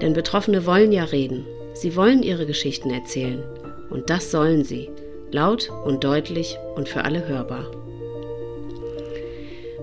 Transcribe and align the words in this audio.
denn 0.00 0.12
Betroffene 0.12 0.66
wollen 0.66 0.92
ja 0.92 1.04
reden. 1.04 1.46
Sie 1.74 1.96
wollen 1.96 2.22
ihre 2.22 2.46
Geschichten 2.46 2.90
erzählen. 2.90 3.42
Und 3.90 4.10
das 4.10 4.30
sollen 4.30 4.64
sie. 4.64 4.90
Laut 5.30 5.70
und 5.84 6.04
deutlich 6.04 6.56
und 6.74 6.88
für 6.88 7.04
alle 7.04 7.26
hörbar. 7.26 7.70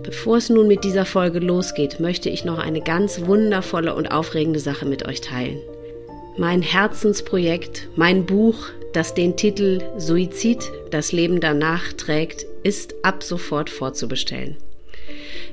Bevor 0.04 0.38
es 0.38 0.50
nun 0.50 0.68
mit 0.68 0.84
dieser 0.84 1.06
Folge 1.06 1.40
losgeht, 1.40 2.00
möchte 2.00 2.30
ich 2.30 2.44
noch 2.44 2.58
eine 2.58 2.82
ganz 2.82 3.26
wundervolle 3.26 3.96
und 3.96 4.08
aufregende 4.08 4.60
Sache 4.60 4.86
mit 4.86 5.08
euch 5.08 5.22
teilen. 5.22 5.60
Mein 6.38 6.62
Herzensprojekt, 6.62 7.88
mein 7.96 8.26
Buch, 8.26 8.70
das 8.92 9.14
den 9.14 9.38
Titel 9.38 9.80
Suizid, 9.98 10.72
das 10.92 11.12
Leben 11.12 11.40
danach 11.40 11.94
trägt, 11.94 12.46
ist 12.64 12.96
ab 13.04 13.24
sofort 13.24 13.70
vorzubestellen. 13.70 14.58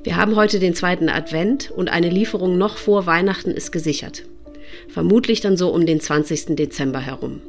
Wir 0.03 0.17
haben 0.17 0.37
heute 0.37 0.59
den 0.59 0.75
zweiten 0.75 1.09
Advent 1.09 1.71
und 1.71 1.91
eine 1.91 2.09
Lieferung 2.09 2.57
noch 2.57 2.77
vor 2.77 3.07
Weihnachten 3.07 3.51
ist 3.51 3.73
gesichert 3.73 4.25
vermutlich 4.93 5.41
dann 5.41 5.57
so 5.57 5.71
um 5.71 5.87
den 5.87 6.01
20. 6.01 6.57
Dezember 6.57 7.01
herum. 7.01 7.41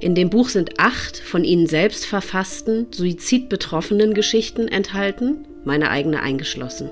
In 0.00 0.14
dem 0.14 0.30
Buch 0.30 0.48
sind 0.48 0.78
acht 0.78 1.18
von 1.18 1.44
ihnen 1.44 1.66
selbst 1.66 2.06
verfassten, 2.06 2.86
suizidbetroffenen 2.90 4.14
Geschichten 4.14 4.66
enthalten, 4.66 5.44
meine 5.64 5.90
eigene 5.90 6.22
eingeschlossen. 6.22 6.90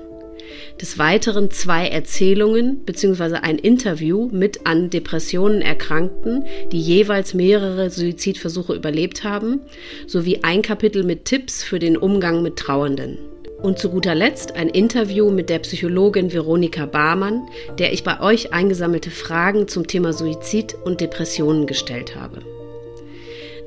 Des 0.79 0.97
Weiteren 0.97 1.51
zwei 1.51 1.87
Erzählungen 1.87 2.85
bzw. 2.85 3.35
ein 3.41 3.57
Interview 3.57 4.29
mit 4.31 4.65
an 4.65 4.89
Depressionen 4.89 5.61
Erkrankten, 5.61 6.45
die 6.71 6.79
jeweils 6.79 7.33
mehrere 7.33 7.89
Suizidversuche 7.89 8.73
überlebt 8.73 9.23
haben, 9.23 9.61
sowie 10.07 10.39
ein 10.43 10.61
Kapitel 10.61 11.03
mit 11.03 11.25
Tipps 11.25 11.63
für 11.63 11.79
den 11.79 11.97
Umgang 11.97 12.41
mit 12.41 12.57
Trauernden. 12.57 13.17
Und 13.61 13.77
zu 13.77 13.89
guter 13.89 14.15
Letzt 14.15 14.55
ein 14.55 14.69
Interview 14.69 15.29
mit 15.31 15.49
der 15.49 15.59
Psychologin 15.59 16.31
Veronika 16.31 16.85
Barmann, 16.85 17.47
der 17.77 17.91
ich 17.91 18.03
bei 18.03 18.21
euch 18.21 18.53
eingesammelte 18.53 19.11
Fragen 19.11 19.67
zum 19.67 19.85
Thema 19.85 20.13
Suizid 20.13 20.75
und 20.85 21.01
Depressionen 21.01 21.67
gestellt 21.67 22.15
habe. 22.15 22.41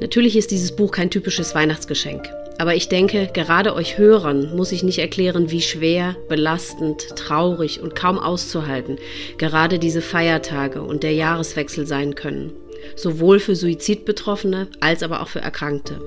Natürlich 0.01 0.37
ist 0.37 0.51
dieses 0.51 0.75
Buch 0.75 0.93
kein 0.93 1.11
typisches 1.11 1.55
Weihnachtsgeschenk, 1.55 2.29
aber 2.59 2.75
ich 2.75 2.89
denke, 2.89 3.29
gerade 3.33 3.75
euch 3.75 3.99
Hörern 3.99 4.57
muss 4.57 4.73
ich 4.73 4.83
nicht 4.83 4.99
erklären, 4.99 5.51
wie 5.51 5.61
schwer, 5.61 6.17
belastend, 6.29 7.15
traurig 7.15 7.81
und 7.81 7.95
kaum 7.95 8.19
auszuhalten 8.19 8.99
gerade 9.37 9.79
diese 9.79 10.01
Feiertage 10.01 10.83
und 10.83 11.03
der 11.03 11.13
Jahreswechsel 11.13 11.87
sein 11.87 12.15
können, 12.15 12.53
sowohl 12.97 13.41
für 13.41 13.55
Suizidbetroffene 13.55 14.69
als 14.81 15.03
aber 15.03 15.21
auch 15.21 15.29
für 15.29 15.41
Erkrankte. 15.41 16.01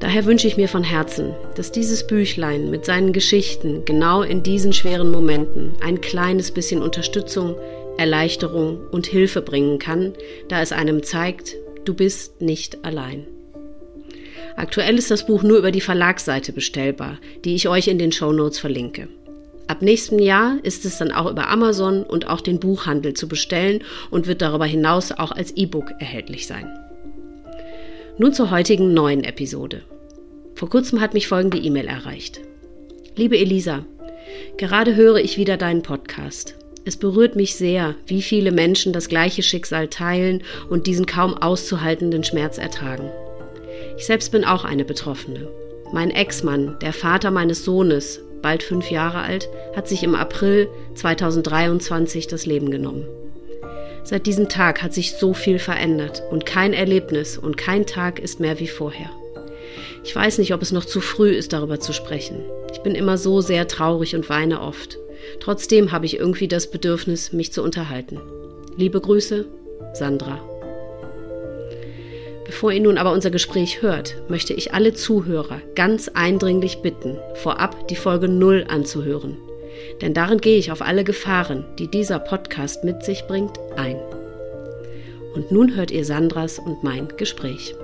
Daher 0.00 0.24
wünsche 0.24 0.46
ich 0.46 0.56
mir 0.56 0.68
von 0.68 0.84
Herzen, 0.84 1.34
dass 1.54 1.72
dieses 1.72 2.06
Büchlein 2.06 2.70
mit 2.70 2.84
seinen 2.84 3.12
Geschichten 3.12 3.84
genau 3.84 4.22
in 4.22 4.42
diesen 4.42 4.72
schweren 4.72 5.10
Momenten 5.10 5.72
ein 5.80 6.00
kleines 6.00 6.50
bisschen 6.50 6.82
Unterstützung, 6.82 7.56
Erleichterung 7.96 8.80
und 8.90 9.06
Hilfe 9.06 9.40
bringen 9.40 9.78
kann, 9.78 10.12
da 10.48 10.60
es 10.60 10.72
einem 10.72 11.02
zeigt, 11.02 11.54
du 11.84 11.94
bist 11.94 12.40
nicht 12.40 12.84
allein. 12.84 13.26
Aktuell 14.56 14.98
ist 14.98 15.10
das 15.10 15.26
Buch 15.26 15.42
nur 15.42 15.58
über 15.58 15.70
die 15.70 15.80
Verlagsseite 15.80 16.52
bestellbar, 16.52 17.18
die 17.44 17.54
ich 17.54 17.68
euch 17.68 17.88
in 17.88 17.98
den 17.98 18.12
Show 18.12 18.32
Notes 18.32 18.58
verlinke. 18.58 19.08
Ab 19.66 19.80
nächstem 19.80 20.18
Jahr 20.18 20.58
ist 20.62 20.84
es 20.84 20.98
dann 20.98 21.10
auch 21.10 21.30
über 21.30 21.48
Amazon 21.48 22.02
und 22.02 22.28
auch 22.28 22.40
den 22.40 22.60
Buchhandel 22.60 23.14
zu 23.14 23.26
bestellen 23.26 23.82
und 24.10 24.26
wird 24.26 24.42
darüber 24.42 24.66
hinaus 24.66 25.10
auch 25.10 25.32
als 25.32 25.52
E-Book 25.56 25.90
erhältlich 25.98 26.46
sein. 26.46 26.68
Nun 28.16 28.32
zur 28.32 28.52
heutigen 28.52 28.94
neuen 28.94 29.24
Episode. 29.24 29.82
Vor 30.54 30.70
kurzem 30.70 31.00
hat 31.00 31.14
mich 31.14 31.26
folgende 31.26 31.58
E-Mail 31.58 31.88
erreicht. 31.88 32.40
Liebe 33.16 33.36
Elisa, 33.36 33.84
gerade 34.56 34.94
höre 34.94 35.16
ich 35.16 35.36
wieder 35.36 35.56
deinen 35.56 35.82
Podcast. 35.82 36.54
Es 36.84 36.96
berührt 36.96 37.34
mich 37.34 37.56
sehr, 37.56 37.96
wie 38.06 38.22
viele 38.22 38.52
Menschen 38.52 38.92
das 38.92 39.08
gleiche 39.08 39.42
Schicksal 39.42 39.88
teilen 39.88 40.44
und 40.70 40.86
diesen 40.86 41.06
kaum 41.06 41.34
auszuhaltenden 41.34 42.22
Schmerz 42.22 42.56
ertragen. 42.56 43.10
Ich 43.96 44.06
selbst 44.06 44.30
bin 44.30 44.44
auch 44.44 44.64
eine 44.64 44.84
Betroffene. 44.84 45.48
Mein 45.92 46.12
Ex-Mann, 46.12 46.76
der 46.82 46.92
Vater 46.92 47.32
meines 47.32 47.64
Sohnes, 47.64 48.20
bald 48.42 48.62
fünf 48.62 48.92
Jahre 48.92 49.22
alt, 49.22 49.48
hat 49.74 49.88
sich 49.88 50.04
im 50.04 50.14
April 50.14 50.68
2023 50.94 52.28
das 52.28 52.46
Leben 52.46 52.70
genommen. 52.70 53.06
Seit 54.04 54.26
diesem 54.26 54.50
Tag 54.50 54.82
hat 54.82 54.92
sich 54.92 55.12
so 55.12 55.32
viel 55.32 55.58
verändert 55.58 56.22
und 56.30 56.44
kein 56.44 56.74
Erlebnis 56.74 57.38
und 57.38 57.56
kein 57.56 57.86
Tag 57.86 58.18
ist 58.18 58.38
mehr 58.38 58.60
wie 58.60 58.68
vorher. 58.68 59.10
Ich 60.04 60.14
weiß 60.14 60.36
nicht, 60.38 60.52
ob 60.52 60.60
es 60.60 60.72
noch 60.72 60.84
zu 60.84 61.00
früh 61.00 61.30
ist, 61.30 61.54
darüber 61.54 61.80
zu 61.80 61.94
sprechen. 61.94 62.44
Ich 62.70 62.80
bin 62.80 62.94
immer 62.94 63.16
so 63.16 63.40
sehr 63.40 63.66
traurig 63.66 64.14
und 64.14 64.28
weine 64.28 64.60
oft. 64.60 64.98
Trotzdem 65.40 65.90
habe 65.90 66.04
ich 66.04 66.18
irgendwie 66.18 66.48
das 66.48 66.70
Bedürfnis, 66.70 67.32
mich 67.32 67.50
zu 67.52 67.62
unterhalten. 67.62 68.20
Liebe 68.76 69.00
Grüße, 69.00 69.46
Sandra. 69.94 70.38
Bevor 72.44 72.72
ihr 72.72 72.82
nun 72.82 72.98
aber 72.98 73.12
unser 73.12 73.30
Gespräch 73.30 73.80
hört, 73.80 74.16
möchte 74.28 74.52
ich 74.52 74.74
alle 74.74 74.92
Zuhörer 74.92 75.62
ganz 75.74 76.08
eindringlich 76.08 76.82
bitten, 76.82 77.16
vorab 77.36 77.88
die 77.88 77.96
Folge 77.96 78.28
0 78.28 78.66
anzuhören. 78.68 79.38
Denn 80.00 80.14
darin 80.14 80.38
gehe 80.38 80.58
ich 80.58 80.72
auf 80.72 80.82
alle 80.82 81.04
Gefahren, 81.04 81.64
die 81.78 81.88
dieser 81.88 82.18
Podcast 82.18 82.84
mit 82.84 83.04
sich 83.04 83.24
bringt, 83.26 83.58
ein. 83.76 83.96
Und 85.34 85.50
nun 85.50 85.74
hört 85.74 85.90
ihr 85.90 86.04
Sandras 86.04 86.58
und 86.58 86.82
mein 86.82 87.08
Gespräch. 87.16 87.74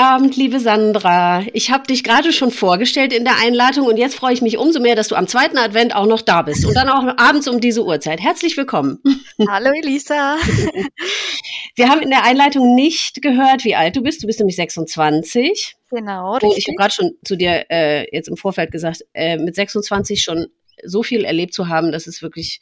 Abend, 0.00 0.34
liebe 0.34 0.60
Sandra. 0.60 1.44
Ich 1.52 1.70
habe 1.70 1.86
dich 1.86 2.02
gerade 2.02 2.32
schon 2.32 2.50
vorgestellt 2.50 3.12
in 3.12 3.24
der 3.24 3.36
Einladung 3.36 3.86
und 3.86 3.98
jetzt 3.98 4.14
freue 4.14 4.32
ich 4.32 4.40
mich 4.40 4.56
umso 4.56 4.80
mehr, 4.80 4.96
dass 4.96 5.08
du 5.08 5.14
am 5.14 5.28
zweiten 5.28 5.58
Advent 5.58 5.94
auch 5.94 6.06
noch 6.06 6.22
da 6.22 6.40
bist 6.40 6.64
und 6.64 6.72
dann 6.72 6.88
auch 6.88 7.18
abends 7.18 7.46
um 7.46 7.60
diese 7.60 7.84
Uhrzeit. 7.84 8.18
Herzlich 8.18 8.56
willkommen. 8.56 9.02
Hallo 9.46 9.70
Elisa. 9.76 10.38
Wir 11.74 11.90
haben 11.90 12.00
in 12.00 12.08
der 12.08 12.24
Einleitung 12.24 12.74
nicht 12.74 13.20
gehört, 13.20 13.66
wie 13.66 13.76
alt 13.76 13.94
du 13.94 14.00
bist. 14.00 14.22
Du 14.22 14.26
bist 14.26 14.38
nämlich 14.38 14.56
26. 14.56 15.76
Genau. 15.90 16.32
Richtig. 16.36 16.56
ich 16.56 16.66
habe 16.68 16.76
gerade 16.76 16.94
schon 16.94 17.10
zu 17.22 17.36
dir 17.36 17.66
äh, 17.68 18.06
jetzt 18.10 18.28
im 18.28 18.38
Vorfeld 18.38 18.72
gesagt, 18.72 19.04
äh, 19.12 19.36
mit 19.36 19.54
26 19.54 20.22
schon 20.22 20.46
so 20.82 21.02
viel 21.02 21.26
erlebt 21.26 21.52
zu 21.52 21.68
haben, 21.68 21.92
dass 21.92 22.06
es 22.06 22.22
wirklich 22.22 22.60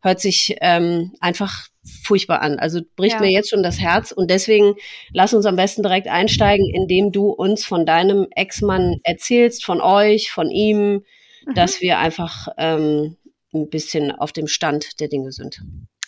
hört 0.00 0.20
sich 0.20 0.56
ähm, 0.60 1.12
einfach 1.20 1.68
furchtbar 2.02 2.42
an. 2.42 2.58
Also 2.58 2.80
bricht 2.96 3.14
ja. 3.14 3.20
mir 3.20 3.30
jetzt 3.30 3.50
schon 3.50 3.62
das 3.62 3.80
Herz 3.80 4.12
und 4.12 4.30
deswegen 4.30 4.74
lass 5.12 5.34
uns 5.34 5.46
am 5.46 5.56
besten 5.56 5.82
direkt 5.82 6.08
einsteigen, 6.08 6.66
indem 6.72 7.12
du 7.12 7.30
uns 7.30 7.64
von 7.64 7.86
deinem 7.86 8.26
Ex-Mann 8.30 9.00
erzählst, 9.04 9.64
von 9.64 9.80
euch, 9.80 10.30
von 10.30 10.50
ihm, 10.50 11.04
mhm. 11.46 11.54
dass 11.54 11.80
wir 11.80 11.98
einfach 11.98 12.48
ähm, 12.58 13.16
ein 13.54 13.70
bisschen 13.70 14.12
auf 14.12 14.32
dem 14.32 14.46
Stand 14.46 15.00
der 15.00 15.08
Dinge 15.08 15.32
sind. 15.32 15.62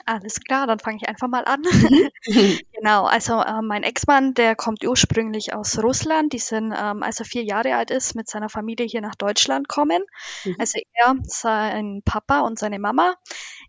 Alles 0.06 0.40
klar, 0.40 0.66
dann 0.66 0.78
fange 0.78 0.98
ich 1.00 1.08
einfach 1.08 1.28
mal 1.28 1.44
an. 1.44 1.60
Mhm. 1.62 2.10
genau, 2.72 3.04
also 3.04 3.40
äh, 3.40 3.62
mein 3.62 3.82
Ex-Mann, 3.82 4.34
der 4.34 4.56
kommt 4.56 4.84
ursprünglich 4.84 5.54
aus 5.54 5.78
Russland. 5.82 6.32
Die 6.32 6.38
sind, 6.38 6.74
ähm, 6.76 7.02
als 7.02 7.20
er 7.20 7.26
vier 7.26 7.44
Jahre 7.44 7.76
alt 7.76 7.90
ist, 7.90 8.14
mit 8.14 8.28
seiner 8.28 8.48
Familie 8.48 8.86
hier 8.86 9.02
nach 9.02 9.14
Deutschland 9.14 9.68
kommen. 9.68 10.02
Mhm. 10.44 10.56
Also 10.58 10.80
er, 10.94 11.14
sein 11.24 12.02
Papa 12.04 12.40
und 12.40 12.58
seine 12.58 12.78
Mama. 12.78 13.14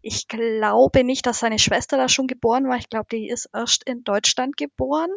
Ich 0.02 0.28
glaube 0.28 1.04
nicht, 1.04 1.26
dass 1.26 1.40
seine 1.40 1.60
Schwester 1.60 1.98
da 1.98 2.10
schon 2.10 2.28
geboren 2.28 2.68
war. 2.68 2.78
Ich 2.78 2.90
glaube, 2.90 3.08
die 3.12 3.30
ist 3.30 3.50
erst 3.54 3.84
in 3.88 4.04
Deutschland 4.04 4.58
geboren. 4.58 5.10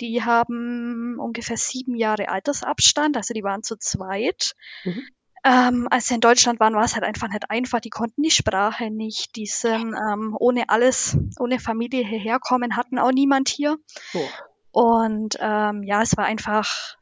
Die 0.00 0.22
haben 0.22 1.18
ungefähr 1.18 1.56
sieben 1.56 1.96
Jahre 1.96 2.28
Altersabstand, 2.28 3.16
also 3.16 3.34
die 3.34 3.42
waren 3.42 3.62
zu 3.62 3.76
zweit. 3.76 4.54
Mhm. 4.84 5.02
Ähm, 5.44 5.88
als 5.90 6.08
sie 6.08 6.14
in 6.14 6.20
Deutschland 6.20 6.60
waren, 6.60 6.74
war 6.74 6.84
es 6.84 6.94
halt 6.94 7.04
einfach 7.04 7.28
nicht 7.28 7.50
einfach. 7.50 7.80
Die 7.80 7.90
konnten 7.90 8.22
die 8.22 8.30
Sprache 8.30 8.90
nicht. 8.90 9.36
Die 9.36 9.46
sind 9.46 9.94
ähm, 9.94 10.36
ohne 10.38 10.68
alles, 10.68 11.16
ohne 11.38 11.58
Familie 11.58 12.04
hierher 12.04 12.38
kommen, 12.40 12.76
hatten 12.76 12.98
auch 12.98 13.12
niemand 13.12 13.48
hier. 13.48 13.78
Oh. 14.14 14.28
Und 14.70 15.36
ähm, 15.40 15.82
ja, 15.84 16.02
es 16.02 16.16
war 16.16 16.24
einfach 16.24 16.96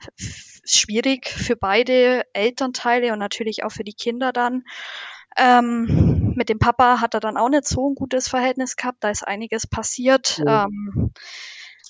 schwierig 0.64 1.28
für 1.28 1.56
beide 1.56 2.24
Elternteile 2.32 3.12
und 3.12 3.18
natürlich 3.18 3.64
auch 3.64 3.72
für 3.72 3.84
die 3.84 3.94
Kinder 3.94 4.32
dann. 4.32 4.64
Ähm, 5.36 6.15
mit 6.36 6.48
dem 6.48 6.58
Papa 6.58 7.00
hat 7.00 7.14
er 7.14 7.20
dann 7.20 7.36
auch 7.36 7.48
nicht 7.48 7.66
so 7.66 7.90
ein 7.90 7.94
gutes 7.94 8.28
Verhältnis 8.28 8.76
gehabt. 8.76 9.02
Da 9.02 9.10
ist 9.10 9.26
einiges 9.26 9.66
passiert. 9.66 10.42
Oh. 10.44 10.48
Ähm, 10.48 11.12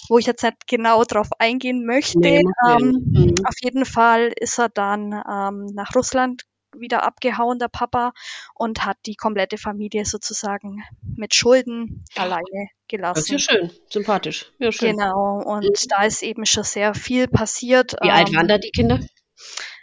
wo 0.09 0.19
ich 0.19 0.27
jetzt 0.27 0.43
nicht 0.43 0.67
genau 0.67 1.05
drauf 1.05 1.29
eingehen 1.39 1.85
möchte. 1.85 2.19
Nee, 2.19 2.45
ähm, 2.69 3.03
mhm. 3.07 3.35
Auf 3.45 3.55
jeden 3.61 3.85
Fall 3.85 4.33
ist 4.39 4.59
er 4.59 4.69
dann 4.69 5.13
ähm, 5.13 5.67
nach 5.75 5.95
Russland 5.95 6.45
wieder 6.79 7.05
abgehauen, 7.05 7.59
der 7.59 7.69
Papa, 7.69 8.13
und 8.55 8.85
hat 8.85 8.99
die 9.07 9.15
komplette 9.15 9.57
Familie 9.57 10.05
sozusagen 10.05 10.83
mit 11.17 11.35
Schulden 11.35 12.05
alleine 12.15 12.69
gelassen. 12.89 13.15
Das 13.15 13.25
ist 13.25 13.31
ja 13.31 13.39
schön, 13.39 13.71
sympathisch. 13.89 14.53
Ja, 14.59 14.71
schön. 14.71 14.97
Genau, 14.97 15.43
und 15.43 15.65
mhm. 15.65 15.89
da 15.89 16.05
ist 16.05 16.23
eben 16.23 16.45
schon 16.45 16.65
sehr 16.65 16.95
viel 16.95 17.29
passiert. 17.29 17.93
Wie 18.03 18.09
ähm, 18.09 18.15
alt 18.15 18.35
waren 18.35 18.49
da 18.49 18.59
die 18.59 18.71
Kinder? 18.71 19.01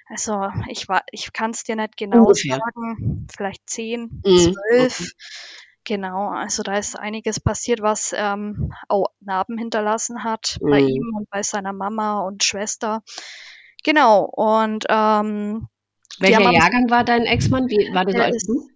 Also 0.07 0.49
ich 0.69 0.87
war, 0.89 1.03
ich 1.11 1.33
kann 1.33 1.51
es 1.51 1.63
dir 1.63 1.75
nicht 1.75 1.97
genau 1.97 2.25
Ungefähr. 2.25 2.57
sagen, 2.57 3.27
vielleicht 3.33 3.69
zehn, 3.69 4.21
mhm. 4.25 4.53
zwölf. 4.53 4.99
Okay. 4.99 5.09
Genau, 5.85 6.29
also 6.29 6.63
da 6.63 6.77
ist 6.77 6.97
einiges 6.97 7.41
passiert, 7.41 7.81
was 7.81 8.15
ähm, 8.15 8.73
auch 8.87 9.07
Narben 9.19 9.57
hinterlassen 9.57 10.23
hat 10.23 10.57
mhm. 10.61 10.69
bei 10.69 10.79
ihm 10.79 11.15
und 11.15 11.29
bei 11.29 11.43
seiner 11.43 11.73
Mama 11.73 12.21
und 12.21 12.43
Schwester. 12.43 13.03
Genau, 13.83 14.23
und 14.23 14.85
ähm, 14.87 15.67
welcher 16.19 16.51
Jahrgang 16.51 16.89
war 16.89 17.03
dein 17.03 17.23
Ex-Mann? 17.23 17.67
Wie 17.67 17.93
war 17.93 18.05
der 18.05 18.15
so 18.15 18.21
alt 18.21 18.43
du? 18.47 18.69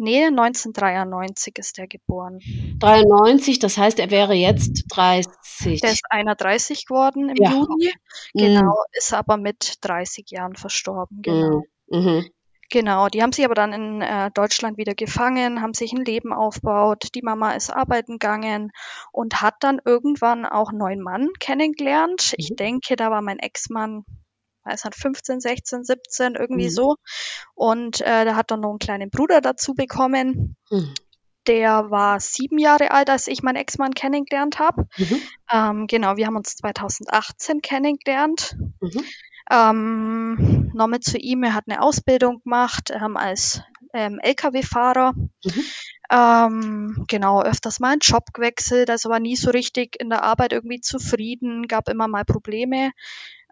Nee, 0.00 0.24
1993 0.24 1.58
ist 1.58 1.78
er 1.78 1.86
geboren. 1.86 2.40
93, 2.78 3.58
das 3.58 3.76
heißt, 3.76 3.98
er 3.98 4.10
wäre 4.10 4.32
jetzt 4.32 4.84
30. 4.88 5.82
Der 5.82 5.92
ist 5.92 6.06
31 6.08 6.86
geworden 6.86 7.28
im 7.28 7.36
ja. 7.36 7.50
Juni. 7.50 7.92
Genau, 8.32 8.70
mhm. 8.70 8.92
ist 8.92 9.12
aber 9.12 9.36
mit 9.36 9.74
30 9.82 10.30
Jahren 10.30 10.56
verstorben. 10.56 11.20
Genau. 11.20 11.64
Mhm. 11.88 12.30
Genau, 12.70 13.08
die 13.08 13.20
haben 13.20 13.32
sich 13.32 13.44
aber 13.44 13.54
dann 13.54 13.74
in 13.74 14.00
äh, 14.00 14.30
Deutschland 14.30 14.78
wieder 14.78 14.94
gefangen, 14.94 15.60
haben 15.60 15.74
sich 15.74 15.92
ein 15.92 16.04
Leben 16.04 16.32
aufgebaut. 16.32 17.08
Die 17.14 17.22
Mama 17.22 17.52
ist 17.52 17.68
arbeiten 17.68 18.12
gegangen 18.12 18.70
und 19.12 19.42
hat 19.42 19.56
dann 19.60 19.82
irgendwann 19.84 20.46
auch 20.46 20.70
einen 20.70 20.78
neuen 20.78 21.02
Mann 21.02 21.28
kennengelernt. 21.40 22.32
Ich 22.38 22.52
mhm. 22.52 22.56
denke, 22.56 22.96
da 22.96 23.10
war 23.10 23.20
mein 23.20 23.38
Ex-Mann 23.38 24.04
weiß 24.70 24.84
nicht, 24.84 24.96
15, 24.96 25.40
16, 25.40 25.84
17, 25.84 26.34
irgendwie 26.34 26.66
mhm. 26.66 26.70
so. 26.70 26.96
Und 27.54 28.00
äh, 28.00 28.24
der 28.24 28.36
hat 28.36 28.50
dann 28.50 28.60
noch 28.60 28.70
einen 28.70 28.78
kleinen 28.78 29.10
Bruder 29.10 29.40
dazu 29.40 29.74
bekommen. 29.74 30.56
Mhm. 30.70 30.94
Der 31.46 31.90
war 31.90 32.20
sieben 32.20 32.58
Jahre 32.58 32.90
alt, 32.90 33.08
als 33.10 33.26
ich 33.26 33.42
meinen 33.42 33.56
Ex-Mann 33.56 33.94
kennengelernt 33.94 34.58
habe. 34.58 34.86
Mhm. 34.96 35.22
Ähm, 35.52 35.86
genau, 35.86 36.16
wir 36.16 36.26
haben 36.26 36.36
uns 36.36 36.56
2018 36.56 37.62
kennengelernt. 37.62 38.56
Mhm. 38.80 39.04
Ähm, 39.50 40.70
nochmal 40.74 41.00
zu 41.00 41.18
ihm, 41.18 41.42
er 41.42 41.54
hat 41.54 41.64
eine 41.66 41.82
Ausbildung 41.82 42.40
gemacht 42.42 42.90
ähm, 42.90 43.16
als 43.16 43.62
ähm, 43.92 44.20
Lkw-Fahrer. 44.22 45.12
Mhm. 45.14 45.64
Ähm, 46.12 47.04
genau, 47.08 47.42
öfters 47.42 47.80
mal 47.80 47.92
einen 47.92 48.00
Job 48.00 48.32
gewechselt, 48.32 48.90
also 48.90 49.10
war 49.10 49.20
nie 49.20 49.36
so 49.36 49.50
richtig 49.50 50.00
in 50.00 50.10
der 50.10 50.24
Arbeit 50.24 50.52
irgendwie 50.52 50.80
zufrieden, 50.80 51.68
gab 51.68 51.88
immer 51.88 52.08
mal 52.08 52.24
Probleme. 52.24 52.90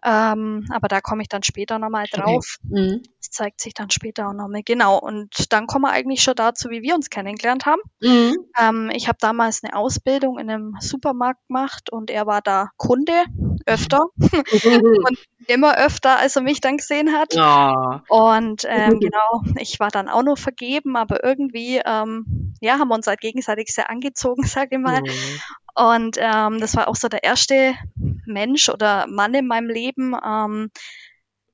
Ähm, 0.03 0.67
aber 0.71 0.87
da 0.87 1.01
komme 1.01 1.21
ich 1.21 1.29
dann 1.29 1.43
später 1.43 1.79
nochmal 1.79 2.05
drauf. 2.11 2.57
Okay. 2.69 2.81
Mhm. 2.81 3.03
Das 3.17 3.29
zeigt 3.31 3.61
sich 3.61 3.73
dann 3.73 3.89
später 3.89 4.29
auch 4.29 4.33
nochmal. 4.33 4.61
Genau. 4.63 4.97
Und 4.97 5.51
dann 5.51 5.67
kommen 5.67 5.85
wir 5.85 5.91
eigentlich 5.91 6.21
schon 6.21 6.35
dazu, 6.35 6.69
wie 6.69 6.81
wir 6.81 6.95
uns 6.95 7.09
kennengelernt 7.09 7.65
haben. 7.65 7.81
Mhm. 8.01 8.37
Ähm, 8.59 8.91
ich 8.93 9.07
habe 9.07 9.17
damals 9.19 9.63
eine 9.63 9.75
Ausbildung 9.75 10.39
in 10.39 10.49
einem 10.49 10.75
Supermarkt 10.79 11.45
gemacht 11.47 11.91
und 11.91 12.09
er 12.09 12.25
war 12.27 12.41
da 12.41 12.69
Kunde 12.77 13.25
öfter. 13.65 14.05
und 14.17 15.17
immer 15.47 15.77
öfter, 15.77 16.17
als 16.17 16.35
er 16.35 16.43
mich 16.43 16.61
dann 16.61 16.77
gesehen 16.77 17.13
hat. 17.13 17.33
Ja. 17.33 18.03
Und 18.07 18.63
ähm, 18.67 18.99
genau, 18.99 19.43
ich 19.57 19.79
war 19.79 19.89
dann 19.89 20.09
auch 20.09 20.23
nur 20.23 20.37
vergeben, 20.37 20.95
aber 20.95 21.23
irgendwie, 21.23 21.81
ähm, 21.83 22.53
ja, 22.61 22.77
haben 22.79 22.89
wir 22.89 22.95
uns 22.95 23.07
halt 23.07 23.21
gegenseitig 23.21 23.73
sehr 23.73 23.89
angezogen, 23.89 24.43
sage 24.45 24.75
ich 24.75 24.81
mal. 24.81 25.01
Mhm. 25.01 25.41
Und 25.75 26.17
ähm, 26.19 26.59
das 26.59 26.75
war 26.75 26.87
auch 26.87 26.95
so 26.95 27.07
der 27.07 27.23
erste 27.23 27.73
Mensch 28.29 28.69
oder 28.69 29.07
Mann 29.07 29.33
in 29.33 29.47
meinem 29.47 29.69
Leben, 29.69 30.15
ähm, 30.25 30.71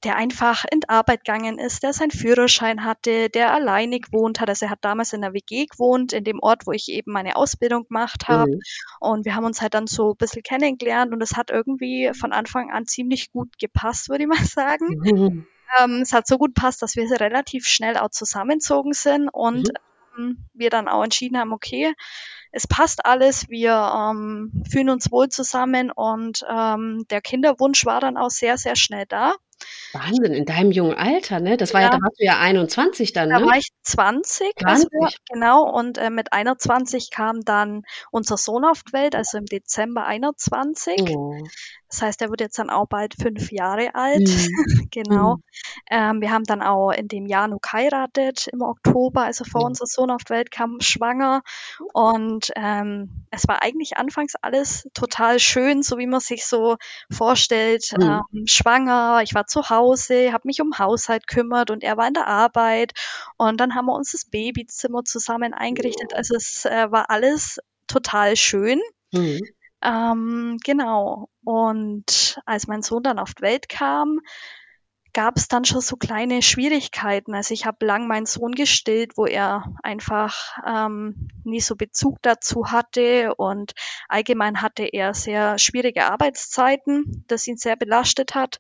der 0.06 0.16
einfach 0.18 0.66
in 0.72 0.82
die 0.82 0.90
Arbeit 0.90 1.26
gegangen 1.26 1.58
ist, 1.58 1.82
der 1.82 1.92
seinen 1.92 2.12
Führerschein 2.12 2.86
hatte, 2.86 3.30
der 3.30 3.54
alleine 3.54 4.00
gewohnt 4.00 4.40
hat. 4.40 4.50
Also 4.50 4.66
er 4.66 4.72
hat 4.72 4.86
damals 4.86 5.14
in 5.14 5.22
der 5.22 5.34
WG 5.34 5.66
gewohnt, 5.66 6.14
in 6.14 6.24
dem 6.24 6.40
Ort, 6.40 6.68
wo 6.68 6.72
ich 6.72 6.90
eben 6.90 7.12
meine 7.12 7.36
Ausbildung 7.36 7.88
gemacht 7.88 8.28
habe. 8.28 8.52
Mhm. 8.52 8.60
Und 9.00 9.26
wir 9.26 9.36
haben 9.36 9.46
uns 9.46 9.62
halt 9.62 9.74
dann 9.74 9.88
so 9.88 10.12
ein 10.12 10.18
bisschen 10.18 10.44
kennengelernt 10.44 11.12
und 11.12 11.22
es 11.22 11.36
hat 11.36 11.50
irgendwie 11.50 12.12
von 12.14 12.34
Anfang 12.34 12.72
an 12.72 12.86
ziemlich 12.86 13.32
gut 13.32 13.58
gepasst, 13.58 14.10
würde 14.10 14.26
ich 14.26 14.30
mal 14.30 14.46
sagen. 14.46 15.02
Mhm. 15.04 15.48
Ähm, 15.80 16.02
es 16.02 16.14
hat 16.14 16.28
so 16.28 16.38
gut 16.38 16.54
passt, 16.54 16.84
dass 16.84 16.96
wir 16.96 17.10
relativ 17.20 17.66
schnell 17.66 17.98
auch 17.98 18.12
zusammenzogen 18.12 18.94
sind 18.94 19.30
und 19.30 19.70
mhm. 20.18 20.24
ähm, 20.24 20.38
wir 20.54 20.70
dann 20.70 20.88
auch 20.88 21.04
entschieden 21.04 21.40
haben, 21.40 21.52
okay, 21.52 21.94
es 22.56 22.68
passt 22.68 23.06
alles, 23.06 23.50
wir 23.50 23.74
ähm, 23.74 24.64
fühlen 24.72 24.90
uns 24.90 25.12
wohl 25.12 25.28
zusammen 25.28 25.92
und 25.92 26.40
ähm, 26.50 27.06
der 27.10 27.20
Kinderwunsch 27.20 27.86
war 27.86 28.00
dann 28.00 28.16
auch 28.16 28.30
sehr, 28.30 28.58
sehr 28.58 28.78
schnell 28.78 29.06
da. 29.10 29.36
Wahnsinn, 29.92 30.34
in 30.34 30.46
deinem 30.46 30.72
jungen 30.72 30.96
Alter, 30.96 31.42
ne? 31.42 31.58
Das 31.58 31.74
war 31.74 31.82
ja, 31.82 31.88
ja 31.88 31.92
da 31.92 32.02
warst 32.02 32.20
du 32.20 32.24
ja 32.24 32.40
21 32.40 33.12
dann, 33.12 33.28
ne? 33.28 33.40
Da 33.40 33.46
war 33.46 33.58
ich 33.58 33.68
20, 33.84 34.54
20. 34.58 34.66
Also, 34.66 34.88
genau, 35.30 35.70
und 35.70 35.98
äh, 35.98 36.10
mit 36.10 36.32
21 36.32 37.12
kam 37.12 37.42
dann 37.44 37.84
unser 38.10 38.38
Sohn 38.38 38.64
auf 38.64 38.84
die 38.84 38.94
Welt, 38.94 39.16
also 39.16 39.38
im 39.38 39.46
Dezember 39.46 40.06
21. 40.06 41.02
Oh. 41.10 41.36
Das 41.96 42.02
heißt, 42.02 42.22
er 42.22 42.30
wird 42.30 42.42
jetzt 42.42 42.60
dann 42.60 42.70
auch 42.70 42.88
bald 42.88 43.16
fünf 43.16 43.54
Jahre 43.54 43.96
alt. 43.96 44.28
Mhm. 44.28 44.90
genau. 44.92 45.36
Mhm. 45.36 45.44
Ähm, 45.90 46.22
wir 46.22 46.32
haben 46.32 46.44
dann 46.44 46.62
auch 46.62 46.92
in 46.92 47.08
dem 47.08 47.26
Jahr 47.26 47.48
noch 47.48 47.62
geheiratet 47.62 48.48
im 48.48 48.62
Oktober, 48.62 49.24
also 49.24 49.46
vor 49.46 49.62
mhm. 49.62 49.68
unser 49.68 49.86
Sohn 49.86 50.12
auf 50.12 50.26
die 50.26 50.34
Welt 50.34 50.52
kam, 50.52 50.82
schwanger. 50.82 51.42
Und 51.94 52.52
ähm, 52.58 53.26
es 53.32 53.48
war 53.48 53.62
eigentlich 53.62 53.96
anfangs 53.96 54.36
alles 54.42 54.90
total 54.94 55.40
schön, 55.40 55.84
so 55.84 55.98
wie 55.98 56.08
man 56.08 56.20
sich 56.20 56.46
so 56.46 56.76
vorstellt. 57.10 57.94
Mhm. 57.98 58.04
Ähm, 58.04 58.46
schwanger, 58.46 59.22
ich 59.24 59.34
war 59.34 59.48
zu 59.48 59.70
Hause, 59.70 60.34
habe 60.34 60.48
mich 60.50 60.62
um 60.62 60.78
Haushalt 60.78 61.28
kümmert 61.28 61.72
und 61.72 61.82
er 61.82 61.96
war 61.96 62.10
in 62.10 62.14
der 62.14 62.28
Arbeit. 62.28 62.92
Und 63.38 63.62
dann 63.62 63.74
haben 63.74 63.86
wir 63.86 63.96
uns 63.96 64.12
das 64.12 64.26
Babyzimmer 64.26 65.06
zusammen 65.06 65.54
eingerichtet. 65.54 66.14
Also 66.14 66.36
es 66.36 66.66
äh, 66.66 66.92
war 66.92 67.10
alles 67.10 67.60
total 67.88 68.36
schön. 68.36 68.82
Mhm. 69.14 69.40
Ähm, 69.86 70.58
genau. 70.64 71.30
Und 71.44 72.42
als 72.46 72.68
mein 72.68 72.82
Sohn 72.82 73.04
dann 73.04 73.20
auf 73.20 73.34
die 73.36 73.44
Welt 73.44 73.70
kam, 73.70 74.20
gab 75.16 75.38
es 75.38 75.48
dann 75.48 75.64
schon 75.64 75.80
so 75.80 75.96
kleine 75.96 76.42
Schwierigkeiten. 76.42 77.34
Also 77.34 77.54
ich 77.54 77.66
habe 77.66 77.86
lang 77.86 78.06
meinen 78.06 78.26
Sohn 78.26 78.52
gestillt, 78.52 79.14
wo 79.16 79.26
er 79.26 79.64
einfach 79.82 80.58
ähm, 80.68 81.30
nie 81.46 81.62
so 81.62 81.76
Bezug 81.76 82.18
dazu 82.22 82.72
hatte 82.72 83.34
und 83.36 83.72
allgemein 84.10 84.62
hatte 84.62 84.84
er 84.84 85.14
sehr 85.14 85.58
schwierige 85.58 86.12
Arbeitszeiten, 86.12 87.24
das 87.28 87.48
ihn 87.48 87.56
sehr 87.56 87.78
belastet 87.78 88.36
hat. 88.36 88.60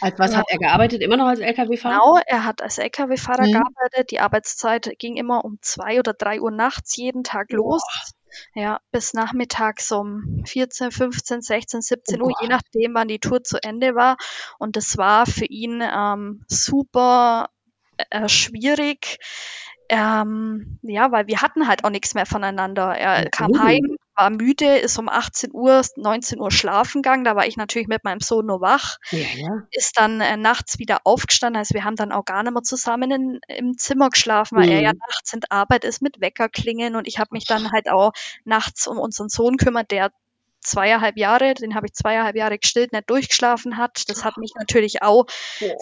Als 0.00 0.18
was 0.18 0.32
ja. 0.32 0.38
hat 0.38 0.46
er 0.48 0.58
gearbeitet? 0.58 1.02
Immer 1.02 1.18
noch 1.18 1.26
als 1.26 1.40
Lkw-Fahrer? 1.40 1.98
Genau, 1.98 2.18
er 2.26 2.46
hat 2.46 2.62
als 2.62 2.78
Lkw-Fahrer 2.78 3.46
mhm. 3.46 3.52
gearbeitet. 3.52 4.12
Die 4.12 4.20
Arbeitszeit 4.20 4.94
ging 4.98 5.16
immer 5.16 5.44
um 5.44 5.58
zwei 5.60 5.98
oder 5.98 6.14
drei 6.14 6.40
Uhr 6.40 6.50
nachts 6.50 6.96
jeden 6.96 7.22
Tag 7.22 7.52
los. 7.52 7.82
Boah. 7.82 8.21
Ja, 8.54 8.80
bis 8.90 9.14
nachmittags 9.14 9.90
um 9.92 10.42
14, 10.46 10.90
15, 10.90 11.42
16, 11.42 11.82
17 11.82 12.22
Uhr, 12.22 12.32
je 12.40 12.48
nachdem, 12.48 12.94
wann 12.94 13.08
die 13.08 13.18
Tour 13.18 13.42
zu 13.44 13.58
Ende 13.62 13.94
war. 13.94 14.16
Und 14.58 14.76
das 14.76 14.96
war 14.96 15.26
für 15.26 15.46
ihn 15.46 15.82
ähm, 15.82 16.44
super 16.48 17.50
äh, 18.10 18.28
schwierig. 18.28 19.18
Ähm, 19.88 20.78
ja, 20.82 21.12
weil 21.12 21.26
wir 21.26 21.42
hatten 21.42 21.68
halt 21.68 21.84
auch 21.84 21.90
nichts 21.90 22.14
mehr 22.14 22.26
voneinander. 22.26 22.96
Er 22.96 23.28
kam 23.30 23.60
heim, 23.60 23.96
war 24.14 24.30
müde, 24.30 24.78
ist 24.78 24.98
um 24.98 25.08
18 25.08 25.50
Uhr, 25.52 25.82
19 25.96 26.40
Uhr 26.40 26.50
schlafen 26.50 27.02
gegangen. 27.02 27.24
Da 27.24 27.36
war 27.36 27.46
ich 27.46 27.56
natürlich 27.56 27.88
mit 27.88 28.04
meinem 28.04 28.20
Sohn 28.20 28.46
nur 28.46 28.60
wach. 28.60 28.98
Ja, 29.10 29.18
ja. 29.18 29.62
Ist 29.70 29.98
dann 29.98 30.20
äh, 30.20 30.36
nachts 30.36 30.78
wieder 30.78 31.00
aufgestanden. 31.04 31.58
Also 31.58 31.74
wir 31.74 31.84
haben 31.84 31.96
dann 31.96 32.12
auch 32.12 32.24
gar 32.24 32.42
nicht 32.42 32.52
mehr 32.52 32.62
zusammen 32.62 33.10
in, 33.10 33.40
im 33.48 33.78
Zimmer 33.78 34.10
geschlafen, 34.10 34.58
weil 34.58 34.66
mhm. 34.66 34.72
er 34.72 34.80
ja 34.80 34.92
nachts 34.92 35.32
in 35.32 35.40
Arbeit 35.48 35.84
ist 35.84 36.02
mit 36.02 36.20
Weckerklingen 36.20 36.96
und 36.96 37.08
ich 37.08 37.18
habe 37.18 37.30
mich 37.32 37.44
dann 37.44 37.72
halt 37.72 37.90
auch 37.90 38.12
nachts 38.44 38.86
um 38.86 38.98
unseren 38.98 39.28
Sohn 39.28 39.56
kümmert, 39.56 39.90
der 39.90 40.12
zweieinhalb 40.62 41.16
Jahre, 41.16 41.54
den 41.54 41.74
habe 41.74 41.86
ich 41.86 41.94
zweieinhalb 41.94 42.36
Jahre 42.36 42.58
gestillt, 42.58 42.92
nicht 42.92 43.10
durchgeschlafen 43.10 43.76
hat. 43.76 44.08
Das 44.08 44.24
hat 44.24 44.36
mich 44.36 44.52
natürlich 44.56 45.02
auch 45.02 45.26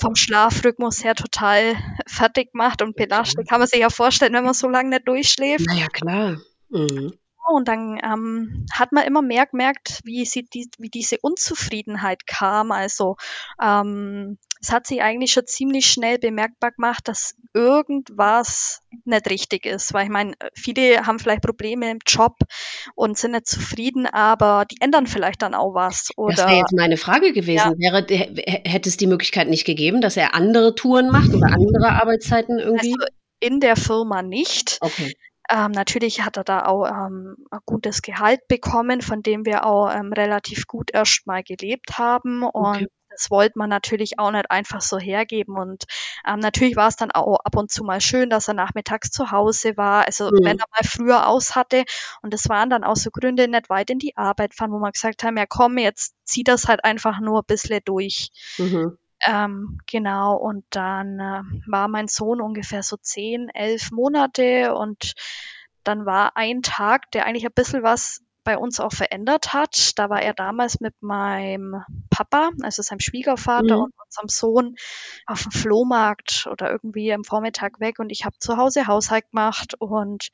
vom 0.01 0.17
Schlafrhythmus 0.17 1.05
her 1.05 1.15
total 1.15 1.77
fertig 2.07 2.53
gemacht 2.53 2.81
und 2.81 2.97
belastet. 2.97 3.49
Kann 3.49 3.61
man 3.61 3.69
sich 3.69 3.81
ja 3.81 3.91
vorstellen, 3.91 4.33
wenn 4.33 4.45
man 4.45 4.55
so 4.55 4.69
lange 4.69 4.91
nicht 4.91 5.07
durchschläft. 5.07 5.67
Na 5.69 5.75
ja, 5.75 5.89
klar. 5.89 6.41
Mhm. 6.71 7.20
Und 7.47 7.69
dann 7.69 7.99
ähm, 8.03 8.67
hat 8.73 8.93
man 8.93 9.05
immer 9.05 9.23
mehr 9.23 9.47
gemerkt, 9.47 10.01
wie, 10.05 10.25
sie 10.25 10.45
die, 10.45 10.69
wie 10.79 10.91
diese 10.91 11.17
Unzufriedenheit 11.21 12.27
kam. 12.27 12.71
Also 12.71 13.17
ähm, 13.61 14.39
es 14.61 14.71
hat 14.73 14.87
sich 14.87 15.03
eigentlich 15.03 15.33
schon 15.33 15.47
ziemlich 15.47 15.87
schnell 15.87 16.19
bemerkbar 16.19 16.73
gemacht, 16.73 17.09
dass 17.09 17.35
irgendwas 17.55 18.83
nicht 19.05 19.31
richtig 19.31 19.67
ist. 19.67 19.95
Weil 19.95 20.05
ich 20.05 20.11
meine, 20.11 20.35
viele 20.55 21.07
haben 21.07 21.19
vielleicht 21.19 21.43
Probleme 21.43 21.91
im 21.91 21.99
Job 22.07 22.37
und 22.95 23.17
sind 23.17 23.33
nicht 23.33 23.47
zufrieden, 23.47 24.07
aber 24.07 24.67
die 24.71 24.77
ändern 24.81 25.07
vielleicht 25.07 25.43
dann 25.43 25.55
auch 25.55 25.75
was. 25.75 26.11
Oder, 26.17 26.37
das 26.37 26.47
wäre 26.47 26.59
jetzt 26.59 26.77
meine 26.77 26.99
Frage 26.99 27.33
gewesen. 27.33 27.75
Ja. 27.79 27.93
Wäre, 27.93 28.07
hätte 28.65 28.89
es 28.89 28.97
die 28.97 29.07
Möglichkeit 29.07 29.49
nicht 29.49 29.65
gegeben, 29.65 30.01
dass 30.01 30.17
er 30.17 30.35
andere 30.35 30.75
Touren 30.75 31.09
macht 31.11 31.35
oder 31.35 31.47
andere 31.47 31.89
Arbeitszeiten 31.89 32.59
irgendwie? 32.59 32.95
Also 33.01 33.13
in 33.41 33.61
der 33.61 33.77
Firma 33.77 34.23
nicht. 34.23 34.79
Okay. 34.83 35.15
Ähm, 35.51 35.73
natürlich 35.73 36.23
hat 36.23 36.37
er 36.37 36.45
da 36.45 36.67
auch 36.67 36.87
ähm, 36.87 37.37
ein 37.51 37.61
gutes 37.67 38.03
Gehalt 38.03 38.47
bekommen, 38.49 39.01
von 39.01 39.23
dem 39.23 39.45
wir 39.45 39.67
auch 39.67 39.93
ähm, 39.93 40.13
relativ 40.13 40.67
gut 40.67 40.91
erstmal 40.93 41.43
gelebt 41.43 41.99
haben. 41.99 42.43
Und 42.43 42.77
okay 42.77 42.87
das 43.11 43.31
wollte 43.31 43.59
man 43.59 43.69
natürlich 43.69 44.19
auch 44.19 44.31
nicht 44.31 44.51
einfach 44.51 44.81
so 44.81 44.99
hergeben. 44.99 45.57
Und 45.57 45.85
ähm, 46.27 46.39
natürlich 46.39 46.77
war 46.77 46.89
es 46.89 46.97
dann 46.97 47.11
auch 47.11 47.39
ab 47.45 47.57
und 47.57 47.71
zu 47.71 47.85
mal 47.85 48.01
schön, 48.01 48.31
dass 48.31 48.49
er 48.49 48.55
nachmittags 48.55 49.11
zu 49.11 49.31
Hause 49.31 49.77
war. 49.77 50.07
Also 50.07 50.27
mhm. 50.27 50.39
wenn 50.43 50.59
er 50.59 50.67
mal 50.71 50.85
früher 50.85 51.27
aus 51.27 51.57
hatte. 51.57 51.85
Und 52.23 52.33
das 52.33 52.49
waren 52.49 52.71
dann 52.71 52.85
auch 52.85 52.97
so 52.97 53.11
Gründe, 53.11 53.49
nicht 53.49 53.69
weit 53.69 53.91
in 53.91 53.99
die 53.99 54.17
Arbeit 54.17 54.55
fahren, 54.55 54.73
wo 54.73 54.79
man 54.79 54.93
gesagt 54.93 55.23
haben, 55.25 55.37
ja 55.37 55.47
komm, 55.47 55.79
jetzt 55.79 56.15
zieh 56.25 56.45
das 56.45 56.69
halt 56.69 56.85
einfach 56.85 57.21
nur 57.21 57.41
ein 57.41 57.47
bisschen 57.47 57.81
durch. 57.85 58.31
Mhm. 58.59 58.97
Ähm, 59.27 59.79
genau, 59.87 60.37
und 60.37 60.65
dann 60.71 61.21
äh, 61.21 61.43
war 61.71 61.89
mein 61.89 62.09
Sohn 62.09 62.41
ungefähr 62.41 62.83
so 62.83 62.97
zehn, 62.97 63.49
elf 63.51 63.91
Monate 63.91 64.75
und 64.75 65.15
dann 65.85 66.07
war 66.07 66.37
ein 66.37 66.63
Tag, 66.63 67.11
der 67.11 67.27
eigentlich 67.27 67.45
ein 67.45 67.53
bisschen 67.55 67.83
was 67.83 68.23
bei 68.45 68.57
uns 68.57 68.81
auch 68.81 68.93
verändert 68.93 69.53
hat. 69.53 69.99
Da 69.99 70.09
war 70.09 70.23
er 70.23 70.35
damals 70.35 70.81
mit 70.81 70.95
meinem 71.01 71.83
Papa, 72.09 72.51
also 72.63 72.83
seinem 72.83 73.01
Schwiegervater 73.01 73.77
mhm. 73.77 73.83
und 73.83 73.95
unserem 74.07 74.29
Sohn 74.29 74.77
auf 75.27 75.43
dem 75.43 75.53
Flohmarkt 75.53 76.49
oder 76.51 76.71
irgendwie 76.71 77.13
am 77.13 77.25
Vormittag 77.25 77.81
weg 77.81 77.99
und 77.99 78.11
ich 78.11 78.25
habe 78.25 78.39
zu 78.39 78.57
Hause 78.57 78.87
Haushalt 78.87 79.31
gemacht 79.31 79.75
und 79.79 80.29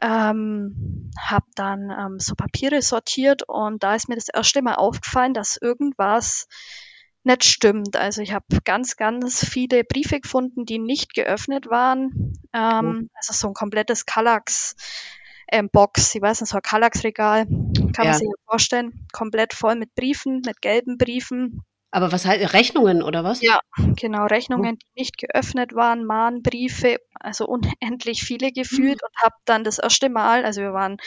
ähm, 0.00 1.10
habe 1.18 1.46
dann 1.54 1.90
ähm, 1.90 2.18
so 2.18 2.34
Papiere 2.34 2.80
sortiert 2.80 3.42
und 3.46 3.82
da 3.82 3.94
ist 3.94 4.08
mir 4.08 4.14
das 4.14 4.28
erste 4.28 4.62
Mal 4.62 4.76
aufgefallen, 4.76 5.34
dass 5.34 5.58
irgendwas 5.60 6.46
nicht 7.24 7.44
stimmt. 7.44 7.96
Also 7.96 8.22
ich 8.22 8.32
habe 8.32 8.46
ganz, 8.64 8.96
ganz 8.96 9.44
viele 9.44 9.84
Briefe 9.84 10.20
gefunden, 10.20 10.64
die 10.64 10.78
nicht 10.78 11.14
geöffnet 11.14 11.68
waren. 11.68 12.34
Ähm, 12.52 12.86
mhm. 12.86 13.10
Also 13.14 13.32
so 13.32 13.48
ein 13.48 13.54
komplettes 13.54 14.06
Kallax 14.06 14.76
ähm, 15.52 15.68
Box, 15.70 16.14
ich 16.14 16.22
weiß 16.22 16.40
nicht, 16.40 16.50
so 16.50 16.56
ein 16.56 16.62
Kallax-Regal, 16.62 17.46
kann 17.46 18.04
ja. 18.04 18.04
man 18.04 18.14
sich 18.14 18.28
vorstellen, 18.46 19.06
komplett 19.12 19.52
voll 19.52 19.74
mit 19.74 19.94
Briefen, 19.94 20.42
mit 20.46 20.62
gelben 20.62 20.96
Briefen. 20.96 21.64
Aber 21.92 22.12
was 22.12 22.24
halt 22.24 22.52
Rechnungen 22.52 23.02
oder 23.02 23.24
was? 23.24 23.42
Ja, 23.42 23.58
genau, 23.96 24.26
Rechnungen, 24.26 24.78
die 24.78 25.00
nicht 25.00 25.18
geöffnet 25.18 25.74
waren, 25.74 26.04
Mahnbriefe, 26.04 26.98
also 27.18 27.46
unendlich 27.46 28.22
viele 28.22 28.52
gefühlt 28.52 29.00
mhm. 29.02 29.06
und 29.06 29.24
habe 29.24 29.34
dann 29.44 29.64
das 29.64 29.78
erste 29.78 30.08
Mal, 30.08 30.44
also 30.44 30.60
wir 30.60 30.72
waren 30.72 30.98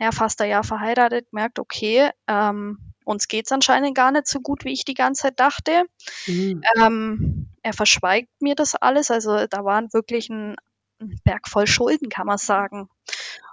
ja 0.00 0.10
fast 0.10 0.40
ein 0.40 0.50
Jahr 0.50 0.64
verheiratet, 0.64 1.30
gemerkt, 1.30 1.60
okay, 1.60 2.10
ähm, 2.26 2.91
uns 3.04 3.28
geht's 3.28 3.52
anscheinend 3.52 3.94
gar 3.94 4.12
nicht 4.12 4.26
so 4.26 4.40
gut, 4.40 4.64
wie 4.64 4.72
ich 4.72 4.84
die 4.84 4.94
ganze 4.94 5.22
Zeit 5.22 5.40
dachte. 5.40 5.84
Mhm. 6.26 6.62
Ähm, 6.76 7.48
er 7.62 7.72
verschweigt 7.72 8.30
mir 8.40 8.54
das 8.54 8.74
alles, 8.74 9.10
also 9.10 9.46
da 9.46 9.64
waren 9.64 9.92
wirklich 9.92 10.28
ein, 10.30 10.56
ein 11.00 11.20
Berg 11.24 11.48
voll 11.48 11.66
Schulden, 11.66 12.08
kann 12.08 12.26
man 12.26 12.38
sagen. 12.38 12.88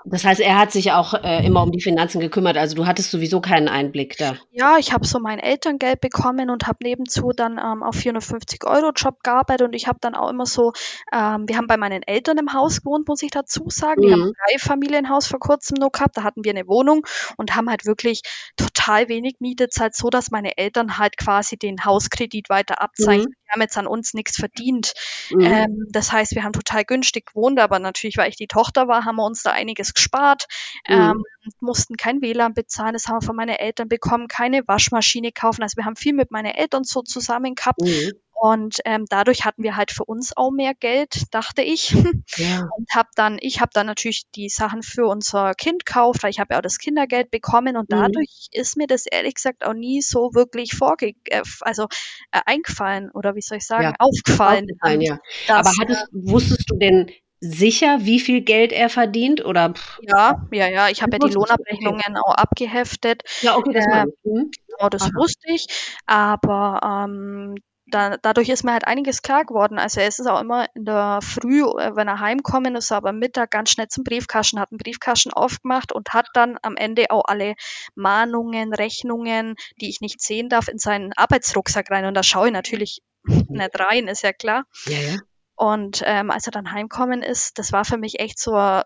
Das 0.05 0.23
heißt, 0.23 0.39
er 0.39 0.57
hat 0.57 0.71
sich 0.71 0.91
auch 0.91 1.13
äh, 1.13 1.45
immer 1.45 1.61
um 1.61 1.71
die 1.71 1.81
Finanzen 1.81 2.19
gekümmert. 2.19 2.57
Also 2.57 2.75
du 2.75 2.85
hattest 2.85 3.11
sowieso 3.11 3.41
keinen 3.41 3.67
Einblick 3.67 4.17
da. 4.17 4.35
Ja, 4.51 4.77
ich 4.77 4.93
habe 4.93 5.05
so 5.05 5.19
mein 5.19 5.39
Elterngeld 5.39 5.99
bekommen 5.99 6.49
und 6.49 6.67
habe 6.67 6.79
nebenzu 6.83 7.31
dann 7.35 7.57
ähm, 7.57 7.83
auf 7.83 7.95
450 7.95 8.65
Euro 8.65 8.91
Job 8.95 9.21
gearbeitet 9.23 9.67
und 9.67 9.73
ich 9.73 9.87
habe 9.87 9.99
dann 10.01 10.15
auch 10.15 10.29
immer 10.29 10.45
so, 10.45 10.71
ähm, 11.11 11.45
wir 11.47 11.57
haben 11.57 11.67
bei 11.67 11.77
meinen 11.77 12.01
Eltern 12.03 12.37
im 12.37 12.53
Haus 12.53 12.81
gewohnt, 12.81 13.07
muss 13.07 13.21
ich 13.21 13.31
dazu 13.31 13.65
sagen. 13.67 14.01
Mhm. 14.01 14.07
Die 14.07 14.13
haben 14.13 14.23
ein 14.23 14.33
drei 14.33 14.59
Familienhaus 14.59 15.27
vor 15.27 15.39
kurzem 15.39 15.75
noch 15.75 15.91
gehabt. 15.91 16.17
Da 16.17 16.23
hatten 16.23 16.43
wir 16.45 16.51
eine 16.51 16.67
Wohnung 16.67 17.05
und 17.35 17.55
haben 17.55 17.69
halt 17.69 17.85
wirklich 17.85 18.21
total 18.55 19.09
wenig 19.09 19.35
Miete 19.39 19.67
zahlt, 19.67 19.95
so 19.95 20.09
dass 20.09 20.31
meine 20.31 20.57
Eltern 20.57 20.97
halt 20.97 21.17
quasi 21.17 21.57
den 21.57 21.83
Hauskredit 21.83 22.49
weiter 22.49 22.81
abzeichnen. 22.81 23.27
Mhm. 23.29 23.35
Die 23.45 23.51
haben 23.51 23.61
jetzt 23.61 23.77
an 23.77 23.87
uns 23.87 24.13
nichts 24.13 24.37
verdient. 24.37 24.93
Mhm. 25.31 25.41
Ähm, 25.41 25.87
das 25.89 26.11
heißt, 26.11 26.35
wir 26.35 26.43
haben 26.43 26.53
total 26.53 26.85
günstig 26.85 27.27
gewohnt, 27.27 27.59
aber 27.59 27.79
natürlich, 27.79 28.17
weil 28.17 28.29
ich 28.29 28.37
die 28.37 28.47
Tochter 28.47 28.87
war, 28.87 29.05
haben 29.05 29.17
wir 29.17 29.25
uns 29.25 29.38
da 29.43 29.51
einiges 29.51 29.93
gespart, 29.93 30.47
mhm. 30.87 30.95
ähm, 30.95 31.23
mussten 31.59 31.97
kein 31.97 32.21
WLAN 32.21 32.53
bezahlen, 32.53 32.93
das 32.93 33.07
haben 33.07 33.17
wir 33.17 33.25
von 33.25 33.35
meinen 33.35 33.55
Eltern 33.55 33.87
bekommen, 33.87 34.27
keine 34.27 34.67
Waschmaschine 34.67 35.31
kaufen. 35.31 35.63
Also 35.63 35.77
wir 35.77 35.85
haben 35.85 35.95
viel 35.95 36.13
mit 36.13 36.31
meinen 36.31 36.53
Eltern 36.53 36.83
so 36.83 37.01
zusammen 37.01 37.55
gehabt. 37.55 37.81
Mhm. 37.81 38.11
Und 38.41 38.77
ähm, 38.85 39.03
dadurch 39.09 39.43
hatten 39.43 39.63
wir 39.63 39.75
halt 39.75 39.91
für 39.91 40.05
uns 40.05 40.35
auch 40.37 40.49
mehr 40.49 40.73
Geld, 40.73 41.23
dachte 41.31 41.61
ich. 41.61 41.91
Ja. 42.37 42.69
Und 42.77 42.87
habe 42.95 43.09
dann, 43.15 43.37
ich 43.41 43.59
habe 43.59 43.71
dann 43.73 43.85
natürlich 43.85 44.23
die 44.33 44.47
Sachen 44.47 44.81
für 44.81 45.07
unser 45.07 45.53
Kind 45.55 45.85
gekauft, 45.85 46.23
weil 46.23 46.29
ich 46.29 46.39
habe 46.39 46.53
ja 46.53 46.59
auch 46.59 46.63
das 46.63 46.77
Kindergeld 46.77 47.31
bekommen 47.31 47.75
und 47.75 47.89
mhm. 47.89 47.97
dadurch 47.97 48.47
ist 48.51 48.77
mir 48.77 48.87
das 48.87 49.05
ehrlich 49.05 49.35
gesagt 49.35 49.65
auch 49.65 49.73
nie 49.73 50.01
so 50.01 50.33
wirklich 50.33 50.73
vorge 50.73 51.15
äh, 51.25 51.43
also 51.61 51.87
äh, 52.31 52.39
eingefallen 52.45 53.11
oder 53.11 53.35
wie 53.35 53.41
soll 53.41 53.57
ich 53.57 53.65
sagen, 53.65 53.83
ja. 53.83 53.93
aufgefallen. 53.99 54.67
aufgefallen 54.71 55.01
ja. 55.01 55.19
Aber 55.49 55.71
hattest, 55.81 56.07
wusstest 56.13 56.69
du 56.69 56.77
denn 56.77 57.11
sicher, 57.39 57.99
wie 58.01 58.19
viel 58.19 58.41
Geld 58.41 58.71
er 58.71 58.89
verdient? 58.89 59.43
Oder 59.45 59.73
ja, 60.01 60.45
ja, 60.51 60.67
ja. 60.67 60.89
Ich 60.89 61.01
habe 61.01 61.13
ja 61.13 61.27
die 61.27 61.33
Lohnabrechnungen 61.33 62.17
auch 62.17 62.35
abgeheftet. 62.35 63.23
Ja, 63.41 63.57
okay, 63.57 63.73
das 63.73 63.85
äh, 63.85 64.05
mhm. 64.23 64.51
Genau, 64.67 64.89
das 64.89 65.03
Aha. 65.03 65.11
wusste 65.15 65.51
ich. 65.51 65.67
Aber 66.05 66.79
ähm, 66.83 67.55
da, 67.89 68.17
dadurch 68.17 68.49
ist 68.49 68.63
mir 68.63 68.73
halt 68.73 68.87
einiges 68.87 69.21
klar 69.21 69.45
geworden. 69.45 69.79
Also 69.79 70.01
es 70.01 70.19
ist 70.19 70.27
auch 70.27 70.39
immer 70.39 70.67
in 70.75 70.85
der 70.85 71.19
Früh, 71.21 71.61
äh, 71.61 71.95
wenn 71.95 72.07
er 72.07 72.19
heimkommen 72.19 72.75
ist, 72.75 72.91
aber 72.91 73.11
Mittag 73.13 73.51
ganz 73.51 73.71
schnell 73.71 73.87
zum 73.87 74.03
Briefkasten, 74.03 74.59
hat 74.59 74.71
einen 74.71 74.77
Briefkasten 74.77 75.33
aufgemacht 75.33 75.91
und 75.91 76.13
hat 76.13 76.27
dann 76.33 76.57
am 76.61 76.75
Ende 76.77 77.09
auch 77.09 77.25
alle 77.25 77.55
Mahnungen, 77.95 78.73
Rechnungen, 78.73 79.55
die 79.81 79.89
ich 79.89 80.01
nicht 80.01 80.21
sehen 80.21 80.49
darf, 80.49 80.67
in 80.67 80.77
seinen 80.77 81.13
Arbeitsrucksack 81.13 81.89
rein. 81.91 82.05
Und 82.05 82.13
da 82.13 82.23
schaue 82.23 82.47
ich 82.47 82.53
natürlich 82.53 83.01
nicht 83.23 83.79
rein, 83.79 84.07
ist 84.07 84.23
ja 84.23 84.33
klar. 84.33 84.65
Ja, 84.85 84.97
ja. 84.97 85.17
Und 85.59 86.03
ähm, 86.05 86.31
als 86.31 86.45
er 86.45 86.51
dann 86.51 86.71
heimkommen 86.71 87.21
ist, 87.21 87.59
das 87.59 87.73
war 87.73 87.83
für 87.83 87.97
mich 87.97 88.21
echt 88.21 88.39
so 88.39 88.55
ein 88.55 88.85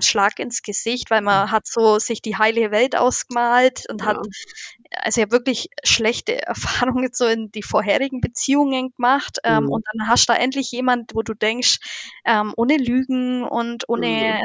Schlag 0.00 0.38
ins 0.38 0.62
Gesicht, 0.62 1.10
weil 1.10 1.22
man 1.22 1.50
hat 1.50 1.66
so 1.66 1.98
sich 1.98 2.22
die 2.22 2.36
heile 2.36 2.70
Welt 2.70 2.94
ausgemalt 2.94 3.84
und 3.90 4.00
ja. 4.00 4.06
hat 4.06 4.18
also 4.92 5.20
ja 5.20 5.32
wirklich 5.32 5.70
schlechte 5.82 6.40
Erfahrungen 6.46 7.10
so 7.12 7.26
in 7.26 7.50
die 7.50 7.64
vorherigen 7.64 8.20
Beziehungen 8.20 8.92
gemacht. 8.92 9.38
Ähm, 9.42 9.64
mhm. 9.64 9.72
Und 9.72 9.84
dann 9.92 10.06
hast 10.06 10.28
du 10.28 10.34
da 10.34 10.38
endlich 10.38 10.70
jemand, 10.70 11.16
wo 11.16 11.22
du 11.22 11.34
denkst, 11.34 11.78
ähm, 12.24 12.54
ohne 12.56 12.76
Lügen 12.76 13.42
und 13.42 13.88
ohne 13.88 14.38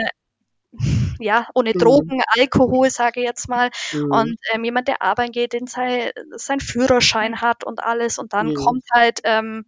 mhm. 0.72 0.74
ja, 1.20 1.50
ohne 1.54 1.74
mhm. 1.76 1.78
Drogen, 1.78 2.22
Alkohol, 2.36 2.90
sage 2.90 3.20
ich 3.20 3.28
jetzt 3.28 3.48
mal. 3.48 3.70
Mhm. 3.94 4.12
Und 4.12 4.40
ähm, 4.52 4.64
jemand, 4.64 4.88
der 4.88 5.04
arbeiten 5.04 5.34
geht, 5.34 5.54
den 5.54 5.68
sein, 5.68 6.10
sein 6.32 6.62
Führerschein 6.62 7.42
hat 7.42 7.64
und 7.64 7.84
alles. 7.84 8.18
Und 8.18 8.34
dann 8.34 8.48
mhm. 8.48 8.56
kommt 8.56 8.86
halt 8.92 9.20
ähm, 9.24 9.66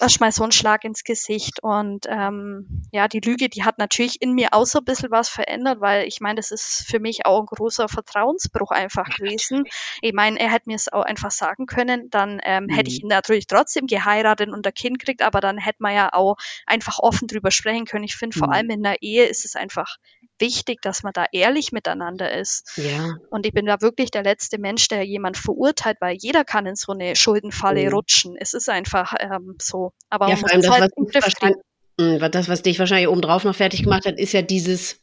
erstmal 0.00 0.32
so 0.32 0.44
ein 0.44 0.52
Schlag 0.52 0.84
ins 0.84 1.04
Gesicht. 1.04 1.62
Und 1.62 2.06
ähm, 2.08 2.82
ja, 2.92 3.08
die 3.08 3.20
Lüge, 3.20 3.48
die 3.48 3.64
hat 3.64 3.78
natürlich 3.78 4.20
in 4.20 4.32
mir 4.32 4.48
auch 4.52 4.66
so 4.66 4.78
ein 4.78 4.84
bisschen 4.84 5.10
was 5.10 5.28
verändert, 5.28 5.80
weil 5.80 6.06
ich 6.06 6.20
meine, 6.20 6.36
das 6.36 6.50
ist 6.50 6.84
für 6.86 7.00
mich 7.00 7.26
auch 7.26 7.40
ein 7.40 7.46
großer 7.46 7.88
Vertrauensbruch 7.88 8.70
einfach 8.70 9.08
gewesen. 9.16 9.64
Ich 10.00 10.12
meine, 10.12 10.38
er 10.40 10.50
hätte 10.50 10.68
mir 10.68 10.76
es 10.76 10.92
auch 10.92 11.02
einfach 11.02 11.30
sagen 11.30 11.66
können, 11.66 12.10
dann 12.10 12.40
ähm, 12.44 12.64
mhm. 12.64 12.70
hätte 12.70 12.90
ich 12.90 13.02
mhm. 13.02 13.06
ihn 13.06 13.08
natürlich 13.08 13.46
trotzdem 13.46 13.86
geheiratet 13.86 14.50
und 14.50 14.66
ein 14.66 14.74
Kind 14.74 14.98
kriegt, 14.98 15.22
aber 15.22 15.40
dann 15.40 15.58
hätte 15.58 15.82
man 15.82 15.94
ja 15.94 16.12
auch 16.12 16.36
einfach 16.66 16.98
offen 16.98 17.28
drüber 17.28 17.50
sprechen 17.50 17.84
können. 17.84 18.04
Ich 18.04 18.16
finde, 18.16 18.36
mhm. 18.36 18.40
vor 18.40 18.52
allem 18.52 18.70
in 18.70 18.82
der 18.82 19.02
Ehe 19.02 19.24
ist 19.24 19.44
es 19.44 19.56
einfach 19.56 19.96
wichtig, 20.42 20.82
dass 20.82 21.02
man 21.02 21.14
da 21.14 21.24
ehrlich 21.32 21.72
miteinander 21.72 22.30
ist. 22.30 22.76
Ja. 22.76 23.16
Und 23.30 23.46
ich 23.46 23.52
bin 23.54 23.64
da 23.64 23.80
wirklich 23.80 24.10
der 24.10 24.24
letzte 24.24 24.58
Mensch, 24.58 24.88
der 24.88 25.04
jemand 25.04 25.38
verurteilt, 25.38 25.96
weil 26.00 26.18
jeder 26.20 26.44
kann 26.44 26.66
in 26.66 26.74
so 26.74 26.92
eine 26.92 27.16
Schuldenfalle 27.16 27.86
mhm. 27.86 27.94
rutschen. 27.94 28.36
Es 28.38 28.52
ist 28.52 28.68
einfach 28.68 29.14
ähm, 29.18 29.56
so. 29.62 29.92
Aber 30.10 30.28
ja, 30.28 30.34
man 30.34 30.56
muss 30.56 30.66
das, 30.66 30.80
halt 30.80 30.92
was, 30.96 31.34
hm, 31.98 32.30
das, 32.30 32.48
was 32.48 32.62
dich 32.62 32.78
wahrscheinlich 32.78 33.08
obendrauf 33.08 33.44
noch 33.44 33.54
fertig 33.54 33.84
gemacht 33.84 34.04
hat, 34.04 34.18
ist 34.18 34.32
ja 34.32 34.42
dieses, 34.42 35.00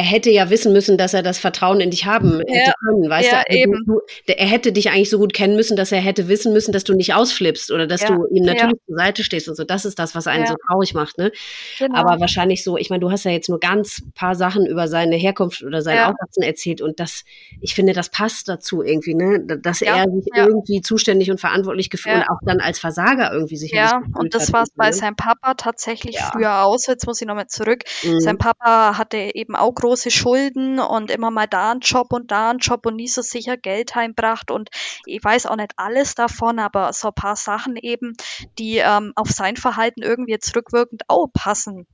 er 0.00 0.06
hätte 0.06 0.30
ja 0.30 0.48
wissen 0.48 0.72
müssen, 0.72 0.96
dass 0.96 1.12
er 1.12 1.22
das 1.22 1.38
Vertrauen 1.38 1.80
in 1.80 1.90
dich 1.90 2.06
haben 2.06 2.40
ja, 2.48 2.54
hätte 2.54 2.72
können, 2.82 3.10
weißt 3.10 3.30
ja, 3.30 3.42
du? 3.42 3.50
Also 3.50 3.60
eben. 3.60 3.84
Du, 3.84 4.00
Er 4.26 4.46
hätte 4.46 4.72
dich 4.72 4.88
eigentlich 4.88 5.10
so 5.10 5.18
gut 5.18 5.34
kennen 5.34 5.56
müssen, 5.56 5.76
dass 5.76 5.92
er 5.92 6.00
hätte 6.00 6.26
wissen 6.26 6.54
müssen, 6.54 6.72
dass 6.72 6.84
du 6.84 6.94
nicht 6.94 7.12
ausflippst 7.12 7.70
oder 7.70 7.86
dass 7.86 8.00
ja, 8.00 8.08
du 8.08 8.26
ihm 8.28 8.44
natürlich 8.44 8.78
zur 8.86 8.96
Seite 8.96 9.24
stehst 9.24 9.48
und 9.50 9.56
so. 9.56 9.64
Das 9.64 9.84
ist 9.84 9.98
das, 9.98 10.14
was 10.14 10.26
einen 10.26 10.46
so 10.46 10.54
traurig 10.66 10.94
macht, 10.94 11.18
ne? 11.18 11.32
Genau. 11.78 11.94
Aber 11.98 12.18
wahrscheinlich 12.18 12.64
so, 12.64 12.78
ich 12.78 12.88
meine, 12.88 13.00
du 13.00 13.10
hast 13.10 13.24
ja 13.24 13.30
jetzt 13.30 13.50
nur 13.50 13.60
ganz 13.60 14.02
paar 14.14 14.34
Sachen 14.34 14.64
über 14.64 14.88
seine 14.88 15.16
Herkunft 15.16 15.62
oder 15.62 15.82
sein 15.82 15.98
Aufwachsen 15.98 16.42
erzählt 16.42 16.80
und 16.80 16.98
das, 16.98 17.24
ich 17.60 17.74
finde, 17.74 17.92
das 17.92 18.08
passt 18.08 18.48
dazu 18.48 18.82
irgendwie, 18.82 19.14
ne? 19.14 19.44
Dass 19.44 19.82
er 19.82 20.06
sich 20.10 20.28
irgendwie 20.34 20.80
zuständig 20.80 21.30
und 21.30 21.40
verantwortlich 21.40 21.90
gefühlt 21.90 22.16
und 22.16 22.22
auch 22.22 22.40
dann 22.46 22.60
als 22.60 22.78
Versager 22.78 23.32
irgendwie 23.32 23.56
sich 23.56 23.72
Ja, 23.72 24.02
und 24.14 24.34
das 24.34 24.50
war 24.54 24.62
es 24.62 24.70
bei 24.70 24.86
ne? 24.86 24.92
seinem 24.94 25.16
Papa 25.16 25.52
tatsächlich 25.54 26.18
früher 26.18 26.64
aus. 26.64 26.86
Jetzt 26.86 27.06
muss 27.06 27.20
ich 27.20 27.26
nochmal 27.26 27.48
zurück. 27.48 27.84
Mhm. 28.02 28.20
Sein 28.20 28.38
Papa 28.38 28.96
hatte 28.96 29.18
eben 29.34 29.54
auch 29.54 29.74
große 29.74 29.89
Schulden 29.96 30.78
und 30.78 31.10
immer 31.10 31.30
mal 31.30 31.46
da 31.46 31.72
ein 31.72 31.80
Job 31.80 32.12
und 32.12 32.30
da 32.30 32.50
ein 32.50 32.58
Job 32.58 32.86
und 32.86 32.96
nie 32.96 33.08
so 33.08 33.22
sicher 33.22 33.56
Geld 33.56 33.94
heimbracht 33.94 34.50
und 34.50 34.70
ich 35.06 35.22
weiß 35.22 35.46
auch 35.46 35.56
nicht 35.56 35.72
alles 35.76 36.14
davon, 36.14 36.58
aber 36.58 36.92
so 36.92 37.08
ein 37.08 37.14
paar 37.14 37.36
Sachen 37.36 37.76
eben, 37.76 38.16
die 38.58 38.78
ähm, 38.78 39.12
auf 39.16 39.30
sein 39.30 39.56
Verhalten 39.56 40.02
irgendwie 40.02 40.32
jetzt 40.32 40.54
rückwirkend 40.54 41.02
auch 41.08 41.28
passen. 41.32 41.86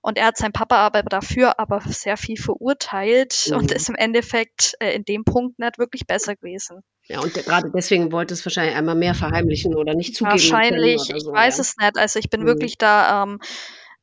Und 0.00 0.18
er 0.18 0.26
hat 0.26 0.36
seinen 0.36 0.52
Papa 0.52 0.76
aber 0.76 1.02
dafür 1.02 1.58
aber 1.58 1.80
sehr 1.86 2.16
viel 2.16 2.36
verurteilt 2.36 3.48
mhm. 3.48 3.56
und 3.56 3.72
ist 3.72 3.88
im 3.88 3.94
Endeffekt 3.94 4.74
äh, 4.80 4.92
in 4.94 5.04
dem 5.04 5.24
Punkt 5.24 5.58
nicht 5.58 5.78
wirklich 5.78 6.06
besser 6.06 6.36
gewesen. 6.36 6.82
Ja, 7.06 7.20
und 7.20 7.34
gerade 7.34 7.70
deswegen 7.74 8.12
wollte 8.12 8.34
es 8.34 8.44
wahrscheinlich 8.44 8.76
einmal 8.76 8.94
mehr 8.94 9.14
verheimlichen 9.14 9.74
oder 9.74 9.94
nicht 9.94 10.14
zugeben. 10.14 10.32
Wahrscheinlich, 10.32 11.02
so, 11.02 11.14
ich 11.14 11.24
weiß 11.24 11.58
ja. 11.58 11.60
es 11.62 11.76
nicht. 11.76 11.98
Also 11.98 12.18
ich 12.18 12.30
bin 12.30 12.42
mhm. 12.42 12.46
wirklich 12.46 12.78
da 12.78 13.24
ähm, 13.24 13.40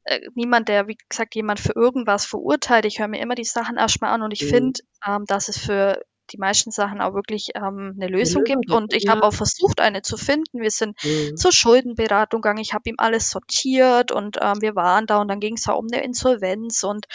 äh, 0.09 0.29
niemand, 0.33 0.67
der, 0.69 0.87
wie 0.87 0.97
gesagt, 1.07 1.35
jemand 1.35 1.59
für 1.59 1.73
irgendwas 1.75 2.25
verurteilt. 2.25 2.85
Ich 2.85 2.99
höre 2.99 3.07
mir 3.07 3.21
immer 3.21 3.35
die 3.35 3.43
Sachen 3.43 3.77
erstmal 3.77 4.11
an 4.11 4.23
und 4.23 4.31
ich 4.31 4.43
mhm. 4.43 4.49
finde, 4.49 4.79
ähm, 5.05 5.25
dass 5.25 5.47
es 5.49 5.57
für 5.57 6.01
die 6.31 6.37
meisten 6.37 6.71
Sachen 6.71 7.01
auch 7.01 7.13
wirklich 7.13 7.49
ähm, 7.55 7.95
eine 7.95 8.07
Lösung 8.07 8.43
gibt. 8.43 8.71
Und 8.71 8.93
ich 8.93 9.03
ja. 9.03 9.11
habe 9.11 9.23
auch 9.23 9.33
versucht, 9.33 9.79
eine 9.79 10.01
zu 10.01 10.17
finden. 10.17 10.61
Wir 10.61 10.71
sind 10.71 10.97
mhm. 11.03 11.35
zur 11.35 11.51
Schuldenberatung 11.51 12.41
gegangen. 12.41 12.61
Ich 12.61 12.73
habe 12.73 12.89
ihm 12.89 12.95
alles 12.97 13.29
sortiert 13.29 14.11
und 14.11 14.37
ähm, 14.41 14.61
wir 14.61 14.75
waren 14.75 15.05
da 15.05 15.21
und 15.21 15.27
dann 15.27 15.39
ging 15.39 15.55
es 15.55 15.67
auch 15.67 15.77
um 15.77 15.87
eine 15.91 16.03
Insolvenz 16.03 16.83
und 16.83 17.05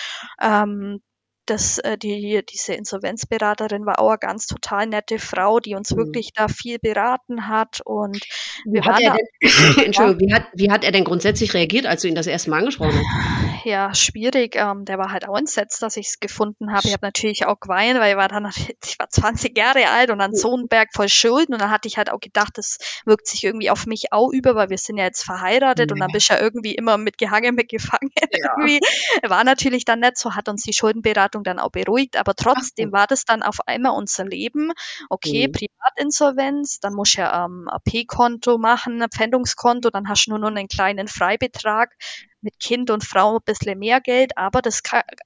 ähm, 0.40 1.00
das, 1.46 1.78
äh, 1.78 1.98
die, 1.98 2.42
diese 2.48 2.74
Insolvenzberaterin 2.74 3.86
war 3.86 3.98
auch 3.98 4.10
eine 4.10 4.18
ganz 4.18 4.46
total 4.46 4.86
nette 4.86 5.18
Frau, 5.18 5.60
die 5.60 5.74
uns 5.74 5.90
mhm. 5.90 5.96
wirklich 5.98 6.32
da 6.32 6.48
viel 6.48 6.78
beraten 6.78 7.48
hat. 7.48 7.80
Und 7.84 8.20
wie 8.64 8.80
hat, 8.80 9.00
er 9.00 9.16
denn, 9.16 9.26
Entschuldigung, 9.84 10.20
wie, 10.20 10.34
hat, 10.34 10.46
wie 10.54 10.70
hat 10.70 10.84
er 10.84 10.92
denn 10.92 11.04
grundsätzlich 11.04 11.54
reagiert, 11.54 11.86
als 11.86 12.02
du 12.02 12.08
ihn 12.08 12.14
das 12.14 12.26
erste 12.26 12.50
Mal 12.50 12.58
angesprochen 12.58 12.92
hast? 12.94 13.64
Ja, 13.64 13.94
schwierig. 13.94 14.56
Ähm, 14.56 14.84
der 14.84 14.98
war 14.98 15.10
halt 15.10 15.26
auch 15.26 15.36
entsetzt, 15.38 15.82
dass 15.82 15.96
ich 15.96 16.08
es 16.08 16.20
gefunden 16.20 16.72
habe. 16.72 16.86
Ich 16.86 16.92
habe 16.92 17.06
natürlich 17.06 17.46
auch 17.46 17.58
geweint, 17.58 17.98
weil 17.98 18.12
ich 18.12 18.16
war 18.16 18.28
dann, 18.28 18.46
ich 18.84 18.98
war 18.98 19.08
20 19.08 19.56
Jahre 19.56 19.88
alt 19.88 20.10
und 20.10 20.18
dann 20.18 20.34
so 20.34 20.56
ein 20.56 20.68
Berg 20.68 20.90
voll 20.92 21.08
Schulden. 21.08 21.54
Und 21.54 21.60
dann 21.60 21.70
hatte 21.70 21.88
ich 21.88 21.96
halt 21.96 22.10
auch 22.10 22.20
gedacht, 22.20 22.58
das 22.58 22.78
wirkt 23.04 23.26
sich 23.26 23.44
irgendwie 23.44 23.70
auf 23.70 23.86
mich 23.86 24.12
auch 24.12 24.30
über, 24.32 24.54
weil 24.54 24.70
wir 24.70 24.78
sind 24.78 24.98
ja 24.98 25.04
jetzt 25.04 25.24
verheiratet 25.24 25.90
ja. 25.90 25.94
und 25.94 26.00
dann 26.00 26.10
bist 26.12 26.28
du 26.28 26.34
ja 26.34 26.40
irgendwie 26.40 26.74
immer 26.74 26.98
mit 26.98 27.18
gehangen, 27.18 27.54
mit 27.54 27.68
gefangen. 27.74 28.10
Ja. 28.32 29.30
War 29.30 29.44
natürlich 29.44 29.84
dann 29.84 30.00
nicht 30.00 30.18
so, 30.18 30.34
hat 30.34 30.48
uns 30.48 30.62
die 30.62 30.72
Schuldenberatung 30.72 31.33
Beratung 31.34 31.44
dann 31.44 31.58
auch 31.58 31.70
beruhigt, 31.70 32.16
aber 32.16 32.34
trotzdem 32.34 32.92
war 32.92 33.06
das 33.06 33.24
dann 33.24 33.42
auf 33.42 33.58
einmal 33.66 33.96
unser 33.96 34.24
Leben. 34.24 34.72
Okay, 35.10 35.48
mhm. 35.48 35.52
Privatinsolvenz, 35.52 36.80
dann 36.80 36.94
musst 36.94 37.16
du 37.16 37.22
ja 37.22 37.44
ähm, 37.44 37.68
ein 37.68 37.80
P-Konto 37.84 38.58
machen, 38.58 39.02
ein 39.02 39.10
Pfändungskonto, 39.10 39.90
dann 39.90 40.08
hast 40.08 40.26
du 40.26 40.30
nur 40.30 40.38
noch 40.38 40.48
einen 40.48 40.68
kleinen 40.68 41.08
Freibetrag 41.08 41.94
mit 42.40 42.58
Kind 42.60 42.90
und 42.90 43.04
Frau 43.04 43.36
ein 43.36 43.44
bisschen 43.44 43.78
mehr 43.78 44.00
Geld, 44.00 44.36
aber 44.36 44.62
das 44.62 44.82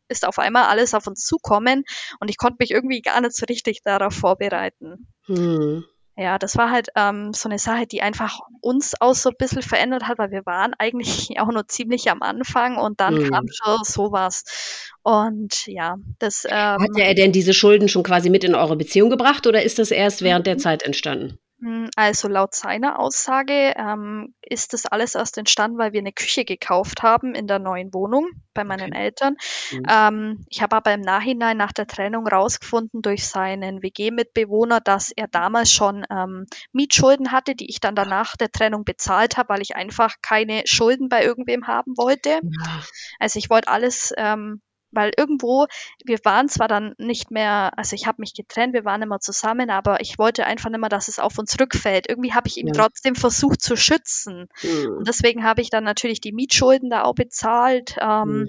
ist 0.08 0.26
auf 0.26 0.38
einmal 0.38 0.64
alles 0.64 0.94
auf 0.94 1.06
uns 1.06 1.24
zukommen 1.24 1.84
und 2.20 2.28
ich 2.28 2.36
konnte 2.36 2.56
mich 2.60 2.70
irgendwie 2.70 3.02
gar 3.02 3.20
nicht 3.20 3.34
so 3.34 3.44
richtig 3.46 3.82
darauf 3.82 4.14
vorbereiten. 4.14 5.08
Mhm. 5.26 5.84
Ja, 6.20 6.36
das 6.36 6.56
war 6.56 6.72
halt 6.72 6.88
ähm, 6.96 7.32
so 7.32 7.48
eine 7.48 7.60
Sache, 7.60 7.86
die 7.86 8.02
einfach 8.02 8.40
uns 8.60 9.00
auch 9.00 9.14
so 9.14 9.30
ein 9.30 9.36
bisschen 9.38 9.62
verändert 9.62 10.08
hat, 10.08 10.18
weil 10.18 10.32
wir 10.32 10.44
waren 10.46 10.74
eigentlich 10.76 11.30
auch 11.38 11.46
nur 11.46 11.68
ziemlich 11.68 12.10
am 12.10 12.22
Anfang 12.22 12.76
und 12.76 13.00
dann 13.00 13.14
mhm. 13.14 13.30
kam 13.30 13.46
schon 13.48 13.84
sowas. 13.84 14.90
Und 15.02 15.64
ja, 15.66 15.94
das. 16.18 16.44
Ähm, 16.44 16.82
Hat 16.82 16.98
er 16.98 17.14
denn 17.14 17.30
diese 17.30 17.54
Schulden 17.54 17.88
schon 17.88 18.02
quasi 18.02 18.30
mit 18.30 18.42
in 18.42 18.56
eure 18.56 18.74
Beziehung 18.74 19.10
gebracht 19.10 19.46
oder 19.46 19.62
ist 19.62 19.78
das 19.78 19.92
erst 19.92 20.22
während 20.22 20.48
der 20.48 20.56
mhm. 20.56 20.58
Zeit 20.58 20.82
entstanden? 20.82 21.38
Hm, 21.60 21.90
also 21.96 22.28
laut 22.28 22.54
seiner 22.54 23.00
Aussage 23.00 23.74
ähm, 23.76 24.34
ist 24.42 24.74
das 24.74 24.86
alles 24.86 25.16
erst 25.16 25.38
entstanden, 25.38 25.78
weil 25.78 25.92
wir 25.92 26.00
eine 26.00 26.12
Küche 26.12 26.44
gekauft 26.44 27.02
haben 27.02 27.34
in 27.34 27.48
der 27.48 27.58
neuen 27.58 27.92
Wohnung 27.92 28.28
bei 28.54 28.62
meinen 28.62 28.92
okay. 28.92 29.02
Eltern. 29.02 29.36
Mhm. 29.72 29.82
Ähm, 29.88 30.44
ich 30.48 30.62
habe 30.62 30.76
aber 30.76 30.94
im 30.94 31.00
Nachhinein 31.00 31.56
nach 31.56 31.72
der 31.72 31.88
Trennung 31.88 32.28
rausgefunden 32.28 33.02
durch 33.02 33.26
seinen 33.26 33.82
WG-Mitbewohner, 33.82 34.80
dass 34.80 35.10
er 35.10 35.26
damals 35.26 35.72
schon 35.72 36.06
ähm, 36.10 36.46
Mietschulden 36.72 37.32
hatte, 37.32 37.56
die 37.56 37.68
ich 37.68 37.80
dann 37.80 37.96
danach 37.96 38.36
der 38.36 38.52
Trennung 38.52 38.84
bezahlt 38.84 39.36
habe, 39.36 39.48
weil 39.48 39.62
ich 39.62 39.74
einfach 39.74 40.14
keine 40.22 40.62
Schulden 40.64 41.08
bei 41.08 41.24
irgendwem 41.24 41.66
haben 41.66 41.96
wollte. 41.96 42.40
Ja. 42.42 42.82
Also 43.18 43.38
ich 43.40 43.50
wollte 43.50 43.68
alles 43.68 44.12
ähm, 44.16 44.62
weil 44.90 45.12
irgendwo, 45.16 45.66
wir 46.04 46.18
waren 46.24 46.48
zwar 46.48 46.68
dann 46.68 46.94
nicht 46.98 47.30
mehr, 47.30 47.72
also 47.76 47.94
ich 47.94 48.06
habe 48.06 48.20
mich 48.20 48.34
getrennt, 48.34 48.74
wir 48.74 48.84
waren 48.84 49.02
immer 49.02 49.20
zusammen, 49.20 49.70
aber 49.70 50.00
ich 50.00 50.18
wollte 50.18 50.46
einfach 50.46 50.70
nicht 50.70 50.80
mehr, 50.80 50.88
dass 50.88 51.08
es 51.08 51.18
auf 51.18 51.38
uns 51.38 51.58
rückfällt. 51.60 52.08
Irgendwie 52.08 52.32
habe 52.32 52.48
ich 52.48 52.56
ihn 52.56 52.68
ja. 52.68 52.72
trotzdem 52.72 53.14
versucht 53.14 53.60
zu 53.60 53.76
schützen. 53.76 54.48
Mhm. 54.62 54.98
Und 54.98 55.08
deswegen 55.08 55.44
habe 55.44 55.60
ich 55.60 55.70
dann 55.70 55.84
natürlich 55.84 56.20
die 56.20 56.32
Mietschulden 56.32 56.90
da 56.90 57.02
auch 57.02 57.14
bezahlt, 57.14 57.96
ähm, 58.00 58.28
mhm. 58.28 58.48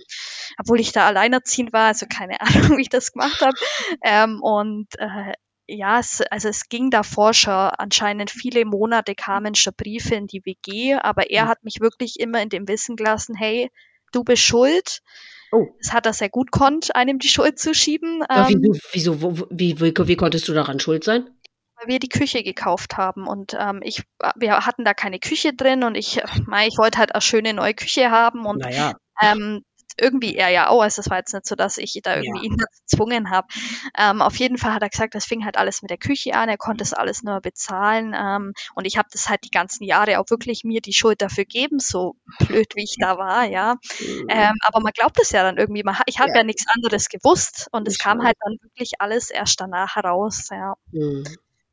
obwohl 0.58 0.80
ich 0.80 0.92
da 0.92 1.08
alleinerziehend 1.08 1.74
war, 1.74 1.88
also 1.88 2.06
keine 2.06 2.40
Ahnung, 2.42 2.78
wie 2.78 2.82
ich 2.82 2.90
das 2.90 3.12
gemacht 3.12 3.42
habe. 3.42 3.58
Ähm, 4.04 4.42
und 4.42 4.88
äh, 4.98 5.34
ja, 5.68 6.00
es, 6.00 6.22
also 6.32 6.50
es 6.50 6.68
ging 6.68 6.90
davor 6.90 7.34
schon 7.34 7.54
anscheinend 7.54 8.32
viele 8.32 8.66
Monate 8.66 9.14
kamen 9.14 9.56
schon 9.56 9.74
Briefe 9.78 10.16
in 10.16 10.26
die 10.26 10.44
WG, 10.46 10.96
aber 10.96 11.30
er 11.30 11.46
mhm. 11.46 11.50
hat 11.50 11.64
mich 11.64 11.80
wirklich 11.80 12.20
immer 12.20 12.42
in 12.42 12.50
dem 12.50 12.68
Wissen 12.68 12.96
gelassen, 12.96 13.36
hey, 13.36 13.70
du 14.12 14.24
bist 14.24 14.42
schuld 14.42 15.02
Oh. 15.52 15.68
Das 15.82 15.94
hat 15.94 16.06
er 16.06 16.14
sehr 16.14 16.30
gut 16.30 16.52
konnt, 16.52 16.96
einem 16.96 17.20
die 17.20 17.28
Schuld 17.28 17.60
zu 17.60 17.74
schieben. 17.74 18.24
Ja, 18.30 18.50
ähm, 18.50 18.80
wieso 18.92 19.22
wo, 19.22 19.48
wie, 19.50 19.80
wie, 19.80 19.94
wie 19.96 20.16
konntest 20.16 20.48
du 20.48 20.54
daran 20.54 20.80
schuld 20.80 21.04
sein? 21.04 21.30
Weil 21.76 21.88
wir 21.88 22.00
die 22.00 22.10
Küche 22.10 22.44
gekauft 22.44 22.98
haben 22.98 23.28
und 23.28 23.56
ähm, 23.58 23.80
ich, 23.84 24.04
wir 24.36 24.66
hatten 24.66 24.84
da 24.84 24.94
keine 24.94 25.20
Küche 25.20 25.54
drin 25.54 25.84
und 25.84 25.96
ich, 25.96 26.18
ich 26.18 26.78
wollte 26.78 27.00
halt 27.00 27.16
eine 27.16 27.22
schöne 27.22 27.54
neue 27.54 27.74
Küche 27.74 28.12
haben 28.12 28.46
und 28.46 28.60
naja. 28.60 28.94
ähm, 29.22 29.62
irgendwie 29.98 30.36
er 30.36 30.50
ja 30.50 30.70
auch. 30.70 30.82
Also 30.82 31.02
es 31.02 31.10
war 31.10 31.18
jetzt 31.18 31.34
nicht 31.34 31.46
so, 31.46 31.56
dass 31.56 31.78
ich 31.78 32.00
da 32.04 32.16
irgendwie 32.16 32.48
ja. 32.48 32.52
ihn 32.52 32.58
gezwungen 32.58 33.30
habe. 33.30 33.48
Ähm, 33.98 34.22
auf 34.22 34.36
jeden 34.38 34.58
Fall 34.58 34.74
hat 34.74 34.82
er 34.82 34.90
gesagt, 34.90 35.16
das 35.16 35.26
fing 35.26 35.46
halt 35.46 35.58
alles 35.58 35.82
mit 35.82 35.92
der 35.92 35.98
Küche 35.98 36.34
an. 36.36 36.50
Er 36.50 36.58
konnte 36.58 36.84
es 36.84 36.94
alles 36.94 37.24
nur 37.24 37.42
bezahlen. 37.42 38.16
Ähm, 38.18 38.54
und 38.76 38.86
ich 38.86 38.98
habe 38.98 39.10
das 39.12 39.30
halt 39.30 39.44
die 39.44 39.52
ganzen 39.52 39.84
Jahre 39.84 40.20
auch 40.20 40.30
wirklich 40.30 40.64
mir 40.64 40.82
die 40.82 40.94
Schuld 40.94 41.22
dafür 41.22 41.46
geben, 41.46 41.80
so 41.80 42.16
blöd 42.48 42.74
wie 42.76 42.84
ich 42.84 42.96
da 43.00 43.18
war, 43.18 43.46
ja. 43.46 43.76
Mhm. 44.00 44.28
Ähm, 44.30 44.56
aber 44.64 44.82
man 44.82 44.94
glaubt 44.94 45.20
es 45.20 45.32
ja 45.32 45.44
dann 45.44 45.58
irgendwie. 45.58 45.84
Man, 45.84 45.98
ich 46.06 46.20
habe 46.20 46.30
ja. 46.32 46.38
ja 46.38 46.44
nichts 46.44 46.66
anderes 46.74 47.10
gewusst 47.10 47.68
und 47.72 47.88
es 47.88 47.98
kam 47.98 48.24
halt 48.24 48.38
dann 48.44 48.58
wirklich 48.62 48.94
alles 49.00 49.30
erst 49.30 49.60
danach 49.60 49.96
heraus, 49.96 50.50
ja. 50.52 50.76
Mhm. 50.92 51.24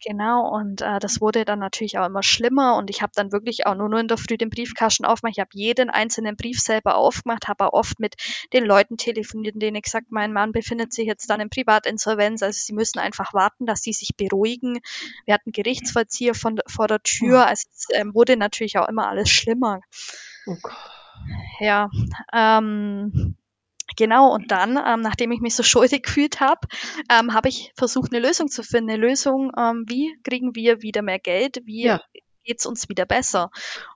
Genau, 0.05 0.49
und 0.55 0.83
äh, 0.83 0.99
das 0.99 1.21
wurde 1.21 1.45
dann 1.45 1.59
natürlich 1.59 1.99
auch 1.99 2.07
immer 2.07 2.23
schlimmer 2.23 2.77
und 2.77 2.91
ich 2.91 3.01
habe 3.01 3.13
dann 3.15 3.33
wirklich 3.33 3.67
auch 3.67 3.75
nur, 3.75 3.89
nur 3.89 3.99
in 3.99 4.09
der 4.09 4.19
Früh 4.19 4.37
den 4.37 4.51
Briefkasten 4.51 5.07
aufgemacht. 5.07 5.37
Ich 5.37 5.41
habe 5.41 5.51
jeden 5.55 5.89
einzelnen 5.89 6.37
Brief 6.37 6.61
selber 6.61 6.97
aufgemacht, 6.97 7.49
habe 7.49 7.67
auch 7.67 7.73
oft 7.73 7.99
mit 7.99 8.15
den 8.53 8.65
Leuten 8.65 8.99
telefoniert, 8.99 9.55
denen 9.61 9.77
ich 9.77 9.85
gesagt, 9.85 10.09
mein 10.11 10.35
Mann 10.35 10.53
befindet 10.53 10.93
sich 10.93 11.07
jetzt 11.07 11.31
dann 11.31 11.41
in 11.41 11.49
Privatinsolvenz, 11.49 12.43
also 12.43 12.59
sie 12.63 12.75
müssen 12.75 12.99
einfach 12.99 13.33
warten, 13.33 13.65
dass 13.65 13.81
sie 13.81 13.95
sich 13.95 14.17
beruhigen. 14.17 14.81
Wir 15.25 15.35
hatten 15.35 15.53
Gerichtsvollzieher 15.53 16.35
von, 16.35 16.61
vor 16.67 16.89
der 16.89 17.03
Tür, 17.03 17.45
oh. 17.45 17.49
also 17.49 17.67
es 17.73 17.87
ähm, 17.95 18.15
wurde 18.15 18.37
natürlich 18.37 18.79
auch 18.79 18.89
immer 18.89 19.09
alles 19.09 19.31
schlimmer. 19.31 19.81
Oh 20.47 20.57
ja, 21.61 21.89
ähm, 22.33 23.37
Genau, 23.97 24.33
und 24.33 24.51
dann, 24.51 24.77
ähm, 24.77 25.01
nachdem 25.01 25.33
ich 25.33 25.41
mich 25.41 25.55
so 25.55 25.63
schuldig 25.63 26.03
gefühlt 26.03 26.41
habe, 26.41 26.61
ähm, 27.11 27.33
habe 27.33 27.49
ich 27.49 27.73
versucht, 27.77 28.13
eine 28.13 28.25
Lösung 28.25 28.49
zu 28.49 28.63
finden. 28.63 28.91
Eine 28.91 29.01
Lösung, 29.01 29.53
ähm, 29.57 29.85
wie 29.89 30.19
kriegen 30.23 30.55
wir 30.55 30.83
wieder 30.83 31.03
mehr 31.03 31.19
Geld, 31.19 31.61
wie 31.65 31.85
ja. 31.85 32.01
geht's 32.45 32.67
uns 32.67 32.89
wieder 32.89 33.07
besser. 33.07 33.51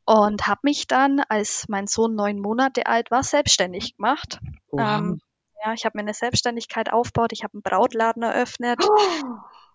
Und 0.06 0.46
habe 0.46 0.60
mich 0.64 0.86
dann, 0.86 1.20
als 1.28 1.66
mein 1.68 1.86
Sohn 1.86 2.14
neun 2.14 2.40
Monate 2.40 2.86
alt 2.86 3.10
war, 3.10 3.22
selbstständig 3.22 3.96
gemacht. 3.96 4.38
Ähm, 4.76 5.20
ja, 5.64 5.74
ich 5.74 5.84
habe 5.84 5.98
mir 5.98 6.02
eine 6.02 6.14
Selbstständigkeit 6.14 6.92
aufgebaut, 6.92 7.32
ich 7.32 7.44
habe 7.44 7.54
einen 7.54 7.62
Brautladen 7.62 8.22
eröffnet. 8.22 8.78
Oh. 8.82 9.24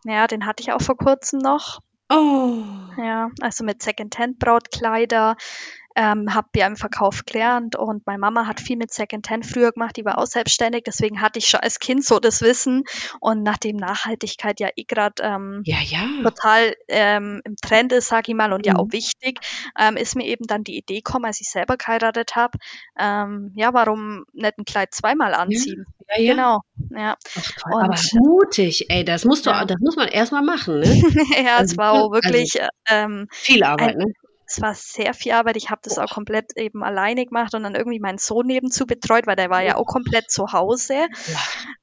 Ja, 0.05 0.27
den 0.27 0.45
hatte 0.45 0.61
ich 0.61 0.71
auch 0.71 0.81
vor 0.81 0.97
kurzem 0.97 1.39
noch. 1.39 1.79
Oh. 2.09 2.63
Ja, 2.97 3.29
also 3.41 3.63
mit 3.63 3.81
Secondhand-Brautkleider, 3.81 5.35
ähm, 5.95 6.33
habe 6.33 6.47
ja 6.55 6.67
im 6.67 6.75
Verkauf 6.75 7.25
gelernt 7.25 7.75
und 7.75 8.05
meine 8.05 8.19
Mama 8.19 8.47
hat 8.47 8.59
viel 8.59 8.77
mit 8.77 8.91
Secondhand 8.93 9.45
früher 9.45 9.71
gemacht, 9.71 9.95
die 9.97 10.05
war 10.05 10.17
auch 10.17 10.25
selbstständig, 10.25 10.83
deswegen 10.85 11.21
hatte 11.21 11.39
ich 11.39 11.47
schon 11.47 11.61
als 11.61 11.79
Kind 11.79 12.03
so 12.03 12.19
das 12.19 12.41
Wissen 12.41 12.83
und 13.19 13.43
nachdem 13.43 13.77
Nachhaltigkeit 13.77 14.59
ja 14.59 14.69
eh 14.75 14.83
gerade 14.83 15.23
ähm, 15.23 15.61
ja, 15.65 15.77
ja. 15.81 16.07
total 16.23 16.75
ähm, 16.87 17.41
im 17.45 17.55
Trend 17.55 17.93
ist, 17.93 18.07
sage 18.07 18.31
ich 18.31 18.35
mal, 18.35 18.51
und 18.51 18.65
mhm. 18.65 18.73
ja 18.73 18.75
auch 18.77 18.91
wichtig, 18.91 19.39
ähm, 19.79 19.95
ist 19.95 20.15
mir 20.15 20.25
eben 20.25 20.45
dann 20.47 20.63
die 20.63 20.77
Idee 20.77 20.97
gekommen, 20.97 21.25
als 21.25 21.39
ich 21.39 21.49
selber 21.49 21.77
geheiratet 21.77 22.35
habe, 22.35 22.57
ähm, 22.99 23.51
ja, 23.55 23.73
warum 23.73 24.25
nicht 24.33 24.57
ein 24.57 24.65
Kleid 24.65 24.93
zweimal 24.93 25.33
anziehen? 25.33 25.85
Ja, 26.09 26.21
ja. 26.21 26.33
Genau, 26.33 26.59
ja. 26.91 27.15
Ach, 27.37 27.65
und, 27.71 27.83
aber 27.83 27.95
mutig, 28.13 28.89
ey, 28.89 29.03
das 29.05 29.25
musst 29.25 29.45
du, 29.45 29.49
ja. 29.49 29.65
das 29.65 29.77
muss 29.79 29.95
man 29.95 30.07
erstmal 30.07 30.43
machen, 30.43 30.79
ne? 30.79 30.85
ja, 31.45 31.55
es 31.55 31.59
also, 31.59 31.77
war 31.77 31.93
auch 31.93 32.11
wirklich 32.11 32.61
also, 32.61 32.71
ähm, 32.89 33.27
viel 33.31 33.63
Arbeit, 33.63 33.95
ein, 33.95 33.97
ne? 33.97 34.13
Es 34.47 34.61
war 34.61 34.75
sehr 34.75 35.13
viel 35.13 35.31
Arbeit. 35.31 35.57
Ich 35.57 35.69
habe 35.69 35.81
das 35.83 35.97
auch 35.97 36.11
komplett 36.11 36.55
eben 36.55 36.83
alleine 36.83 37.25
gemacht 37.25 37.53
und 37.55 37.63
dann 37.63 37.75
irgendwie 37.75 37.99
meinen 37.99 38.19
Sohn 38.19 38.45
nebenzu 38.45 38.85
betreut, 38.85 39.25
weil 39.25 39.35
der 39.35 39.49
war 39.49 39.63
ja 39.63 39.75
auch 39.75 39.85
komplett 39.85 40.29
zu 40.29 40.51
Hause. 40.53 40.93
Ja. 40.93 41.37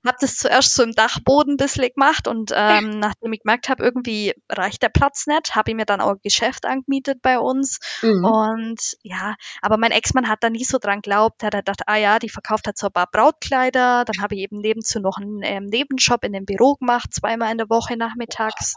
Habe 0.06 0.18
das 0.20 0.36
zuerst 0.36 0.74
so 0.74 0.82
im 0.82 0.92
Dachboden 0.92 1.54
ein 1.54 1.56
bisschen 1.56 1.88
gemacht 1.94 2.28
und 2.28 2.52
ähm, 2.54 2.90
nachdem 3.00 3.32
ich 3.32 3.40
gemerkt 3.40 3.68
habe, 3.68 3.82
irgendwie 3.82 4.34
reicht 4.48 4.82
der 4.82 4.90
Platz 4.90 5.26
nicht, 5.26 5.54
habe 5.54 5.70
ich 5.70 5.76
mir 5.76 5.86
dann 5.86 6.00
auch 6.00 6.12
ein 6.12 6.20
Geschäft 6.22 6.64
angemietet 6.64 7.20
bei 7.22 7.38
uns. 7.38 7.80
Mhm. 8.02 8.24
Und 8.24 8.96
ja, 9.02 9.34
aber 9.60 9.76
mein 9.76 9.90
Ex-Mann 9.90 10.28
hat 10.28 10.42
da 10.42 10.50
nie 10.50 10.64
so 10.64 10.78
dran 10.78 11.02
geglaubt. 11.02 11.42
Er 11.42 11.46
hat 11.46 11.52
gedacht, 11.54 11.82
ah 11.86 11.96
ja, 11.96 12.18
die 12.18 12.28
verkauft 12.28 12.66
halt 12.66 12.78
so 12.78 12.86
ein 12.86 12.92
paar 12.92 13.10
Brautkleider. 13.10 14.04
Dann 14.04 14.22
habe 14.22 14.36
ich 14.36 14.42
eben 14.42 14.58
nebenzu 14.58 15.00
noch 15.00 15.18
einen 15.18 15.40
ähm, 15.42 15.66
Nebenjob 15.66 16.24
in 16.24 16.32
dem 16.32 16.44
Büro 16.44 16.74
gemacht, 16.74 17.12
zweimal 17.12 17.50
in 17.50 17.58
der 17.58 17.68
Woche 17.68 17.96
nachmittags. 17.96 18.74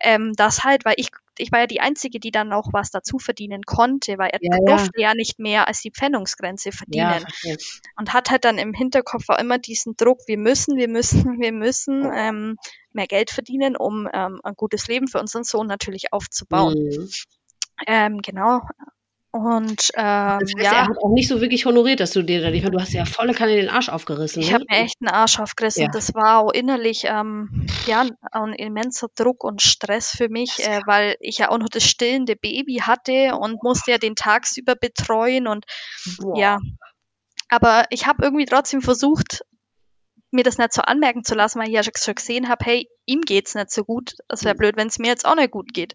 Ähm, 0.00 0.32
das 0.36 0.62
halt, 0.62 0.84
weil 0.84 0.94
ich 0.96 1.10
ich 1.38 1.52
war 1.52 1.60
ja 1.60 1.66
die 1.66 1.80
Einzige, 1.80 2.20
die 2.20 2.30
dann 2.30 2.48
noch 2.48 2.72
was 2.72 2.90
dazu 2.90 3.18
verdienen 3.18 3.62
konnte, 3.62 4.18
weil 4.18 4.30
er 4.30 4.38
ja, 4.42 4.56
durfte 4.64 5.00
ja. 5.00 5.08
ja 5.08 5.14
nicht 5.14 5.38
mehr 5.38 5.68
als 5.68 5.80
die 5.80 5.90
Pfändungsgrenze 5.90 6.72
verdienen. 6.72 7.24
Ja, 7.42 7.56
und 7.96 8.12
hat 8.12 8.30
halt 8.30 8.44
dann 8.44 8.58
im 8.58 8.74
Hinterkopf 8.74 9.24
auch 9.28 9.38
immer 9.38 9.58
diesen 9.58 9.96
Druck, 9.96 10.20
wir 10.26 10.38
müssen, 10.38 10.76
wir 10.76 10.88
müssen, 10.88 11.24
wir 11.40 11.52
müssen 11.52 12.10
ähm, 12.14 12.56
mehr 12.92 13.06
Geld 13.06 13.30
verdienen, 13.30 13.76
um 13.76 14.08
ähm, 14.12 14.40
ein 14.42 14.54
gutes 14.54 14.88
Leben 14.88 15.08
für 15.08 15.20
unseren 15.20 15.44
Sohn 15.44 15.66
natürlich 15.66 16.12
aufzubauen. 16.12 16.74
Mhm. 16.74 17.10
Ähm, 17.86 18.22
genau. 18.22 18.62
Und 19.36 19.90
ähm, 19.94 20.38
das 20.40 20.52
heißt, 20.56 20.64
ja, 20.64 20.72
er 20.72 20.88
hat 20.88 20.98
auch 21.02 21.12
nicht 21.12 21.28
so 21.28 21.40
wirklich 21.40 21.66
honoriert, 21.66 22.00
dass 22.00 22.12
du 22.12 22.22
dir 22.22 22.40
da 22.40 22.50
nicht, 22.50 22.66
du 22.66 22.80
hast 22.80 22.92
ja 22.92 23.04
volle 23.04 23.34
Kanne 23.34 23.56
den 23.56 23.68
Arsch 23.68 23.88
aufgerissen. 23.88 24.42
Ich 24.42 24.48
ne? 24.48 24.54
habe 24.54 24.64
mir 24.68 24.78
echt 24.78 24.96
einen 25.00 25.10
Arsch 25.14 25.38
aufgerissen. 25.38 25.82
Ja. 25.82 25.88
Das 25.88 26.14
war 26.14 26.40
auch 26.40 26.52
innerlich 26.52 27.04
ähm, 27.04 27.66
ja 27.86 28.06
ein 28.32 28.52
immenser 28.54 29.08
Druck 29.14 29.44
und 29.44 29.62
Stress 29.62 30.10
für 30.10 30.28
mich, 30.28 30.66
äh, 30.66 30.80
weil 30.86 31.16
ich 31.20 31.38
ja 31.38 31.50
auch 31.50 31.58
noch 31.58 31.68
das 31.68 31.84
stillende 31.84 32.36
Baby 32.36 32.80
hatte 32.82 33.36
und 33.38 33.62
musste 33.62 33.90
ja 33.90 33.98
den 33.98 34.16
tagsüber 34.16 34.74
betreuen 34.74 35.46
und 35.46 35.66
Boah. 36.18 36.38
ja. 36.38 36.58
Aber 37.48 37.84
ich 37.90 38.06
habe 38.06 38.24
irgendwie 38.24 38.46
trotzdem 38.46 38.82
versucht, 38.82 39.44
mir 40.30 40.42
das 40.42 40.58
nicht 40.58 40.72
so 40.72 40.82
anmerken 40.82 41.24
zu 41.24 41.34
lassen, 41.34 41.60
weil 41.60 41.68
ich 41.68 41.74
ja 41.74 41.82
schon 41.82 42.14
gesehen 42.14 42.48
habe, 42.48 42.64
hey, 42.64 42.88
ihm 43.06 43.22
geht's 43.22 43.54
nicht 43.54 43.70
so 43.70 43.84
gut. 43.84 44.16
Das 44.28 44.44
wäre 44.44 44.54
mhm. 44.54 44.58
blöd, 44.58 44.76
wenn 44.76 44.88
es 44.88 44.98
mir 44.98 45.08
jetzt 45.08 45.24
auch 45.24 45.36
nicht 45.36 45.50
gut 45.50 45.72
geht. 45.72 45.94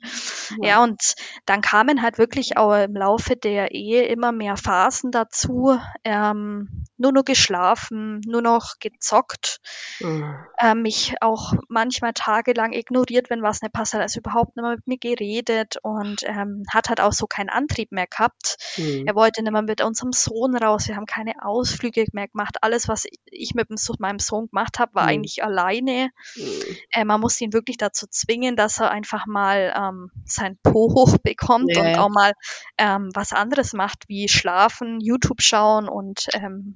Ja. 0.61 0.69
ja. 0.69 0.83
und 0.83 1.15
dann 1.45 1.61
kamen 1.61 2.01
halt 2.01 2.17
wirklich 2.17 2.57
auch 2.57 2.73
im 2.73 2.95
Laufe 2.95 3.35
der 3.35 3.71
Ehe 3.71 4.03
immer 4.07 4.31
mehr 4.31 4.57
Phasen 4.57 5.11
dazu. 5.11 5.77
Ähm, 6.03 6.85
nur 7.01 7.11
noch 7.11 7.25
geschlafen, 7.25 8.21
nur 8.25 8.41
noch 8.41 8.75
gezockt, 8.79 9.59
mhm. 9.99 10.35
äh, 10.57 10.75
mich 10.75 11.15
auch 11.19 11.53
manchmal 11.67 12.13
tagelang 12.13 12.73
ignoriert, 12.73 13.29
wenn 13.29 13.41
was 13.41 13.61
nicht 13.61 13.73
passt, 13.73 13.93
hat 13.93 14.01
also 14.01 14.19
überhaupt 14.19 14.55
nicht 14.55 14.63
mehr 14.63 14.75
mit 14.75 14.87
mir 14.87 14.97
geredet 14.97 15.77
und 15.81 16.23
ähm, 16.23 16.63
hat 16.71 16.89
halt 16.89 17.01
auch 17.01 17.11
so 17.11 17.25
keinen 17.25 17.49
Antrieb 17.49 17.91
mehr 17.91 18.07
gehabt. 18.07 18.57
Mhm. 18.77 19.05
Er 19.07 19.15
wollte 19.15 19.41
nicht 19.41 19.51
mehr 19.51 19.63
mit 19.63 19.81
unserem 19.81 20.11
Sohn 20.13 20.55
raus, 20.55 20.87
wir 20.87 20.95
haben 20.95 21.07
keine 21.07 21.43
Ausflüge 21.43 22.05
mehr 22.13 22.27
gemacht. 22.27 22.57
Alles, 22.61 22.87
was 22.87 23.05
ich 23.25 23.55
mit 23.55 23.69
meinem 23.99 24.19
Sohn 24.19 24.47
gemacht 24.47 24.79
habe, 24.79 24.93
war 24.93 25.03
mhm. 25.03 25.09
eigentlich 25.09 25.43
alleine. 25.43 26.11
Mhm. 26.35 26.77
Äh, 27.01 27.05
man 27.05 27.19
muss 27.19 27.39
ihn 27.41 27.53
wirklich 27.53 27.77
dazu 27.77 28.07
zwingen, 28.07 28.55
dass 28.55 28.79
er 28.79 28.91
einfach 28.91 29.25
mal 29.25 29.73
ähm, 29.75 30.11
sein 30.25 30.57
Po 30.63 30.93
hochbekommt 30.95 31.75
ja. 31.75 31.81
und 31.81 31.97
auch 31.97 32.09
mal 32.09 32.33
ähm, 32.77 33.09
was 33.13 33.33
anderes 33.33 33.73
macht, 33.73 34.07
wie 34.07 34.27
schlafen, 34.27 34.99
YouTube 34.99 35.41
schauen 35.41 35.87
und 35.87 36.27
ähm, 36.33 36.75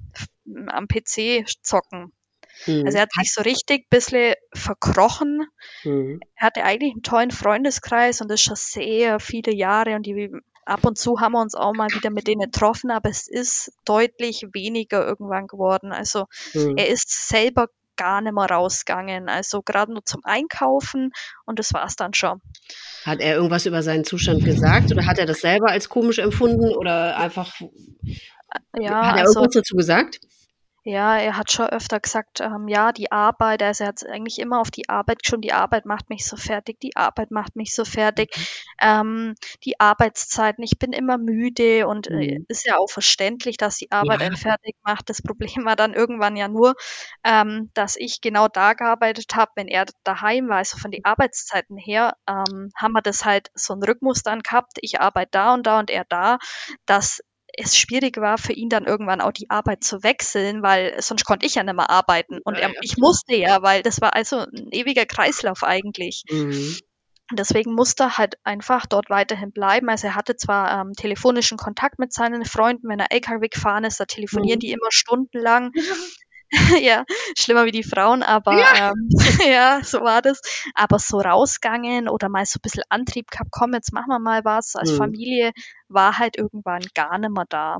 am 0.68 0.86
PC 0.88 1.44
zocken. 1.62 2.12
Mhm. 2.66 2.86
Also 2.86 2.98
er 2.98 3.02
hat 3.02 3.12
sich 3.12 3.32
so 3.32 3.42
richtig 3.42 3.84
ein 3.84 3.90
bisschen 3.90 4.34
verkrochen. 4.54 5.46
Mhm. 5.84 6.20
Er 6.36 6.46
hatte 6.46 6.64
eigentlich 6.64 6.92
einen 6.92 7.02
tollen 7.02 7.30
Freundeskreis 7.30 8.20
und 8.20 8.30
das 8.30 8.40
schon 8.40 8.56
sehr 8.56 9.20
viele 9.20 9.54
Jahre 9.54 9.94
und 9.94 10.06
die 10.06 10.30
ab 10.64 10.84
und 10.84 10.98
zu 10.98 11.20
haben 11.20 11.32
wir 11.32 11.40
uns 11.40 11.54
auch 11.54 11.74
mal 11.74 11.90
wieder 11.90 12.10
mit 12.10 12.26
denen 12.26 12.40
getroffen, 12.40 12.90
aber 12.90 13.08
es 13.08 13.28
ist 13.28 13.72
deutlich 13.84 14.46
weniger 14.52 15.06
irgendwann 15.06 15.46
geworden. 15.46 15.92
Also 15.92 16.26
mhm. 16.54 16.76
er 16.76 16.88
ist 16.88 17.28
selber 17.28 17.68
gar 17.96 18.20
nicht 18.20 18.34
mehr 18.34 18.44
rausgegangen. 18.44 19.28
Also 19.28 19.62
gerade 19.62 19.92
nur 19.92 20.04
zum 20.04 20.20
Einkaufen 20.24 21.12
und 21.44 21.58
das 21.58 21.72
war 21.72 21.84
es 21.86 21.96
dann 21.96 22.14
schon. 22.14 22.40
Hat 23.04 23.20
er 23.20 23.36
irgendwas 23.36 23.66
über 23.66 23.82
seinen 23.82 24.04
Zustand 24.04 24.44
gesagt 24.44 24.90
oder 24.92 25.06
hat 25.06 25.18
er 25.18 25.26
das 25.26 25.40
selber 25.40 25.70
als 25.70 25.88
komisch 25.88 26.18
empfunden 26.18 26.74
oder 26.74 27.16
einfach 27.16 27.54
ja, 28.78 29.06
hat 29.06 29.16
er 29.16 29.22
also, 29.22 29.40
irgendwas 29.40 29.54
dazu 29.54 29.76
gesagt? 29.76 30.20
Ja, 30.88 31.18
er 31.18 31.36
hat 31.36 31.50
schon 31.50 31.66
öfter 31.66 31.98
gesagt, 31.98 32.38
ähm, 32.38 32.68
ja, 32.68 32.92
die 32.92 33.10
Arbeit, 33.10 33.60
also 33.60 33.82
er 33.82 33.88
hat 33.88 34.06
eigentlich 34.06 34.38
immer 34.38 34.60
auf 34.60 34.70
die 34.70 34.88
Arbeit 34.88 35.26
schon, 35.26 35.40
die 35.40 35.52
Arbeit 35.52 35.84
macht 35.84 36.10
mich 36.10 36.24
so 36.24 36.36
fertig, 36.36 36.78
die 36.78 36.94
Arbeit 36.94 37.32
macht 37.32 37.56
mich 37.56 37.74
so 37.74 37.84
fertig, 37.84 38.36
mhm. 38.36 38.44
ähm, 38.80 39.34
die 39.64 39.80
Arbeitszeiten, 39.80 40.62
ich 40.62 40.78
bin 40.78 40.92
immer 40.92 41.18
müde 41.18 41.88
und 41.88 42.06
äh, 42.06 42.38
mhm. 42.38 42.46
ist 42.46 42.64
ja 42.66 42.76
auch 42.76 42.88
verständlich, 42.88 43.56
dass 43.56 43.78
die 43.78 43.90
Arbeit 43.90 44.20
ja. 44.20 44.26
einen 44.28 44.36
fertig 44.36 44.76
macht. 44.84 45.10
Das 45.10 45.22
Problem 45.22 45.64
war 45.64 45.74
dann 45.74 45.92
irgendwann 45.92 46.36
ja 46.36 46.46
nur, 46.46 46.76
ähm, 47.24 47.68
dass 47.74 47.96
ich 47.96 48.20
genau 48.20 48.46
da 48.46 48.74
gearbeitet 48.74 49.34
habe, 49.34 49.50
wenn 49.56 49.66
er 49.66 49.86
daheim 50.04 50.48
war, 50.48 50.58
also 50.58 50.78
von 50.78 50.92
den 50.92 51.04
Arbeitszeiten 51.04 51.76
her, 51.76 52.14
ähm, 52.28 52.70
haben 52.76 52.92
wir 52.92 53.02
das 53.02 53.24
halt 53.24 53.50
so 53.54 53.74
ein 53.74 53.82
Rhythmus 53.82 54.22
dann 54.22 54.38
gehabt, 54.38 54.78
ich 54.82 55.00
arbeite 55.00 55.30
da 55.32 55.52
und 55.52 55.66
da 55.66 55.80
und 55.80 55.90
er 55.90 56.04
da, 56.04 56.38
dass 56.84 57.22
es 57.56 57.76
schwierig 57.76 58.18
war 58.18 58.38
für 58.38 58.52
ihn 58.52 58.68
dann 58.68 58.84
irgendwann 58.84 59.20
auch 59.20 59.32
die 59.32 59.50
Arbeit 59.50 59.82
zu 59.82 60.02
wechseln, 60.02 60.62
weil 60.62 61.00
sonst 61.00 61.24
konnte 61.24 61.46
ich 61.46 61.54
ja 61.54 61.62
nicht 61.62 61.74
mehr 61.74 61.90
arbeiten. 61.90 62.40
Und 62.44 62.54
er, 62.54 62.70
ich 62.82 62.96
musste 62.96 63.34
ja, 63.34 63.62
weil 63.62 63.82
das 63.82 64.00
war 64.00 64.14
also 64.14 64.38
ein 64.38 64.68
ewiger 64.72 65.06
Kreislauf 65.06 65.62
eigentlich. 65.62 66.24
Mhm. 66.30 66.76
Und 67.30 67.40
deswegen 67.40 67.72
musste 67.74 68.04
er 68.04 68.18
halt 68.18 68.36
einfach 68.44 68.86
dort 68.86 69.10
weiterhin 69.10 69.50
bleiben. 69.50 69.88
Also 69.88 70.08
er 70.08 70.14
hatte 70.14 70.36
zwar 70.36 70.80
ähm, 70.80 70.92
telefonischen 70.92 71.58
Kontakt 71.58 71.98
mit 71.98 72.12
seinen 72.12 72.44
Freunden, 72.44 72.88
wenn 72.88 73.00
er 73.00 73.10
LKW 73.10 73.48
gefahren 73.48 73.84
ist, 73.84 73.98
da 73.98 74.04
telefonieren 74.04 74.58
mhm. 74.58 74.60
die 74.60 74.72
immer 74.72 74.90
stundenlang. 74.90 75.72
ja, 76.80 77.04
schlimmer 77.36 77.64
wie 77.64 77.72
die 77.72 77.82
Frauen, 77.82 78.22
aber 78.22 78.58
ja. 78.58 78.92
Ähm, 78.92 79.08
ja, 79.50 79.80
so 79.82 80.00
war 80.00 80.22
das. 80.22 80.40
Aber 80.74 80.98
so 80.98 81.18
rausgegangen 81.18 82.08
oder 82.08 82.28
mal 82.28 82.46
so 82.46 82.58
ein 82.58 82.62
bisschen 82.62 82.84
Antrieb 82.88 83.30
gehabt, 83.30 83.50
komm, 83.50 83.74
jetzt 83.74 83.92
machen 83.92 84.08
wir 84.08 84.18
mal 84.18 84.44
was 84.44 84.76
als 84.76 84.92
mhm. 84.92 84.96
Familie, 84.96 85.52
war 85.88 86.18
halt 86.18 86.36
irgendwann 86.36 86.82
gar 86.94 87.18
nicht 87.18 87.30
mehr 87.30 87.46
da. 87.48 87.78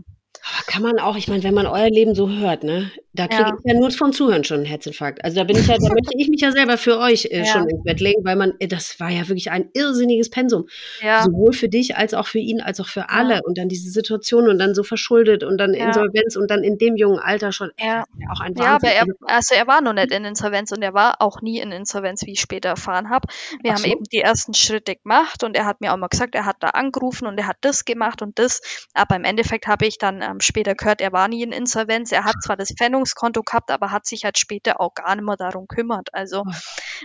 Kann 0.67 0.83
man 0.83 0.99
auch, 0.99 1.17
ich 1.17 1.29
meine, 1.29 1.43
wenn 1.43 1.55
man 1.55 1.67
euer 1.67 1.91
Leben 1.91 2.15
so 2.15 2.29
hört, 2.31 2.63
ne, 2.63 2.91
da 3.17 3.27
kriege 3.29 3.49
ja. 3.49 3.57
ich 3.59 3.73
ja 3.73 3.79
nur 3.79 3.91
vom 3.91 4.13
Zuhören 4.13 4.45
schon 4.45 4.59
einen 4.59 4.67
Herzinfarkt. 4.67 5.25
Also 5.25 5.39
da 5.39 5.45
bin 5.45 5.57
ich 5.57 5.67
ja, 5.67 5.77
da 5.79 5.89
möchte 5.95 6.17
ich 6.17 6.29
mich 6.29 6.41
ja 6.41 6.53
selber 6.53 6.77
für 6.79 6.99
euch 6.99 7.27
äh, 7.27 7.39
ja. 7.39 7.45
schon 7.47 7.69
ins 7.69 7.83
Bett 7.83 8.01
legen, 8.01 8.25
weil 8.25 8.37
man, 8.37 8.53
äh, 8.59 8.69
das 8.69 9.01
war 9.01 9.11
ja 9.11 9.27
wirklich 9.29 9.51
ein 9.51 9.71
irrsinniges 9.73 10.31
Pensum. 10.31 10.69
Ja. 11.01 11.23
Sowohl 11.23 11.53
für 11.53 11.69
dich 11.69 11.97
als 11.97 12.15
auch 12.15 12.27
für 12.27 12.39
ihn, 12.39 12.61
als 12.61 12.79
auch 12.81 12.89
für 12.89 13.09
alle. 13.11 13.41
Und 13.45 13.59
dann 13.59 13.69
diese 13.69 13.91
Situation 13.91 14.49
und 14.49 14.59
dann 14.59 14.75
so 14.75 14.83
verschuldet 14.83 15.43
und 15.45 15.59
dann 15.59 15.75
Insolvenz 15.75 16.37
und 16.37 16.51
dann 16.51 16.63
in 16.63 16.79
dem 16.79 16.97
jungen 16.97 17.19
Alter 17.19 17.53
schon. 17.53 17.71
Ja. 17.79 18.05
auch 18.31 18.41
ein 18.41 18.57
Wahnsinn. 18.57 18.65
Ja, 18.65 18.75
aber 18.75 18.89
er, 18.89 19.07
also 19.23 19.55
er 19.55 19.67
war 19.67 19.81
noch 19.81 19.95
nicht 19.95 20.13
in 20.13 20.25
Insolvenz 20.25 20.73
und 20.73 20.83
er 20.83 20.95
war 20.95 21.17
auch 21.21 21.41
nie 21.41 21.59
in 21.59 21.73
Insolvenz, 21.73 22.25
wie 22.27 22.33
ich 22.33 22.41
später 22.41 22.71
erfahren 22.71 23.11
habe. 23.11 23.29
Wir 23.63 23.73
Ach 23.73 23.77
haben 23.77 23.83
so. 23.83 23.91
eben 23.91 24.05
die 24.05 24.21
ersten 24.21 24.55
Schritte 24.55 24.97
gemacht 24.97 25.43
und 25.43 25.57
er 25.57 25.65
hat 25.65 25.81
mir 25.81 25.93
auch 25.93 25.97
mal 25.97 26.09
gesagt, 26.09 26.35
er 26.35 26.45
hat 26.45 26.57
da 26.61 26.69
angerufen 26.69 27.27
und 27.27 27.39
er 27.39 27.47
hat 27.47 27.57
das 27.63 27.85
gemacht 27.85 28.23
und 28.23 28.39
das. 28.39 28.61
Aber 28.95 29.17
im 29.17 29.25
Endeffekt 29.25 29.67
habe 29.67 29.87
ich 29.87 29.99
dann 29.99 30.23
ähm, 30.23 30.36
später 30.41 30.75
gehört, 30.75 31.01
er 31.01 31.13
war 31.13 31.29
nie 31.29 31.43
in 31.43 31.53
Insolvenz. 31.53 32.13
Er 32.13 32.25
hat 32.25 32.37
zwar 32.43 32.57
das 32.57 32.73
Pfändungskonto 32.77 33.43
gehabt, 33.43 33.71
aber 33.71 33.91
hat 33.91 34.07
sich 34.07 34.25
halt 34.25 34.39
später 34.39 34.81
auch 34.81 34.95
gar 34.95 35.15
nicht 35.15 35.25
mehr 35.25 35.37
darum 35.37 35.69
kümmert. 35.69 36.13
Also 36.15 36.45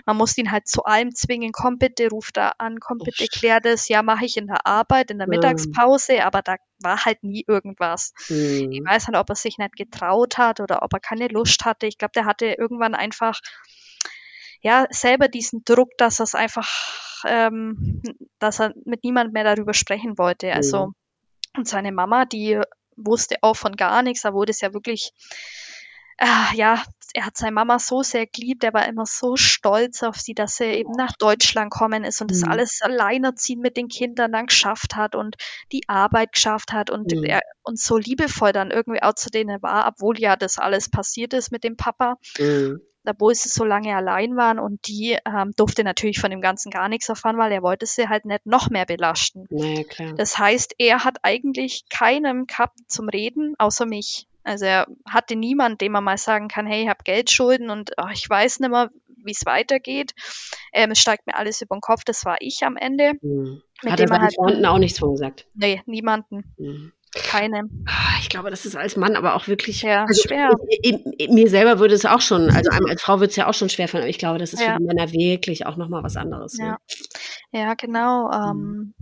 man 0.06 0.16
muss 0.16 0.36
ihn 0.38 0.50
halt 0.50 0.68
zu 0.68 0.84
allem 0.84 1.14
zwingen, 1.14 1.52
komm 1.52 1.78
bitte, 1.78 2.08
ruf 2.08 2.30
da 2.32 2.52
an, 2.58 2.80
komm 2.80 2.98
bitte, 2.98 3.26
klär 3.26 3.60
das. 3.60 3.88
Ja, 3.88 4.02
mache 4.02 4.24
ich 4.24 4.36
in 4.36 4.46
der 4.46 4.66
Arbeit, 4.66 5.10
in 5.10 5.18
der 5.18 5.28
Mittagspause, 5.28 6.24
aber 6.24 6.42
da 6.42 6.56
war 6.80 7.04
halt 7.04 7.22
nie 7.22 7.44
irgendwas. 7.46 8.12
Mhm. 8.28 8.72
Ich 8.72 8.84
weiß 8.84 9.06
halt, 9.06 9.16
ob 9.16 9.28
er 9.28 9.36
sich 9.36 9.58
nicht 9.58 9.76
getraut 9.76 10.38
hat 10.38 10.60
oder 10.60 10.82
ob 10.82 10.92
er 10.92 11.00
keine 11.00 11.28
Lust 11.28 11.64
hatte. 11.64 11.86
Ich 11.86 11.98
glaube, 11.98 12.12
der 12.14 12.24
hatte 12.24 12.46
irgendwann 12.46 12.94
einfach 12.94 13.40
ja 14.60 14.86
selber 14.90 15.28
diesen 15.28 15.64
Druck, 15.64 15.90
dass 15.98 16.20
er 16.20 16.24
es 16.24 16.34
einfach, 16.34 16.68
ähm, 17.26 18.02
dass 18.38 18.60
er 18.60 18.72
mit 18.84 19.04
niemand 19.04 19.32
mehr 19.32 19.44
darüber 19.44 19.74
sprechen 19.74 20.18
wollte. 20.18 20.52
Also 20.52 20.86
mhm. 20.86 20.94
und 21.58 21.68
seine 21.68 21.92
Mama, 21.92 22.24
die 22.24 22.60
wusste 22.96 23.36
auch 23.42 23.56
von 23.56 23.76
gar 23.76 24.02
nichts. 24.02 24.22
Da 24.22 24.32
wurde 24.32 24.50
es 24.50 24.60
ja 24.60 24.72
wirklich, 24.72 25.12
äh, 26.18 26.56
ja, 26.56 26.82
er 27.14 27.26
hat 27.26 27.36
seine 27.36 27.52
Mama 27.52 27.78
so 27.78 28.02
sehr 28.02 28.26
geliebt, 28.26 28.64
er 28.64 28.72
war 28.72 28.86
immer 28.88 29.04
so 29.04 29.36
stolz 29.36 30.02
auf 30.02 30.16
sie, 30.16 30.34
dass 30.34 30.60
er 30.60 30.78
eben 30.78 30.92
nach 30.92 31.12
Deutschland 31.18 31.70
kommen 31.70 32.04
ist 32.04 32.20
und 32.20 32.30
mhm. 32.30 32.34
das 32.34 32.44
alles 32.44 32.80
alleinerziehend 32.82 33.62
mit 33.62 33.76
den 33.76 33.88
Kindern 33.88 34.32
dann 34.32 34.46
geschafft 34.46 34.96
hat 34.96 35.14
und 35.14 35.36
die 35.72 35.82
Arbeit 35.88 36.32
geschafft 36.32 36.72
hat 36.72 36.90
und 36.90 37.12
mhm. 37.12 37.24
er 37.24 37.42
und 37.62 37.78
so 37.78 37.98
liebevoll 37.98 38.52
dann 38.52 38.70
irgendwie 38.70 39.02
auch 39.02 39.14
zu 39.14 39.30
denen 39.30 39.62
war, 39.62 39.86
obwohl 39.86 40.18
ja 40.18 40.36
das 40.36 40.58
alles 40.58 40.88
passiert 40.88 41.34
ist 41.34 41.52
mit 41.52 41.64
dem 41.64 41.76
Papa. 41.76 42.16
Mhm 42.38 42.80
obwohl 43.06 43.34
sie 43.34 43.48
so 43.48 43.64
lange 43.64 43.94
allein 43.96 44.36
waren 44.36 44.58
und 44.58 44.86
die 44.86 45.18
ähm, 45.26 45.52
durfte 45.56 45.84
natürlich 45.84 46.20
von 46.20 46.30
dem 46.30 46.40
Ganzen 46.40 46.70
gar 46.70 46.88
nichts 46.88 47.08
erfahren, 47.08 47.38
weil 47.38 47.52
er 47.52 47.62
wollte 47.62 47.86
sie 47.86 48.08
halt 48.08 48.24
nicht 48.24 48.46
noch 48.46 48.70
mehr 48.70 48.86
belasten. 48.86 49.46
Naja, 49.50 49.84
klar. 49.84 50.14
Das 50.14 50.38
heißt, 50.38 50.74
er 50.78 51.04
hat 51.04 51.18
eigentlich 51.22 51.84
keinem 51.88 52.46
gehabt 52.46 52.78
zum 52.86 53.08
Reden, 53.08 53.54
außer 53.58 53.86
mich. 53.86 54.26
Also 54.44 54.64
er 54.64 54.86
hatte 55.08 55.36
niemanden, 55.36 55.78
dem 55.78 55.92
man 55.92 56.04
mal 56.04 56.18
sagen 56.18 56.48
kann, 56.48 56.66
hey, 56.66 56.82
ich 56.82 56.88
habe 56.88 57.04
Geldschulden 57.04 57.70
und 57.70 57.98
ach, 57.98 58.12
ich 58.12 58.28
weiß 58.28 58.60
nicht 58.60 58.70
mehr, 58.70 58.90
wie 59.24 59.32
es 59.32 59.46
weitergeht. 59.46 60.14
Ähm, 60.72 60.90
es 60.90 61.00
steigt 61.00 61.26
mir 61.26 61.36
alles 61.36 61.62
über 61.62 61.76
den 61.76 61.80
Kopf. 61.80 62.04
Das 62.04 62.24
war 62.24 62.38
ich 62.40 62.64
am 62.64 62.76
Ende. 62.76 63.14
Mhm. 63.20 63.62
Hat 63.84 64.00
er 64.00 64.08
seinen 64.08 64.22
halt, 64.22 64.34
Freunden 64.34 64.66
auch 64.66 64.78
nichts 64.78 64.98
von 64.98 65.12
gesagt? 65.12 65.46
Nee, 65.54 65.82
niemanden. 65.86 66.54
Mhm. 66.58 66.92
Keine. 67.14 67.68
Ah, 67.86 68.18
ich 68.20 68.30
glaube, 68.30 68.50
das 68.50 68.64
ist 68.64 68.74
als 68.74 68.96
Mann 68.96 69.16
aber 69.16 69.34
auch 69.34 69.46
wirklich 69.46 69.82
ja, 69.82 70.04
also, 70.04 70.22
schwer. 70.22 70.50
Ich, 70.68 70.98
ich, 71.18 71.28
mir 71.28 71.48
selber 71.50 71.78
würde 71.78 71.94
es 71.94 72.06
auch 72.06 72.22
schon, 72.22 72.50
also 72.50 72.70
als 72.88 73.02
Frau 73.02 73.20
würde 73.20 73.30
es 73.30 73.36
ja 73.36 73.48
auch 73.48 73.54
schon 73.54 73.68
schwer 73.68 73.86
fallen, 73.86 74.04
aber 74.04 74.10
ich 74.10 74.18
glaube, 74.18 74.38
das 74.38 74.54
ist 74.54 74.60
ja. 74.60 74.72
für 74.72 74.78
die 74.78 74.84
Männer 74.86 75.12
wirklich 75.12 75.66
auch 75.66 75.76
nochmal 75.76 76.02
was 76.02 76.16
anderes. 76.16 76.56
Ja, 76.58 76.70
ne? 76.70 76.78
ja 77.52 77.74
genau. 77.74 78.30
Ähm, 78.30 78.94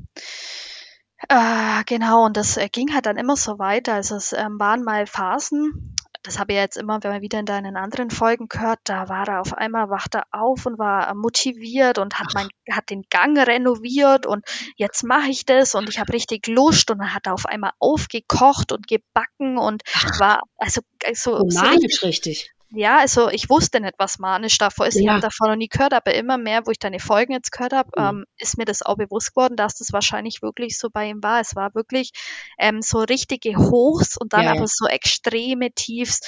äh, 1.28 1.84
genau, 1.86 2.26
und 2.26 2.36
das 2.36 2.56
äh, 2.56 2.68
ging 2.68 2.92
halt 2.92 3.06
dann 3.06 3.16
immer 3.16 3.36
so 3.36 3.58
weiter. 3.58 3.94
Also 3.94 4.16
es 4.16 4.32
ähm, 4.32 4.58
waren 4.58 4.82
mal 4.82 5.06
Phasen, 5.06 5.94
das 6.22 6.38
habe 6.38 6.52
ich 6.52 6.59
jetzt 6.59 6.76
immer, 6.76 7.02
wenn 7.02 7.12
man 7.12 7.22
wieder 7.22 7.38
in 7.38 7.46
deinen 7.46 7.76
anderen 7.76 8.11
Folgen 8.11 8.48
gehört, 8.48 8.80
da 8.85 9.09
war 9.09 9.26
er 9.26 9.40
auf 9.40 9.54
einmal, 9.54 9.88
wacht 9.88 10.14
er 10.14 10.24
auf 10.33 10.66
und 10.66 10.78
war 10.78 11.14
motiviert 11.14 11.98
und 11.98 12.18
hat 12.18 12.28
mein, 12.35 12.48
hat 12.70 12.90
den 12.90 13.02
Gang 13.11 13.38
renoviert 13.38 14.26
und 14.26 14.44
jetzt 14.76 15.02
mache 15.02 15.30
ich 15.30 15.46
das 15.46 15.74
und 15.74 15.88
ich 15.88 15.98
habe 15.98 16.12
richtig 16.12 16.46
Lust 16.46 16.90
und 16.90 16.98
dann 16.98 17.14
hat 17.14 17.26
er 17.26 17.35
auf 17.35 17.46
einmal 17.46 17.72
aufgekocht 17.78 18.72
und 18.72 18.87
gebacken 18.87 19.56
und 19.59 19.83
war 20.18 20.42
also, 20.59 20.83
also 21.04 21.48
so 21.48 21.61
richtig. 21.61 22.02
richtig. 22.02 22.50
Ja, 22.72 22.98
also 22.98 23.28
ich 23.30 23.50
wusste 23.50 23.80
nicht, 23.80 23.94
was 23.98 24.20
manisch 24.20 24.56
davor 24.59 24.87
ist. 24.87 25.00
Ich 25.00 25.06
Ja. 25.06 25.09
habe 25.09 25.18
davon 25.18 25.48
noch 25.50 25.56
nie 25.56 25.66
gehört, 25.68 25.92
aber 25.92 26.14
immer 26.14 26.38
mehr, 26.38 26.66
wo 26.66 26.70
ich 26.70 26.78
deine 26.78 27.00
Folgen 27.00 27.33
jetzt 27.33 27.50
gehört 27.50 27.72
habe, 27.72 27.90
Mhm. 27.96 28.20
ähm, 28.20 28.24
ist 28.38 28.59
mir 28.59 28.64
das 28.64 28.83
auch 28.83 28.96
bewusst 28.96 29.35
geworden, 29.35 29.56
dass 29.56 29.74
das 29.74 29.92
wahrscheinlich 29.92 30.40
wirklich 30.40 30.78
so 30.78 30.88
bei 30.88 31.09
ihm 31.09 31.20
war. 31.20 31.40
Es 31.40 31.56
war 31.56 31.74
wirklich 31.74 32.12
ähm, 32.59 32.80
so 32.80 33.00
richtige 33.00 33.56
Hochs 33.56 34.16
und 34.16 34.33
dann 34.35 34.46
Ja, 34.46 34.52
ja. 34.54 34.61
aber 34.61 34.66
so 34.68 34.87
extreme 34.87 35.72
Tiefs. 35.72 36.20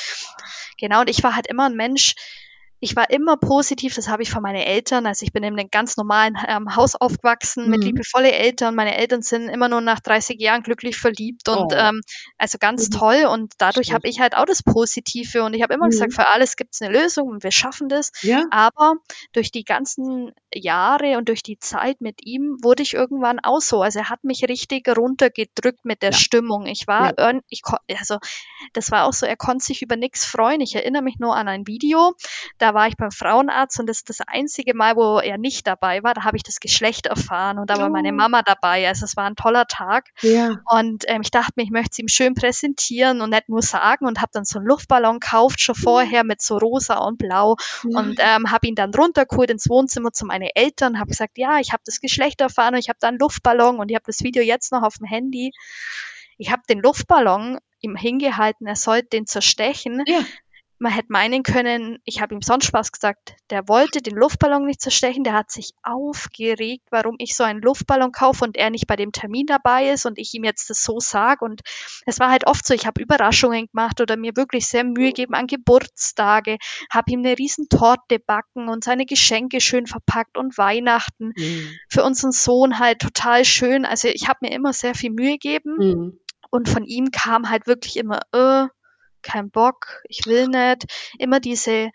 Genau, 0.78 1.02
und 1.02 1.10
ich 1.10 1.22
war 1.22 1.36
halt 1.36 1.46
immer 1.46 1.66
ein 1.66 1.76
Mensch, 1.76 2.14
ich 2.84 2.96
war 2.96 3.08
immer 3.10 3.36
positiv, 3.36 3.94
das 3.94 4.08
habe 4.08 4.24
ich 4.24 4.30
von 4.30 4.42
meinen 4.42 4.56
Eltern. 4.56 5.06
Also 5.06 5.24
ich 5.24 5.32
bin 5.32 5.44
in 5.44 5.56
einem 5.58 5.70
ganz 5.70 5.96
normalen 5.96 6.36
ähm, 6.48 6.74
Haus 6.74 6.96
aufgewachsen 6.96 7.70
mit 7.70 7.80
Mhm. 7.80 7.86
liebevolle 7.86 8.32
Eltern. 8.32 8.74
Meine 8.74 8.96
Eltern 8.96 9.22
sind 9.22 9.48
immer 9.48 9.68
nur 9.68 9.80
nach 9.80 10.00
30 10.00 10.40
Jahren 10.40 10.62
glücklich 10.64 10.96
verliebt 10.96 11.48
und 11.48 11.72
Oh. 11.72 11.76
ähm, 11.76 12.00
also 12.38 12.58
ganz 12.58 12.88
Mhm. 12.88 12.98
toll. 12.98 13.24
Und 13.30 13.54
dadurch 13.58 13.92
habe 13.92 14.08
ich 14.08 14.18
halt 14.20 14.36
auch 14.36 14.46
das 14.46 14.64
Positive 14.64 15.44
und 15.44 15.54
ich 15.54 15.62
habe 15.62 15.74
immer 15.74 15.86
Mhm. 15.86 15.90
gesagt, 15.90 16.12
für 16.12 16.26
alles 16.26 16.56
gibt 16.56 16.74
es 16.74 16.82
eine 16.82 16.92
Lösung 16.92 17.28
und 17.28 17.44
wir 17.44 17.52
schaffen 17.52 17.88
das. 17.88 18.10
Ja. 18.22 18.42
Aber 18.50 18.94
durch 19.32 19.52
die 19.52 19.62
ganzen 19.64 20.32
Jahre 20.52 21.18
und 21.18 21.28
durch 21.28 21.44
die 21.44 21.58
Zeit 21.60 22.00
mit 22.00 22.26
ihm 22.26 22.56
wurde 22.62 22.82
ich 22.82 22.94
irgendwann 22.94 23.38
auch 23.38 23.60
so. 23.60 23.80
Also 23.82 24.00
er 24.00 24.08
hat 24.10 24.24
mich 24.24 24.42
richtig 24.48 24.88
runtergedrückt 24.88 25.84
mit 25.84 26.02
der 26.02 26.10
Ja. 26.10 26.16
Stimmung. 26.18 26.66
Ich 26.66 26.88
war, 26.88 27.14
Ja. 27.16 27.32
ich, 27.48 27.62
also 28.00 28.18
das 28.72 28.90
war 28.90 29.04
auch 29.04 29.12
so, 29.12 29.24
er 29.24 29.36
konnte 29.36 29.64
sich 29.64 29.82
über 29.82 29.94
nichts 29.94 30.24
freuen. 30.24 30.60
Ich 30.60 30.74
erinnere 30.74 31.02
mich 31.02 31.20
nur 31.20 31.36
an 31.36 31.46
ein 31.46 31.66
Video, 31.68 32.14
da 32.58 32.71
war 32.74 32.88
ich 32.88 32.96
beim 32.96 33.10
Frauenarzt 33.10 33.78
und 33.80 33.86
das 33.86 33.98
ist 33.98 34.08
das 34.08 34.20
einzige 34.20 34.74
Mal, 34.74 34.96
wo 34.96 35.18
er 35.18 35.38
nicht 35.38 35.66
dabei 35.66 36.02
war. 36.02 36.14
Da 36.14 36.24
habe 36.24 36.36
ich 36.36 36.42
das 36.42 36.60
Geschlecht 36.60 37.06
erfahren 37.06 37.58
und 37.58 37.70
da 37.70 37.78
war 37.78 37.88
meine 37.88 38.10
Oh. 38.10 38.16
Mama 38.16 38.42
dabei. 38.42 38.86
Also 38.88 39.04
es 39.04 39.16
war 39.16 39.24
ein 39.24 39.36
toller 39.36 39.66
Tag. 39.66 40.10
Ja. 40.22 40.56
Und 40.66 41.04
ähm, 41.08 41.22
ich 41.22 41.30
dachte 41.30 41.52
mir, 41.56 41.62
ich 41.64 41.70
möchte 41.70 41.90
es 41.92 41.98
ihm 41.98 42.08
schön 42.08 42.34
präsentieren 42.34 43.20
und 43.20 43.30
nicht 43.30 43.48
nur 43.48 43.62
sagen 43.62 44.06
und 44.06 44.20
habe 44.20 44.30
dann 44.32 44.44
so 44.44 44.58
einen 44.58 44.68
Luftballon 44.68 45.20
gekauft, 45.20 45.60
schon 45.60 45.74
vorher 45.74 46.24
mit 46.24 46.42
so 46.42 46.58
rosa 46.58 46.98
und 46.98 47.18
blau 47.18 47.56
und 47.84 48.16
ähm, 48.18 48.50
habe 48.50 48.66
ihn 48.66 48.74
dann 48.74 48.94
runtergeholt 48.94 49.50
ins 49.50 49.68
Wohnzimmer 49.68 50.12
zu 50.12 50.26
meinen 50.26 50.48
Eltern, 50.54 50.98
habe 50.98 51.10
gesagt, 51.10 51.38
ja, 51.38 51.58
ich 51.58 51.72
habe 51.72 51.82
das 51.86 52.00
Geschlecht 52.00 52.40
erfahren 52.40 52.74
und 52.74 52.80
ich 52.80 52.88
habe 52.88 52.98
da 53.00 53.08
einen 53.08 53.18
Luftballon 53.18 53.78
und 53.78 53.90
ich 53.90 53.94
habe 53.94 54.04
das 54.06 54.20
Video 54.22 54.42
jetzt 54.42 54.72
noch 54.72 54.82
auf 54.82 54.94
dem 54.98 55.06
Handy. 55.06 55.52
Ich 56.38 56.50
habe 56.50 56.62
den 56.68 56.80
Luftballon 56.80 57.58
ihm 57.80 57.96
hingehalten, 57.96 58.66
er 58.66 58.76
sollte 58.76 59.08
den 59.08 59.26
zerstechen. 59.26 60.02
Ja. 60.06 60.20
Man 60.82 60.90
hätte 60.90 61.12
meinen 61.12 61.44
können, 61.44 62.00
ich 62.04 62.20
habe 62.20 62.34
ihm 62.34 62.42
sonst 62.42 62.64
Spaß 62.64 62.90
gesagt, 62.90 63.36
der 63.50 63.68
wollte 63.68 64.02
den 64.02 64.16
Luftballon 64.16 64.66
nicht 64.66 64.80
zerstechen, 64.80 65.22
der 65.22 65.32
hat 65.32 65.48
sich 65.48 65.74
aufgeregt, 65.84 66.82
warum 66.90 67.14
ich 67.18 67.36
so 67.36 67.44
einen 67.44 67.62
Luftballon 67.62 68.10
kaufe 68.10 68.44
und 68.44 68.56
er 68.56 68.68
nicht 68.68 68.88
bei 68.88 68.96
dem 68.96 69.12
Termin 69.12 69.46
dabei 69.46 69.90
ist 69.90 70.06
und 70.06 70.18
ich 70.18 70.34
ihm 70.34 70.42
jetzt 70.42 70.70
das 70.70 70.82
so 70.82 70.98
sage. 70.98 71.44
Und 71.44 71.60
es 72.04 72.18
war 72.18 72.30
halt 72.30 72.48
oft 72.48 72.66
so, 72.66 72.74
ich 72.74 72.84
habe 72.84 73.00
Überraschungen 73.00 73.68
gemacht 73.68 74.00
oder 74.00 74.16
mir 74.16 74.32
wirklich 74.34 74.66
sehr 74.66 74.82
Mühe 74.82 75.10
gegeben 75.10 75.34
an 75.34 75.46
Geburtstage, 75.46 76.56
habe 76.90 77.12
ihm 77.12 77.20
eine 77.20 77.38
riesen 77.38 77.68
Torte 77.68 78.18
backen 78.18 78.68
und 78.68 78.82
seine 78.82 79.06
Geschenke 79.06 79.60
schön 79.60 79.86
verpackt 79.86 80.36
und 80.36 80.58
Weihnachten 80.58 81.32
Mhm. 81.36 81.78
für 81.88 82.02
unseren 82.02 82.32
Sohn 82.32 82.80
halt 82.80 82.98
total 82.98 83.44
schön. 83.44 83.84
Also 83.84 84.08
ich 84.08 84.26
habe 84.26 84.40
mir 84.42 84.50
immer 84.50 84.72
sehr 84.72 84.96
viel 84.96 85.10
Mühe 85.10 85.38
gegeben 85.38 85.76
Mhm. 85.78 86.18
und 86.50 86.68
von 86.68 86.84
ihm 86.84 87.12
kam 87.12 87.50
halt 87.50 87.68
wirklich 87.68 87.98
immer, 87.98 88.18
äh, 88.32 88.66
kein 89.22 89.50
Bock, 89.50 90.02
ich 90.08 90.26
will 90.26 90.48
nicht. 90.48 90.84
Immer 91.18 91.40
diese 91.40 91.90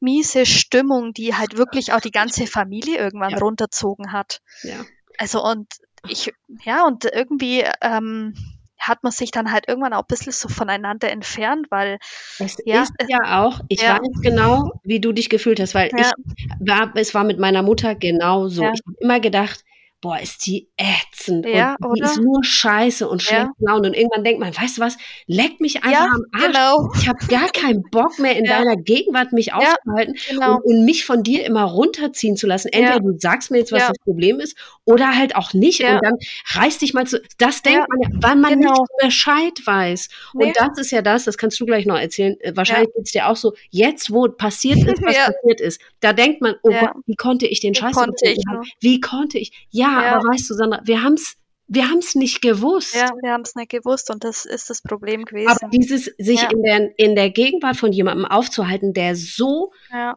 miese 0.00 0.46
Stimmung, 0.46 1.12
die 1.12 1.34
halt 1.34 1.56
wirklich 1.56 1.92
auch 1.92 2.00
die 2.00 2.10
ganze 2.10 2.46
Familie 2.46 2.96
irgendwann 2.98 3.32
Ja. 3.32 3.38
runterzogen 3.38 4.12
hat. 4.12 4.40
Ja. 4.62 4.84
Also 5.18 5.44
und 5.44 5.66
ich, 6.08 6.32
ja, 6.64 6.86
und 6.86 7.04
irgendwie 7.04 7.64
ähm, 7.82 8.34
hat 8.78 9.02
man 9.02 9.12
sich 9.12 9.30
dann 9.30 9.52
halt 9.52 9.68
irgendwann 9.68 9.92
auch 9.92 10.00
ein 10.00 10.06
bisschen 10.08 10.32
so 10.32 10.48
voneinander 10.48 11.10
entfernt, 11.10 11.66
weil 11.70 11.98
Es 12.38 12.56
Ja, 12.64 12.80
ist 12.82 12.92
ja 13.08 13.44
auch, 13.44 13.60
ich 13.68 13.82
ja. 13.82 13.98
weiß 14.00 14.22
genau, 14.22 14.72
wie 14.82 15.00
du 15.00 15.12
dich 15.12 15.28
gefühlt 15.28 15.60
hast, 15.60 15.74
weil 15.74 15.90
Ja. 15.94 16.10
ich 16.36 16.46
war, 16.60 16.90
es 16.96 17.14
war 17.14 17.24
mit 17.24 17.38
meiner 17.38 17.62
Mutter 17.62 17.94
genauso. 17.94 18.62
Ja. 18.62 18.72
Ich 18.72 18.80
habe 18.86 18.96
immer 19.00 19.20
gedacht, 19.20 19.64
boah, 20.02 20.18
ist 20.18 20.46
die 20.46 20.68
ätzend 20.78 21.44
Ja, 21.46 21.76
und 21.82 21.96
die 21.98 22.02
oder? 22.02 22.10
ist 22.10 22.20
nur 22.20 22.42
scheiße 22.42 23.06
und 23.08 23.22
Ja. 23.22 23.28
schlecht 23.28 23.50
Laune. 23.58 23.88
Und 23.88 23.94
irgendwann 23.94 24.24
denkt 24.24 24.40
man, 24.40 24.56
weißt 24.56 24.78
du 24.78 24.80
was, 24.80 24.96
leck 25.26 25.60
mich 25.60 25.76
einfach 25.84 25.90
Ja, 25.92 26.04
am 26.06 26.24
Arsch. 26.32 26.46
genau. 26.46 26.88
Ich 26.98 27.06
habe 27.08 27.18
gar 27.26 27.48
keinen 27.50 27.82
Bock 27.90 28.18
mehr 28.18 28.36
in 28.36 28.46
Ja. 28.46 28.58
deiner 28.58 28.76
Gegenwart 28.76 29.32
mich 29.32 29.46
Ja, 29.48 29.56
aufzuhalten 29.56 30.14
genau. 30.28 30.54
und, 30.56 30.64
und 30.64 30.84
mich 30.86 31.04
von 31.04 31.22
dir 31.22 31.44
immer 31.44 31.64
runterziehen 31.64 32.36
zu 32.36 32.46
lassen. 32.46 32.68
Entweder 32.68 32.94
Ja. 32.94 32.98
du 33.00 33.18
sagst 33.18 33.50
mir 33.50 33.58
jetzt, 33.58 33.72
was 33.72 33.82
Ja. 33.82 33.88
das 33.88 33.98
Problem 33.98 34.40
ist, 34.40 34.56
oder 34.86 35.16
halt 35.16 35.36
auch 35.36 35.52
nicht. 35.52 35.80
Ja. 35.80 35.96
Und 35.96 36.04
dann 36.04 36.14
reiß 36.54 36.78
dich 36.78 36.94
mal 36.94 37.06
zu. 37.06 37.20
Das 37.36 37.60
denkt 37.62 37.80
Ja, 37.80 37.86
man 37.88 38.00
ja, 38.00 38.18
weil 38.22 38.36
man 38.36 38.58
genau. 38.58 38.70
nicht 38.70 38.90
Bescheid 39.02 39.60
weiß. 39.66 40.08
Nee. 40.34 40.46
Und 40.46 40.56
das 40.56 40.78
ist 40.78 40.90
ja 40.92 41.02
das, 41.02 41.24
das 41.24 41.36
kannst 41.36 41.60
du 41.60 41.66
gleich 41.66 41.84
noch 41.84 41.98
erzählen. 41.98 42.40
Äh, 42.40 42.52
Wahrscheinlich 42.56 42.88
geht's 42.96 43.12
dir 43.12 43.28
auch 43.28 43.36
so, 43.36 43.52
jetzt 43.70 44.10
wo 44.12 44.26
passiert 44.28 44.78
ist, 44.98 45.02
was 45.02 45.14
Ja. 45.14 45.26
passiert 45.30 45.60
ist, 45.60 45.80
da 46.00 46.14
denkt 46.14 46.40
man, 46.40 46.54
oh 46.62 46.70
Ja. 46.70 46.80
Gott, 46.86 47.02
wie 47.06 47.16
konnte 47.16 47.46
ich 47.46 47.60
den 47.60 47.74
Wie 47.74 47.78
Scheiß 47.78 47.94
konnte 47.94 48.28
ich 48.30 48.42
nur? 48.50 48.62
Wie 48.80 49.00
konnte 49.00 49.38
ich? 49.38 49.52
Ja, 49.70 49.89
Ja. 49.90 50.16
aber 50.16 50.24
weißt 50.28 50.48
du, 50.50 50.54
Sandra, 50.54 50.80
wir 50.84 51.02
haben's, 51.02 51.36
wir 51.66 51.88
haben's 51.88 52.14
nicht 52.14 52.42
gewusst. 52.42 52.94
Ja, 52.94 53.10
wir 53.22 53.32
haben 53.32 53.42
es 53.42 53.54
nicht 53.54 53.70
gewusst 53.70 54.10
und 54.10 54.24
das 54.24 54.44
ist 54.44 54.70
das 54.70 54.82
Problem 54.82 55.20
Aber 55.22 55.30
gewesen. 55.30 55.70
dieses, 55.72 56.04
sich 56.18 56.42
Ja. 56.42 56.48
in, 56.50 56.62
der, 56.62 56.90
in 56.98 57.14
der 57.16 57.30
Gegenwart 57.30 57.76
von 57.76 57.92
jemandem 57.92 58.24
aufzuhalten, 58.26 58.92
der 58.92 59.14
so 59.16 59.72
Ja, 59.92 60.14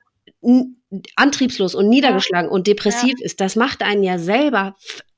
antriebslos 1.15 1.75
und 1.75 1.89
niedergeschlagen 1.89 2.49
und 2.49 2.67
depressiv 2.67 3.13
ist, 3.19 3.39
das 3.41 3.55
macht 3.55 3.81
einen 3.81 4.03
ja 4.03 4.19
selber, 4.19 4.75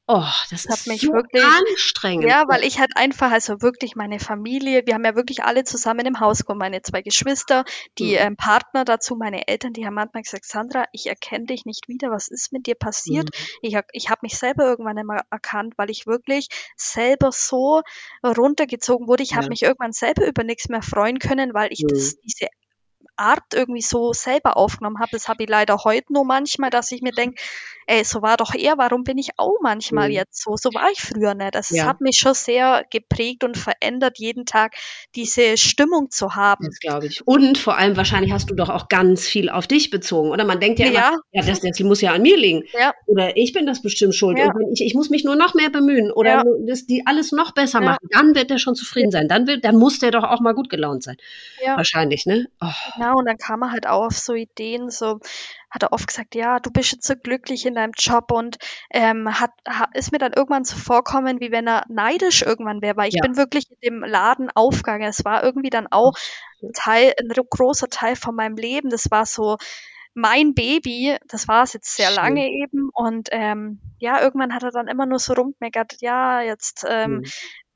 oh, 0.08 0.24
das 0.52 0.64
Das 0.64 0.80
hat 0.82 0.88
mich 0.88 1.02
so 1.02 1.12
wirklich- 1.14 1.44
anstrengend. 1.44 2.28
Ja, 2.30 2.44
weil 2.48 2.64
ich 2.64 2.80
halt 2.80 2.92
einfach, 2.96 3.32
also 3.32 3.62
wirklich 3.62 3.96
meine 3.96 4.20
Familie, 4.20 4.84
wir 4.86 4.94
haben 4.94 5.04
ja 5.06 5.16
wirklich 5.16 5.44
alle 5.44 5.64
zusammen 5.64 6.06
im 6.06 6.20
Haus 6.20 6.46
gewohnt, 6.46 6.60
meine 6.60 6.82
zwei 6.82 7.02
Geschwister, 7.02 7.66
die 7.98 8.12
Mhm. 8.12 8.18
ähm, 8.20 8.38
Partner 8.38 8.86
dazu, 8.86 9.16
meine 9.16 9.48
Eltern, 9.48 9.74
die 9.74 9.86
haben 9.86 9.96
manchmal 9.96 10.24
gesagt, 10.24 10.46
Sandra, 10.46 10.86
ich 10.92 11.08
erkenne 11.08 11.46
dich 11.46 11.66
nicht 11.66 11.88
wieder, 11.88 12.12
was 12.12 12.28
ist 12.28 12.52
mit 12.54 12.68
dir 12.68 12.76
passiert? 12.76 13.30
Mhm. 13.34 13.46
Ich, 13.62 13.78
ich 13.94 14.10
habe 14.10 14.20
mich 14.22 14.38
selber 14.38 14.66
irgendwann 14.66 14.98
immer 14.98 15.22
erkannt, 15.32 15.74
weil 15.78 15.90
ich 15.90 16.06
wirklich 16.08 16.48
selber 16.76 17.32
so 17.32 17.82
runtergezogen 18.24 19.08
wurde. 19.08 19.24
Ich 19.24 19.34
habe 19.34 19.46
Ja. 19.46 19.50
mich 19.50 19.64
irgendwann 19.64 19.94
selber 19.94 20.26
über 20.28 20.44
nichts 20.44 20.70
mehr 20.70 20.82
freuen 20.82 21.20
können, 21.20 21.54
weil 21.54 21.72
ich 21.72 21.84
Mhm. 21.84 21.88
das, 21.90 22.20
diese 22.20 22.48
Art 23.18 23.54
irgendwie 23.54 23.82
so 23.82 24.12
selber 24.12 24.58
aufgenommen 24.58 25.00
habe. 25.00 25.12
Das 25.14 25.30
habe 25.30 25.44
ich 25.44 25.50
leider 25.50 25.78
heute 25.86 26.12
nur 26.12 26.26
manchmal, 26.26 26.70
dass 26.70 26.92
ich 26.92 27.02
mir 27.02 27.14
denke, 27.14 27.42
ey, 27.88 28.04
so 28.04 28.22
war 28.22 28.38
doch 28.38 28.54
er, 28.56 28.78
warum 28.78 29.04
bin 29.04 29.18
ich 29.18 29.30
auch 29.38 29.58
manchmal 29.62 30.10
Mhm. 30.10 30.16
jetzt 30.16 30.42
so? 30.44 30.56
So 30.58 30.70
war 30.74 30.90
ich 30.92 31.02
früher 31.02 31.34
nicht. 31.36 31.56
Also 31.56 31.76
Ja. 31.76 31.84
es 31.84 31.88
hat 31.90 32.02
mich 32.02 32.18
schon 32.18 32.34
sehr 32.34 32.84
geprägt 32.92 33.44
und 33.44 33.58
verändert, 33.58 34.18
jeden 34.20 34.46
Tag 34.46 34.76
diese 35.16 35.58
Stimmung 35.58 36.10
zu 36.12 36.36
haben. 36.36 36.66
Das 36.66 36.80
glaube 36.80 37.08
ich. 37.08 37.26
Und 37.28 37.58
vor 37.58 37.78
allem 37.78 37.96
wahrscheinlich 37.98 38.32
hast 38.32 38.50
du 38.50 38.56
doch 38.56 38.70
auch 38.70 38.88
ganz 38.88 39.26
viel 39.28 39.50
auf 39.50 39.68
dich 39.68 39.90
bezogen. 39.90 40.32
Oder 40.32 40.46
man 40.46 40.60
denkt 40.60 40.80
ja 40.80 40.88
immer, 40.88 40.96
Ja. 40.96 41.16
ja, 41.32 41.44
das, 41.46 41.62
das 41.62 41.80
muss 41.82 42.02
ja 42.02 42.12
an 42.14 42.22
mir 42.22 42.38
liegen. 42.38 42.64
Ja. 42.74 42.94
Oder 43.06 43.38
ich 43.38 43.54
bin 43.54 43.66
das 43.66 43.82
bestimmt 43.82 44.16
schuld. 44.16 44.38
Ja. 44.38 44.52
Ich, 44.74 44.82
ich 44.82 44.94
muss 44.96 45.10
mich 45.10 45.24
nur 45.24 45.36
noch 45.36 45.54
mehr 45.54 45.70
bemühen 45.70 46.12
oder 46.12 46.30
Ja. 46.30 46.44
das, 46.68 46.86
die 46.86 47.04
alles 47.06 47.32
noch 47.32 47.52
besser 47.54 47.80
Ja. 47.82 47.86
machen. 47.86 48.08
Dann 48.12 48.36
wird 48.36 48.52
er 48.52 48.58
schon 48.60 48.76
zufrieden 48.76 49.12
sein. 49.12 49.28
Dann, 49.28 49.48
will, 49.48 49.60
dann 49.60 49.76
muss 49.78 50.00
der 50.00 50.12
doch 50.12 50.24
auch 50.24 50.40
mal 50.42 50.54
gut 50.54 50.70
gelaunt 50.70 51.04
sein. 51.04 51.18
Ja. 51.64 51.78
Wahrscheinlich, 51.78 52.26
ne? 52.26 52.48
Oh, 52.62 52.68
Genau, 52.96 53.18
und 53.18 53.26
dann 53.26 53.38
kam 53.38 53.62
er 53.64 53.72
halt 53.72 53.88
auch 53.88 54.06
auf 54.08 54.18
so 54.18 54.34
Ideen, 54.34 54.90
so 54.90 55.20
hat 55.76 55.84
er 55.84 55.94
oft 55.94 56.08
gesagt, 56.08 56.36
ja, 56.36 56.60
du 56.60 56.72
bist 56.72 56.94
jetzt 56.94 57.06
so 57.08 57.16
glücklich 57.16 57.66
in 57.68 57.76
deinem 57.76 57.92
Job 57.98 58.32
und 58.32 58.58
ähm, 58.92 59.40
hat, 59.40 59.52
ha, 59.68 59.88
ist 59.94 60.12
mir 60.12 60.18
dann 60.20 60.34
irgendwann 60.34 60.64
so 60.66 60.78
vorkommen, 60.78 61.40
wie 61.42 61.52
wenn 61.52 61.68
er 61.68 61.84
neidisch 61.90 62.42
irgendwann 62.42 62.82
wäre, 62.82 62.98
weil 62.98 63.10
ich 63.10 63.16
Ja. 63.16 63.22
bin 63.22 63.38
wirklich 63.38 63.66
in 63.70 63.78
dem 63.84 64.04
Laden 64.04 64.50
aufgegangen. 64.56 65.08
Es 65.08 65.26
war 65.26 65.44
irgendwie 65.44 65.70
dann 65.70 65.88
auch 65.92 66.14
ein 66.64 66.72
Teil, 66.74 67.14
ein 67.20 67.32
ro- 67.32 67.44
großer 67.50 67.90
Teil 67.90 68.16
von 68.16 68.36
meinem 68.36 68.56
Leben. 68.56 68.90
Das 68.90 69.12
war 69.12 69.26
so 69.28 69.58
mein 70.14 70.54
Baby, 70.54 71.18
das 71.28 71.48
war 71.50 71.64
es 71.64 71.74
jetzt 71.74 71.96
sehr 71.96 72.08
Schön. 72.08 72.16
lange 72.16 72.48
eben 72.48 72.90
und 72.94 73.30
ähm, 73.32 73.82
ja, 74.00 74.22
irgendwann 74.22 74.54
hat 74.54 74.64
er 74.64 74.72
dann 74.72 74.88
immer 74.88 75.06
nur 75.06 75.20
so 75.20 75.34
rumgemeckert, 75.34 75.96
ja, 76.00 76.42
jetzt 76.42 76.86
ähm, 76.88 77.22
Mhm. 77.22 77.26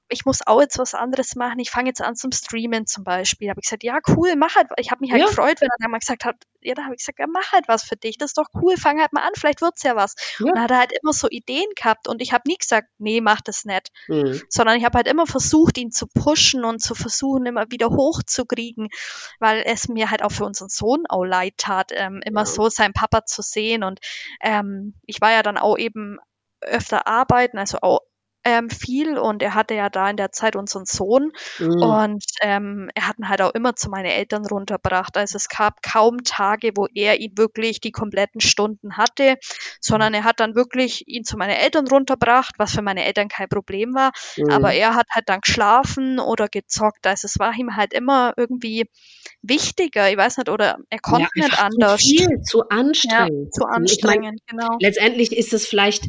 Ich 0.09 0.25
muss 0.25 0.45
auch 0.45 0.59
jetzt 0.61 0.77
was 0.79 0.93
anderes 0.95 1.35
machen. 1.35 1.59
Ich 1.59 1.69
fange 1.71 1.89
jetzt 1.89 2.01
an 2.01 2.15
zum 2.15 2.31
Streamen 2.31 2.87
zum 2.87 3.03
Beispiel. 3.03 3.49
Habe 3.49 3.59
ich 3.61 3.65
gesagt, 3.65 3.83
ja 3.83 3.99
cool, 4.09 4.35
mach 4.35 4.55
halt. 4.55 4.67
Ich 4.77 4.91
habe 4.91 5.01
mich 5.01 5.11
halt 5.11 5.21
Ja. 5.21 5.27
gefreut, 5.27 5.61
wenn 5.61 5.69
er 5.69 5.75
dann 5.79 5.91
mal 5.91 5.99
gesagt 5.99 6.25
hat, 6.25 6.35
ja, 6.61 6.73
da 6.73 6.83
habe 6.83 6.93
ich 6.95 6.99
gesagt, 6.99 7.19
ja, 7.19 7.27
mach 7.27 7.51
halt 7.53 7.67
was 7.67 7.83
für 7.83 7.95
dich. 7.95 8.17
Das 8.17 8.31
ist 8.31 8.37
doch 8.37 8.47
cool. 8.61 8.75
Fang 8.77 8.99
halt 8.99 9.13
mal 9.13 9.21
an, 9.21 9.31
vielleicht 9.35 9.61
wird's 9.61 9.83
ja 9.83 9.95
was. 9.95 10.15
Ja. 10.39 10.45
Und 10.47 10.55
dann 10.55 10.63
hat 10.63 10.71
er 10.71 10.79
halt 10.79 10.91
immer 11.01 11.13
so 11.13 11.27
Ideen 11.29 11.67
gehabt 11.75 12.07
und 12.07 12.21
ich 12.21 12.33
habe 12.33 12.43
nie 12.47 12.57
gesagt, 12.57 12.89
nee, 12.97 13.21
mach 13.21 13.41
das 13.41 13.65
nicht, 13.65 13.89
Mhm. 14.07 14.41
sondern 14.49 14.77
ich 14.77 14.83
habe 14.83 14.97
halt 14.97 15.07
immer 15.07 15.27
versucht, 15.27 15.77
ihn 15.77 15.91
zu 15.91 16.07
pushen 16.07 16.65
und 16.65 16.81
zu 16.81 16.95
versuchen, 16.95 17.45
immer 17.45 17.65
wieder 17.69 17.89
hochzukriegen, 17.89 18.89
weil 19.39 19.63
es 19.65 19.87
mir 19.87 20.11
halt 20.11 20.23
auch 20.23 20.31
für 20.31 20.45
unseren 20.45 20.69
Sohn 20.69 21.05
auch 21.07 21.23
leid 21.23 21.53
tat, 21.57 21.91
ähm, 21.93 22.21
immer 22.25 22.41
Ja. 22.41 22.45
so 22.45 22.69
seinen 22.69 22.93
Papa 22.93 23.25
zu 23.25 23.41
sehen 23.41 23.83
und 23.83 23.99
ähm, 24.41 24.95
ich 25.05 25.21
war 25.21 25.31
ja 25.31 25.43
dann 25.43 25.57
auch 25.57 25.77
eben 25.77 26.17
öfter 26.61 27.07
arbeiten, 27.07 27.57
also 27.57 27.77
auch 27.81 28.01
ähm, 28.43 28.69
viel 28.69 29.17
und 29.17 29.43
er 29.43 29.53
hatte 29.53 29.73
ja 29.73 29.89
da 29.89 30.09
in 30.09 30.17
der 30.17 30.31
Zeit 30.31 30.55
unseren 30.55 30.85
Sohn 30.85 31.31
mhm. 31.59 31.81
und 31.81 32.23
ähm, 32.41 32.89
er 32.95 33.07
hat 33.07 33.19
ihn 33.19 33.27
halt 33.27 33.41
auch 33.41 33.53
immer 33.53 33.75
zu 33.75 33.89
meinen 33.89 34.05
Eltern 34.05 34.45
runtergebracht. 34.45 35.17
Also 35.17 35.35
es 35.35 35.49
gab 35.49 35.81
kaum 35.81 36.23
Tage, 36.23 36.71
wo 36.75 36.87
er 36.93 37.19
ihn 37.19 37.37
wirklich 37.37 37.81
die 37.81 37.91
kompletten 37.91 38.41
Stunden 38.41 38.97
hatte, 38.97 39.35
sondern 39.81 40.13
er 40.13 40.23
hat 40.23 40.39
dann 40.39 40.55
wirklich 40.55 41.07
ihn 41.07 41.25
zu 41.25 41.37
meinen 41.37 41.55
Eltern 41.55 41.87
runtergebracht, 41.87 42.55
was 42.57 42.73
für 42.73 42.81
meine 42.81 43.05
Eltern 43.05 43.27
kein 43.27 43.49
Problem 43.49 43.93
war. 43.93 44.11
Mhm. 44.37 44.49
Aber 44.51 44.73
er 44.73 44.95
hat 44.95 45.07
halt 45.11 45.27
dann 45.27 45.41
geschlafen 45.41 46.19
oder 46.19 46.47
gezockt. 46.47 47.07
Also 47.07 47.25
es 47.25 47.39
war 47.39 47.53
ihm 47.53 47.75
halt 47.75 47.93
immer 47.93 48.33
irgendwie 48.37 48.89
wichtiger, 49.41 50.09
ich 50.09 50.17
weiß 50.17 50.37
nicht, 50.37 50.49
oder 50.49 50.77
er 50.89 50.99
konnte 50.99 51.29
ja, 51.35 51.45
nicht 51.45 51.61
anders. 51.61 52.01
Zu 52.01 52.07
viel, 52.07 52.41
zu 52.41 52.69
anstrengend. 52.69 53.47
Ja, 53.47 53.51
zu 53.51 53.65
anstrengend, 53.65 54.41
ich 54.47 54.53
mein, 54.53 54.61
genau. 54.61 54.77
Letztendlich 54.79 55.35
ist 55.35 55.53
es 55.53 55.67
vielleicht 55.67 56.05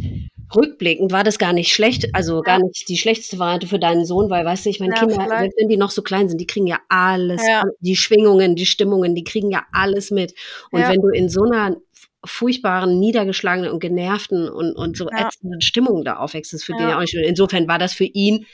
rückblickend 0.55 1.13
war 1.13 1.25
das 1.25 1.39
gar 1.39 1.53
nicht 1.53 1.73
schlecht, 1.73 2.15
also 2.15 2.37
ja. 2.37 2.43
gar 2.43 2.59
nicht 2.59 2.89
die 2.89 2.97
schlechteste 2.97 3.39
Variante 3.39 3.67
für 3.67 3.79
deinen 3.79 4.05
Sohn, 4.05 4.31
weil 4.31 4.45
weißt 4.45 4.67
du, 4.67 4.71
ich 4.71 4.81
meine, 4.81 4.95
ja, 4.95 5.01
Kinder, 5.01 5.25
vielleicht. 5.25 5.53
wenn 5.59 5.69
die 5.69 5.77
noch 5.77 5.91
so 5.91 6.03
klein 6.03 6.29
sind, 6.29 6.41
die 6.41 6.47
kriegen 6.47 6.67
ja 6.67 6.81
alles, 6.89 7.47
ja. 7.47 7.65
die 7.81 7.97
Schwingungen, 7.97 8.57
die 8.57 8.67
Stimmungen, 8.67 9.15
die 9.15 9.25
kriegen 9.25 9.51
ja 9.51 9.65
alles 9.73 10.11
mit. 10.11 10.35
Und 10.71 10.83
wenn 10.83 11.01
du 11.01 11.09
in 11.09 11.29
so 11.29 11.45
einer 11.45 11.77
furchtbaren, 12.25 12.99
niedergeschlagenen 12.99 13.71
und 13.71 13.81
genervten 13.81 14.49
und, 14.49 14.75
und 14.75 14.97
so 14.97 15.09
ätzenden 15.09 15.61
Stimmung 15.61 16.05
da 16.05 16.17
aufwächst, 16.17 16.53
ist 16.53 16.65
für 16.65 16.73
den 16.73 16.89
ja 16.89 16.97
auch 16.97 17.01
nicht 17.01 17.11
schön. 17.11 17.25
Insofern 17.25 17.67
war 17.67 17.79
das 17.79 17.95
für 17.95 18.05
ihn 18.05 18.47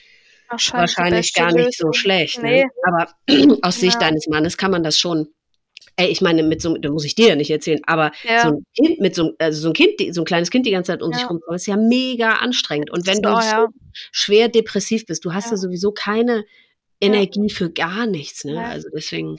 wahrscheinlich, 0.48 0.96
wahrscheinlich 0.96 1.34
gar 1.34 1.52
nicht 1.52 1.76
so 1.76 1.92
schlecht. 1.92 2.42
Ne? 2.42 2.50
Nee. 2.50 2.64
Ne? 2.64 2.70
Aber 2.86 3.58
aus 3.62 3.80
Sicht 3.80 4.00
deines 4.00 4.28
Mannes 4.28 4.56
kann 4.56 4.70
man 4.70 4.82
das 4.82 4.98
schon 4.98 5.28
Ey, 5.96 6.08
ich 6.08 6.20
meine, 6.20 6.42
mit 6.42 6.60
so, 6.60 6.76
da 6.76 6.90
muss 6.90 7.04
ich 7.04 7.14
dir 7.14 7.28
ja 7.28 7.36
nicht 7.36 7.50
erzählen, 7.50 7.80
aber 7.86 8.12
ja. 8.22 8.42
so 8.42 8.48
ein 8.48 8.66
Kind, 8.74 9.00
mit 9.00 9.14
so, 9.14 9.32
also 9.38 9.62
so 9.62 9.68
ein 9.68 9.72
Kind, 9.72 10.14
so 10.14 10.22
ein 10.22 10.24
kleines 10.26 10.50
Kind 10.50 10.66
die 10.66 10.70
ganze 10.70 10.92
Zeit 10.92 11.02
um 11.02 11.10
ja. 11.10 11.18
sich 11.18 11.30
rum, 11.30 11.40
ist 11.54 11.66
ja 11.66 11.76
mega 11.76 12.34
anstrengend. 12.34 12.90
Und 12.90 13.06
wenn 13.06 13.16
so, 13.16 13.22
du 13.22 13.28
ja. 13.28 13.66
schwer 14.12 14.48
depressiv 14.48 15.06
bist, 15.06 15.24
du 15.24 15.32
hast 15.32 15.50
ja, 15.50 15.56
sowieso 15.56 15.92
keine 15.92 16.44
Energie 17.00 17.50
für 17.50 17.70
gar 17.70 18.06
nichts, 18.06 18.44
ne? 18.44 18.62
Also 18.64 18.88
deswegen. 18.94 19.36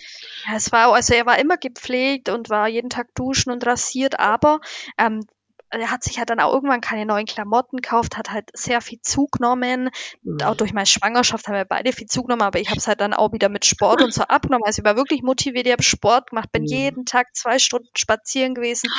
Ja, 0.48 0.58
es 0.58 0.72
war, 0.72 0.93
also 0.93 1.13
er 1.13 1.26
war 1.26 1.39
immer 1.39 1.58
gepflegt 1.58 2.30
und 2.30 2.50
war 2.50 2.67
jeden 2.67 2.89
Tag 2.89 3.13
duschen 3.15 3.52
und 3.52 3.65
rasiert, 3.65 4.20
aber 4.20 4.60
ähm, 4.98 5.26
er 5.69 5.91
hat 5.91 6.03
sich 6.03 6.17
halt 6.17 6.30
dann 6.30 6.39
auch 6.39 6.53
irgendwann 6.53 6.82
keine 6.82 7.06
neuen 7.06 7.25
Klamotten 7.25 7.77
gekauft, 7.77 8.17
hat 8.17 8.32
halt 8.32 8.49
sehr 8.53 8.82
viel 8.82 8.99
zugenommen. 9.01 9.89
Mhm. 10.23 10.41
Auch 10.41 10.56
durch 10.56 10.73
meine 10.73 10.86
Schwangerschaft 10.86 11.47
haben 11.47 11.56
wir 11.56 11.65
beide 11.65 11.91
viel 11.91 12.08
zugenommen, 12.08 12.41
aber 12.41 12.60
ich 12.60 12.69
habe 12.69 12.77
es 12.77 12.88
halt 12.88 13.01
dann 13.01 13.13
auch 13.13 13.34
wieder 13.34 13.49
mit 13.49 13.65
Sport 13.65 14.01
und 14.01 14.13
so 14.13 14.23
abgenommen. 14.27 14.63
Also 14.65 14.82
ich 14.82 14.86
war 14.86 14.95
wirklich 14.95 15.23
motiviert, 15.23 15.65
ich 15.65 15.71
habe 15.73 15.84
Sport 15.84 16.30
gemacht, 16.30 16.51
bin 16.51 16.63
mhm. 16.63 16.67
jeden 16.67 17.06
Tag 17.06 17.36
zwei 17.36 17.60
Stunden 17.60 17.89
spazieren 17.97 18.56
gewesen, 18.56 18.89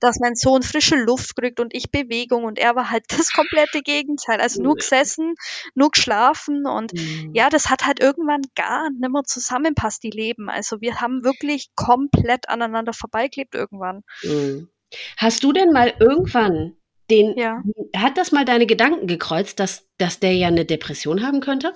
dass 0.00 0.20
mein 0.20 0.34
Sohn 0.34 0.62
frische 0.62 0.96
Luft 0.96 1.36
kriegt 1.36 1.60
und 1.60 1.74
ich 1.74 1.90
Bewegung 1.90 2.44
und 2.44 2.58
er 2.58 2.76
war 2.76 2.90
halt 2.90 3.04
das 3.08 3.32
komplette 3.32 3.82
Gegenteil. 3.82 4.40
Also 4.40 4.62
nur 4.62 4.76
gesessen, 4.76 5.34
nur 5.74 5.90
geschlafen 5.90 6.66
und 6.66 6.92
mhm. 6.92 7.30
ja, 7.34 7.50
das 7.50 7.68
hat 7.68 7.84
halt 7.84 8.00
irgendwann 8.00 8.42
gar 8.54 8.90
nicht 8.90 9.00
mehr 9.00 9.24
zusammenpasst, 9.24 10.02
die 10.02 10.10
Leben. 10.10 10.48
Also 10.48 10.80
wir 10.80 11.00
haben 11.00 11.24
wirklich 11.24 11.70
komplett 11.74 12.48
aneinander 12.48 12.92
vorbeigelebt 12.92 13.54
irgendwann. 13.54 14.02
Mhm. 14.22 14.68
Hast 15.16 15.44
du 15.44 15.52
denn 15.52 15.72
mal 15.72 15.94
irgendwann 15.98 16.76
den, 17.10 17.36
ja. 17.36 17.62
hat 17.96 18.16
das 18.16 18.32
mal 18.32 18.44
deine 18.44 18.66
Gedanken 18.66 19.06
gekreuzt, 19.06 19.60
dass, 19.60 19.86
dass 19.98 20.20
der 20.20 20.34
ja 20.34 20.48
eine 20.48 20.64
Depression 20.64 21.22
haben 21.26 21.40
könnte? 21.40 21.74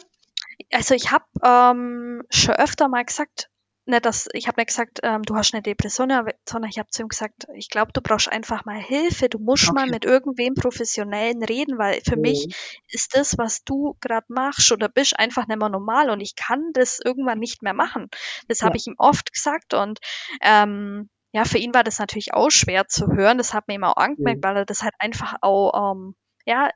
Also 0.72 0.94
ich 0.94 1.10
habe 1.10 1.24
ähm, 1.44 2.22
schon 2.30 2.54
öfter 2.54 2.88
mal 2.88 3.04
gesagt, 3.04 3.50
nicht, 3.88 4.04
dass 4.04 4.28
ich 4.32 4.48
habe 4.48 4.60
nicht 4.60 4.68
gesagt, 4.68 5.00
ähm, 5.04 5.22
du 5.22 5.36
hast 5.36 5.54
eine 5.54 5.62
Depression, 5.62 6.08
sondern 6.48 6.70
ich 6.70 6.78
habe 6.78 6.90
zu 6.90 7.02
ihm 7.02 7.08
gesagt, 7.08 7.46
ich 7.54 7.70
glaube, 7.70 7.92
du 7.92 8.00
brauchst 8.00 8.28
einfach 8.28 8.64
mal 8.64 8.80
Hilfe, 8.80 9.28
du 9.28 9.38
musst 9.38 9.68
okay. 9.68 9.74
mal 9.74 9.86
mit 9.88 10.04
irgendwem 10.04 10.54
Professionellen 10.54 11.42
reden, 11.44 11.78
weil 11.78 12.00
für 12.04 12.16
mhm. 12.16 12.22
mich 12.22 12.56
ist 12.88 13.16
das, 13.16 13.38
was 13.38 13.62
du 13.62 13.96
gerade 14.00 14.26
machst 14.28 14.72
oder 14.72 14.88
bist, 14.88 15.18
einfach 15.18 15.46
nicht 15.46 15.58
mehr 15.58 15.68
normal 15.68 16.10
und 16.10 16.20
ich 16.20 16.34
kann 16.34 16.72
das 16.72 16.98
irgendwann 17.04 17.38
nicht 17.38 17.62
mehr 17.62 17.74
machen. 17.74 18.08
Das 18.48 18.60
ja. 18.60 18.66
habe 18.66 18.76
ich 18.76 18.88
ihm 18.88 18.96
oft 18.98 19.32
gesagt 19.32 19.72
und 19.72 20.00
ähm, 20.42 21.08
ja, 21.32 21.44
für 21.44 21.58
ihn 21.58 21.74
war 21.74 21.84
das 21.84 21.98
natürlich 21.98 22.32
auch 22.34 22.50
schwer 22.50 22.88
zu 22.88 23.08
hören. 23.08 23.38
Das 23.38 23.54
hat 23.54 23.68
mir 23.68 23.74
immer 23.74 23.90
auch 23.90 24.02
angemerkt, 24.02 24.42
mhm. 24.42 24.48
weil 24.48 24.56
er 24.58 24.64
das 24.64 24.82
halt 24.82 24.94
einfach 24.98 25.36
auch, 25.40 25.92
ähm, 25.92 26.14
ja, 26.46 26.70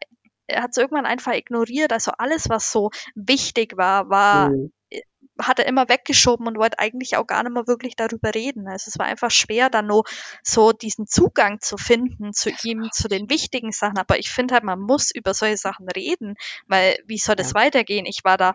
er 0.46 0.62
hat 0.62 0.70
es 0.72 0.76
irgendwann 0.76 1.06
einfach 1.06 1.32
ignoriert. 1.32 1.92
Also 1.92 2.12
alles, 2.18 2.48
was 2.48 2.70
so 2.70 2.90
wichtig 3.14 3.76
war, 3.76 4.10
war 4.10 4.50
mhm 4.50 4.72
hat 5.46 5.58
er 5.58 5.66
immer 5.66 5.88
weggeschoben 5.88 6.46
und 6.46 6.58
wollte 6.58 6.78
eigentlich 6.78 7.16
auch 7.16 7.26
gar 7.26 7.42
nicht 7.42 7.52
mehr 7.52 7.66
wirklich 7.66 7.96
darüber 7.96 8.34
reden. 8.34 8.68
Also 8.68 8.88
es 8.88 8.98
war 8.98 9.06
einfach 9.06 9.30
schwer, 9.30 9.70
dann 9.70 9.86
nur 9.86 10.04
so 10.42 10.72
diesen 10.72 11.06
Zugang 11.06 11.60
zu 11.60 11.76
finden 11.76 12.32
zu 12.32 12.50
ihm, 12.62 12.88
zu 12.92 13.08
den 13.08 13.30
wichtigen 13.30 13.72
Sachen. 13.72 13.98
Aber 13.98 14.18
ich 14.18 14.30
finde 14.30 14.54
halt, 14.54 14.64
man 14.64 14.80
muss 14.80 15.10
über 15.10 15.34
solche 15.34 15.56
Sachen 15.56 15.88
reden, 15.88 16.34
weil 16.66 16.98
wie 17.06 17.18
soll 17.18 17.36
das 17.36 17.50
ja. 17.50 17.54
weitergehen? 17.54 18.06
Ich 18.06 18.24
war 18.24 18.36
da, 18.36 18.50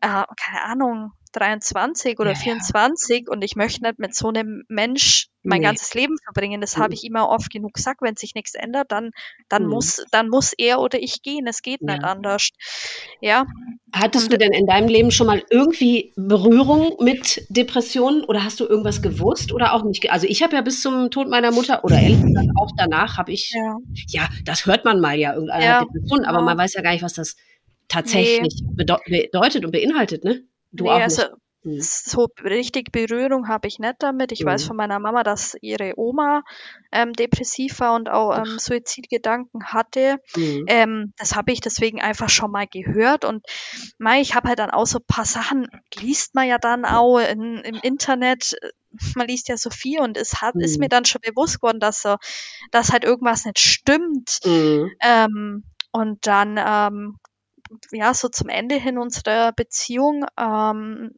äh, 0.00 0.24
keine 0.36 0.62
Ahnung, 0.64 1.12
23 1.32 2.18
oder 2.18 2.32
ja, 2.32 2.36
24 2.36 3.24
ja. 3.26 3.32
und 3.32 3.42
ich 3.42 3.56
möchte 3.56 3.82
nicht 3.82 3.98
mit 3.98 4.14
so 4.14 4.28
einem 4.28 4.64
Mensch 4.68 5.28
mein 5.42 5.60
nee. 5.60 5.66
ganzes 5.66 5.94
Leben 5.94 6.16
verbringen. 6.24 6.60
Das 6.60 6.76
mhm. 6.76 6.82
habe 6.82 6.94
ich 6.94 7.04
immer 7.04 7.28
oft 7.28 7.50
genug 7.50 7.74
gesagt. 7.74 8.02
Wenn 8.02 8.16
sich 8.16 8.34
nichts 8.34 8.54
ändert, 8.54 8.90
dann, 8.92 9.10
dann 9.48 9.64
mhm. 9.64 9.70
muss, 9.70 10.04
dann 10.10 10.28
muss 10.28 10.52
er 10.56 10.80
oder 10.80 11.00
ich 11.00 11.22
gehen. 11.22 11.46
Es 11.46 11.62
geht 11.62 11.80
ja. 11.80 11.94
nicht 11.94 12.04
anders. 12.04 12.50
Ja. 13.20 13.46
Hattest 13.92 14.32
du 14.32 14.38
denn 14.38 14.52
in 14.52 14.66
deinem 14.66 14.88
Leben 14.88 15.10
schon 15.10 15.26
mal 15.26 15.42
irgendwie 15.50 16.12
Berührung 16.16 16.96
mit 17.00 17.46
Depressionen 17.48 18.24
oder 18.24 18.44
hast 18.44 18.60
du 18.60 18.66
irgendwas 18.66 19.02
gewusst 19.02 19.52
oder 19.52 19.72
auch 19.72 19.84
nicht? 19.84 20.10
Also 20.10 20.26
ich 20.26 20.42
habe 20.42 20.54
ja 20.54 20.62
bis 20.62 20.82
zum 20.82 21.10
Tod 21.10 21.28
meiner 21.28 21.50
Mutter 21.50 21.84
oder 21.84 21.98
ehrlich 21.98 22.22
gesagt 22.26 22.48
auch 22.60 22.70
danach 22.76 23.16
habe 23.16 23.32
ich, 23.32 23.52
ja. 23.52 24.28
das 24.44 24.66
hört 24.66 24.84
man 24.84 25.00
mal 25.00 25.18
ja, 25.18 25.32
irgendeiner 25.34 25.64
ja. 25.64 25.84
Depression, 25.84 26.24
aber 26.24 26.42
man 26.42 26.58
weiß 26.58 26.74
ja 26.74 26.82
gar 26.82 26.92
nicht, 26.92 27.02
was 27.02 27.14
das 27.14 27.36
tatsächlich 27.88 28.62
nee. 28.62 29.28
bedeutet 29.32 29.64
und 29.64 29.72
beinhaltet, 29.72 30.24
ne? 30.24 30.42
Du 30.72 30.84
nee, 30.84 30.90
auch 30.90 31.00
also. 31.00 31.22
Hm. 31.64 31.80
So 31.80 32.28
richtig 32.44 32.92
Berührung 32.92 33.48
habe 33.48 33.66
ich 33.66 33.80
nicht 33.80 33.96
damit. 33.98 34.30
Ich 34.30 34.44
mhm. 34.44 34.46
weiß 34.46 34.64
von 34.64 34.76
meiner 34.76 35.00
Mama, 35.00 35.24
dass 35.24 35.56
ihre 35.60 35.94
Oma 35.96 36.42
ähm, 36.92 37.12
depressiv 37.12 37.80
war 37.80 37.94
und 37.94 38.08
auch 38.08 38.36
ähm, 38.38 38.58
Suizidgedanken 38.60 39.64
hatte. 39.66 40.18
Mhm. 40.36 40.64
Ähm, 40.68 41.12
das 41.16 41.34
habe 41.34 41.50
ich 41.50 41.60
deswegen 41.60 42.00
einfach 42.00 42.28
schon 42.28 42.52
mal 42.52 42.68
gehört. 42.68 43.24
Und 43.24 43.44
mei, 43.98 44.20
ich 44.20 44.36
habe 44.36 44.48
halt 44.48 44.60
dann 44.60 44.70
auch 44.70 44.86
so 44.86 44.98
ein 44.98 45.06
paar 45.08 45.24
Sachen, 45.24 45.66
liest 45.98 46.36
man 46.36 46.46
ja 46.46 46.58
dann 46.58 46.84
auch 46.84 47.18
in, 47.18 47.58
im 47.58 47.80
Internet. 47.82 48.54
Man 49.16 49.26
liest 49.26 49.48
ja 49.48 49.56
so 49.56 49.70
viel 49.70 50.00
und 50.00 50.16
es 50.16 50.40
hat, 50.40 50.54
mhm. 50.54 50.60
ist 50.60 50.78
mir 50.78 50.88
dann 50.88 51.06
schon 51.06 51.20
bewusst 51.22 51.60
geworden, 51.60 51.80
dass, 51.80 52.02
so, 52.02 52.16
dass 52.70 52.92
halt 52.92 53.04
irgendwas 53.04 53.44
nicht 53.44 53.58
stimmt. 53.58 54.38
Mhm. 54.44 54.92
Ähm, 55.02 55.64
und 55.90 56.26
dann 56.26 56.56
ähm, 56.56 57.18
ja, 57.92 58.14
so 58.14 58.28
zum 58.28 58.48
Ende 58.48 58.76
hin 58.76 58.98
unserer 58.98 59.52
Beziehung 59.52 60.24
ähm, 60.38 61.12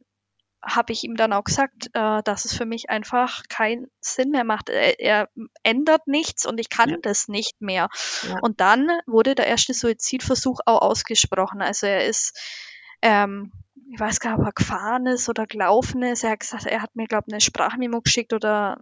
habe 0.63 0.93
ich 0.93 1.03
ihm 1.03 1.15
dann 1.15 1.33
auch 1.33 1.43
gesagt, 1.43 1.89
äh, 1.93 2.21
dass 2.23 2.45
es 2.45 2.53
für 2.53 2.65
mich 2.65 2.89
einfach 2.89 3.41
keinen 3.49 3.87
Sinn 3.99 4.29
mehr 4.29 4.43
macht. 4.43 4.69
Er, 4.69 4.99
er 4.99 5.29
ändert 5.63 6.07
nichts 6.07 6.45
und 6.45 6.59
ich 6.59 6.69
kann 6.69 6.89
ja. 6.89 6.97
das 7.01 7.27
nicht 7.27 7.61
mehr. 7.61 7.89
Ja. 8.27 8.37
Und 8.41 8.61
dann 8.61 8.87
wurde 9.07 9.33
der 9.33 9.47
erste 9.47 9.73
Suizidversuch 9.73 10.59
auch 10.65 10.81
ausgesprochen. 10.81 11.61
Also 11.61 11.87
er 11.87 12.05
ist, 12.05 12.39
ähm, 13.01 13.51
ich 13.91 13.99
weiß 13.99 14.19
gar 14.19 14.31
nicht, 14.31 14.39
ob 14.41 14.45
er 14.45 14.53
gefahren 14.53 15.07
ist 15.07 15.29
oder 15.29 15.47
gelaufen 15.47 16.03
ist. 16.03 16.23
Er 16.23 16.31
hat 16.31 16.41
gesagt, 16.41 16.65
er 16.67 16.81
hat 16.81 16.95
mir, 16.95 17.07
glaube 17.07 17.25
ich, 17.27 17.33
eine 17.33 17.41
Sprachmemo 17.41 18.01
geschickt 18.01 18.33
oder, 18.33 18.81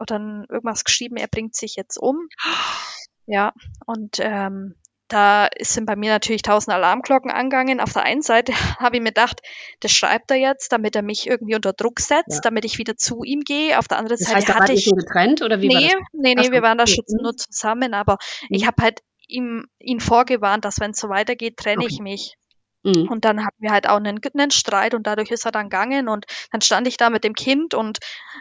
oder 0.00 0.44
irgendwas 0.48 0.84
geschrieben, 0.84 1.16
er 1.16 1.28
bringt 1.28 1.54
sich 1.54 1.76
jetzt 1.76 1.98
um. 1.98 2.28
Ja, 3.24 3.52
und 3.86 4.16
ähm, 4.18 4.74
da 5.12 5.48
sind 5.60 5.84
bei 5.84 5.94
mir 5.94 6.10
natürlich 6.10 6.40
tausend 6.40 6.74
Alarmglocken 6.74 7.30
angegangen. 7.30 7.80
Auf 7.80 7.92
der 7.92 8.04
einen 8.04 8.22
Seite 8.22 8.52
habe 8.78 8.96
ich 8.96 9.02
mir 9.02 9.10
gedacht, 9.10 9.42
das 9.80 9.92
schreibt 9.92 10.30
er 10.30 10.38
jetzt, 10.38 10.72
damit 10.72 10.96
er 10.96 11.02
mich 11.02 11.26
irgendwie 11.26 11.54
unter 11.54 11.74
Druck 11.74 12.00
setzt, 12.00 12.36
ja. 12.36 12.40
damit 12.42 12.64
ich 12.64 12.78
wieder 12.78 12.96
zu 12.96 13.22
ihm 13.22 13.40
gehe. 13.40 13.78
Auf 13.78 13.88
der 13.88 13.98
anderen 13.98 14.18
das 14.18 14.28
Seite 14.28 14.54
heißt, 14.54 14.60
hatte 14.60 14.72
ich 14.72 14.90
getrennt 14.90 15.42
oder 15.42 15.60
wie 15.60 15.68
nee, 15.68 15.74
war 15.74 15.82
das? 15.82 15.92
Nee, 16.12 16.34
nee, 16.34 16.50
wir 16.50 16.62
waren 16.62 16.78
da 16.78 16.86
schon 16.86 17.04
nur 17.20 17.36
zusammen, 17.36 17.92
aber 17.92 18.16
mhm. 18.48 18.56
ich 18.56 18.66
habe 18.66 18.82
halt 18.82 19.00
ihm 19.28 19.66
ihn 19.78 20.00
vorgewarnt, 20.00 20.64
dass 20.64 20.80
wenn 20.80 20.92
es 20.92 20.98
so 20.98 21.08
weitergeht, 21.08 21.56
trenne 21.56 21.84
okay. 21.84 21.92
ich 21.92 22.00
mich. 22.00 22.36
Mhm. 22.82 23.08
Und 23.08 23.24
dann 23.24 23.44
hatten 23.44 23.62
wir 23.62 23.70
halt 23.70 23.88
auch 23.88 23.96
einen, 23.96 24.20
einen 24.34 24.50
Streit 24.50 24.94
und 24.94 25.06
dadurch 25.06 25.30
ist 25.30 25.44
er 25.44 25.52
dann 25.52 25.68
gegangen 25.68 26.08
und 26.08 26.26
dann 26.50 26.60
stand 26.60 26.88
ich 26.88 26.96
da 26.96 27.10
mit 27.10 27.22
dem 27.22 27.34
Kind 27.34 27.74
und 27.74 27.98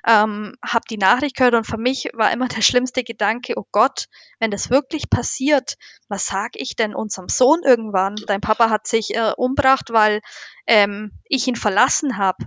ähm, 0.08 0.56
habe 0.66 0.86
die 0.90 0.98
Nachricht 0.98 1.36
gehört 1.38 1.54
und 1.54 1.68
für 1.68 1.78
mich 1.78 2.10
war 2.14 2.32
immer 2.32 2.48
der 2.48 2.62
schlimmste 2.62 3.04
Gedanke, 3.04 3.54
oh 3.58 3.66
Gott, 3.72 4.08
wenn 4.40 4.52
das 4.52 4.70
wirklich 4.70 5.10
passiert, 5.10 5.76
was 6.08 6.26
sag 6.26 6.52
ich 6.56 6.76
denn 6.76 6.96
unserem 6.96 7.30
Sohn 7.30 7.62
irgendwann? 7.64 8.16
Dein 8.28 8.42
Papa 8.42 8.70
hat 8.70 8.88
sich 8.88 9.16
äh, 9.16 9.34
umbracht, 9.38 9.92
weil 9.92 10.22
ähm, 10.66 11.12
ich 11.26 11.48
ihn 11.48 11.56
verlassen 11.56 12.18
habe. 12.18 12.46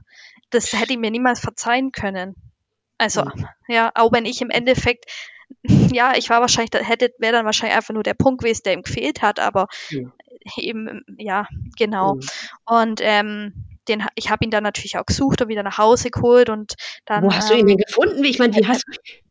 Das 0.50 0.72
hätte 0.72 0.92
ich 0.92 0.98
mir 0.98 1.10
niemals 1.10 1.40
verzeihen 1.40 1.92
können. 1.92 2.34
Also, 2.98 3.24
mhm. 3.24 3.48
ja, 3.68 3.92
auch 3.94 4.12
wenn 4.12 4.24
ich 4.24 4.40
im 4.40 4.50
Endeffekt 4.50 5.10
ja, 5.62 6.14
ich 6.16 6.30
war 6.30 6.40
wahrscheinlich, 6.40 6.72
hätte, 6.72 7.14
wäre 7.18 7.34
dann 7.34 7.44
wahrscheinlich 7.44 7.76
einfach 7.76 7.94
nur 7.94 8.02
der 8.02 8.14
Punkt 8.14 8.42
gewesen, 8.42 8.62
der 8.64 8.72
ihm 8.72 8.82
gefehlt 8.82 9.22
hat, 9.22 9.38
aber 9.38 9.68
ja 9.90 10.10
eben, 10.56 11.04
ja, 11.18 11.46
genau. 11.76 12.14
Mhm. 12.14 12.20
Und 12.64 13.00
ähm, 13.02 13.52
den, 13.88 14.04
ich 14.14 14.30
habe 14.30 14.44
ihn 14.44 14.50
dann 14.50 14.62
natürlich 14.62 14.98
auch 14.98 15.06
gesucht 15.06 15.42
und 15.42 15.48
wieder 15.48 15.62
nach 15.62 15.78
Hause 15.78 16.10
geholt 16.10 16.48
und 16.48 16.74
dann. 17.04 17.24
Wo 17.24 17.32
hast 17.32 17.50
du 17.50 17.54
ihn 17.54 17.66
denn 17.66 17.78
ähm, 17.78 17.84
gefunden? 17.86 18.24
Ich 18.24 18.38
meine, 18.38 18.56
wie 18.56 18.66
hast 18.66 18.84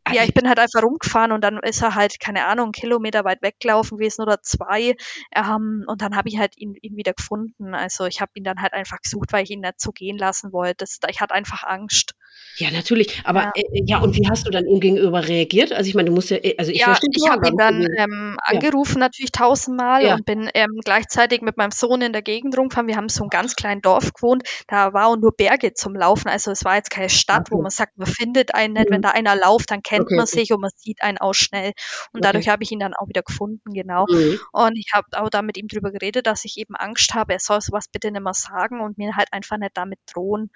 ja, 0.08 0.22
also 0.22 0.30
ich 0.30 0.34
bin 0.34 0.49
halt 0.49 0.60
einfach 0.60 0.84
rumgefahren 0.84 1.32
und 1.32 1.41
dann 1.41 1.60
ist 1.60 1.82
er 1.82 1.95
halt, 1.95 2.20
keine 2.20 2.45
Ahnung, 2.45 2.66
einen 2.66 2.72
Kilometer 2.74 3.24
weit 3.24 3.41
weggelaufen 3.41 3.97
gewesen 3.97 4.22
oder 4.22 4.41
zwei. 4.41 4.95
Ähm, 5.34 5.86
und 5.88 6.01
dann 6.01 6.16
habe 6.16 6.28
ich 6.28 6.38
halt 6.38 6.58
ihn, 6.58 6.76
ihn 6.82 6.97
wieder 6.97 7.14
gefunden. 7.14 7.74
Also 7.74 8.06
ich 8.06 8.20
habe 8.20 8.32
ihn 8.36 8.43
dann 8.43 8.62
halt 8.62 8.74
einfach 8.74 8.99
gesucht, 9.01 9.32
weil 9.32 9.43
ich 9.43 9.51
ihn 9.51 9.62
nicht 9.62 9.80
so 9.80 9.91
gehen 9.91 10.18
lassen 10.18 10.51
wollte. 10.51 10.76
Das, 10.80 10.99
ich 11.10 11.22
hatte 11.22 11.34
einfach 11.34 11.64
Angst. 11.64 12.16
Ja, 12.58 12.70
natürlich. 12.70 13.22
Aber 13.24 13.43
ja. 13.43 13.51
Äh, 13.56 13.84
ja, 13.86 13.97
und 13.99 14.16
wie 14.16 14.28
hast 14.30 14.45
du 14.45 14.51
dann 14.51 14.66
ihm 14.66 14.80
gegenüber 14.80 15.28
reagiert? 15.28 15.72
Also 15.72 15.88
ich 15.88 15.95
meine, 15.95 16.10
du 16.10 16.16
musst 16.16 16.30
ja, 16.30 16.38
äh, 16.38 16.56
also 16.58 16.72
ich 16.72 16.80
ja, 16.80 16.97
ich 16.99 17.30
habe 17.30 17.47
ihn 17.47 17.58
dann 17.58 17.88
ähm, 17.97 18.38
angerufen 18.43 18.97
ja. 18.97 19.06
natürlich 19.06 19.32
tausendmal 19.32 20.04
ja. 20.04 20.16
und 20.16 20.26
bin 20.26 20.49
ähm, 20.54 20.80
gleichzeitig 20.84 21.41
mit 21.41 21.58
meinem 21.58 21.72
Sohn 21.72 22.01
in 22.01 22.14
der 22.14 22.22
Gegend 22.22 22.58
rumgefahren. 22.58 22.88
Wir 22.88 22.97
haben 22.97 23.10
so 23.10 23.24
ein 23.24 23.30
ganz 23.30 23.56
kleinen 23.56 23.82
Dorf 23.82 24.14
gewohnt. 24.14 24.43
Da 24.68 24.93
war 24.93 25.08
auch 25.08 25.18
nur 25.18 25.32
Berge 25.32 25.74
zum 25.74 25.95
Laufen. 25.95 26.28
Also 26.28 26.51
es 26.51 26.66
war 26.66 26.76
jetzt 26.76 26.91
keine 26.91 27.10
Stadt, 27.10 27.47
okay. 27.47 27.51
wo 27.51 27.62
man 27.62 27.72
sagt, 27.72 27.97
man 27.97 28.08
findet 28.08 28.54
einen 28.54 28.74
nicht. 28.74 28.89
Mhm. 28.89 28.93
Wenn 28.93 29.01
da 29.01 29.10
einer 29.10 29.36
läuft, 29.36 29.72
dann 29.72 29.82
kennt 29.82 29.93
okay. 30.02 30.16
man 30.16 30.26
sich 30.26 30.52
und 30.52 30.62
man 30.62 30.72
sieht 30.76 31.02
einen 31.02 31.18
auch 31.18 31.34
schnell. 31.34 31.74
Und 32.12 32.20
okay. 32.20 32.22
dadurch 32.22 32.50
habe 32.50 32.64
ich 32.64 32.72
ihn 32.72 32.80
dann 32.80 32.94
auch 32.94 33.08
wieder 33.08 33.22
gefunden, 33.22 33.74
genau. 33.74 34.06
Mhm. 34.10 34.39
Und 34.52 34.78
ich 34.78 34.91
habe 34.94 35.08
auch 35.14 35.30
da 35.30 35.41
mit 35.41 35.58
ihm 35.58 35.68
drüber 35.68 35.91
geredet, 35.91 36.28
dass 36.28 36.46
ich 36.46 36.58
eben 36.58 36.76
Angst 36.76 37.14
habe, 37.14 37.34
er 37.34 37.39
soll 37.39 37.62
sowas 37.62 37.86
bitte 37.91 38.12
nicht 38.12 38.24
mehr 38.24 38.34
sagen 38.34 38.82
und 38.82 38.98
mir 38.98 39.16
halt 39.16 39.28
einfach 39.32 39.58
nicht 39.58 39.72
damit 39.76 40.00
drohen. 40.12 40.50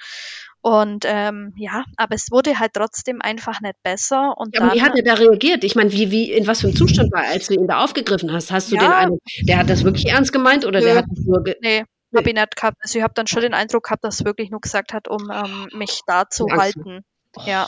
Und 0.61 1.05
ähm, 1.07 1.53
ja, 1.57 1.85
aber 1.95 2.15
es 2.15 2.31
wurde 2.31 2.59
halt 2.59 2.73
trotzdem 2.73 3.21
einfach 3.21 3.61
nicht 3.61 3.81
besser. 3.83 4.37
Und 4.37 4.55
ja, 4.55 4.61
dann, 4.61 4.73
wie 4.73 4.81
hat 4.81 4.95
er 4.95 5.03
da 5.03 5.13
reagiert? 5.13 5.63
Ich 5.63 5.75
meine, 5.75 5.91
wie, 5.91 6.11
wie, 6.11 6.31
in 6.31 6.47
was 6.47 6.61
für 6.61 6.67
einem 6.67 6.75
Zustand 6.75 7.11
war 7.13 7.23
als 7.23 7.47
du 7.47 7.53
ihn 7.53 7.67
da 7.67 7.83
aufgegriffen 7.83 8.31
hast? 8.31 8.51
Hast 8.51 8.71
du 8.71 8.75
ja, 8.75 8.81
den 8.81 8.91
einen, 8.91 9.19
der 9.43 9.57
hat 9.59 9.69
das 9.69 9.83
wirklich 9.83 10.07
ernst 10.07 10.33
gemeint 10.33 10.65
oder 10.65 10.79
nö, 10.79 10.85
der 10.85 10.95
hat 10.97 11.05
nur. 11.25 11.43
nee, 11.61 11.83
habe 12.15 12.29
ich 12.29 12.35
nicht 12.35 12.55
gehabt. 12.55 12.77
Also 12.81 12.99
ich 12.99 13.03
habe 13.03 13.13
dann 13.13 13.27
schon 13.27 13.41
den 13.41 13.53
Eindruck 13.53 13.83
gehabt, 13.83 14.03
dass 14.03 14.21
er 14.21 14.25
wirklich 14.25 14.49
nur 14.49 14.61
gesagt 14.61 14.93
hat, 14.93 15.07
um 15.07 15.31
ähm, 15.31 15.67
mich 15.73 16.01
da 16.05 16.29
zu 16.29 16.47
halten. 16.51 17.03
Ja, 17.45 17.67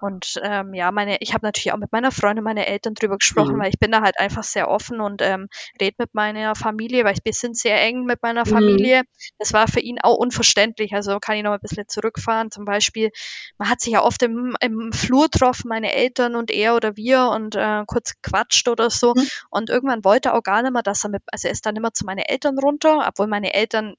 und 0.00 0.40
ähm, 0.42 0.72
ja, 0.74 0.90
meine, 0.92 1.18
ich 1.20 1.34
habe 1.34 1.44
natürlich 1.44 1.72
auch 1.72 1.78
mit 1.78 1.92
meiner 1.92 2.10
Freundin, 2.10 2.44
meine 2.44 2.66
Eltern 2.66 2.94
drüber 2.94 3.18
gesprochen, 3.18 3.56
mhm. 3.56 3.60
weil 3.60 3.68
ich 3.68 3.78
bin 3.78 3.90
da 3.90 4.00
halt 4.00 4.18
einfach 4.18 4.42
sehr 4.42 4.68
offen 4.68 5.00
und 5.00 5.20
ähm, 5.22 5.48
rede 5.80 5.96
mit 5.98 6.14
meiner 6.14 6.54
Familie, 6.54 7.04
weil 7.04 7.14
ich 7.14 7.20
wir 7.24 7.32
sind 7.32 7.56
sehr 7.56 7.80
eng 7.80 8.04
mit 8.04 8.22
meiner 8.22 8.46
mhm. 8.46 8.50
Familie. 8.50 9.02
Das 9.38 9.52
war 9.52 9.68
für 9.68 9.80
ihn 9.80 9.98
auch 10.00 10.16
unverständlich. 10.16 10.94
Also 10.94 11.18
kann 11.18 11.36
ich 11.36 11.42
noch 11.42 11.52
ein 11.52 11.60
bisschen 11.60 11.88
zurückfahren. 11.88 12.50
Zum 12.50 12.64
Beispiel, 12.64 13.10
man 13.58 13.68
hat 13.68 13.80
sich 13.80 13.92
ja 13.92 14.02
oft 14.02 14.22
im, 14.22 14.56
im 14.60 14.92
Flur 14.92 15.28
getroffen, 15.28 15.68
meine 15.68 15.92
Eltern 15.92 16.34
und 16.34 16.50
er 16.50 16.74
oder 16.74 16.96
wir 16.96 17.28
und 17.28 17.56
äh, 17.56 17.84
kurz 17.86 18.14
quatscht 18.22 18.68
oder 18.68 18.90
so. 18.90 19.14
Mhm. 19.14 19.28
Und 19.50 19.70
irgendwann 19.70 20.04
wollte 20.04 20.30
er 20.30 20.34
auch 20.34 20.42
gar 20.42 20.62
nicht 20.62 20.72
mehr, 20.72 20.82
dass 20.82 21.04
er 21.04 21.10
mit, 21.10 21.22
also 21.30 21.48
er 21.48 21.52
ist 21.52 21.66
dann 21.66 21.76
immer 21.76 21.92
zu 21.92 22.04
meinen 22.04 22.20
Eltern 22.20 22.58
runter, 22.58 23.04
obwohl 23.06 23.26
meine 23.26 23.54
Eltern 23.54 23.94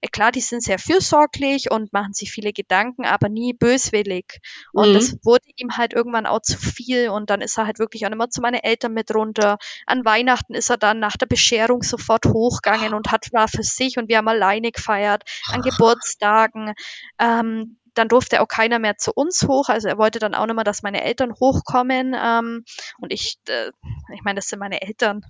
äh, 0.00 0.08
klar, 0.08 0.32
die 0.32 0.40
sind 0.40 0.62
sehr 0.62 0.78
fürsorglich 0.78 1.70
und 1.70 1.92
machen 1.92 2.12
sich 2.12 2.30
viele 2.30 2.52
Gedanken, 2.52 3.04
aber 3.04 3.28
nie 3.28 3.52
böswillig. 3.52 4.37
Und 4.72 4.90
mhm. 4.90 4.94
das 4.94 5.16
wurde 5.22 5.44
ihm 5.56 5.76
halt 5.76 5.92
irgendwann 5.92 6.26
auch 6.26 6.40
zu 6.42 6.58
viel 6.58 7.08
und 7.08 7.30
dann 7.30 7.40
ist 7.40 7.58
er 7.58 7.66
halt 7.66 7.78
wirklich 7.78 8.06
auch 8.06 8.10
immer 8.10 8.30
zu 8.30 8.40
meinen 8.40 8.62
Eltern 8.62 8.94
mit 8.94 9.14
runter. 9.14 9.58
An 9.86 10.04
Weihnachten 10.04 10.54
ist 10.54 10.70
er 10.70 10.76
dann 10.76 10.98
nach 10.98 11.16
der 11.16 11.26
Bescherung 11.26 11.82
sofort 11.82 12.26
hochgegangen 12.26 12.94
und 12.94 13.10
hat 13.10 13.32
war 13.32 13.48
für 13.48 13.62
sich 13.62 13.98
und 13.98 14.08
wir 14.08 14.18
haben 14.18 14.28
alleine 14.28 14.70
gefeiert. 14.70 15.24
An 15.52 15.62
Geburtstagen. 15.62 16.74
Ähm, 17.18 17.76
dann 17.98 18.08
durfte 18.08 18.40
auch 18.40 18.48
keiner 18.48 18.78
mehr 18.78 18.96
zu 18.96 19.12
uns 19.12 19.46
hoch. 19.46 19.68
Also 19.68 19.88
er 19.88 19.98
wollte 19.98 20.18
dann 20.18 20.34
auch 20.34 20.46
nicht 20.46 20.54
mehr, 20.54 20.64
dass 20.64 20.82
meine 20.82 21.02
Eltern 21.02 21.34
hochkommen. 21.34 22.14
Ähm, 22.18 22.64
und 22.98 23.12
ich, 23.12 23.38
äh, 23.48 23.70
ich 24.14 24.22
meine, 24.22 24.36
das 24.36 24.48
sind 24.48 24.58
meine 24.58 24.82
Eltern. 24.82 25.22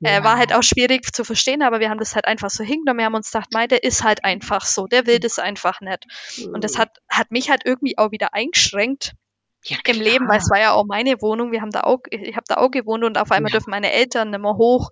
ja. 0.00 0.10
äh, 0.18 0.24
war 0.24 0.38
halt 0.38 0.52
auch 0.54 0.62
schwierig 0.62 1.12
zu 1.12 1.24
verstehen, 1.24 1.62
aber 1.62 1.80
wir 1.80 1.90
haben 1.90 1.98
das 1.98 2.14
halt 2.14 2.26
einfach 2.26 2.50
so 2.50 2.64
hingenommen. 2.64 2.98
Wir 2.98 3.06
haben 3.06 3.14
uns 3.14 3.30
gedacht, 3.30 3.52
mei, 3.52 3.66
der 3.66 3.82
ist 3.82 4.04
halt 4.04 4.24
einfach 4.24 4.64
so, 4.64 4.86
der 4.86 5.06
will 5.06 5.18
das 5.18 5.38
einfach 5.38 5.80
nicht. 5.80 6.06
Und 6.52 6.64
das 6.64 6.78
hat, 6.78 6.98
hat 7.08 7.30
mich 7.30 7.50
halt 7.50 7.62
irgendwie 7.64 7.98
auch 7.98 8.10
wieder 8.12 8.34
eingeschränkt 8.34 9.14
ja, 9.62 9.76
im 9.86 10.00
Leben, 10.00 10.28
weil 10.28 10.38
es 10.38 10.48
war 10.50 10.58
ja 10.58 10.72
auch 10.72 10.86
meine 10.86 11.20
Wohnung. 11.20 11.52
Wir 11.52 11.60
haben 11.60 11.70
da 11.70 11.82
auch, 11.82 12.00
ich 12.10 12.34
habe 12.34 12.44
da 12.48 12.56
auch 12.56 12.70
gewohnt 12.70 13.04
und 13.04 13.18
auf 13.18 13.30
einmal 13.30 13.50
ja. 13.50 13.58
dürfen 13.58 13.70
meine 13.70 13.92
Eltern 13.92 14.30
nicht 14.30 14.40
mehr 14.40 14.56
hoch. 14.56 14.90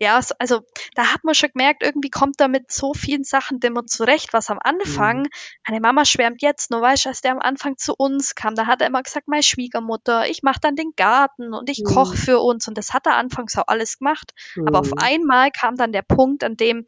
Ja, 0.00 0.18
also 0.38 0.60
da 0.94 1.12
hat 1.12 1.24
man 1.24 1.34
schon 1.34 1.50
gemerkt, 1.52 1.82
irgendwie 1.82 2.08
kommt 2.08 2.40
da 2.40 2.48
mit 2.48 2.72
so 2.72 2.94
vielen 2.94 3.24
Sachen 3.24 3.58
immer 3.60 3.84
zurecht, 3.84 4.32
was 4.32 4.48
am 4.48 4.58
Anfang, 4.62 5.20
mhm. 5.20 5.28
meine 5.66 5.80
Mama 5.80 6.04
schwärmt 6.06 6.40
jetzt, 6.40 6.70
nur 6.70 6.80
weißt 6.80 7.04
du, 7.04 7.08
als 7.10 7.20
der 7.20 7.32
am 7.32 7.40
Anfang 7.40 7.76
zu 7.76 7.94
uns 7.96 8.34
kam, 8.34 8.54
da 8.54 8.66
hat 8.66 8.80
er 8.80 8.86
immer 8.86 9.02
gesagt, 9.02 9.28
meine 9.28 9.42
Schwiegermutter, 9.42 10.28
ich 10.28 10.42
mache 10.42 10.60
dann 10.60 10.74
den 10.74 10.92
Garten 10.96 11.52
und 11.52 11.68
ich 11.68 11.80
mhm. 11.80 11.94
koche 11.94 12.16
für 12.16 12.38
uns 12.38 12.66
und 12.66 12.78
das 12.78 12.94
hat 12.94 13.06
er 13.06 13.16
anfangs 13.16 13.56
auch 13.58 13.68
alles 13.68 13.98
gemacht. 13.98 14.32
Mhm. 14.56 14.68
Aber 14.68 14.80
auf 14.80 14.90
mhm. 14.90 14.98
einmal 14.98 15.50
kam 15.50 15.76
dann 15.76 15.92
der 15.92 16.02
Punkt, 16.02 16.44
an 16.44 16.56
dem, 16.56 16.86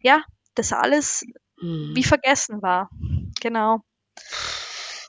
ja, 0.00 0.22
das 0.54 0.72
alles 0.72 1.26
wie 1.60 2.00
mhm. 2.00 2.02
vergessen 2.02 2.62
war. 2.62 2.90
Genau. 3.40 3.82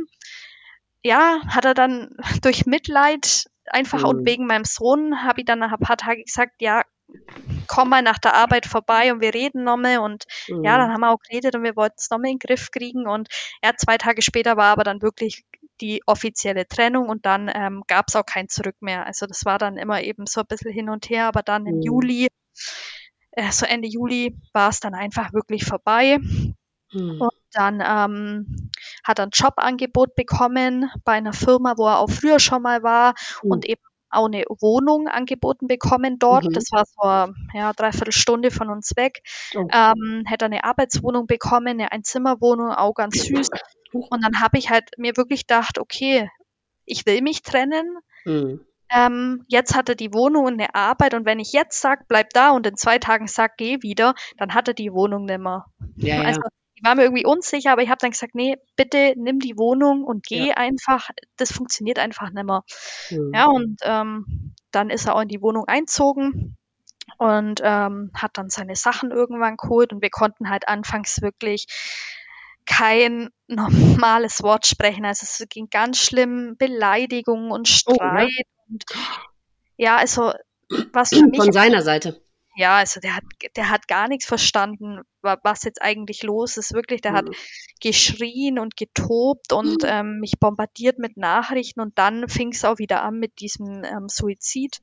ja, 1.04 1.42
hat 1.48 1.66
er 1.66 1.76
dann 1.76 2.16
durch 2.42 2.66
Mitleid 2.66 3.46
einfach 3.72 4.02
mhm. 4.02 4.10
und 4.10 4.28
wegen 4.28 4.46
meinem 4.46 4.66
Sohn 4.66 5.24
habe 5.24 5.42
ich 5.42 5.46
dann 5.46 5.60
nach 5.60 5.72
ein 5.72 5.80
paar 5.80 5.98
Tage 5.98 6.24
gesagt, 6.24 6.54
ja, 6.60 6.84
komm 7.68 7.90
mal 7.90 8.02
nach 8.02 8.18
der 8.18 8.36
Arbeit 8.36 8.66
vorbei 8.66 9.12
und 9.12 9.22
wir 9.22 9.34
reden 9.34 9.64
nochmal 9.64 10.00
und 10.00 10.26
mhm. 10.48 10.64
ja, 10.64 10.78
dann 10.78 10.92
haben 10.92 11.02
wir 11.02 11.12
auch 11.12 11.20
geredet 11.20 11.56
und 11.56 11.64
wir 11.64 11.76
wollten 11.76 11.96
es 11.98 12.10
nochmal 12.10 12.32
in 12.32 12.38
den 12.38 12.48
Griff 12.48 12.72
kriegen 12.72 13.08
und 13.08 13.30
ja, 13.64 13.72
zwei 13.78 13.98
Tage 13.98 14.22
später 14.22 14.58
war 14.58 14.68
aber 14.68 14.84
dann 14.84 15.02
wirklich 15.02 15.44
die 15.82 16.02
offizielle 16.06 16.68
Trennung 16.68 17.10
und 17.10 17.26
dann 17.26 17.50
ähm, 17.54 17.84
gab 17.88 18.06
es 18.10 18.16
auch 18.16 18.26
kein 18.26 18.50
Zurück 18.50 18.76
mehr. 18.82 19.06
Also 19.06 19.26
das 19.26 19.46
war 19.46 19.58
dann 19.58 19.78
immer 19.78 20.02
eben 20.02 20.26
so 20.26 20.42
ein 20.42 20.48
bisschen 20.48 20.74
hin 20.74 20.90
und 20.90 21.10
her, 21.10 21.26
aber 21.26 21.42
dann 21.42 21.66
im 21.66 21.78
mhm. 21.78 21.82
Juli, 21.82 22.28
äh, 23.32 23.52
so 23.52 23.66
Ende 23.66 23.88
Juli 23.88 24.38
war 24.54 24.70
es 24.70 24.80
dann 24.80 24.94
einfach 24.94 25.34
wirklich 25.34 25.66
vorbei. 25.66 26.20
Mhm. 26.92 27.22
Und 27.22 27.32
dann 27.54 27.84
ähm, 27.86 28.69
hat 29.10 29.20
ein 29.20 29.32
Jobangebot 29.34 30.16
bekommen 30.16 30.90
bei 31.04 31.14
einer 31.14 31.34
Firma, 31.34 31.74
wo 31.78 31.88
er 31.88 32.00
auch 32.00 32.10
früher 32.10 32.40
schon 32.40 32.62
mal 32.62 32.84
war 32.84 33.16
mhm. 33.44 33.52
und 33.52 33.66
eben 33.68 33.82
auch 34.12 34.26
eine 34.26 34.44
Wohnung 34.60 35.08
angeboten 35.08 35.68
bekommen 35.68 36.20
dort. 36.20 36.46
Mhm. 36.46 36.54
Das 36.54 36.66
war 36.72 36.86
so 36.86 37.34
ja, 37.58 37.74
dreiviertel 37.74 38.12
Stunde 38.12 38.52
von 38.52 38.70
uns 38.70 38.96
weg. 38.96 39.22
Oh. 39.56 39.68
Ähm, 39.72 40.24
hätte 40.28 40.46
eine 40.46 40.64
Arbeitswohnung 40.64 41.26
bekommen, 41.26 41.68
eine 41.68 41.92
Einzimmerwohnung, 41.92 42.72
auch 42.72 42.94
ganz 42.94 43.24
süß. 43.24 43.50
Und 43.92 44.24
dann 44.24 44.42
habe 44.42 44.60
ich 44.60 44.70
halt 44.70 44.92
mir 44.98 45.18
wirklich 45.18 45.48
gedacht, 45.48 45.80
okay, 45.80 46.30
ich 46.86 47.06
will 47.08 47.22
mich 47.22 47.42
trennen. 47.42 47.98
Mhm. 48.26 48.62
Ähm, 48.92 49.46
jetzt 49.48 49.76
hat 49.76 49.90
er 49.90 49.96
die 49.96 50.14
Wohnung 50.14 50.46
und 50.46 50.54
eine 50.54 50.74
Arbeit 50.74 51.14
und 51.14 51.26
wenn 51.26 51.40
ich 51.40 51.54
jetzt 51.54 51.80
sage, 51.80 52.06
bleib 52.08 52.32
da 52.32 52.52
und 52.52 52.66
in 52.66 52.76
zwei 52.76 52.98
Tagen 52.98 53.28
sag, 53.28 53.56
geh 53.58 53.84
wieder, 53.84 54.16
dann 54.38 54.56
hat 54.56 54.68
er 54.68 54.74
die 54.74 54.92
Wohnung 54.92 55.26
nimmer. 55.26 55.68
Ja, 55.96 56.22
also 56.22 56.42
ich 56.80 56.86
war 56.88 56.96
mir 56.96 57.04
irgendwie 57.04 57.26
unsicher, 57.26 57.74
aber 57.74 57.82
ich 57.82 57.90
habe 57.90 58.00
dann 58.00 58.12
gesagt, 58.12 58.36
nee, 58.36 58.56
bitte 58.78 59.14
nimm 59.18 59.40
die 59.40 59.58
Wohnung 59.58 60.06
und 60.06 60.26
geh 60.26 60.48
ja. 60.48 60.54
einfach. 60.56 61.10
Das 61.36 61.52
funktioniert 61.52 62.00
einfach 62.00 62.30
nicht 62.32 62.46
mehr. 62.46 62.64
Mhm. 63.10 63.32
Ja, 63.34 63.46
und 63.48 63.78
ähm, 63.84 64.54
dann 64.72 64.90
ist 64.90 65.06
er 65.06 65.16
auch 65.16 65.22
in 65.22 65.28
die 65.28 65.42
Wohnung 65.42 65.66
einzogen 65.68 66.56
und 67.18 67.60
ähm, 67.64 68.12
hat 68.14 68.32
dann 68.38 68.50
seine 68.50 68.78
Sachen 68.78 69.12
irgendwann 69.12 69.58
geholt 69.58 69.92
und 69.92 70.02
wir 70.02 70.10
konnten 70.10 70.50
halt 70.50 70.70
anfangs 70.70 71.22
wirklich 71.22 71.66
kein 72.66 73.30
normales 73.48 74.42
Wort 74.42 74.66
sprechen. 74.66 75.06
Also 75.06 75.24
es 75.24 75.46
ging 75.50 75.70
ganz 75.70 76.00
schlimm, 76.00 76.56
Beleidigung 76.58 77.52
und 77.52 77.68
Streit. 77.68 78.00
Oh, 78.00 78.06
ja. 78.06 78.44
Und 78.70 78.86
ja, 79.76 79.98
also 79.98 80.34
was 80.94 81.10
für 81.10 81.26
mich 81.26 81.42
Von 81.42 81.52
seiner 81.52 81.82
Seite. 81.82 82.22
ja, 82.56 82.78
also 82.78 83.02
der 83.02 83.18
hat, 83.18 83.24
der 83.58 83.70
hat 83.70 83.88
gar 83.90 84.08
nichts 84.08 84.26
verstanden, 84.26 85.02
was 85.22 85.64
jetzt 85.64 85.82
eigentlich 85.82 86.24
los 86.24 86.58
ist. 86.58 86.74
Wirklich, 86.74 87.02
der 87.02 87.14
hat 87.14 87.28
Mhm. 87.28 87.34
geschrien 87.82 88.60
und 88.60 88.76
getobt 88.76 89.54
und 89.54 89.84
ähm, 89.86 90.20
mich 90.20 90.40
bombardiert 90.40 91.00
mit 91.00 91.18
Nachrichten 91.18 91.80
und 91.82 91.98
dann 91.98 92.28
fing 92.28 92.52
es 92.52 92.66
auch 92.66 92.78
wieder 92.78 93.04
an 93.04 93.20
mit 93.20 93.40
diesem 93.40 93.84
ähm, 93.84 94.10
Suizid. 94.10 94.80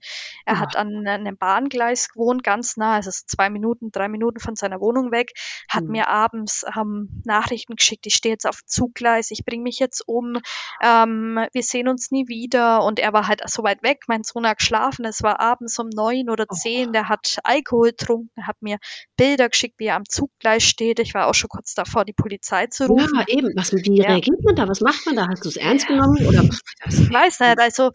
Er 0.46 0.54
Ah. 0.54 0.60
hat 0.60 0.76
an 0.76 1.06
einem 1.06 1.36
Bahngleis 1.36 2.08
gewohnt, 2.08 2.42
ganz 2.42 2.76
nah, 2.76 2.94
also 2.94 3.10
so 3.10 3.22
zwei 3.26 3.50
Minuten, 3.50 3.90
drei 3.92 4.08
Minuten 4.08 4.40
von 4.40 4.56
seiner 4.56 4.80
Wohnung 4.80 5.12
weg, 5.12 5.32
hat 5.68 5.84
Mhm. 5.84 5.92
mir 5.92 6.08
abends 6.08 6.64
ähm, 6.76 7.22
Nachrichten 7.24 7.76
geschickt, 7.76 8.06
ich 8.06 8.14
stehe 8.14 8.32
jetzt 8.34 8.46
auf 8.46 8.60
dem 8.62 8.66
Zuggleis, 8.68 9.30
ich 9.30 9.44
bringe 9.44 9.62
mich 9.64 9.78
jetzt 9.78 10.02
um, 10.06 10.38
ähm, 10.82 11.46
wir 11.52 11.62
sehen 11.62 11.88
uns 11.88 12.10
nie 12.10 12.28
wieder 12.28 12.82
und 12.84 12.98
er 12.98 13.12
war 13.12 13.28
halt 13.28 13.42
so 13.48 13.62
weit 13.62 13.82
weg, 13.82 14.04
mein 14.08 14.22
Sohn 14.24 14.46
hat 14.46 14.58
geschlafen, 14.58 15.04
es 15.04 15.22
war 15.22 15.40
abends 15.40 15.78
um 15.78 15.88
neun 15.88 16.30
oder 16.30 16.46
Oh. 16.48 16.54
zehn, 16.54 16.92
der 16.92 17.08
hat 17.08 17.38
Alkohol 17.44 17.90
getrunken, 17.90 18.46
hat 18.46 18.56
mir 18.62 18.78
Bilder 19.16 19.48
geschickt, 19.48 19.74
wie 19.78 19.86
er 19.86 19.96
am 19.96 20.04
Zuggleis 20.28 20.62
steht, 20.62 20.98
ich 21.00 21.14
war 21.14 21.26
auch 21.28 21.34
schon 21.34 21.48
kurz 21.48 21.74
davor, 21.74 22.04
die 22.04 22.12
Polizei 22.12 22.66
zu 22.66 22.86
rufen. 22.86 23.18
Ja, 23.18 23.24
eben. 23.28 23.52
Was, 23.56 23.72
wie 23.72 23.98
Ja. 23.98 24.08
reagiert 24.10 24.42
man 24.44 24.54
da? 24.56 24.68
Was 24.68 24.80
macht 24.80 25.06
man 25.06 25.16
da? 25.16 25.26
Hast 25.28 25.44
du 25.44 25.48
es 25.48 25.56
ernst 25.56 25.86
genommen? 25.86 26.24
Oder 26.26 26.42
Ich 26.88 27.10
weiß 27.12 27.40
nicht, 27.40 27.58
also 27.58 27.90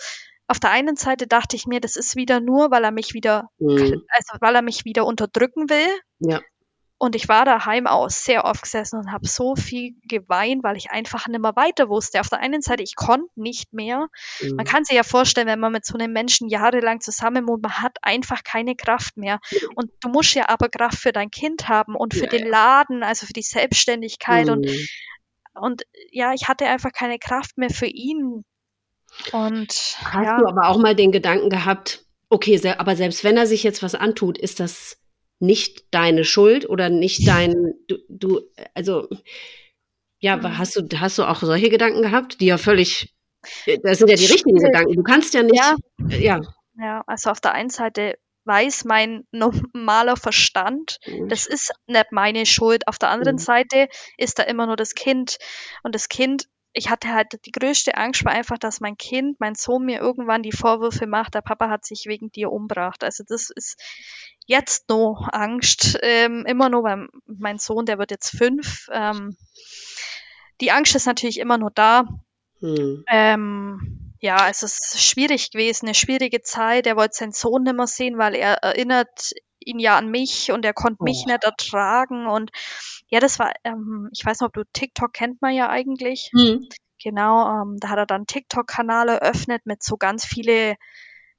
auf 0.48 0.60
der 0.60 0.72
einen 0.72 0.96
Seite 0.98 1.28
dachte 1.28 1.56
ich 1.56 1.66
mir, 1.68 1.80
das 1.80 1.96
ist 1.96 2.16
wieder 2.16 2.40
nur, 2.40 2.72
weil 2.72 2.84
er 2.84 2.92
mich 2.92 3.14
wieder, 3.14 3.50
Mhm. 3.60 4.04
also 4.10 4.38
weil 4.42 4.56
er 4.56 4.62
mich 4.62 4.84
wieder 4.86 5.06
unterdrücken 5.06 5.70
will. 5.70 5.88
Ja. 6.20 6.42
Und 7.02 7.16
ich 7.16 7.28
war 7.28 7.46
daheim 7.46 7.88
auch 7.88 8.12
sehr 8.12 8.46
oft 8.46 8.62
gesessen 8.62 9.00
und 9.00 9.12
habe 9.12 9.28
so 9.28 9.56
viel 9.56 9.96
geweint, 10.04 10.64
weil 10.64 10.78
ich 10.78 10.92
einfach 10.92 11.26
nicht 11.28 11.42
mehr 11.42 11.56
weiter 11.56 11.90
wusste. 11.90 12.20
Auf 12.20 12.30
der 12.30 12.42
einen 12.42 12.62
Seite, 12.62 12.84
ich 12.84 12.96
konnte 12.96 13.28
nicht 13.36 13.74
mehr. 13.74 14.08
Man 14.56 14.66
Mhm. 14.66 14.68
kann 14.68 14.84
sich 14.86 14.96
ja 14.98 15.02
vorstellen, 15.02 15.48
wenn 15.48 15.60
man 15.60 15.72
mit 15.72 15.84
so 15.84 15.96
einem 15.96 16.14
Menschen 16.14 16.48
jahrelang 16.48 17.02
zusammen 17.02 17.48
wohnt, 17.48 17.64
man 17.64 17.82
hat 17.82 17.98
einfach 18.04 18.44
keine 18.44 18.76
Kraft 18.76 19.18
mehr. 19.18 19.40
Und 19.74 19.90
du 20.02 20.10
musst 20.10 20.36
ja 20.36 20.48
aber 20.50 20.70
Kraft 20.70 21.00
für 21.00 21.12
dein 21.12 21.32
Kind 21.32 21.68
haben 21.68 21.96
und 21.96 22.14
für 22.14 22.28
Ja, 22.28 22.30
den. 22.38 22.48
Laden, 22.48 23.02
also 23.02 23.26
für 23.26 23.34
die 23.34 23.42
Selbstständigkeit. 23.42 24.50
Und, 24.50 24.68
Mhm. 24.68 24.88
und 25.56 25.82
ja, 26.12 26.34
ich 26.34 26.48
hatte 26.50 26.68
einfach 26.68 26.92
keine 26.92 27.18
Kraft 27.18 27.58
mehr 27.58 27.72
für 27.72 27.88
ihn. 27.88 28.46
Und 29.32 29.98
Hast 30.04 30.26
ja, 30.26 30.38
du 30.38 30.46
aber 30.48 30.68
auch 30.68 30.78
mal 30.78 30.96
den 30.96 31.12
Gedanken 31.12 31.50
gehabt, 31.50 32.06
okay, 32.30 32.60
aber 32.78 32.96
selbst 32.96 33.24
wenn 33.24 33.38
er 33.38 33.48
sich 33.48 33.64
jetzt 33.64 33.84
was 33.84 33.96
antut, 33.96 34.38
ist 34.38 34.60
das 34.60 35.01
nicht 35.42 35.86
deine 35.92 36.24
Schuld 36.24 36.68
oder 36.70 36.90
nicht 36.90 37.28
dein, 37.28 37.74
du, 37.88 37.98
du 38.10 38.42
also, 38.74 39.08
ja, 40.20 40.38
Mhm. 40.38 40.58
hast 40.58 40.76
du, 40.76 40.88
hast 41.00 41.18
du 41.18 41.24
auch 41.24 41.42
solche 41.42 41.70
Gedanken 41.70 42.02
gehabt, 42.02 42.40
die 42.42 42.46
ja 42.48 42.58
völlig, 42.58 43.14
das 43.84 44.00
sind 44.00 44.10
ja 44.10 44.16
die 44.16 44.26
richtigen. 44.26 44.58
Gedanken. 44.60 44.94
Du 44.96 45.04
kannst 45.04 45.34
ja 45.34 45.44
nicht, 45.44 45.56
Ja. 45.56 45.76
ja. 46.20 46.42
ja, 46.78 47.04
also 47.08 47.32
auf 47.32 47.42
der 47.42 47.54
einen 47.54 47.70
Seite 47.72 48.16
weiß 48.46 48.86
mein 48.86 49.24
normaler 49.32 50.18
Verstand, 50.18 50.98
das 51.28 51.46
ist 51.46 51.72
nicht 51.88 52.12
meine 52.12 52.46
Schuld. 52.48 52.88
Auf 52.88 52.98
der 52.98 53.10
anderen 53.10 53.36
Mhm. 53.36 53.40
Seite 53.40 53.88
ist 54.18 54.40
da 54.40 54.44
immer 54.44 54.66
nur 54.66 54.76
das 54.76 54.96
Kind. 54.96 55.38
Und 55.84 55.94
das 55.94 56.10
Kind, 56.10 56.46
ich 56.74 56.90
hatte 56.90 57.10
halt 57.14 57.46
die 57.46 57.52
größte 57.52 57.96
Angst 57.96 58.24
war 58.24 58.32
einfach, 58.32 58.58
dass 58.58 58.80
mein 58.80 58.98
Kind, 58.98 59.40
mein 59.40 59.56
Sohn 59.56 59.86
mir 59.86 60.00
irgendwann 60.00 60.44
die 60.44 60.52
Vorwürfe 60.52 61.06
macht, 61.06 61.36
der 61.36 61.42
Papa 61.42 61.70
hat 61.70 61.86
sich 61.86 62.06
wegen 62.06 62.32
dir 62.32 62.52
umgebracht. 62.52 63.04
Also 63.04 63.24
das 63.28 63.50
ist 63.50 63.78
jetzt 64.46 64.90
noch 64.90 65.28
Angst, 65.32 65.98
ähm, 66.02 66.46
immer 66.46 66.70
nur, 66.70 66.84
weil 66.84 67.08
mein 67.26 67.58
Sohn, 67.58 67.86
der 67.86 67.98
wird 67.98 68.12
jetzt 68.12 68.30
fünf. 68.30 68.88
Ähm, 68.92 69.36
die 70.62 70.72
Angst 70.72 70.96
ist 70.96 71.08
natürlich 71.08 71.40
immer 71.40 71.58
nur 71.58 71.72
da. 71.72 72.06
Hm. 72.60 73.04
Ähm, 73.08 74.14
ja, 74.22 74.48
es 74.50 74.64
ist 74.64 75.02
schwierig 75.02 75.52
gewesen, 75.52 75.88
eine 75.88 75.96
schwierige 75.96 76.42
Zeit. 76.42 76.86
Er 76.88 76.96
wollte 76.96 77.16
seinen 77.16 77.32
Sohn 77.32 77.64
nicht 77.64 77.76
mehr 77.76 77.88
sehen, 77.88 78.18
weil 78.18 78.36
er 78.36 78.54
erinnert 78.64 79.32
ihn 79.66 79.80
ja 79.80 79.98
an 79.98 80.10
mich 80.10 80.52
und 80.52 80.66
er 80.66 80.74
konnte 80.74 81.04
mich 81.04 81.24
Oh. 81.26 81.32
nicht 81.32 81.44
ertragen. 81.44 82.28
Und 82.28 82.52
ja, 83.08 83.20
das 83.20 83.40
war, 83.40 83.52
ähm, 83.64 84.10
ich 84.14 84.26
weiß 84.26 84.40
nicht, 84.42 84.48
ob 84.48 84.54
du 84.54 84.64
TikTok 84.74 85.14
kennt 85.14 85.42
man 85.42 85.54
ja 85.54 85.70
eigentlich. 85.70 86.30
Hm. 86.34 86.68
Genau, 87.04 87.62
ähm, 87.64 87.78
da 87.80 87.90
hat 87.90 87.98
er 87.98 88.06
dann 88.06 88.28
TikTok-Kanal 88.28 89.10
eröffnet 89.10 89.66
mit 89.66 89.84
so 89.84 89.98
ganz 89.98 90.26
viele 90.26 90.76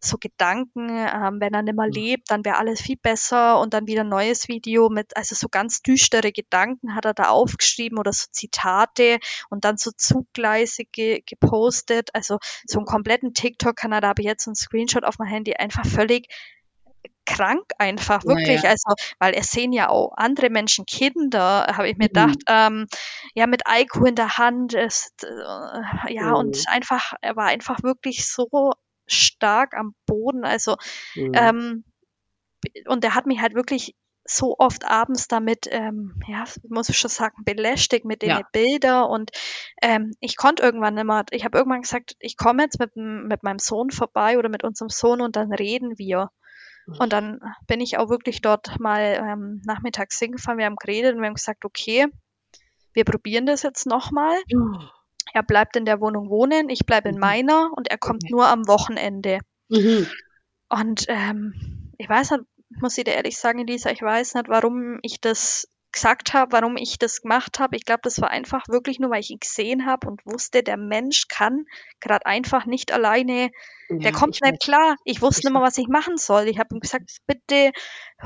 so 0.05 0.19
Gedanken, 0.19 0.89
ähm, 0.91 1.37
wenn 1.41 1.55
er 1.55 1.63
nicht 1.63 1.77
mehr 1.77 1.87
Mhm. 1.87 1.93
lebt, 1.93 2.31
dann 2.33 2.45
wäre 2.45 2.59
alles 2.59 2.81
viel 2.81 2.97
besser 2.97 3.61
und 3.61 3.73
dann 3.73 3.87
wieder 3.87 4.01
ein 4.03 4.09
neues 4.09 4.49
Video 4.49 4.89
mit, 4.91 5.17
also 5.17 5.37
so 5.37 5.49
ganz 5.49 5.81
düstere 5.81 6.33
Gedanken 6.33 6.97
hat 6.97 7.05
er 7.05 7.15
da 7.15 7.29
aufgeschrieben 7.29 7.99
oder 7.99 8.13
so 8.13 8.27
Zitate 8.33 9.21
und 9.49 9.65
dann 9.65 9.77
so 9.77 9.93
Zuggleise 9.97 10.85
ge 10.87 11.23
gepostet, 11.25 12.11
also 12.15 12.39
so 12.67 12.81
einen 12.81 12.87
kompletten 12.87 13.33
TikTok-Kanal, 13.33 14.01
da 14.01 14.09
habe 14.09 14.23
ich 14.23 14.27
jetzt 14.27 14.49
einen 14.49 14.57
Screenshot 14.57 15.05
auf 15.05 15.19
mein 15.21 15.29
Handy, 15.29 15.55
einfach 15.55 15.87
völlig 15.87 16.27
krank 17.27 17.65
einfach, 17.79 18.25
wirklich, 18.27 18.65
ja. 18.65 18.69
also, 18.69 18.95
weil 19.19 19.35
es 19.35 19.51
sehen 19.51 19.73
ja 19.73 19.89
auch 19.89 20.13
andere 20.17 20.51
Menschen 20.51 20.87
Kinder, 20.87 21.67
habe 21.77 21.89
ich 21.89 21.97
mir 21.99 22.09
Mhm. 22.09 22.09
gedacht, 22.09 22.39
ähm, 22.49 22.87
ja, 23.35 23.47
mit 23.47 23.67
Alkohol 23.67 24.11
in 24.11 24.15
der 24.17 24.39
Hand 24.39 24.75
ist, 24.75 25.25
äh, 25.25 26.15
ja, 26.15 26.33
Mhm. 26.33 26.35
und 26.35 26.65
einfach, 26.69 27.15
er 27.23 27.37
war 27.37 27.47
einfach 27.47 27.83
wirklich 27.83 28.27
so 28.27 28.73
stark 29.07 29.75
am 29.77 29.95
Boden, 30.07 30.45
also, 30.45 30.77
Hm. 31.17 31.33
ähm, 31.35 31.85
und 32.87 33.05
er 33.05 33.15
hat 33.15 33.27
mich 33.27 33.41
halt 33.41 33.55
wirklich 33.55 33.95
so 34.25 34.57
oft 34.59 34.85
abends 34.87 35.29
damit, 35.29 35.67
ähm, 35.71 36.15
ja, 36.29 36.45
muss 36.69 36.89
ich 36.89 36.99
schon 36.99 37.11
sagen, 37.11 37.43
belästigt 37.45 38.05
mit 38.05 38.23
den 38.23 38.35
Ja. 38.35 38.49
Bildern 38.53 39.05
und 39.11 39.31
ähm, 39.83 40.13
ich 40.21 40.37
konnte 40.37 40.63
irgendwann 40.63 40.95
nicht 40.95 41.05
mehr, 41.07 41.25
ich 41.33 41.45
habe 41.45 41.59
irgendwann 41.59 41.83
gesagt, 41.83 42.15
ich 42.21 42.37
komme 42.37 42.63
jetzt 42.65 42.79
mit, 42.79 42.97
mit 42.97 43.43
meinem 43.43 43.59
Sohn 43.59 43.91
vorbei 43.91 44.39
oder 44.39 44.49
mit 44.49 44.65
unserem 44.65 44.91
Sohn 44.91 45.21
und 45.23 45.37
dann 45.37 45.53
reden 45.53 45.99
wir. 45.99 46.31
Und 46.87 47.13
dann 47.13 47.41
bin 47.67 47.81
ich 47.81 47.99
auch 47.99 48.09
wirklich 48.11 48.41
dort 48.41 48.79
mal 48.81 49.01
ähm, 49.23 49.63
nachmittags 49.65 50.19
hingefahren, 50.19 50.59
wir 50.59 50.67
haben 50.67 50.77
geredet 50.77 51.15
und 51.15 51.21
wir 51.21 51.29
haben 51.29 51.35
gesagt, 51.35 51.65
okay, 51.65 52.07
wir 52.93 53.05
probieren 53.05 53.47
das 53.47 53.63
jetzt 53.63 53.87
nochmal. 53.87 54.37
Er 55.33 55.43
bleibt 55.43 55.77
in 55.77 55.85
der 55.85 56.01
Wohnung 56.01 56.29
wohnen, 56.29 56.69
ich 56.69 56.85
bleibe 56.85 57.09
in 57.09 57.15
Mhm. 57.15 57.21
meiner 57.21 57.71
und 57.77 57.89
er 57.89 57.99
kommt 57.99 58.29
nur 58.31 58.49
am 58.49 58.67
Wochenende. 58.67 59.39
Mhm. 59.69 60.07
Und 60.69 61.07
ähm, 61.09 61.93
ich 61.99 62.09
weiß 62.09 62.33
nicht, 62.33 62.45
muss 62.81 62.99
ich 62.99 63.05
dir 63.05 63.15
ehrlich 63.15 63.39
sagen, 63.39 63.67
Lisa, 63.67 63.91
ich 63.91 64.03
weiß 64.03 64.35
nicht, 64.35 64.49
warum 64.49 64.99
ich 65.03 65.21
das 65.21 65.69
gesagt 65.93 66.35
habe, 66.35 66.53
warum 66.53 66.77
ich 66.77 66.99
das 66.99 67.23
gemacht 67.23 67.59
habe. 67.59 67.77
Ich 67.77 67.85
glaube, 67.85 68.01
das 68.05 68.21
war 68.21 68.31
einfach 68.31 68.67
wirklich 68.69 68.99
nur, 68.99 69.11
weil 69.11 69.21
ich 69.21 69.31
ihn 69.31 69.41
gesehen 69.41 69.87
habe 69.87 70.09
und 70.09 70.25
wusste, 70.27 70.63
der 70.63 70.77
Mensch 70.77 71.29
kann 71.29 71.65
gerade 72.01 72.27
einfach 72.27 72.67
nicht 72.67 72.93
alleine, 72.93 73.51
der 74.03 74.11
Ja, 74.11 74.13
kommt 74.13 74.35
ich 74.35 74.41
nicht 74.43 74.59
weiß. 74.59 74.59
klar. 74.61 74.97
Ich 75.05 75.23
wusste 75.23 75.47
Ich 75.47 75.47
nicht 75.47 75.53
mehr, 75.53 75.63
was 75.63 75.79
ich 75.79 75.89
machen 75.89 76.17
soll. 76.17 76.49
Ich 76.49 76.59
habe 76.59 76.75
ihm 76.75 76.81
gesagt, 76.81 77.11
bitte 77.27 77.73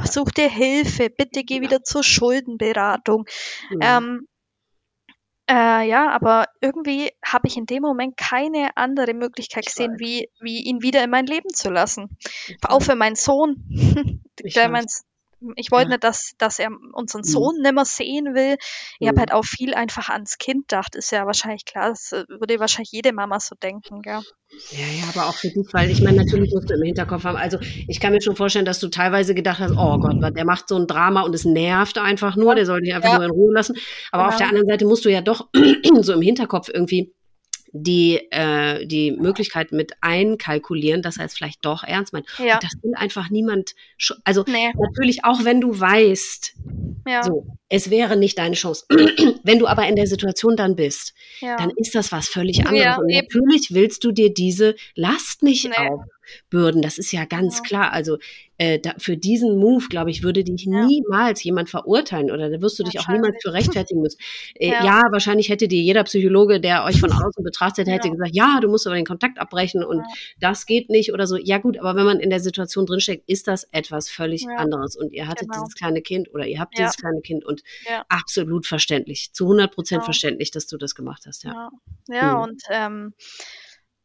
such 0.05 0.31
dir 0.33 0.49
Hilfe, 0.49 1.11
bitte 1.11 1.45
geh 1.45 1.61
Ja. 1.61 1.61
wieder 1.61 1.83
zur 1.83 2.03
Schuldenberatung. 2.03 3.25
Mhm. 3.71 3.81
Ähm, 3.81 4.29
äh, 5.49 5.89
ja, 5.89 6.11
aber 6.11 6.47
irgendwie 6.61 7.11
habe 7.25 7.47
ich 7.47 7.57
in 7.57 7.67
dem 7.67 7.83
Moment 7.83 8.17
keine 8.17 8.77
andere 8.77 9.15
Möglichkeit 9.15 9.67
Ich 9.67 9.73
gesehen, 9.73 9.93
weiß. 9.93 10.01
wie, 10.01 10.29
wie 10.41 10.63
ihn 10.65 10.83
wieder 10.83 11.05
in 11.05 11.11
mein 11.11 11.27
Leben 11.27 11.51
zu 11.53 11.71
lassen. 11.71 12.17
Ich 12.47 12.59
Auch 12.63 12.83
für 12.83 12.97
meinen 12.97 13.17
Sohn. 13.17 13.65
Der 14.55 14.69
mein, 14.69 14.87
ich 15.57 15.71
wollte 15.71 15.87
Ja. 15.87 15.95
nicht, 15.95 16.05
dass, 16.05 16.33
dass 16.39 16.59
er 16.59 16.71
unseren 16.93 17.21
Mhm. 17.21 17.25
Sohn 17.25 17.57
nimmer 17.63 17.85
sehen 17.85 18.35
will. 18.35 18.57
Ich 19.01 19.07
habe 19.09 19.17
Mhm. 19.17 19.21
halt 19.21 19.33
auch 19.33 19.45
viel 19.45 19.75
einfach 19.75 20.09
ans 20.09 20.39
Kind 20.39 20.69
gedacht. 20.69 20.95
Ist 20.97 21.13
ja 21.13 21.27
wahrscheinlich 21.27 21.65
klar, 21.65 21.91
das 21.91 22.13
äh, 22.13 22.25
würde 22.29 22.59
wahrscheinlich 22.59 22.91
jede 22.93 23.13
Mama 23.13 23.39
so 23.41 23.55
denken, 23.55 24.03
gell? 24.03 24.21
Ja, 24.71 24.87
ja, 24.87 25.09
aber 25.15 25.29
auch 25.29 25.37
für 25.37 25.49
dich, 25.49 25.67
weil 25.73 25.91
ich 25.91 26.03
meine, 26.03 26.17
natürlich 26.19 26.51
musst 26.53 26.71
du 26.71 26.75
im 26.75 26.83
Hinterkopf 26.83 27.25
haben. 27.25 27.37
Also 27.37 27.59
ich 27.87 28.01
kann 28.01 28.13
mir 28.13 28.23
schon 28.23 28.37
vorstellen, 28.37 28.65
dass 28.65 28.79
du 28.81 28.89
teilweise 28.89 29.35
gedacht 29.35 29.59
hast, 29.59 29.75
oh 29.77 29.99
Gott, 29.99 30.17
der 30.35 30.45
macht 30.45 30.69
so 30.69 30.77
ein 30.77 30.87
Drama 30.87 31.23
und 31.23 31.35
es 31.35 31.45
nervt 31.45 31.99
einfach 31.99 32.37
nur, 32.37 32.55
der 32.55 32.65
soll 32.65 32.81
dich 32.81 32.95
einfach 32.95 33.11
Ja. 33.11 33.17
nur 33.17 33.25
in 33.25 33.31
Ruhe 33.33 33.53
lassen. 33.53 33.77
Aber 34.13 34.29
auf 34.29 34.37
Genau. 34.37 34.39
der 34.39 34.49
anderen 34.49 34.69
Seite 34.69 34.87
musst 34.87 35.05
du 35.05 35.11
ja 35.11 35.21
doch 35.21 35.49
so 36.01 36.13
im 36.13 36.23
Hinterkopf 36.23 36.69
irgendwie 36.73 37.13
die, 37.83 38.21
äh, 38.31 38.87
die 38.87 39.13
Möglichkeit 39.13 39.73
mit 39.73 39.93
einkalkulieren, 40.01 41.03
dass 41.03 41.17
er 41.17 41.27
es 41.27 41.35
vielleicht 41.35 41.65
doch 41.65 41.83
ernst 41.85 42.13
meint. 42.13 42.27
Ja. 42.39 42.55
Und 42.55 42.65
das 42.65 42.73
will 42.83 42.95
einfach 42.95 43.31
niemand, 43.31 43.75
also 44.25 44.45
Nee, 44.47 44.73
natürlich 44.79 45.25
auch 45.25 45.45
wenn 45.45 45.61
du 45.61 45.79
weißt, 45.79 46.55
ja, 47.07 47.23
so, 47.23 47.47
es 47.69 47.91
wäre 47.91 48.17
nicht 48.17 48.39
deine 48.39 48.55
Chance. 48.55 48.87
wenn 49.43 49.59
du 49.59 49.67
aber 49.67 49.87
in 49.87 49.97
der 49.97 50.07
Situation 50.07 50.57
dann 50.57 50.77
bist, 50.77 51.15
ja. 51.41 51.57
dann 51.57 51.71
ist 51.77 51.95
das 51.95 52.13
was 52.13 52.29
völlig 52.29 52.67
anderes. 52.67 52.99
Und 52.99 53.13
natürlich 53.13 53.75
willst 53.75 54.05
du 54.05 54.13
dir 54.13 54.33
diese 54.33 54.75
Last 54.95 55.43
nicht 55.43 55.67
Nee. 55.67 55.91
Aufbürden. 56.45 56.83
Das 56.83 56.99
ist 56.99 57.13
ja 57.13 57.25
ganz 57.25 57.57
Ja. 57.59 57.63
klar. 57.63 57.93
Also 57.93 58.19
äh, 58.59 58.79
da, 58.79 58.95
für 58.97 59.19
diesen 59.19 59.59
Move, 59.59 59.87
glaube 59.91 60.11
ich, 60.11 60.23
würde 60.23 60.43
dich 60.43 60.65
Ja. 60.65 60.87
niemals 60.87 61.45
jemand 61.45 61.69
verurteilen 61.69 62.31
oder 62.31 62.49
da 62.49 62.63
wirst 62.63 62.79
du 62.79 62.85
dich 62.85 62.99
auch 62.99 63.07
niemals 63.09 63.35
für 63.43 63.53
rechtfertigen 63.53 64.01
müssen. 64.01 64.19
Äh, 64.59 64.69
Ja. 64.71 64.83
ja. 64.85 65.03
wahrscheinlich 65.11 65.51
hätte 65.51 65.69
dir 65.69 65.83
jeder 65.83 66.05
Psychologe, 66.05 66.59
der 66.59 66.85
euch 66.85 66.99
von 66.99 67.13
außen 67.13 67.45
betrachtet, 67.45 67.87
hätte 67.87 68.11
gesagt, 68.11 68.31
ja, 68.35 68.59
du 68.63 68.69
musst 68.69 68.87
aber 68.87 68.97
den 68.97 69.05
Kontakt 69.05 69.39
abbrechen 69.39 69.85
und 69.85 70.03
das 70.41 70.65
geht 70.65 70.89
nicht 70.89 71.13
oder 71.13 71.27
so. 71.27 71.37
Ja 71.37 71.59
gut, 71.59 71.77
aber 71.79 71.95
wenn 71.97 72.07
man 72.07 72.19
in 72.21 72.31
der 72.31 72.41
Situation 72.41 72.87
drinsteckt, 72.87 73.29
ist 73.29 73.47
das 73.47 73.65
etwas 73.73 74.09
völlig 74.09 74.47
anderes. 74.49 74.97
Und 74.97 75.13
ihr 75.13 75.29
hattet 75.29 75.49
Genau. 75.51 75.63
dieses 75.65 75.75
kleine 75.75 76.01
Kind 76.01 76.33
oder 76.33 76.47
ihr 76.47 76.59
habt 76.59 76.79
dieses 76.79 76.97
kleine 76.97 77.21
Kind 77.21 77.45
und 77.45 77.63
Ja. 77.87 78.05
absolut 78.09 78.67
verständlich, 78.67 79.33
zu 79.35 79.45
100 79.47 79.75
Prozent 79.75 80.03
verständlich, 80.05 80.51
dass 80.51 80.67
du 80.67 80.79
das 80.79 80.95
gemacht 80.95 81.25
hast. 81.27 81.45
Ja. 81.45 81.71
Ja, 82.09 82.15
ja 82.17 82.35
Mhm. 82.37 82.43
und 82.43 82.63
ähm, 82.71 83.13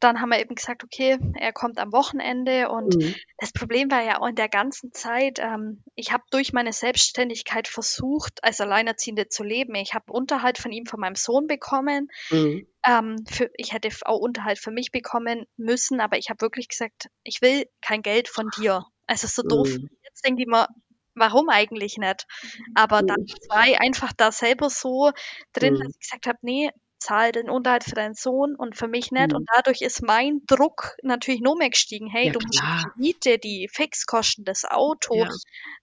dann 0.04 0.20
haben 0.20 0.30
wir 0.30 0.40
eben 0.40 0.56
gesagt, 0.56 0.84
okay, 0.84 1.18
er 1.36 1.54
kommt 1.54 1.78
am 1.78 1.92
Wochenende 1.92 2.70
und 2.70 2.96
mhm. 2.96 3.16
das 3.38 3.54
Problem 3.54 3.90
war 3.92 4.04
ja 4.04 4.20
auch 4.20 4.28
in 4.28 4.36
der 4.36 4.50
ganzen 4.50 4.92
Zeit, 4.92 5.40
ähm, 5.40 5.84
ich 5.96 6.12
habe 6.12 6.24
durch 6.32 6.54
meine 6.54 6.74
Selbstständigkeit 6.74 7.68
versucht, 7.68 8.44
als 8.44 8.60
Alleinerziehende 8.60 9.30
zu 9.30 9.44
leben. 9.44 9.76
Ich 9.76 9.94
habe 9.94 10.12
Unterhalt 10.12 10.58
von 10.58 10.72
ihm, 10.72 10.86
von 10.86 11.00
meinem 11.00 11.16
Sohn 11.16 11.48
bekommen. 11.48 12.10
Mhm. 12.30 12.68
Ähm, 12.86 13.24
für, 13.30 13.50
ich 13.56 13.74
hätte 13.74 13.90
auch 14.06 14.18
Unterhalt 14.18 14.60
für 14.60 14.72
mich 14.72 14.92
bekommen 14.92 15.46
müssen, 15.56 16.02
aber 16.02 16.18
ich 16.18 16.30
habe 16.30 16.42
wirklich 16.42 16.68
gesagt, 16.68 17.10
ich 17.24 17.42
will 17.42 17.66
kein 17.82 18.02
Geld 18.02 18.28
von 18.28 18.50
dir. 18.58 18.86
Also 19.08 19.28
so 19.28 19.44
doof. 19.44 19.70
Mhm. 19.70 19.90
Jetzt 20.04 20.26
denke 20.26 20.42
ich 20.42 20.48
mir, 20.48 20.68
warum 21.16 21.50
eigentlich 21.50 21.98
nicht? 21.98 22.26
Aber 22.74 23.04
dann 23.04 23.22
mhm. 23.22 23.50
war 23.50 23.68
ich 23.68 23.80
einfach 23.80 24.14
da 24.14 24.32
selber 24.32 24.70
so 24.70 25.12
drin, 25.54 25.76
dass 25.76 25.84
mhm. 25.84 25.90
ich 25.92 26.00
gesagt 26.00 26.28
habe, 26.28 26.40
nee, 26.42 26.70
zahl 27.02 27.32
den 27.32 27.50
Unterhalt 27.50 27.84
für 27.84 27.96
deinen 27.96 28.14
Sohn 28.14 28.56
und 28.56 28.78
für 28.78 28.88
mich 28.88 29.12
nicht. 29.12 29.32
Mhm. 29.32 29.38
Und 29.38 29.50
dadurch 29.54 29.82
ist 29.82 30.02
mein 30.02 30.42
Druck 30.48 30.96
natürlich 31.04 31.42
noch 31.42 31.56
mehr 31.56 31.70
gestiegen. 31.70 32.08
Hey, 32.08 32.28
ja, 32.28 32.32
du 32.32 32.40
musst 32.40 32.62
die 32.62 33.00
Miete, 33.00 33.38
die 33.38 33.68
Fixkosten, 33.72 34.46
das 34.46 34.66
Auto, 34.66 35.16
ja. 35.16 35.30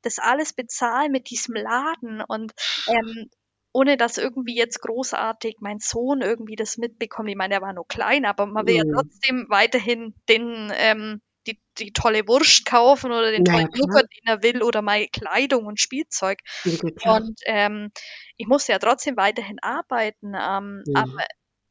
das 0.02 0.18
alles 0.18 0.52
bezahlen 0.52 1.12
mit 1.12 1.30
diesem 1.30 1.54
Laden. 1.54 2.22
Und 2.26 2.52
ähm, 2.86 3.28
ohne 3.72 3.96
dass 3.96 4.18
irgendwie 4.18 4.56
jetzt 4.56 4.80
großartig 4.80 5.56
mein 5.60 5.78
Sohn 5.78 6.22
irgendwie 6.22 6.56
das 6.56 6.78
mitbekommt. 6.78 7.28
Ich 7.28 7.36
meine, 7.36 7.54
er 7.54 7.62
war 7.62 7.72
nur 7.72 7.86
klein, 7.86 8.24
aber 8.24 8.46
man 8.46 8.66
will 8.66 8.82
mhm. 8.82 8.88
ja 8.88 8.94
trotzdem 8.94 9.46
weiterhin 9.48 10.14
den 10.28 10.72
ähm, 10.74 11.20
die, 11.48 11.60
die 11.78 11.92
tolle 11.92 12.28
Wurst 12.28 12.64
kaufen 12.66 13.10
oder 13.10 13.30
den 13.30 13.44
tollen 13.44 13.68
ja, 13.72 13.78
Joghurt, 13.78 14.08
den 14.12 14.26
er 14.26 14.42
will 14.42 14.62
oder 14.62 14.82
mal 14.82 15.06
Kleidung 15.08 15.66
und 15.66 15.80
Spielzeug. 15.80 16.40
Ja, 16.64 17.16
und 17.16 17.40
ähm, 17.46 17.90
ich 18.36 18.46
musste 18.46 18.72
ja 18.72 18.78
trotzdem 18.78 19.16
weiterhin 19.16 19.58
arbeiten, 19.60 20.34
ähm, 20.34 20.82
ja. 20.86 21.02
aber 21.02 21.24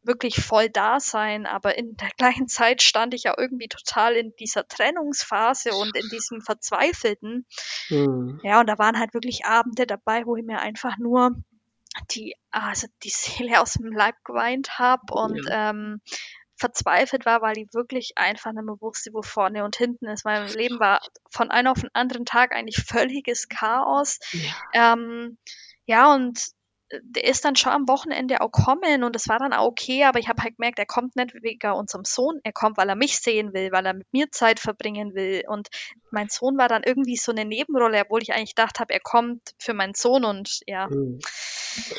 wirklich 0.03 0.41
voll 0.41 0.69
da 0.69 0.99
sein, 0.99 1.45
aber 1.45 1.77
in 1.77 1.95
der 1.97 2.09
gleichen 2.17 2.47
Zeit 2.47 2.81
stand 2.81 3.13
ich 3.13 3.23
ja 3.23 3.35
irgendwie 3.37 3.67
total 3.67 4.15
in 4.15 4.33
dieser 4.39 4.67
Trennungsphase 4.67 5.71
und 5.71 5.95
in 5.95 6.09
diesem 6.09 6.41
Verzweifelten. 6.41 7.45
Mhm. 7.89 8.39
Ja, 8.43 8.59
und 8.59 8.67
da 8.67 8.77
waren 8.77 8.99
halt 8.99 9.13
wirklich 9.13 9.45
Abende 9.45 9.85
dabei, 9.85 10.25
wo 10.25 10.35
ich 10.35 10.45
mir 10.45 10.59
einfach 10.59 10.97
nur 10.97 11.35
die, 12.11 12.35
also 12.51 12.87
die 13.03 13.09
Seele 13.09 13.61
aus 13.61 13.73
dem 13.73 13.91
Leib 13.91 14.15
geweint 14.23 14.79
habe 14.79 15.13
und 15.13 15.45
ja. 15.47 15.71
ähm, 15.71 16.01
verzweifelt 16.57 17.25
war, 17.25 17.41
weil 17.41 17.57
ich 17.57 17.73
wirklich 17.73 18.13
einfach 18.15 18.51
nicht 18.51 18.63
mehr 18.63 18.81
wusste, 18.81 19.13
wo 19.13 19.21
vorne 19.21 19.63
und 19.63 19.75
hinten 19.75 20.07
ist. 20.07 20.25
Mein 20.25 20.47
Leben 20.47 20.79
war 20.79 20.99
von 21.29 21.51
einem 21.51 21.67
auf 21.67 21.81
den 21.81 21.93
anderen 21.93 22.25
Tag 22.25 22.53
eigentlich 22.53 22.83
völliges 22.85 23.47
Chaos. 23.47 24.19
Ja, 24.73 24.93
ähm, 24.93 25.37
ja 25.85 26.13
und 26.13 26.56
der 27.03 27.25
ist 27.25 27.43
dann 27.43 27.55
schon 27.55 27.73
am 27.73 27.87
Wochenende 27.87 28.41
auch 28.41 28.51
kommen 28.51 29.03
und 29.03 29.13
das 29.15 29.27
war 29.27 29.39
dann 29.39 29.53
auch 29.53 29.67
okay, 29.67 30.05
aber 30.05 30.19
ich 30.19 30.29
habe 30.29 30.41
halt 30.41 30.57
gemerkt, 30.57 30.79
er 30.79 30.85
kommt 30.85 31.15
nicht 31.15 31.33
wegen 31.41 31.71
unserem 31.71 32.05
Sohn, 32.05 32.39
er 32.43 32.53
kommt, 32.53 32.77
weil 32.77 32.87
er 32.87 32.95
mich 32.95 33.19
sehen 33.19 33.53
will, 33.53 33.71
weil 33.71 33.85
er 33.85 33.93
mit 33.93 34.07
mir 34.13 34.31
Zeit 34.31 34.59
verbringen 34.59 35.13
will 35.13 35.43
und 35.47 35.67
mein 36.11 36.29
Sohn 36.29 36.57
war 36.57 36.69
dann 36.69 36.83
irgendwie 36.85 37.17
so 37.17 37.31
eine 37.31 37.45
Nebenrolle, 37.45 38.01
obwohl 38.05 38.21
ich 38.21 38.33
eigentlich 38.33 38.55
gedacht 38.55 38.79
habe, 38.79 38.93
er 38.93 39.01
kommt 39.01 39.41
für 39.59 39.73
meinen 39.73 39.95
Sohn 39.95 40.23
und 40.23 40.61
ja. 40.65 40.87
Mhm. 40.87 41.19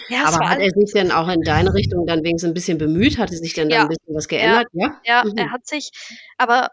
ja 0.09 0.25
aber 0.25 0.49
hat 0.49 0.61
er 0.61 0.71
sich 0.71 0.93
denn 0.93 1.13
auch 1.13 1.29
in 1.29 1.43
deine 1.43 1.75
Richtung 1.75 2.07
dann 2.07 2.25
wenigstens 2.25 2.51
ein 2.51 2.55
bisschen 2.55 2.79
bemüht? 2.79 3.19
Hatte 3.19 3.37
sich 3.37 3.53
denn 3.53 3.69
ja. 3.69 3.79
dann 3.79 3.87
ein 3.87 3.89
bisschen 3.89 4.15
was 4.15 4.29
geändert? 4.29 4.69
Ja, 4.73 5.01
ja, 5.05 5.23
ja 5.23 5.25
mhm. 5.25 5.37
er 5.37 5.53
hat 5.53 5.67
sich, 5.67 5.91
aber 6.39 6.71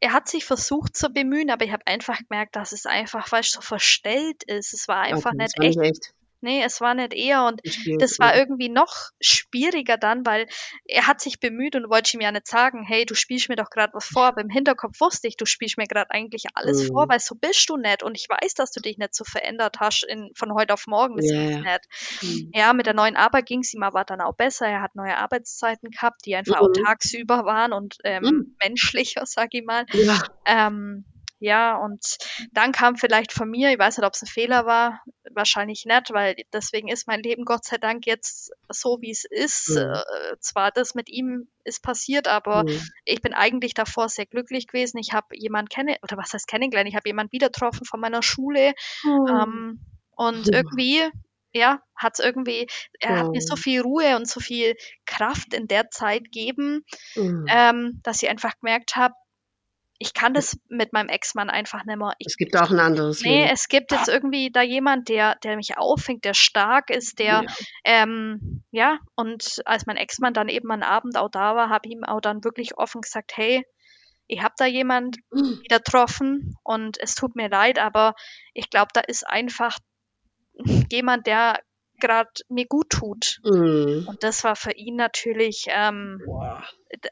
er 0.00 0.12
hat 0.12 0.28
sich 0.28 0.44
versucht 0.44 0.96
zu 0.96 1.08
bemühen, 1.08 1.50
aber 1.50 1.64
ich 1.64 1.72
habe 1.72 1.86
einfach 1.86 2.18
gemerkt, 2.28 2.56
dass 2.56 2.72
es 2.72 2.84
einfach, 2.84 3.32
weil 3.32 3.40
es 3.40 3.52
so 3.52 3.62
verstellt 3.62 4.42
ist. 4.44 4.74
Es 4.74 4.86
war 4.86 4.98
einfach 4.98 5.32
okay, 5.32 5.42
nicht 5.42 5.60
echt. 5.60 5.78
echt. 5.80 6.13
Nee, 6.44 6.62
es 6.62 6.82
war 6.82 6.94
nicht 6.94 7.14
er 7.14 7.46
und 7.46 7.62
das 7.98 8.18
war 8.18 8.36
irgendwie 8.36 8.68
noch 8.68 9.10
schwieriger 9.18 9.96
dann, 9.96 10.26
weil 10.26 10.46
er 10.84 11.06
hat 11.06 11.22
sich 11.22 11.40
bemüht 11.40 11.74
und 11.74 11.88
wollte 11.88 12.16
ihm 12.16 12.20
ja 12.20 12.30
nicht 12.30 12.46
sagen, 12.46 12.84
hey, 12.84 13.06
du 13.06 13.14
spielst 13.14 13.48
mir 13.48 13.56
doch 13.56 13.70
gerade 13.70 13.94
was 13.94 14.04
vor, 14.04 14.24
aber 14.24 14.42
im 14.42 14.50
Hinterkopf 14.50 15.00
wusste 15.00 15.26
ich, 15.26 15.38
du 15.38 15.46
spielst 15.46 15.78
mir 15.78 15.86
gerade 15.86 16.10
eigentlich 16.10 16.44
alles 16.52 16.82
mhm. 16.82 16.88
vor, 16.88 17.08
weil 17.08 17.18
so 17.18 17.34
bist 17.34 17.68
du 17.70 17.78
nicht 17.78 18.02
und 18.02 18.14
ich 18.14 18.28
weiß, 18.28 18.52
dass 18.52 18.72
du 18.72 18.80
dich 18.80 18.98
nicht 18.98 19.14
so 19.14 19.24
verändert 19.24 19.76
hast 19.80 20.04
in, 20.04 20.30
von 20.34 20.52
heute 20.52 20.74
auf 20.74 20.86
morgen, 20.86 21.16
das 21.16 21.30
yeah. 21.30 21.60
nicht. 21.60 22.22
Mhm. 22.22 22.50
Ja, 22.54 22.72
mit 22.74 22.84
der 22.84 22.94
neuen 22.94 23.16
Arbeit 23.16 23.46
ging 23.46 23.60
es 23.60 23.72
ihm 23.72 23.82
aber 23.82 24.04
dann 24.04 24.20
auch 24.20 24.34
besser, 24.34 24.66
er 24.66 24.82
hat 24.82 24.94
neue 24.94 25.16
Arbeitszeiten 25.16 25.90
gehabt, 25.90 26.26
die 26.26 26.36
einfach 26.36 26.60
mhm. 26.60 26.66
auch 26.66 26.72
tagsüber 26.84 27.46
waren 27.46 27.72
und 27.72 27.96
ähm, 28.04 28.22
mhm. 28.22 28.56
menschlicher, 28.62 29.22
sag 29.26 29.54
ich 29.54 29.64
mal. 29.64 29.86
Ja. 29.92 30.22
Ähm, 30.44 31.06
ja, 31.44 31.76
und 31.76 32.16
dann 32.52 32.72
kam 32.72 32.96
vielleicht 32.96 33.30
von 33.30 33.50
mir, 33.50 33.70
ich 33.70 33.78
weiß 33.78 33.98
nicht, 33.98 34.06
ob 34.06 34.14
es 34.14 34.22
ein 34.22 34.26
Fehler 34.26 34.64
war, 34.64 35.02
wahrscheinlich 35.30 35.84
nicht, 35.84 36.10
weil 36.10 36.36
deswegen 36.54 36.88
ist 36.88 37.06
mein 37.06 37.22
Leben 37.22 37.44
Gott 37.44 37.66
sei 37.66 37.76
Dank 37.76 38.06
jetzt 38.06 38.50
so, 38.70 39.02
wie 39.02 39.10
es 39.10 39.26
ist. 39.26 39.68
Mhm. 39.68 39.92
Äh, 39.92 40.36
zwar 40.40 40.70
das 40.70 40.94
mit 40.94 41.10
ihm 41.10 41.48
ist 41.62 41.82
passiert, 41.82 42.28
aber 42.28 42.64
mhm. 42.64 42.80
ich 43.04 43.20
bin 43.20 43.34
eigentlich 43.34 43.74
davor 43.74 44.08
sehr 44.08 44.24
glücklich 44.24 44.68
gewesen. 44.68 44.96
Ich 44.96 45.12
habe 45.12 45.36
jemanden 45.36 45.68
kennen, 45.68 45.96
oder 46.02 46.16
was 46.16 46.32
heißt 46.32 46.48
kennengelernt, 46.48 46.88
ich 46.88 46.96
habe 46.96 47.08
jemanden 47.10 47.32
wieder 47.32 47.48
getroffen 47.48 47.84
von 47.84 48.00
meiner 48.00 48.22
Schule 48.22 48.72
mhm. 49.02 49.26
ähm, 49.28 49.80
und 50.16 50.48
irgendwie 50.50 51.02
ja, 51.52 51.80
hat 51.94 52.14
es 52.14 52.24
irgendwie, 52.24 52.66
er 52.98 53.18
hat 53.18 53.30
mir 53.30 53.40
so 53.40 53.54
viel 53.54 53.80
Ruhe 53.82 54.16
und 54.16 54.26
so 54.26 54.40
viel 54.40 54.74
Kraft 55.06 55.54
in 55.54 55.68
der 55.68 55.88
Zeit 55.90 56.24
gegeben, 56.24 56.84
mhm. 57.14 57.46
ähm, 57.48 58.00
dass 58.02 58.22
ich 58.22 58.28
einfach 58.28 58.58
gemerkt 58.58 58.96
habe, 58.96 59.14
ich 59.98 60.12
kann 60.12 60.34
das 60.34 60.58
mit 60.68 60.92
meinem 60.92 61.08
Ex-Mann 61.08 61.50
einfach 61.50 61.84
nicht 61.84 61.96
mehr. 61.96 62.12
Ich, 62.18 62.26
es 62.28 62.36
gibt 62.36 62.56
auch 62.56 62.70
ein 62.70 62.80
anderes. 62.80 63.22
Nee, 63.22 63.42
Leben. 63.42 63.50
es 63.52 63.68
gibt 63.68 63.92
jetzt 63.92 64.08
irgendwie 64.08 64.50
da 64.50 64.62
jemand, 64.62 65.08
der, 65.08 65.36
der 65.36 65.56
mich 65.56 65.78
auffängt, 65.78 66.24
der 66.24 66.34
stark 66.34 66.90
ist, 66.90 67.18
der, 67.18 67.44
ja, 67.44 67.44
ähm, 67.84 68.64
ja 68.70 68.98
und 69.14 69.62
als 69.64 69.86
mein 69.86 69.96
Ex-Mann 69.96 70.34
dann 70.34 70.48
eben 70.48 70.70
am 70.70 70.82
Abend 70.82 71.16
auch 71.16 71.30
da 71.30 71.54
war, 71.54 71.68
habe 71.68 71.86
ich 71.86 71.92
ihm 71.92 72.04
auch 72.04 72.20
dann 72.20 72.44
wirklich 72.44 72.76
offen 72.76 73.02
gesagt, 73.02 73.36
hey, 73.36 73.64
ich 74.26 74.42
habe 74.42 74.54
da 74.56 74.66
jemand 74.66 75.18
mhm. 75.30 75.60
wieder 75.62 75.78
getroffen 75.78 76.56
und 76.62 76.98
es 77.00 77.14
tut 77.14 77.36
mir 77.36 77.48
leid, 77.48 77.78
aber 77.78 78.14
ich 78.52 78.70
glaube, 78.70 78.90
da 78.94 79.00
ist 79.00 79.26
einfach 79.26 79.78
jemand, 80.90 81.26
der 81.26 81.60
gerade 82.04 82.30
mir 82.48 82.66
gut 82.66 82.90
tut. 82.90 83.40
Mm. 83.44 84.06
Und 84.06 84.22
das 84.22 84.44
war 84.44 84.56
für 84.56 84.72
ihn 84.72 84.96
natürlich, 84.96 85.66
ähm, 85.68 86.20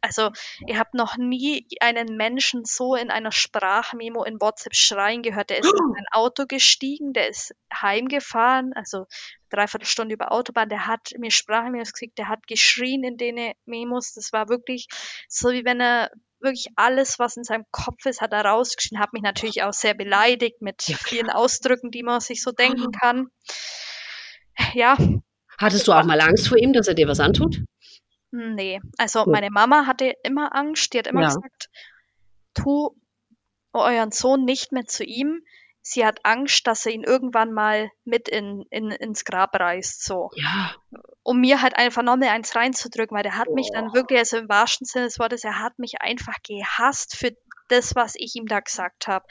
also 0.03 0.31
ihr 0.67 0.79
habt 0.79 0.93
noch 0.93 1.17
nie 1.17 1.67
einen 1.81 2.17
Menschen 2.17 2.65
so 2.67 2.95
in 2.95 3.11
einer 3.11 3.33
Sprachmemo 3.33 4.23
in 4.23 4.41
WhatsApp 4.41 4.75
schreien 4.75 5.23
gehört. 5.23 5.49
Der 5.49 5.61
ist 5.61 5.73
in 5.73 5.73
ein 5.97 6.07
Auto 6.13 6.45
gestiegen, 6.47 7.15
der 7.15 7.31
ist 7.31 7.55
heimgefahren, 7.73 8.75
also 8.75 9.07
dreiviertel 9.49 9.87
Stunde 9.87 10.15
über 10.15 10.31
Autobahn, 10.31 10.69
der 10.69 10.87
hat 10.87 11.13
mir 11.17 11.31
Sprachmemos 11.31 11.95
gekriegt, 11.95 12.19
der 12.19 12.29
hat 12.29 12.47
geschrien 12.47 13.03
in 13.03 13.17
den 13.17 13.55
Memos. 13.65 14.13
Das 14.13 14.33
war 14.33 14.51
wirklich 14.51 14.89
so, 15.29 15.53
wie 15.53 15.65
wenn 15.65 15.81
er 15.81 16.11
wirklich 16.39 16.67
alles, 16.77 17.19
was 17.19 17.37
in 17.37 17.45
seinem 17.45 17.65
Kopf 17.71 18.05
ist, 18.05 18.21
hat 18.21 18.33
er 18.33 18.45
rausgeschrien, 18.45 19.01
hat 19.01 19.13
mich 19.13 19.23
natürlich 19.23 19.63
auch 19.63 19.73
sehr 19.73 19.95
beleidigt 19.95 20.61
mit 20.61 20.83
vielen 20.83 21.31
Ausdrücken, 21.31 21.91
die 21.91 22.03
man 22.03 22.21
sich 22.21 22.43
so 22.43 22.51
denken 22.51 22.93
kann 23.01 23.31
ja. 24.75 24.97
Hattest 25.59 25.87
du 25.87 25.93
auch 25.93 26.05
mal 26.05 26.21
Angst 26.21 26.49
vor 26.49 26.59
ihm, 26.59 26.73
dass 26.73 26.89
er 26.89 26.95
dir 26.95 27.09
was 27.09 27.21
antut? 27.21 27.63
Nee, 28.31 28.81
also 28.97 29.27
meine 29.27 29.51
Mama 29.51 29.87
hatte 29.87 30.15
immer 30.23 30.55
Angst, 30.55 30.95
die 30.95 30.99
hat 30.99 31.07
immer 31.07 31.21
ja. 31.21 31.27
gesagt, 31.29 31.69
tu 32.55 32.97
euren 33.75 34.11
Sohn 34.11 34.45
nicht 34.45 34.73
mehr 34.73 34.87
zu 34.87 35.05
ihm. 35.05 35.43
Sie 35.83 36.07
hat 36.07 36.21
Angst, 36.25 36.67
dass 36.67 36.87
er 36.87 36.93
ihn 36.93 37.03
irgendwann 37.03 37.53
mal 37.53 37.91
mit 38.05 38.29
in, 38.29 38.65
in, 38.71 38.91
ins 38.91 39.25
Grab 39.25 39.59
reißt, 39.59 40.05
so. 40.05 40.31
Ja. 40.37 40.75
Um 41.25 41.41
mir 41.41 41.61
halt 41.61 41.77
einfach 41.77 42.03
noch 42.03 42.17
mehr 42.17 42.33
eins 42.33 42.55
reinzudrücken, 42.55 43.17
weil 43.17 43.25
der 43.25 43.37
hat 43.37 43.49
oh. 43.49 43.55
mich 43.55 43.71
dann 43.73 43.93
wirklich, 43.93 44.21
also 44.21 44.39
im 44.39 44.49
wahrsten 44.49 44.87
Sinne 44.87 45.07
des 45.07 45.19
Wortes, 45.19 45.45
er 45.45 45.59
hat 45.59 45.79
mich 45.79 46.01
einfach 46.01 46.37
gehasst 46.47 47.17
für 47.17 47.33
das, 47.73 47.95
was 47.97 48.15
ich 48.17 48.37
ihm 48.37 48.47
da 48.47 48.61
gesagt 48.61 49.09
habe. 49.09 49.25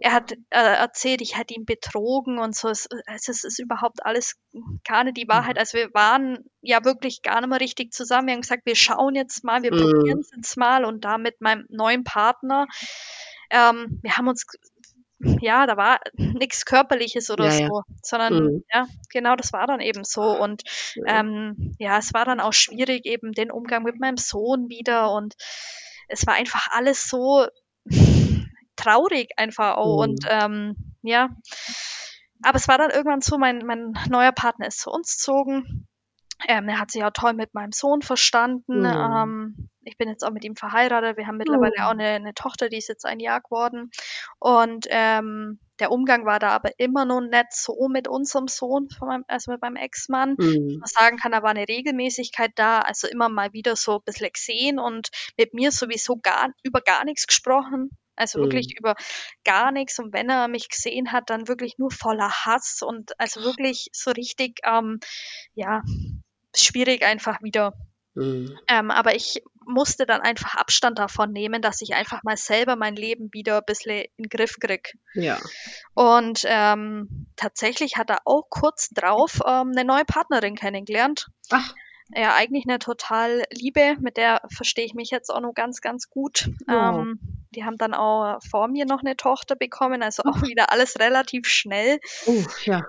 Er 0.00 0.12
hat 0.12 0.32
äh, 0.50 0.58
erzählt, 0.58 1.20
ich 1.20 1.38
hätte 1.38 1.54
ihn 1.54 1.64
betrogen 1.64 2.38
und 2.38 2.54
so. 2.54 2.68
Es, 2.68 2.88
es, 3.06 3.44
ist 3.44 3.58
überhaupt 3.58 4.04
alles 4.04 4.36
gar 4.84 5.04
nicht 5.04 5.16
die 5.16 5.28
Wahrheit. 5.28 5.56
Mhm. 5.56 5.60
Also 5.60 5.78
wir 5.78 5.94
waren 5.94 6.44
ja 6.60 6.84
wirklich 6.84 7.22
gar 7.22 7.40
nicht 7.40 7.50
mehr 7.50 7.60
richtig 7.60 7.92
zusammen. 7.92 8.28
Wir 8.28 8.34
haben 8.34 8.42
gesagt, 8.42 8.66
wir 8.66 8.76
schauen 8.76 9.14
jetzt 9.14 9.44
mal, 9.44 9.62
wir 9.62 9.72
mhm. 9.72 9.78
probieren 9.78 10.18
es 10.20 10.30
jetzt 10.34 10.56
mal 10.56 10.84
und 10.84 11.04
da 11.04 11.18
mit 11.18 11.40
meinem 11.40 11.64
neuen 11.68 12.04
Partner. 12.04 12.66
Ähm, 13.50 14.00
wir 14.02 14.16
haben 14.16 14.28
uns 14.28 14.44
ja, 15.18 15.66
da 15.66 15.78
war 15.78 16.00
nichts 16.14 16.66
Körperliches 16.66 17.30
oder 17.30 17.46
ja, 17.46 17.52
so, 17.52 17.62
ja. 17.62 17.82
sondern 18.02 18.34
mhm. 18.34 18.64
ja, 18.70 18.86
genau, 19.10 19.34
das 19.34 19.52
war 19.54 19.66
dann 19.66 19.80
eben 19.80 20.04
so. 20.04 20.22
Und. 20.22 20.62
Ähm, 21.06 21.74
ja, 21.78 21.98
es 21.98 22.12
war 22.12 22.24
dann 22.24 22.40
auch 22.40 22.52
schwierig, 22.52 23.06
eben 23.06 23.32
den 23.32 23.50
Umgang 23.50 23.82
mit 23.82 23.98
meinem 23.98 24.18
Sohn 24.18 24.68
wieder 24.68 25.12
und 25.12 25.34
es 26.08 26.26
war 26.26 26.34
einfach 26.34 26.68
alles 26.72 27.08
so 27.08 27.46
traurig 28.76 29.30
einfach 29.36 29.76
auch. 29.76 29.96
Mhm. 29.96 30.10
Und 30.10 30.26
ähm, 30.28 30.76
ja, 31.02 31.30
aber 32.42 32.56
es 32.56 32.68
war 32.68 32.78
dann 32.78 32.90
irgendwann 32.90 33.20
so, 33.20 33.38
mein, 33.38 33.58
mein 33.64 33.94
neuer 34.08 34.32
Partner 34.32 34.66
ist 34.66 34.80
zu 34.80 34.90
uns 34.90 35.16
gezogen. 35.16 35.86
Ähm, 36.48 36.68
er 36.68 36.78
hat 36.78 36.90
sich 36.90 37.02
auch 37.02 37.12
toll 37.14 37.32
mit 37.32 37.54
meinem 37.54 37.72
Sohn 37.72 38.02
verstanden. 38.02 38.80
Mhm. 38.80 38.84
Ähm, 38.84 39.68
ich 39.82 39.96
bin 39.96 40.08
jetzt 40.08 40.22
auch 40.22 40.32
mit 40.32 40.44
ihm 40.44 40.54
verheiratet. 40.54 41.16
Wir 41.16 41.26
haben 41.26 41.38
mittlerweile 41.38 41.72
mhm. 41.78 41.84
auch 41.84 41.90
eine, 41.90 42.08
eine, 42.08 42.34
Tochter, 42.34 42.68
die 42.68 42.76
ist 42.76 42.88
jetzt 42.88 43.06
ein 43.06 43.20
Jahr 43.20 43.40
geworden. 43.40 43.90
Und 44.38 44.86
ähm, 44.90 45.60
der 45.78 45.90
Umgang 45.90 46.26
war 46.26 46.38
da 46.38 46.50
aber 46.50 46.78
immer 46.78 47.04
noch 47.04 47.20
nicht 47.20 47.52
so 47.52 47.88
mit 47.88 48.06
unserem 48.06 48.48
Sohn, 48.48 48.88
meinem, 49.00 49.24
also 49.28 49.50
mit 49.52 49.62
meinem 49.62 49.76
Ex-Mann. 49.76 50.36
Mhm. 50.38 50.78
Man 50.80 50.86
sagen 50.86 51.16
kann, 51.16 51.32
da 51.32 51.42
war 51.42 51.50
eine 51.50 51.68
Regelmäßigkeit 51.68 52.52
da, 52.56 52.80
also 52.80 53.08
immer 53.08 53.28
mal 53.28 53.52
wieder 53.52 53.74
so 53.74 53.96
ein 53.96 54.04
bisschen 54.04 54.30
gesehen 54.32 54.78
und 54.78 55.08
mit 55.38 55.54
mir 55.54 55.72
sowieso 55.72 56.16
gar, 56.16 56.50
über 56.62 56.82
gar 56.82 57.04
nichts 57.04 57.26
gesprochen. 57.26 57.90
Also 58.16 58.40
wirklich 58.40 58.68
Mhm. 58.68 58.78
über 58.78 58.94
gar 59.44 59.70
nichts. 59.72 59.98
Und 59.98 60.12
wenn 60.12 60.28
er 60.30 60.48
mich 60.48 60.68
gesehen 60.68 61.12
hat, 61.12 61.30
dann 61.30 61.48
wirklich 61.48 61.78
nur 61.78 61.90
voller 61.90 62.30
Hass 62.30 62.80
und 62.82 63.18
also 63.20 63.42
wirklich 63.42 63.88
so 63.92 64.10
richtig, 64.10 64.60
ähm, 64.64 65.00
ja, 65.54 65.82
schwierig 66.54 67.04
einfach 67.04 67.42
wieder. 67.42 67.74
Mhm. 68.14 68.58
Ähm, 68.68 68.90
aber 68.90 69.14
ich 69.14 69.42
musste 69.66 70.06
dann 70.06 70.22
einfach 70.22 70.54
Abstand 70.54 70.98
davon 70.98 71.32
nehmen, 71.32 71.60
dass 71.60 71.82
ich 71.82 71.94
einfach 71.94 72.22
mal 72.22 72.36
selber 72.36 72.76
mein 72.76 72.96
Leben 72.96 73.28
wieder 73.32 73.58
ein 73.58 73.64
bisschen 73.66 74.04
in 74.16 74.24
den 74.24 74.28
Griff 74.30 74.56
krieg. 74.60 74.94
Ja. 75.14 75.38
Und 75.94 76.42
ähm, 76.46 77.26
tatsächlich 77.36 77.96
hat 77.96 78.08
er 78.08 78.20
auch 78.24 78.44
kurz 78.48 78.88
drauf 78.90 79.40
ähm, 79.44 79.72
eine 79.76 79.84
neue 79.84 80.04
Partnerin 80.04 80.54
kennengelernt. 80.54 81.26
Ach, 81.50 81.74
Ja, 82.14 82.34
eigentlich 82.36 82.64
eine 82.68 82.78
total 82.78 83.42
Liebe, 83.50 83.96
mit 84.00 84.16
der 84.16 84.40
verstehe 84.54 84.86
ich 84.86 84.94
mich 84.94 85.10
jetzt 85.10 85.28
auch 85.28 85.40
noch 85.40 85.54
ganz, 85.54 85.80
ganz 85.80 86.08
gut. 86.08 86.48
Ja. 86.68 87.00
Ähm, 87.00 87.18
die 87.56 87.64
haben 87.64 87.78
dann 87.78 87.94
auch 87.94 88.38
vor 88.48 88.68
mir 88.68 88.84
noch 88.84 89.00
eine 89.00 89.16
Tochter 89.16 89.56
bekommen, 89.56 90.02
also 90.02 90.22
auch 90.24 90.42
wieder 90.42 90.70
alles 90.72 90.98
relativ 91.00 91.48
schnell. 91.48 91.98
oh, 92.26 92.44
ja. 92.64 92.82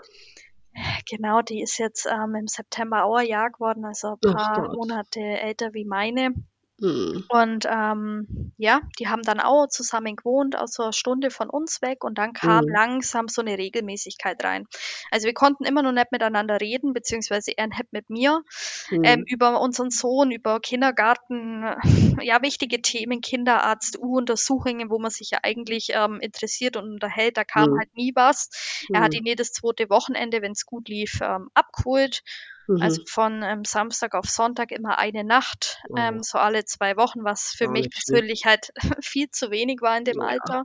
Genau, 1.10 1.42
die 1.42 1.62
ist 1.62 1.80
jetzt 1.80 2.06
ähm, 2.06 2.36
im 2.36 2.48
September 2.48 3.06
auch 3.06 3.16
ein 3.16 3.28
Jahr 3.28 3.50
geworden, 3.50 3.84
also 3.84 4.18
ein 4.24 4.34
paar. 4.34 4.76
Monate 4.76 5.20
älter 5.20 5.74
wie 5.74 5.86
meine. 5.86 6.36
Mhm. 6.82 7.30
Und 7.30 7.66
ähm, 7.70 8.54
ja, 8.58 8.82
die 9.00 9.10
haben 9.10 9.22
dann 9.22 9.42
auch 9.42 9.68
zusammen 9.68 10.16
gewohnt, 10.16 10.56
also 10.56 10.84
eine 10.84 10.94
Stunde 10.94 11.30
von 11.30 11.50
uns 11.50 11.82
weg. 11.82 12.06
Und 12.06 12.18
dann 12.18 12.32
kam 12.32 12.62
Mhm. 12.62 12.74
langsam 12.74 13.28
so 13.28 13.42
eine 13.42 13.58
Regelmäßigkeit 13.58 14.42
rein. 14.46 14.66
Also 15.12 15.26
wir 15.26 15.34
konnten 15.34 15.66
immer 15.66 15.84
noch 15.84 15.92
nicht 15.92 16.14
miteinander 16.14 16.62
reden, 16.62 16.94
beziehungsweise 16.94 17.52
er 17.58 17.68
nicht 17.68 17.92
mit 17.92 18.10
mir, 18.10 18.44
Mhm. 18.92 18.98
ähm, 19.04 19.24
über 19.28 19.60
unseren 19.60 19.90
Sohn, 19.90 20.32
über 20.32 20.62
Kindergarten, 20.62 21.66
ja, 22.24 22.42
wichtige 22.42 22.82
Themen, 22.82 23.20
Kinderarzt, 23.20 23.98
U-Untersuchungen, 24.00 24.90
wo 24.90 24.98
man 24.98 25.12
sich 25.12 25.32
ja 25.32 25.40
eigentlich 25.44 25.90
ähm, 25.94 26.20
interessiert 26.22 26.78
und 26.78 26.90
unterhält. 26.94 27.36
Da 27.36 27.44
kam 27.44 27.68
Mhm. 27.68 27.78
halt 27.78 27.94
nie 27.96 28.14
was. 28.16 28.88
Er 28.94 29.02
hat 29.02 29.14
Mhm. 29.14 29.18
ihn 29.18 29.26
jedes 29.26 29.52
zweite 29.52 29.90
Wochenende, 29.90 30.42
wenn 30.42 30.54
es 30.54 30.66
gut 30.66 30.88
lief, 30.88 31.20
ähm, 31.22 31.50
abgeholt. 31.54 32.22
Mhm. 32.68 32.82
Also 32.82 33.02
von 33.08 33.44
ähm, 33.44 33.64
Samstag 33.64 34.14
auf 34.14 34.26
Sonntag 34.30 34.72
immer 34.72 34.98
eine 35.00 35.24
Nacht, 35.24 35.78
Oh. 35.90 35.96
ähm, 35.98 36.22
so 36.22 36.38
alle 36.38 36.66
zwei 36.66 36.98
Wochen, 36.98 37.24
was 37.24 37.54
für 37.58 37.68
Auch 37.68 37.72
mich 37.72 37.90
persönlich 37.90 38.46
halt 38.46 38.72
viel 39.04 39.30
zu 39.32 39.52
wenig 39.52 39.82
war 39.82 39.98
in 39.98 40.04
dem 40.04 40.20
Ja. 40.22 40.28
Alter. 40.28 40.64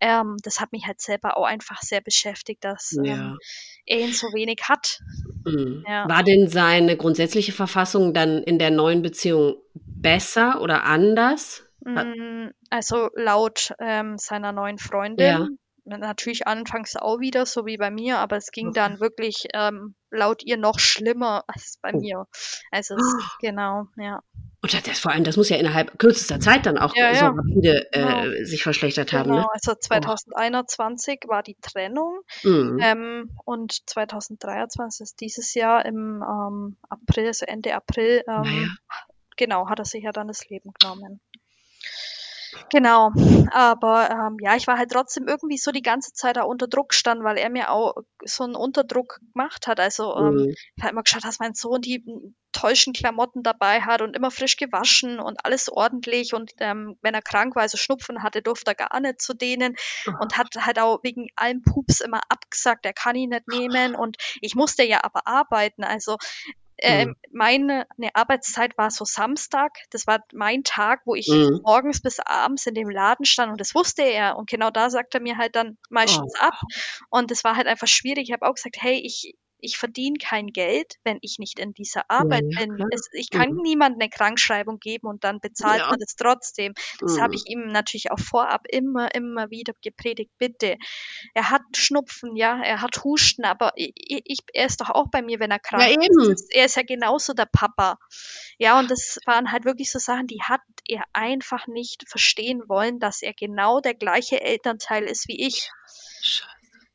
Ähm, 0.00 0.36
das 0.42 0.60
hat 0.60 0.72
mich 0.72 0.86
halt 0.86 1.00
selber 1.00 1.36
auch 1.36 1.44
einfach 1.44 1.82
sehr 1.82 2.00
beschäftigt, 2.00 2.64
dass 2.64 2.92
Ja. 2.92 3.12
ähm, 3.12 3.38
er 3.84 3.98
ihn 4.00 4.12
so 4.12 4.28
wenig 4.28 4.62
hat. 4.68 4.98
Mhm. 5.44 5.84
Ja. 5.86 6.08
War 6.08 6.22
denn 6.22 6.48
seine 6.48 6.96
grundsätzliche 6.96 7.52
Verfassung 7.52 8.14
dann 8.14 8.42
in 8.42 8.58
der 8.58 8.70
neuen 8.70 9.02
Beziehung 9.02 9.56
besser 9.74 10.60
oder 10.62 10.84
anders? 10.84 11.64
Mm, 11.84 12.48
Also 12.70 13.08
laut 13.14 13.72
ähm, 13.78 14.16
seiner 14.18 14.52
neuen 14.52 14.78
Freundin, 14.78 15.58
natürlich 15.84 16.46
anfangs 16.46 16.96
auch 16.96 17.18
wieder, 17.20 17.46
so 17.46 17.66
wie 17.66 17.76
bei 17.76 17.90
mir, 17.90 18.18
aber 18.18 18.36
es 18.36 18.50
ging 18.52 18.72
dann 18.72 19.00
wirklich 19.00 19.46
ähm, 19.54 19.94
laut 20.10 20.42
ihr 20.44 20.56
noch 20.56 20.78
schlimmer 20.78 21.44
als 21.48 21.78
bei 21.80 21.92
Oh. 21.94 21.98
mir. 22.00 22.26
Also 22.70 22.94
es, 22.96 23.14
genau, 23.40 23.86
ja. 23.96 24.20
Und 24.62 24.74
das, 24.74 24.82
das 24.82 24.98
vor 24.98 25.10
allem, 25.12 25.24
das 25.24 25.38
muss 25.38 25.48
ja 25.48 25.56
innerhalb 25.56 25.98
kürzester 25.98 26.38
Zeit 26.38 26.66
dann 26.66 26.76
auch 26.76 26.94
Ja, 26.94 27.14
so 27.14 27.24
ja. 27.24 27.30
rapide 27.30 27.92
äh, 27.92 28.00
Genau. 28.30 28.44
sich 28.44 28.62
verschlechtert 28.62 29.12
haben. 29.14 29.30
Genau, 29.30 29.40
Ne? 29.42 29.46
also 29.52 29.74
2021 29.74 31.20
war 31.28 31.42
die 31.42 31.56
Trennung 31.62 32.20
Mhm. 32.44 32.78
ähm, 32.82 33.30
und 33.46 33.72
2023 33.88 35.02
ist 35.04 35.20
dieses 35.20 35.54
Jahr 35.54 35.84
im 35.86 36.22
ähm, 36.22 36.76
April, 36.90 37.28
also 37.28 37.46
Ende 37.46 37.74
April, 37.74 38.22
ähm, 38.28 38.42
Naja. 38.42 38.68
genau, 39.38 39.68
hat 39.68 39.78
er 39.78 39.86
sich 39.86 40.04
ja 40.04 40.12
dann 40.12 40.28
das 40.28 40.46
Leben 40.50 40.72
genommen. 40.78 41.20
Genau, 42.68 43.10
aber 43.50 44.10
ähm, 44.10 44.36
ja, 44.40 44.54
ich 44.56 44.66
war 44.66 44.78
halt 44.78 44.90
trotzdem 44.92 45.26
irgendwie 45.26 45.56
so 45.58 45.72
die 45.72 45.82
ganze 45.82 46.12
Zeit 46.12 46.36
da 46.36 46.42
unter 46.42 46.68
Druck 46.68 46.94
stand, 46.94 47.24
weil 47.24 47.36
er 47.36 47.50
mir 47.50 47.70
auch 47.70 47.94
so 48.24 48.44
einen 48.44 48.54
Unterdruck 48.54 49.18
gemacht 49.32 49.66
hat. 49.66 49.80
Also 49.80 50.16
ähm, 50.16 50.36
Mhm. 50.36 50.54
ich 50.76 50.82
habe 50.82 50.92
immer 50.92 51.02
geschaut, 51.02 51.24
dass 51.24 51.40
mein 51.40 51.54
Sohn 51.54 51.80
die 51.80 52.04
täuschen 52.52 52.92
Klamotten 52.92 53.42
dabei 53.42 53.80
hat 53.80 54.02
und 54.02 54.14
immer 54.16 54.30
frisch 54.30 54.56
gewaschen 54.56 55.20
und 55.20 55.44
alles 55.44 55.68
ordentlich. 55.68 56.34
Und 56.34 56.52
ähm, 56.58 56.96
wenn 57.02 57.14
er 57.14 57.22
krank 57.22 57.54
war, 57.56 57.62
also 57.62 57.76
Schnupfen 57.78 58.22
hatte, 58.22 58.42
durfte 58.42 58.72
er 58.72 58.74
gar 58.74 59.00
nicht 59.00 59.20
zu 59.20 59.34
denen 59.34 59.76
und 60.18 60.36
hat 60.36 60.48
halt 60.58 60.78
auch 60.78 61.00
wegen 61.02 61.28
allem 61.36 61.62
Pups 61.62 62.00
immer 62.00 62.20
abgesagt, 62.28 62.84
er 62.86 62.92
kann 62.92 63.16
ihn 63.16 63.30
nicht 63.30 63.48
nehmen. 63.48 63.94
Und 63.94 64.16
ich 64.40 64.54
musste 64.54 64.82
ja 64.84 65.02
aber 65.04 65.26
arbeiten. 65.26 65.84
Also 65.84 66.16
ähm, 66.82 67.14
Mhm. 67.14 67.16
meine 67.32 67.86
eine 67.98 68.14
Arbeitszeit 68.14 68.76
war 68.78 68.90
so 68.90 69.04
Samstag. 69.04 69.72
Das 69.90 70.06
war 70.06 70.24
mein 70.32 70.64
Tag, 70.64 71.02
wo 71.06 71.14
ich 71.14 71.28
Mhm. 71.28 71.60
morgens 71.62 72.00
bis 72.02 72.20
abends 72.20 72.66
in 72.66 72.74
dem 72.74 72.90
Laden 72.90 73.24
stand 73.26 73.52
und 73.52 73.60
das 73.60 73.74
wusste 73.74 74.02
er. 74.02 74.36
Und 74.36 74.48
genau 74.50 74.70
da 74.70 74.90
sagt 74.90 75.14
er 75.14 75.20
mir 75.20 75.36
halt 75.38 75.56
dann 75.56 75.78
meistens 75.90 76.34
Oh. 76.34 76.40
ab. 76.40 76.54
Und 77.10 77.30
das 77.30 77.44
war 77.44 77.56
halt 77.56 77.66
einfach 77.66 77.88
schwierig. 77.88 78.28
Ich 78.28 78.32
habe 78.32 78.46
auch 78.48 78.54
gesagt, 78.54 78.76
hey, 78.80 79.00
ich, 79.04 79.34
ich 79.62 79.76
verdiene 79.78 80.16
kein 80.18 80.48
Geld, 80.48 80.94
wenn 81.04 81.18
ich 81.22 81.38
nicht 81.38 81.58
in 81.58 81.72
dieser 81.72 82.10
Arbeit 82.10 82.44
ja, 82.50 82.66
bin. 82.66 82.84
Es, 82.90 83.08
ich 83.12 83.30
kann 83.30 83.50
Mhm. 83.50 83.62
niemandem 83.62 84.00
eine 84.00 84.10
Krankschreibung 84.10 84.78
geben 84.78 85.06
und 85.08 85.24
dann 85.24 85.40
bezahlt 85.40 85.80
Ja. 85.80 85.90
man 85.90 85.98
das 85.98 86.14
trotzdem. 86.16 86.74
Das 87.00 87.18
habe 87.20 87.30
Mhm. 87.30 87.34
ich 87.34 87.46
ihm 87.46 87.66
natürlich 87.68 88.10
auch 88.10 88.18
vorab 88.18 88.62
immer, 88.68 89.14
immer 89.14 89.50
wieder 89.50 89.72
gepredigt. 89.82 90.30
Bitte, 90.38 90.76
er 91.34 91.50
hat 91.50 91.62
Schnupfen, 91.76 92.36
ja, 92.36 92.60
er 92.62 92.80
hat 92.82 93.04
Husten, 93.04 93.44
aber 93.44 93.72
ich, 93.76 93.92
ich, 93.96 94.38
er 94.52 94.66
ist 94.66 94.80
doch 94.80 94.90
auch 94.90 95.08
bei 95.10 95.22
mir, 95.22 95.40
wenn 95.40 95.50
er 95.50 95.58
krank 95.58 95.82
Ja, 95.82 95.88
ist. 96.30 96.46
Er 96.54 96.64
ist 96.66 96.76
ja 96.76 96.82
genauso 96.82 97.32
der 97.32 97.46
Papa. 97.50 97.98
Ja, 98.58 98.78
und 98.78 98.90
das 98.90 99.18
waren 99.26 99.52
halt 99.52 99.64
wirklich 99.64 99.90
so 99.90 99.98
Sachen, 99.98 100.26
die 100.26 100.42
hat 100.42 100.60
er 100.86 101.04
einfach 101.12 101.66
nicht 101.66 102.04
verstehen 102.08 102.62
wollen, 102.68 102.98
dass 103.00 103.22
er 103.22 103.34
genau 103.34 103.80
der 103.80 103.94
gleiche 103.94 104.40
Elternteil 104.40 105.04
ist 105.04 105.28
wie 105.28 105.46
ich. 105.46 105.70
Scheiße. 106.22 106.50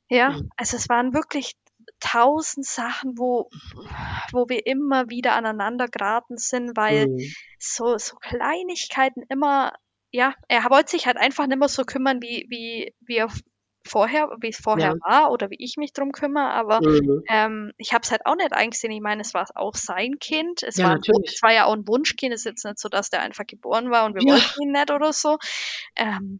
Ja, 0.09 0.31
Mhm. 0.31 0.49
also 0.57 0.77
es 0.77 0.87
waren 0.89 1.13
wirklich 1.13 1.53
tausend 1.99 2.65
Sachen, 2.65 3.17
wo, 3.17 3.49
wo 4.31 4.49
wir 4.49 4.65
immer 4.65 5.09
wieder 5.09 5.35
aneinander 5.35 5.87
geraten 5.87 6.37
sind, 6.37 6.75
weil 6.77 7.07
Mhm. 7.07 7.35
so, 7.59 7.97
so 7.97 8.15
Kleinigkeiten 8.17 9.23
immer, 9.29 9.73
ja, 10.11 10.33
er 10.47 10.63
wollte 10.69 10.91
sich 10.91 11.07
halt 11.07 11.17
einfach 11.17 11.47
nicht 11.47 11.59
mehr 11.59 11.67
so 11.69 11.83
kümmern, 11.83 12.21
wie, 12.21 12.45
wie, 12.49 12.93
wie 13.01 13.17
er 13.17 13.29
vorher, 13.87 14.29
wie 14.41 14.49
es 14.49 14.57
vorher 14.57 14.93
Ja. 14.93 14.99
war 15.05 15.31
oder 15.31 15.49
wie 15.51 15.57
ich 15.63 15.75
mich 15.77 15.93
drum 15.93 16.11
kümmere, 16.11 16.49
aber 16.51 16.81
Mhm. 16.81 17.21
ähm, 17.29 17.71
ich 17.77 17.93
habe 17.93 18.01
es 18.03 18.11
halt 18.11 18.25
auch 18.25 18.35
nicht 18.35 18.53
eingesehen. 18.53 18.91
Ich 18.93 19.01
meine, 19.01 19.21
es 19.21 19.33
war 19.33 19.47
auch 19.55 19.75
sein 19.75 20.17
Kind. 20.19 20.63
Es, 20.63 20.77
Ja, 20.77 20.83
war, 20.83 20.97
es 21.23 21.41
war 21.41 21.53
ja 21.53 21.65
auch 21.65 21.73
ein 21.73 21.87
Wunschkind. 21.87 22.33
Es 22.33 22.41
ist 22.41 22.45
jetzt 22.45 22.65
nicht 22.65 22.79
so, 22.79 22.89
dass 22.89 23.09
der 23.09 23.21
einfach 23.21 23.45
geboren 23.47 23.89
war 23.91 24.05
und 24.05 24.15
wir 24.15 24.21
Ja. 24.21 24.25
wollten 24.25 24.61
ihn 24.61 24.71
nicht 24.71 24.91
oder 24.91 25.13
so. 25.13 25.37
Ähm, 25.95 26.39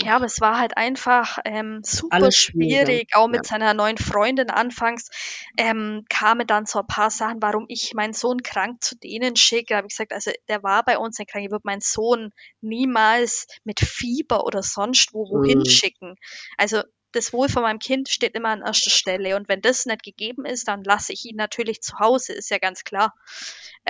ja, 0.00 0.16
aber 0.16 0.24
es 0.24 0.40
war 0.40 0.58
halt 0.58 0.76
einfach 0.76 1.38
ähm, 1.44 1.80
super 1.84 2.16
Alles 2.16 2.36
schwierig, 2.36 3.10
auch 3.14 3.28
mit 3.28 3.44
Ja. 3.44 3.48
seiner 3.48 3.74
neuen 3.74 3.96
Freundin 3.98 4.50
anfangs 4.50 5.08
ähm, 5.56 6.04
kamen 6.08 6.46
dann 6.46 6.66
so 6.66 6.80
ein 6.80 6.86
paar 6.86 7.10
Sachen, 7.10 7.40
warum 7.40 7.66
ich 7.68 7.92
meinen 7.94 8.12
Sohn 8.12 8.42
krank 8.42 8.82
zu 8.82 8.96
denen 8.96 9.36
schicke. 9.36 9.66
Da 9.74 9.76
habe 9.78 9.86
ich 9.88 9.94
gesagt, 9.94 10.12
also 10.12 10.32
der 10.48 10.62
war 10.64 10.84
bei 10.84 10.98
uns 10.98 11.18
nicht 11.18 11.30
krank, 11.30 11.44
ich 11.44 11.50
würde 11.52 11.62
meinen 11.64 11.80
Sohn 11.80 12.30
niemals 12.60 13.46
mit 13.62 13.80
Fieber 13.80 14.44
oder 14.44 14.62
sonst 14.62 15.12
wo 15.14 15.28
wohin 15.28 15.58
Mhm. 15.60 15.64
schicken. 15.64 16.16
Also 16.58 16.82
das 17.12 17.32
Wohl 17.32 17.48
von 17.48 17.62
meinem 17.62 17.78
Kind 17.78 18.08
steht 18.08 18.34
immer 18.34 18.48
an 18.48 18.62
erster 18.62 18.90
Stelle 18.90 19.36
und 19.36 19.48
wenn 19.48 19.60
das 19.60 19.86
nicht 19.86 20.02
gegeben 20.02 20.44
ist, 20.44 20.66
dann 20.66 20.82
lasse 20.82 21.12
ich 21.12 21.24
ihn 21.24 21.36
natürlich 21.36 21.80
zu 21.80 21.98
Hause, 22.00 22.32
ist 22.32 22.50
ja 22.50 22.58
ganz 22.58 22.82
klar. 22.82 23.12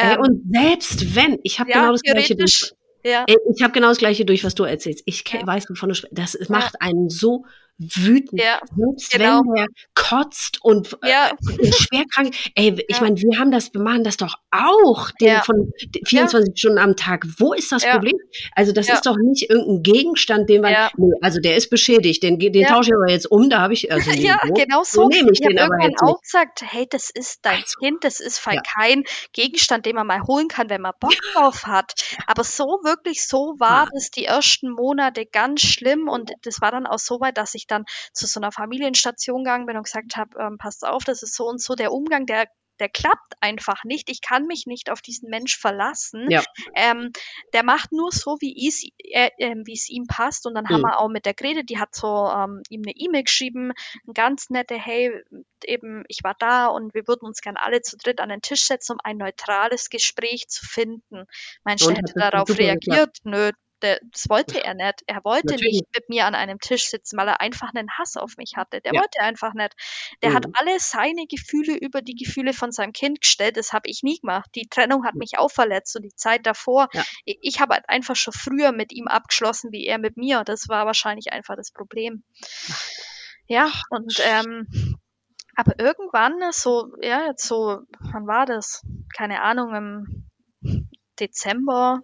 Ey, 0.00 0.16
Ähm, 0.16 0.18
und 0.18 0.42
selbst 0.52 1.14
wenn, 1.14 1.38
ich 1.42 1.58
habe 1.60 1.70
ja, 1.70 1.80
genau 1.80 1.92
das 1.92 2.02
gleiche 2.02 2.36
durch. 2.36 2.72
Ja, 3.04 3.24
Ey, 3.26 3.36
Ich 3.54 3.62
habe 3.62 3.72
genau 3.72 3.88
das 3.88 3.98
gleiche 3.98 4.24
durch, 4.24 4.44
was 4.44 4.54
du 4.54 4.64
erzählst. 4.64 5.02
Ich 5.06 5.24
Ja. 5.30 5.46
weiß, 5.46 5.68
wovon 5.70 5.90
du 5.90 5.94
sprichst. 5.94 6.16
Das 6.18 6.36
macht 6.48 6.80
einen 6.80 7.10
so 7.10 7.44
wütend. 7.78 8.40
ja, 8.40 8.60
Selbst 8.76 9.10
genau. 9.12 9.40
wenn 9.40 9.54
der 9.54 9.66
kotzt 9.94 10.58
und 10.62 10.92
äh, 11.02 11.10
ja, 11.10 11.30
schwer 11.72 12.04
krank. 12.12 12.34
Ey, 12.54 12.74
ich 12.88 12.96
Ja. 12.96 13.02
meine, 13.02 13.16
wir 13.16 13.38
haben 13.38 13.50
das, 13.50 13.72
wir 13.74 13.80
machen 13.80 14.04
das 14.04 14.16
doch 14.16 14.36
auch 14.50 15.10
den 15.20 15.28
Ja. 15.28 15.42
von 15.42 15.72
24 16.06 16.58
Stunden 16.58 16.78
am 16.78 16.96
Tag. 16.96 17.26
Wo 17.38 17.52
ist 17.52 17.72
das. 17.72 17.84
Problem? 17.84 18.16
Also 18.52 18.72
das 18.72 18.88
ist 18.88 19.04
doch 19.06 19.16
nicht 19.16 19.50
irgendein 19.50 19.82
Gegenstand, 19.82 20.48
den 20.48 20.62
man, 20.62 20.72
nee, 20.96 21.12
also 21.20 21.38
der 21.40 21.56
ist 21.56 21.68
beschädigt, 21.70 22.22
den, 22.22 22.38
den 22.38 22.66
tausche 22.66 22.90
ich 22.90 22.94
aber 22.94 23.10
jetzt 23.10 23.30
um, 23.30 23.50
da 23.50 23.60
habe 23.60 23.74
ich, 23.74 23.90
also 23.92 24.10
ja, 24.10 24.38
genau 24.54 24.82
so 24.84 25.02
so. 25.02 25.08
nehme 25.08 25.30
ich 25.32 25.40
den 25.40 25.58
aber 25.58 25.76
nicht. 25.76 26.00
auch 26.02 26.20
gesagt, 26.20 26.62
hey, 26.62 26.86
das 26.88 27.10
ist 27.10 27.40
dein 27.44 27.60
Also, 27.60 27.78
Kind, 27.80 28.04
das 28.04 28.20
ist 28.20 28.42
kein 28.76 29.04
Gegenstand, 29.32 29.86
den 29.86 29.96
man 29.96 30.06
mal 30.06 30.22
holen 30.22 30.48
kann, 30.48 30.70
wenn 30.70 30.80
man 30.80 30.92
Bock 30.98 31.12
drauf 31.34 31.66
hat. 31.66 31.92
Aber 32.26 32.44
so 32.44 32.64
wirklich, 32.82 33.26
so 33.26 33.54
war 33.58 33.88
das 33.92 34.10
die 34.10 34.24
ersten 34.24 34.70
Monate 34.70 35.26
ganz 35.26 35.62
schlimm 35.62 36.08
und 36.08 36.32
das 36.42 36.60
war 36.60 36.70
dann 36.70 36.86
auch 36.86 36.98
so 36.98 37.20
weit, 37.20 37.36
dass 37.38 37.54
ich 37.54 37.63
dann 37.66 37.84
zu 38.12 38.26
so 38.26 38.40
einer 38.40 38.52
Familienstation 38.52 39.44
gegangen 39.44 39.66
bin 39.66 39.76
und 39.76 39.84
gesagt 39.84 40.16
habe, 40.16 40.38
ähm, 40.38 40.58
passt 40.58 40.84
auf, 40.86 41.04
das 41.04 41.22
ist 41.22 41.34
so 41.34 41.46
und 41.46 41.60
so 41.60 41.74
der 41.74 41.92
Umgang, 41.92 42.26
der 42.26 42.46
der 42.80 42.88
klappt 42.88 43.34
einfach 43.40 43.84
nicht. 43.84 44.10
Ich 44.10 44.20
kann 44.20 44.46
mich 44.46 44.66
nicht 44.66 44.90
auf 44.90 45.00
diesen 45.00 45.30
Mensch 45.30 45.56
verlassen. 45.56 46.28
Ja. 46.28 46.42
Ähm, 46.74 47.12
der 47.52 47.62
macht 47.62 47.92
nur 47.92 48.10
so, 48.10 48.36
wie 48.40 48.66
es 48.66 48.82
äh, 48.98 49.30
äh, 49.38 49.54
wie 49.64 49.74
es 49.74 49.88
ihm 49.88 50.06
passt. 50.08 50.44
Und 50.46 50.54
dann 50.54 50.70
haben 50.70 50.80
Mhm. 50.80 50.82
wir 50.82 50.98
auch 50.98 51.08
mit 51.08 51.24
der 51.24 51.34
Grete, 51.34 51.64
die 51.64 51.78
hat 51.78 51.94
so 51.94 52.28
ähm, 52.28 52.62
ihm 52.68 52.82
eine 52.84 52.92
E-Mail 52.96 53.22
geschrieben, 53.24 53.72
ein 54.08 54.12
ganz 54.14 54.50
nette, 54.50 54.74
hey, 54.74 55.12
eben, 55.64 56.04
ich 56.08 56.24
war 56.24 56.34
da 56.38 56.66
und 56.66 56.94
wir 56.94 57.06
würden 57.06 57.26
uns 57.26 57.40
gern 57.40 57.56
alle 57.56 57.80
zu 57.82 57.96
dritt 57.96 58.20
an 58.20 58.28
den 58.28 58.42
Tisch 58.42 58.64
setzen, 58.64 58.92
um 58.94 58.98
ein 59.04 59.18
neutrales 59.18 59.88
Gespräch 59.88 60.48
zu 60.48 60.66
finden. 60.66 61.26
Chef 61.76 61.96
hat 62.02 62.12
hätte 62.14 62.14
darauf 62.16 62.48
super 62.48 62.72
geklappt? 62.72 62.90
reagiert, 62.90 63.18
nö, 63.24 63.50
der, 63.84 64.00
das 64.10 64.28
wollte 64.28 64.64
er 64.64 64.74
nicht. 64.74 65.02
Er 65.06 65.22
wollte 65.24 65.52
Natürlich. 65.54 65.72
nicht 65.82 65.84
mit 65.94 66.08
mir 66.08 66.26
an 66.26 66.34
einem 66.34 66.58
Tisch 66.58 66.86
sitzen, 66.90 67.16
weil 67.18 67.28
er 67.28 67.40
einfach 67.40 67.72
einen 67.74 67.88
Hass 67.98 68.16
auf 68.16 68.36
mich 68.38 68.54
hatte. 68.56 68.80
Der 68.80 68.94
Ja. 68.94 69.00
wollte 69.00 69.20
einfach 69.20 69.54
nicht. 69.54 69.74
Der 70.22 70.32
hat 70.34 70.46
Mhm. 70.46 70.52
alle 70.54 70.80
seine 70.80 71.26
Gefühle 71.26 71.76
über 71.76 72.02
die 72.02 72.14
Gefühle 72.16 72.52
von 72.52 72.72
seinem 72.72 72.92
Kind 72.92 73.20
gestellt. 73.20 73.56
Das 73.56 73.72
habe 73.72 73.88
ich 73.88 74.02
nie 74.02 74.18
gemacht. 74.18 74.50
Die 74.56 74.66
Trennung 74.68 75.04
hat 75.04 75.14
mich 75.14 75.38
auch 75.38 75.50
verletzt 75.50 75.94
und 75.96 76.02
die 76.02 76.14
Zeit 76.16 76.46
davor. 76.46 76.88
Ja. 76.92 77.04
Ich, 77.24 77.38
ich 77.42 77.60
habe 77.60 77.74
halt 77.74 77.88
einfach 77.88 78.16
schon 78.16 78.32
früher 78.32 78.72
mit 78.72 78.92
ihm 78.92 79.06
abgeschlossen, 79.06 79.70
wie 79.72 79.86
er 79.86 79.98
mit 79.98 80.16
mir. 80.16 80.42
Das 80.44 80.68
war 80.68 80.86
wahrscheinlich 80.86 81.32
einfach 81.32 81.56
das 81.56 81.70
Problem. 81.70 82.24
Ja, 83.46 83.70
und 83.90 84.20
ähm, 84.24 84.66
aber 85.56 85.78
irgendwann, 85.78 86.40
so, 86.50 86.92
ja, 87.00 87.26
jetzt 87.26 87.46
so, 87.46 87.80
wann 88.12 88.26
war 88.26 88.46
das? 88.46 88.82
Keine 89.16 89.42
Ahnung, 89.42 89.74
im 89.74 90.26
Dezember, 91.20 92.00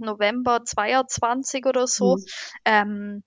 November 0.00 0.64
22 0.64 1.66
oder 1.66 1.86
so, 1.86 2.16
Mhm. 2.16 2.24
ähm, 2.64 3.22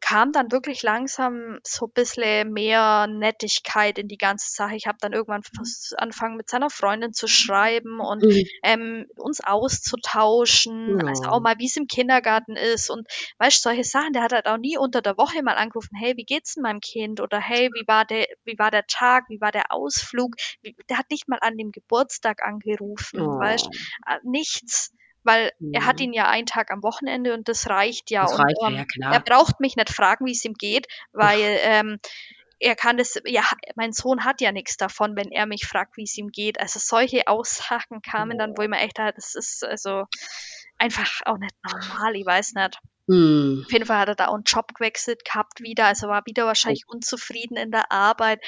kam 0.00 0.32
dann 0.32 0.52
wirklich 0.52 0.82
langsam 0.82 1.58
so 1.64 1.86
ein 1.86 1.92
bisschen 1.92 2.52
mehr 2.52 3.06
Nettigkeit 3.06 3.98
in 3.98 4.08
die 4.08 4.18
ganze 4.18 4.50
Sache. 4.52 4.76
Ich 4.76 4.86
habe 4.86 4.98
dann 5.00 5.12
irgendwann 5.12 5.42
vers- 5.42 5.94
angefangen 5.96 6.36
mit 6.36 6.48
seiner 6.48 6.70
Freundin 6.70 7.12
zu 7.12 7.26
schreiben 7.28 8.00
und 8.00 8.22
Mhm. 8.22 8.42
ähm, 8.62 9.06
uns 9.16 9.40
auszutauschen, 9.42 11.00
also 11.06 11.22
Ja. 11.24 11.30
auch 11.32 11.40
mal, 11.40 11.58
wie 11.58 11.66
es 11.66 11.76
im 11.76 11.86
Kindergarten 11.86 12.56
ist 12.56 12.90
und 12.90 13.06
weißt 13.38 13.62
solche 13.62 13.84
Sachen. 13.84 14.12
Der 14.12 14.22
hat 14.22 14.32
halt 14.32 14.46
auch 14.46 14.58
nie 14.58 14.78
unter 14.78 15.02
der 15.02 15.16
Woche 15.16 15.42
mal 15.42 15.54
angerufen, 15.56 15.96
hey, 15.98 16.16
wie 16.16 16.24
geht's 16.24 16.54
denn 16.54 16.62
meinem 16.62 16.80
Kind? 16.80 17.20
Oder 17.20 17.40
hey, 17.40 17.70
wie 17.74 17.86
war 17.86 18.04
der, 18.04 18.26
wie 18.44 18.58
war 18.58 18.70
der 18.70 18.86
Tag, 18.86 19.24
wie 19.28 19.40
war 19.40 19.52
der 19.52 19.72
Ausflug? 19.72 20.36
Wie, 20.62 20.76
der 20.88 20.98
hat 20.98 21.10
nicht 21.10 21.28
mal 21.28 21.38
an 21.40 21.56
dem 21.56 21.70
Geburtstag 21.72 22.42
angerufen, 22.42 23.20
Oh. 23.20 23.40
weißt 23.40 23.66
äh, 24.06 24.18
nichts. 24.22 24.92
Weil 25.26 25.50
er 25.72 25.84
hat 25.84 25.96
Mhm. 25.98 26.04
ihn 26.04 26.12
ja 26.12 26.28
einen 26.28 26.46
Tag 26.46 26.70
am 26.70 26.82
Wochenende 26.82 27.34
und 27.34 27.48
das 27.48 27.68
reicht 27.68 28.10
ja. 28.10 28.22
Das 28.22 28.32
und 28.32 28.40
reicht 28.40 28.56
ja, 28.62 28.68
ähm, 28.68 28.74
ja, 28.76 28.84
klar. 28.84 29.14
er 29.14 29.20
braucht 29.20 29.60
mich 29.60 29.76
nicht 29.76 29.90
fragen, 29.90 30.24
wie 30.24 30.32
es 30.32 30.44
ihm 30.44 30.54
geht, 30.54 30.86
weil 31.12 31.58
ähm, 31.60 31.98
er 32.58 32.74
kann 32.74 32.96
das, 32.96 33.20
ja, 33.26 33.42
mein 33.74 33.92
Sohn 33.92 34.24
hat 34.24 34.40
ja 34.40 34.50
nichts 34.52 34.76
davon, 34.76 35.14
wenn 35.16 35.30
er 35.30 35.46
mich 35.46 35.66
fragt, 35.66 35.96
wie 35.96 36.04
es 36.04 36.16
ihm 36.16 36.28
geht. 36.28 36.58
Also 36.58 36.78
solche 36.80 37.26
Aussagen 37.26 38.00
kamen 38.00 38.38
dann, 38.38 38.56
wo 38.56 38.62
ich 38.62 38.68
mir 38.68 38.78
echt 38.78 38.98
dachte, 38.98 39.14
das 39.16 39.34
ist 39.34 39.62
also 39.64 40.04
einfach 40.78 41.20
auch 41.26 41.38
nicht 41.38 41.54
normal, 41.62 42.16
ich 42.16 42.24
weiß 42.24 42.54
nicht. 42.54 42.78
Mhm. 43.08 43.62
Auf 43.66 43.72
jeden 43.72 43.86
Fall 43.86 43.98
hat 43.98 44.08
er 44.08 44.14
da 44.16 44.26
auch 44.28 44.34
einen 44.34 44.42
Job 44.44 44.74
gewechselt 44.74 45.24
gehabt 45.24 45.60
wieder, 45.60 45.86
also 45.86 46.08
war 46.08 46.22
wieder 46.26 46.44
wahrscheinlich 46.46 46.84
unzufrieden 46.88 47.56
in 47.56 47.70
der 47.70 47.92
Arbeit. 47.92 48.40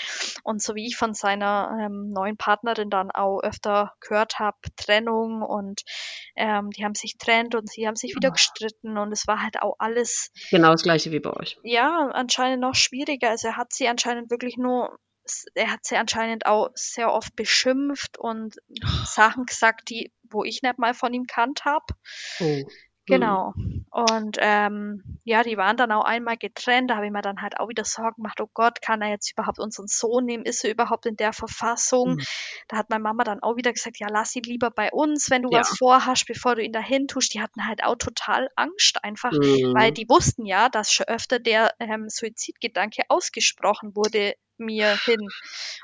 Und 0.43 0.63
so 0.63 0.75
wie 0.75 0.87
ich 0.87 0.97
von 0.97 1.15
seiner 1.15 1.71
ähm, 1.81 2.11
neuen 2.11 2.37
Partnerin 2.37 2.91
dann 2.91 3.11
auch 3.11 3.41
öfter 3.41 3.95
gehört 4.01 4.39
habe, 4.39 4.57
Trennung 4.77 5.43
und 5.43 5.83
ähm, 6.37 6.71
die 6.71 6.85
haben 6.85 6.95
sich 6.95 7.19
trennt 7.19 7.55
und 7.55 7.71
sie 7.71 7.87
haben 7.87 7.97
sich 7.97 8.15
wieder 8.17 8.31
Oh. 8.31 8.33
gestritten 8.33 8.99
und 8.99 9.13
es 9.13 9.27
war 9.27 9.43
halt 9.43 9.63
auch 9.63 9.77
alles 9.79 10.31
Genau 10.51 10.73
das 10.73 10.83
gleiche 10.83 11.13
wie 11.13 11.21
bei 11.21 11.33
euch. 11.33 11.59
ja, 11.63 12.11
anscheinend 12.13 12.61
noch 12.61 12.75
schwieriger. 12.75 13.31
Also 13.31 13.49
er 13.49 13.57
hat 13.57 13.73
sie 13.73 13.87
anscheinend 13.89 14.31
wirklich 14.31 14.57
nur, 14.57 14.99
er 15.55 15.71
hat 15.71 15.85
sie 15.85 15.97
anscheinend 15.97 16.47
auch 16.47 16.71
sehr 16.75 17.13
oft 17.13 17.37
beschimpft 17.37 18.19
und 18.19 18.57
Sachen 19.05 19.47
gesagt, 19.47 19.89
die, 19.91 20.13
wo 20.31 20.45
ich 20.45 20.63
nicht 20.63 20.79
mal 20.79 20.95
von 20.95 21.13
ihm 21.15 21.27
kannt 21.27 21.65
habe. 21.65 21.85
Oh. 22.41 22.69
Genau. 23.17 23.55
Und 23.91 24.37
ähm, 24.41 25.03
ja, 25.25 25.43
die 25.43 25.57
waren 25.57 25.77
dann 25.77 25.91
auch 25.93 26.05
einmal 26.05 26.37
getrennt. 26.37 26.91
Da 26.91 26.97
habe 26.97 27.07
ich 27.07 27.13
mir 27.13 27.23
dann 27.23 27.41
halt 27.43 27.59
auch 27.59 27.69
wieder 27.69 27.85
Sorgen 27.85 28.17
gemacht, 28.23 28.41
oh 28.41 28.49
Gott, 28.53 28.83
kann 28.83 29.01
er 29.03 29.09
jetzt 29.09 29.33
überhaupt 29.33 29.59
unseren 29.59 29.87
Sohn 29.87 30.25
nehmen? 30.25 30.45
Ist 30.45 30.65
er 30.65 30.71
überhaupt 30.71 31.07
in 31.07 31.17
der 31.17 31.33
Verfassung? 31.33 32.17
Mhm. 32.17 32.23
Da 32.69 32.77
hat 32.77 32.91
meine 32.91 33.03
Mama 33.03 33.25
dann 33.25 33.43
auch 33.43 33.57
wieder 33.57 33.73
gesagt, 33.73 33.99
ja, 33.99 34.09
lass 34.11 34.37
ihn 34.37 34.43
lieber 34.43 34.71
bei 34.71 34.91
uns, 34.93 35.31
wenn 35.31 35.43
du 35.43 35.51
Ja. 35.51 35.61
was 35.61 35.77
vorhast, 35.79 36.27
bevor 36.27 36.55
du 36.55 36.63
ihn 36.63 36.73
dahin 36.73 37.09
tust. 37.09 37.33
Die 37.35 37.41
hatten 37.41 37.67
halt 37.67 37.83
auch 37.83 37.97
total 37.97 38.49
Angst 38.57 39.03
einfach, 39.03 39.33
Mhm. 39.33 39.75
weil 39.75 39.93
die 39.93 40.09
wussten 40.09 40.45
ja, 40.47 40.69
dass 40.69 40.93
schon 40.93 41.07
öfter 41.07 41.39
der 41.39 41.73
ähm, 41.81 42.09
Suizidgedanke 42.09 43.03
ausgesprochen 43.09 43.97
wurde 43.97 44.35
mir 44.59 44.97
hin. 45.05 45.29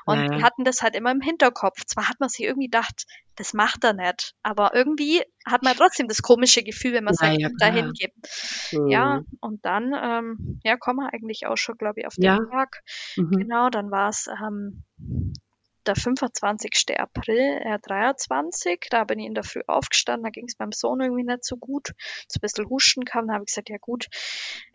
Und 0.05 0.17
Ja, 0.17 0.25
die 0.33 0.39
ja. 0.39 0.43
hatten 0.43 0.63
das 0.63 0.81
halt 0.81 0.95
immer 0.95 1.11
im 1.11 1.21
Hinterkopf. 1.21 1.85
Zwar 1.85 2.09
hat 2.09 2.19
man 2.19 2.29
sich 2.29 2.45
irgendwie 2.45 2.67
gedacht, 2.67 3.05
das 3.35 3.53
macht 3.53 3.83
er 3.83 3.93
nicht, 3.93 4.33
aber 4.43 4.73
irgendwie 4.73 5.21
hat 5.45 5.61
man 5.63 5.75
trotzdem 5.75 6.07
das 6.07 6.21
komische 6.21 6.63
Gefühl, 6.63 6.93
wenn 6.93 7.03
man 7.03 7.13
Ja, 7.21 7.27
sein 7.27 7.37
ja, 7.39 7.47
Kind 7.47 7.59
klar. 7.59 7.71
dahin 7.71 7.93
gibt. 7.93 8.15
Mhm. 8.71 8.89
Ja, 8.91 9.21
und 9.41 9.65
dann, 9.65 9.93
ähm, 9.93 10.59
ja, 10.63 10.77
kommen 10.77 10.99
wir 10.99 11.13
eigentlich 11.13 11.45
auch 11.47 11.57
schon, 11.57 11.77
glaube 11.77 11.99
ich, 12.01 12.07
auf 12.07 12.15
den 12.15 12.23
Ja. 12.23 12.37
Tag. 12.49 12.81
Mhm. 13.17 13.29
Genau, 13.31 13.69
dann 13.69 13.91
war 13.91 14.09
es 14.09 14.27
ähm, 14.27 14.83
der 15.87 15.95
25. 15.95 16.99
April, 16.99 17.59
äh, 17.63 17.79
23. 17.79 18.87
Da 18.89 19.03
bin 19.03 19.19
ich 19.19 19.27
in 19.27 19.33
der 19.35 19.43
Früh 19.43 19.61
aufgestanden, 19.67 20.23
da 20.23 20.29
ging 20.29 20.45
es 20.47 20.59
meinem 20.59 20.71
Sohn 20.71 21.01
irgendwie 21.01 21.23
nicht 21.23 21.45
so 21.45 21.57
gut. 21.57 21.93
So 22.27 22.37
ein 22.37 22.41
bisschen 22.41 22.69
Husten 22.69 23.05
kam, 23.05 23.27
da 23.27 23.33
habe 23.35 23.43
ich 23.43 23.51
gesagt, 23.51 23.69
ja 23.69 23.77
gut. 23.79 24.07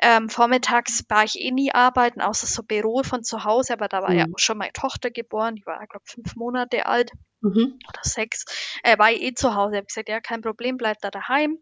Ähm, 0.01 0.29
vormittags 0.29 1.05
war 1.09 1.25
ich 1.25 1.41
eh 1.41 1.51
nie 1.51 1.73
arbeiten, 1.73 2.21
außer 2.21 2.47
so 2.47 2.63
Büro 2.63 3.03
von 3.03 3.23
zu 3.25 3.45
Hause, 3.45 3.73
aber 3.75 3.89
da 3.89 4.03
war 4.03 4.15
ja 4.15 4.25
Mhm. 4.25 4.33
auch 4.33 4.39
schon 4.39 4.59
meine 4.59 4.73
Tochter 4.73 5.11
geboren, 5.11 5.57
die 5.57 5.67
war, 5.67 5.87
glaube 5.87 6.05
fünf 6.07 6.37
Monate 6.37 6.87
alt 6.87 7.13
Mhm. 7.43 7.78
oder 7.88 8.01
sechs, 8.03 8.45
äh, 8.82 8.99
war 8.99 9.11
eh 9.11 9.32
zu 9.34 9.55
Hause. 9.55 9.74
Ich 9.74 9.78
habe 9.78 9.86
gesagt, 9.86 10.09
ja, 10.09 10.20
kein 10.20 10.43
Problem, 10.43 10.76
bleib 10.76 10.99
da 11.01 11.11
daheim. 11.11 11.59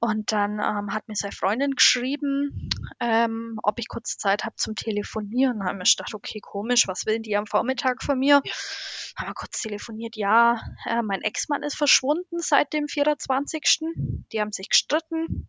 Und 0.00 0.32
dann 0.32 0.52
ähm, 0.54 0.94
hat 0.94 1.06
mir 1.08 1.14
seine 1.16 1.32
Freundin 1.32 1.72
geschrieben, 1.72 2.70
ähm, 3.00 3.58
ob 3.62 3.78
ich 3.78 3.88
kurz 3.88 4.16
Zeit 4.16 4.44
habe 4.44 4.56
zum 4.56 4.74
Telefonieren. 4.74 5.58
Da 5.58 5.66
habe 5.66 5.74
ich 5.74 5.78
mir 5.78 5.96
gedacht, 5.96 6.14
okay, 6.14 6.40
komisch, 6.40 6.88
was 6.88 7.06
will 7.06 7.20
die 7.20 7.36
am 7.36 7.46
Vormittag 7.46 8.02
von 8.02 8.18
mir? 8.18 8.36
Haben 9.16 9.28
wir 9.28 9.34
kurz 9.34 9.60
telefoniert, 9.60 10.16
ja, 10.16 10.60
äh, 10.86 11.02
mein 11.02 11.22
Ex-Mann 11.22 11.62
ist 11.62 11.76
verschwunden 11.76 12.38
seit 12.38 12.72
dem 12.72 12.88
24. 12.88 13.80
Die 14.32 14.40
haben 14.40 14.52
sich 14.52 14.68
gestritten. 14.70 15.48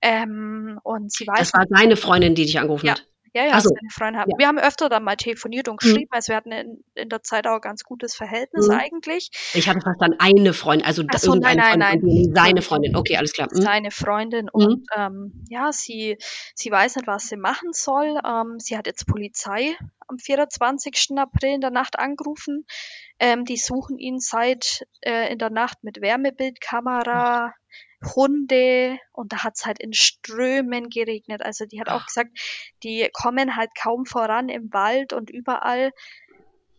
Ähm, 0.00 0.80
und 0.82 1.12
sie 1.12 1.26
weiß 1.26 1.50
Das 1.50 1.54
war 1.54 1.66
deine 1.66 1.96
Freundin, 1.96 2.34
die 2.34 2.44
dich 2.44 2.58
angerufen 2.58 2.86
Ja. 2.86 2.92
hat. 2.94 3.06
Ja, 3.34 3.44
ja, 3.46 3.52
Ach 3.54 3.60
so. 3.60 3.70
seine 3.70 3.90
Freunde 3.90 4.18
haben. 4.20 4.30
Ja. 4.30 4.38
Wir 4.38 4.46
haben 4.48 4.58
öfter 4.58 4.88
dann 4.88 5.04
mal 5.04 5.16
telefoniert 5.16 5.68
und 5.68 5.74
Mhm. 5.74 5.78
geschrieben, 5.86 6.08
also 6.10 6.28
wir 6.28 6.36
hatten 6.36 6.52
in, 6.52 6.84
in 6.94 7.08
der 7.08 7.22
Zeit 7.22 7.46
auch 7.46 7.54
ein 7.54 7.60
ganz 7.60 7.82
gutes 7.84 8.14
Verhältnis 8.14 8.68
Mhm. 8.68 8.74
eigentlich. 8.74 9.30
Ich 9.54 9.68
hatte 9.68 9.80
verstanden, 9.80 10.16
eine 10.20 10.52
Freundin, 10.52 10.86
also 10.86 11.02
Ach 11.08 11.18
so, 11.18 11.34
nein, 11.34 11.56
nein, 11.56 11.80
Freundin 11.80 12.24
nein. 12.24 12.34
seine 12.34 12.62
Freundin. 12.62 12.94
Okay, 12.96 13.16
alles 13.16 13.32
klar. 13.32 13.48
Mhm. 13.52 13.62
seine 13.62 13.90
Freundin 13.90 14.48
und 14.50 14.86
ähm, 14.96 15.44
ja, 15.48 15.72
sie, 15.72 16.18
sie 16.54 16.70
weiß 16.70 16.96
nicht, 16.96 17.06
was 17.06 17.28
sie 17.28 17.36
machen 17.36 17.70
soll. 17.72 18.18
Ähm, 18.26 18.58
sie 18.58 18.76
hat 18.76 18.86
jetzt 18.86 19.06
Polizei 19.06 19.76
am 20.08 20.18
24. 20.18 21.16
April 21.16 21.54
in 21.54 21.60
der 21.60 21.70
Nacht 21.70 21.98
angerufen. 21.98 22.66
Ähm, 23.18 23.44
die 23.44 23.56
suchen 23.56 23.98
ihn 23.98 24.18
seit 24.18 24.84
äh, 25.00 25.32
in 25.32 25.38
der 25.38 25.50
Nacht 25.50 25.82
mit 25.84 26.00
Wärmebildkamera, 26.00 27.54
Hunde 28.04 28.98
und 29.12 29.32
da 29.32 29.44
hat 29.44 29.54
es 29.56 29.66
halt 29.66 29.80
in 29.80 29.92
Strömen 29.92 30.88
geregnet. 30.88 31.42
Also 31.42 31.66
die 31.66 31.80
hat 31.80 31.88
auch 31.88 32.00
Ach. 32.00 32.06
gesagt, 32.06 32.30
die 32.82 33.08
kommen 33.12 33.56
halt 33.56 33.70
kaum 33.80 34.06
voran 34.06 34.48
im 34.48 34.72
Wald 34.72 35.12
und 35.12 35.30
überall, 35.30 35.92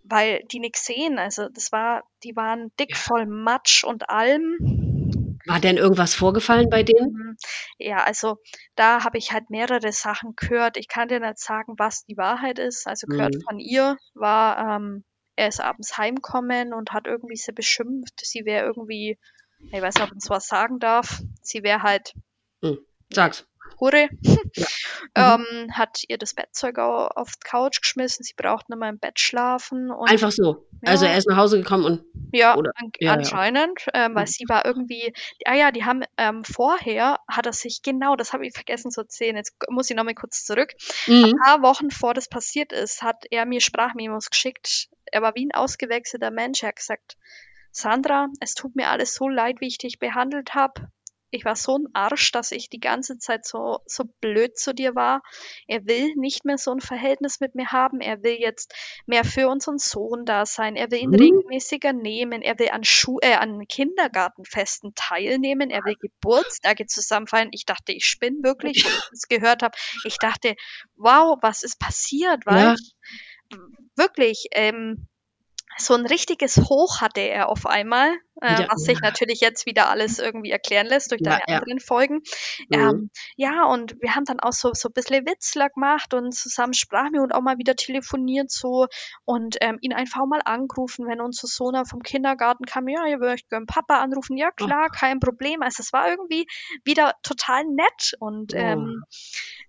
weil 0.03 0.43
die 0.51 0.59
nichts 0.59 0.85
sehen. 0.85 1.19
Also 1.19 1.49
das 1.49 1.71
war, 1.71 2.03
die 2.23 2.35
waren 2.35 2.71
dick 2.79 2.95
voll 2.95 3.25
Matsch 3.25 3.83
und 3.83 4.09
Alm. 4.09 4.57
War 5.45 5.59
denn 5.59 5.77
irgendwas 5.77 6.15
vorgefallen 6.15 6.69
bei 6.69 6.83
denen? 6.83 7.13
Mhm. 7.13 7.37
Ja, 7.77 8.03
also 8.03 8.37
da 8.75 9.03
habe 9.03 9.17
ich 9.17 9.31
halt 9.31 9.49
mehrere 9.49 9.91
Sachen 9.91 10.35
gehört. 10.35 10.77
Ich 10.77 10.87
kann 10.87 11.07
dir 11.07 11.19
nicht 11.19 11.39
sagen, 11.39 11.73
was 11.77 12.05
die 12.05 12.17
Wahrheit 12.17 12.59
ist. 12.59 12.87
Also 12.87 13.07
gehört 13.07 13.35
Mhm. 13.35 13.43
von 13.43 13.59
ihr 13.59 13.97
war, 14.13 14.77
ähm, 14.77 15.03
er 15.35 15.47
ist 15.47 15.59
abends 15.59 15.97
heimkommen 15.97 16.73
und 16.73 16.91
hat 16.91 17.07
irgendwie 17.07 17.35
sie 17.35 17.51
beschimpft. 17.51 18.21
Sie 18.23 18.45
wäre 18.45 18.65
irgendwie, 18.67 19.17
ich 19.71 19.81
weiß 19.81 19.95
nicht, 19.95 20.03
ob 20.03 20.09
man 20.11 20.19
sowas 20.19 20.47
sagen 20.47 20.79
darf. 20.79 21.19
Sie 21.41 21.63
wäre 21.63 21.81
halt 21.83 22.13
Sag's. 23.11 23.45
Hure. 23.79 24.07
Ja. 25.15 25.35
ähm, 25.35 25.67
hat 25.75 26.03
ihr 26.07 26.17
das 26.17 26.33
Bettzeug 26.33 26.77
au- 26.79 27.07
auf 27.07 27.31
die 27.35 27.47
Couch 27.47 27.81
geschmissen. 27.81 28.23
Sie 28.23 28.33
braucht 28.35 28.69
nicht 28.69 28.79
mehr 28.79 28.89
im 28.89 28.97
Bett 28.99 29.19
schlafen. 29.19 29.91
Einfach 29.91 30.31
so. 30.31 30.67
Also 30.85 31.05
Ja. 31.05 31.11
er 31.11 31.17
ist 31.17 31.27
nach 31.27 31.37
Hause 31.37 31.57
gekommen 31.59 31.85
und 31.85 32.03
Ja, 32.31 32.55
Oder- 32.55 32.71
an, 32.75 32.91
ja. 32.99 33.13
anscheinend, 33.13 33.85
ähm, 33.93 34.15
weil 34.15 34.23
Mhm. 34.23 34.27
sie 34.27 34.45
war 34.47 34.65
irgendwie, 34.65 35.13
ah 35.45 35.53
ja, 35.55 35.71
die 35.71 35.85
haben 35.85 36.03
ähm, 36.17 36.43
vorher, 36.43 37.19
hat 37.27 37.45
er 37.45 37.53
sich, 37.53 37.81
genau, 37.83 38.15
das 38.15 38.31
habe 38.33 38.45
ich 38.47 38.53
vergessen 38.53 38.89
zu 38.91 39.01
erzählen, 39.01 39.35
jetzt 39.35 39.53
muss 39.69 39.89
ich 39.89 39.95
nochmal 39.95 40.15
kurz 40.15 40.43
zurück. 40.45 40.73
mhm. 41.07 41.25
Ein 41.25 41.33
paar 41.37 41.61
Wochen 41.61 41.89
vor 41.91 42.13
das 42.13 42.27
passiert 42.29 42.71
ist, 42.73 43.01
hat 43.03 43.25
er 43.31 43.45
mir 43.45 43.59
Sprachmemos 43.61 44.29
geschickt. 44.29 44.87
Er 45.05 45.21
war 45.21 45.35
wie 45.35 45.45
ein 45.45 45.51
ausgewechselter 45.53 46.31
Mensch. 46.31 46.63
Er 46.63 46.69
hat 46.69 46.77
gesagt, 46.77 47.17
Sandra, 47.75 48.27
es 48.39 48.53
tut 48.53 48.75
mir 48.75 48.89
alles 48.89 49.15
so 49.15 49.27
leid, 49.27 49.59
wie 49.59 49.67
ich 49.67 49.79
dich 49.79 49.97
behandelt 49.97 50.53
habe. 50.53 50.89
ich 51.31 51.43
war 51.43 51.55
so 51.55 51.75
ein 51.79 51.87
Arsch, 51.93 52.31
dass 52.31 52.51
ich 52.51 52.69
die 52.69 52.79
ganze 52.79 53.17
Zeit 53.17 53.47
so, 53.47 53.79
so 53.87 54.03
blöd 54.21 54.55
zu 54.55 54.71
dir 54.75 54.93
war. 54.93 55.23
Er 55.67 55.83
will 55.87 56.13
nicht 56.15 56.45
mehr 56.45 56.59
so 56.59 56.71
ein 56.71 56.79
Verhältnis 56.79 57.39
mit 57.39 57.55
mir 57.55 57.71
haben. 57.71 57.99
Er 58.01 58.21
will 58.21 58.37
jetzt 58.39 58.75
mehr 59.07 59.23
für 59.23 59.47
unseren 59.49 59.79
Sohn 59.79 60.25
da 60.25 60.45
sein. 60.45 60.75
Er 60.75 60.91
will 60.91 60.99
ihn 60.99 61.09
mhm. 61.09 61.15
regelmäßiger 61.15 61.91
nehmen. 61.91 62.43
Er 62.43 62.59
will 62.59 62.69
an, 62.69 62.83
Schu 62.83 63.17
äh, 63.23 63.33
an 63.33 63.67
Kindergartenfesten 63.67 64.93
teilnehmen. 64.93 65.71
Er 65.71 65.83
will 65.83 65.95
Geburtstage 65.95 66.85
zusammenfallen. 66.85 67.49
Ich 67.51 67.65
dachte, 67.65 67.93
ich 67.93 68.05
spinne 68.05 68.43
wirklich, 68.43 68.85
wo 68.85 68.89
ich 68.89 69.09
das 69.09 69.27
gehört 69.27 69.63
habe. 69.63 69.75
Ich 70.05 70.19
dachte, 70.19 70.53
wow, 70.95 71.39
was 71.41 71.63
ist 71.63 71.79
passiert? 71.79 72.45
Weil 72.45 72.75
ja. 73.51 73.57
wirklich, 73.95 74.49
ähm, 74.51 75.07
so 75.77 75.93
ein 75.93 76.05
richtiges 76.05 76.57
Hoch 76.57 77.01
hatte 77.01 77.21
er 77.21 77.49
auf 77.49 77.65
einmal, 77.65 78.13
äh, 78.41 78.65
was 78.69 78.83
sich 78.83 78.99
natürlich 79.01 79.41
jetzt 79.41 79.65
wieder 79.65 79.89
alles 79.89 80.19
irgendwie 80.19 80.51
erklären 80.51 80.87
lässt 80.87 81.11
durch 81.11 81.21
deine 81.21 81.41
ja, 81.47 81.57
anderen 81.57 81.79
Folgen. 81.79 82.21
Mhm. 82.69 82.79
Ähm, 82.79 83.09
ja, 83.35 83.65
und 83.65 83.95
wir 84.01 84.15
haben 84.15 84.25
dann 84.25 84.39
auch 84.39 84.53
so, 84.53 84.71
so 84.73 84.89
ein 84.89 84.93
bisschen 84.93 85.25
Witzler 85.25 85.69
gemacht 85.69 86.13
und 86.13 86.33
zusammen 86.33 86.73
sprachen 86.73 87.13
wir 87.13 87.21
und 87.21 87.33
auch 87.33 87.41
mal 87.41 87.57
wieder 87.57 87.75
telefoniert 87.75 88.51
so 88.51 88.87
und 89.25 89.57
ähm, 89.61 89.77
ihn 89.81 89.93
einfach 89.93 90.25
mal 90.25 90.41
angerufen, 90.43 91.07
wenn 91.07 91.21
unser 91.21 91.47
Sohn 91.47 91.73
vom 91.85 92.03
Kindergarten 92.03 92.65
kam, 92.65 92.87
ja, 92.87 93.05
ihr 93.07 93.19
würdet 93.19 93.49
gerne 93.49 93.65
Papa 93.65 94.01
anrufen, 94.01 94.37
ja 94.37 94.51
klar, 94.51 94.87
oh. 94.89 94.95
kein 94.95 95.19
Problem. 95.19 95.61
Also 95.61 95.81
es 95.81 95.93
war 95.93 96.09
irgendwie 96.09 96.45
wieder 96.83 97.15
total 97.23 97.63
nett 97.65 98.13
und 98.19 98.53
oh. 98.53 98.57
ähm, 98.57 99.03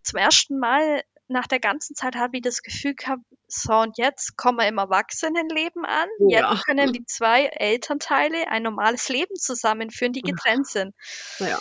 zum 0.03 0.19
ersten 0.19 0.59
Mal 0.59 1.03
nach 1.29 1.47
der 1.47 1.61
ganzen 1.61 1.95
Zeit 1.95 2.17
habe 2.17 2.37
ich 2.37 2.43
das 2.43 2.63
Gefühl 2.63 2.95
gehabt, 2.95 3.23
so 3.49 3.75
und 3.75 3.99
jetzt 3.99 4.37
kommen 4.37 4.59
wir 4.59 4.69
im 4.69 4.79
Erwachsenenleben 4.79 5.85
an. 5.85 6.09
Ja. 6.29 6.53
Jetzt 6.53 6.67
können 6.67 6.93
die 6.93 7.05
zwei 7.07 7.47
Elternteile 7.47 8.49
ein 8.49 8.63
normales 8.63 9.09
Leben 9.09 9.37
zusammenführen, 9.37 10.13
die 10.13 10.23
getrennt 10.23 10.67
sind. 10.67 10.95
Ja. 11.39 11.59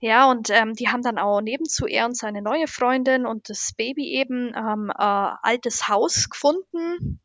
Ja, 0.00 0.30
und 0.30 0.50
ähm, 0.50 0.74
die 0.74 0.88
haben 0.88 1.02
dann 1.02 1.18
auch 1.18 1.40
nebenzu 1.40 1.86
er 1.86 2.06
und 2.06 2.16
seine 2.16 2.40
neue 2.40 2.68
Freundin 2.68 3.26
und 3.26 3.48
das 3.48 3.72
Baby 3.76 4.12
eben 4.12 4.54
ähm, 4.54 4.92
äh, 4.96 5.02
altes 5.02 5.88
Haus 5.88 6.30
gefunden 6.30 7.20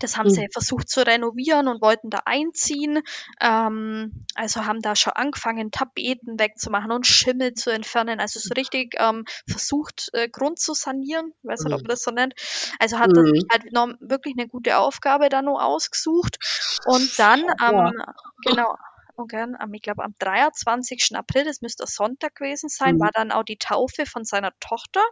das 0.00 0.16
haben 0.16 0.28
mhm. 0.28 0.34
sie 0.34 0.48
versucht 0.52 0.88
zu 0.88 1.06
renovieren 1.06 1.68
und 1.68 1.80
wollten 1.80 2.10
da 2.10 2.20
einziehen. 2.24 3.02
Ähm, 3.40 4.26
also 4.34 4.64
haben 4.64 4.82
da 4.82 4.96
schon 4.96 5.12
angefangen, 5.12 5.70
Tapeten 5.70 6.38
wegzumachen 6.38 6.90
und 6.90 7.06
Schimmel 7.06 7.54
zu 7.54 7.70
entfernen. 7.70 8.20
Also 8.20 8.40
so 8.40 8.52
richtig 8.54 8.94
ähm, 8.98 9.24
versucht, 9.48 10.10
äh, 10.12 10.28
Grund 10.28 10.58
zu 10.58 10.74
sanieren. 10.74 11.32
Ich 11.42 11.48
weiß 11.48 11.64
nicht, 11.64 11.74
ob 11.74 11.82
man 11.82 11.88
das 11.88 12.02
so 12.02 12.10
nennt. 12.10 12.34
Also 12.78 12.98
hat 12.98 13.10
mhm. 13.10 13.26
sich 13.26 13.44
halt 13.50 13.72
noch 13.72 13.88
wirklich 14.00 14.34
eine 14.36 14.48
gute 14.48 14.78
Aufgabe 14.78 15.28
da 15.28 15.42
noch 15.42 15.60
ausgesucht. 15.60 16.38
Und 16.86 17.18
dann 17.18 17.44
am, 17.58 17.86
ähm, 17.86 18.02
genau, 18.44 18.74
okay, 19.16 19.46
am, 19.58 19.74
ich 19.74 19.82
glaube 19.82 20.02
am 20.04 20.14
23. 20.18 21.10
April, 21.14 21.44
das 21.44 21.60
müsste 21.60 21.86
Sonntag 21.86 22.36
gewesen 22.36 22.68
sein, 22.68 22.96
mhm. 22.96 23.00
war 23.00 23.10
dann 23.12 23.32
auch 23.32 23.44
die 23.44 23.58
Taufe 23.58 24.06
von 24.06 24.24
seiner 24.24 24.52
Tochter. 24.60 25.02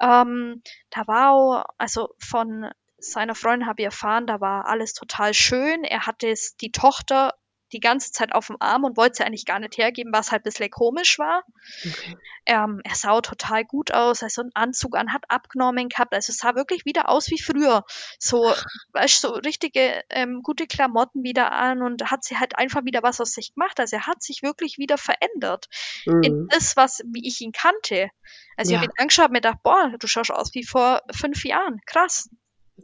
Ähm, 0.00 0.62
da 0.90 1.06
war 1.06 1.32
auch, 1.32 1.64
also 1.78 2.14
von 2.18 2.70
seiner 3.00 3.34
Freundin 3.34 3.68
habe 3.68 3.82
ich 3.82 3.86
erfahren, 3.86 4.26
da 4.26 4.40
war 4.40 4.66
alles 4.66 4.94
total 4.94 5.34
schön. 5.34 5.84
Er 5.84 6.06
hatte 6.06 6.32
die 6.60 6.72
Tochter 6.72 7.34
die 7.72 7.80
ganze 7.80 8.12
Zeit 8.12 8.32
auf 8.32 8.48
dem 8.48 8.56
Arm 8.60 8.84
und 8.84 8.96
wollte 8.96 9.16
sie 9.16 9.24
eigentlich 9.24 9.44
gar 9.44 9.60
nicht 9.60 9.78
hergeben, 9.78 10.12
was 10.12 10.32
halt 10.32 10.42
ein 10.42 10.44
bisschen 10.44 10.70
komisch 10.70 11.18
war. 11.18 11.44
Okay. 11.86 12.16
Ähm, 12.46 12.80
er 12.84 12.94
sah 12.94 13.20
total 13.20 13.64
gut 13.64 13.92
aus, 13.92 14.22
also 14.22 14.42
einen 14.42 14.50
Anzug 14.54 14.96
an, 14.96 15.12
hat 15.12 15.24
abgenommen 15.28 15.88
gehabt, 15.88 16.14
also 16.14 16.30
es 16.30 16.38
sah 16.38 16.54
wirklich 16.54 16.84
wieder 16.84 17.08
aus 17.08 17.30
wie 17.30 17.40
früher. 17.40 17.84
So, 18.18 18.52
weißt, 18.92 19.20
so 19.20 19.30
richtige 19.30 20.02
ähm, 20.10 20.42
gute 20.42 20.66
Klamotten 20.66 21.22
wieder 21.22 21.52
an 21.52 21.82
und 21.82 22.10
hat 22.10 22.24
sie 22.24 22.38
halt 22.38 22.58
einfach 22.58 22.84
wieder 22.84 23.02
was 23.02 23.20
aus 23.20 23.32
sich 23.32 23.54
gemacht. 23.54 23.78
Also 23.78 23.96
er 23.96 24.06
hat 24.06 24.22
sich 24.22 24.42
wirklich 24.42 24.78
wieder 24.78 24.98
verändert 24.98 25.68
mhm. 26.06 26.22
in 26.22 26.48
das, 26.48 26.76
was 26.76 27.02
wie 27.06 27.26
ich 27.26 27.40
ihn 27.40 27.52
kannte. 27.52 28.10
Also 28.56 28.72
ja. 28.72 28.78
ich 28.78 28.82
habe 28.82 28.92
ihn 28.92 29.02
angeschaut 29.02 29.26
und 29.26 29.32
mir 29.32 29.40
gedacht, 29.40 29.62
boah, 29.62 29.92
du 29.98 30.06
schaust 30.06 30.30
aus 30.30 30.54
wie 30.54 30.64
vor 30.64 31.02
fünf 31.12 31.44
Jahren. 31.44 31.80
Krass 31.86 32.28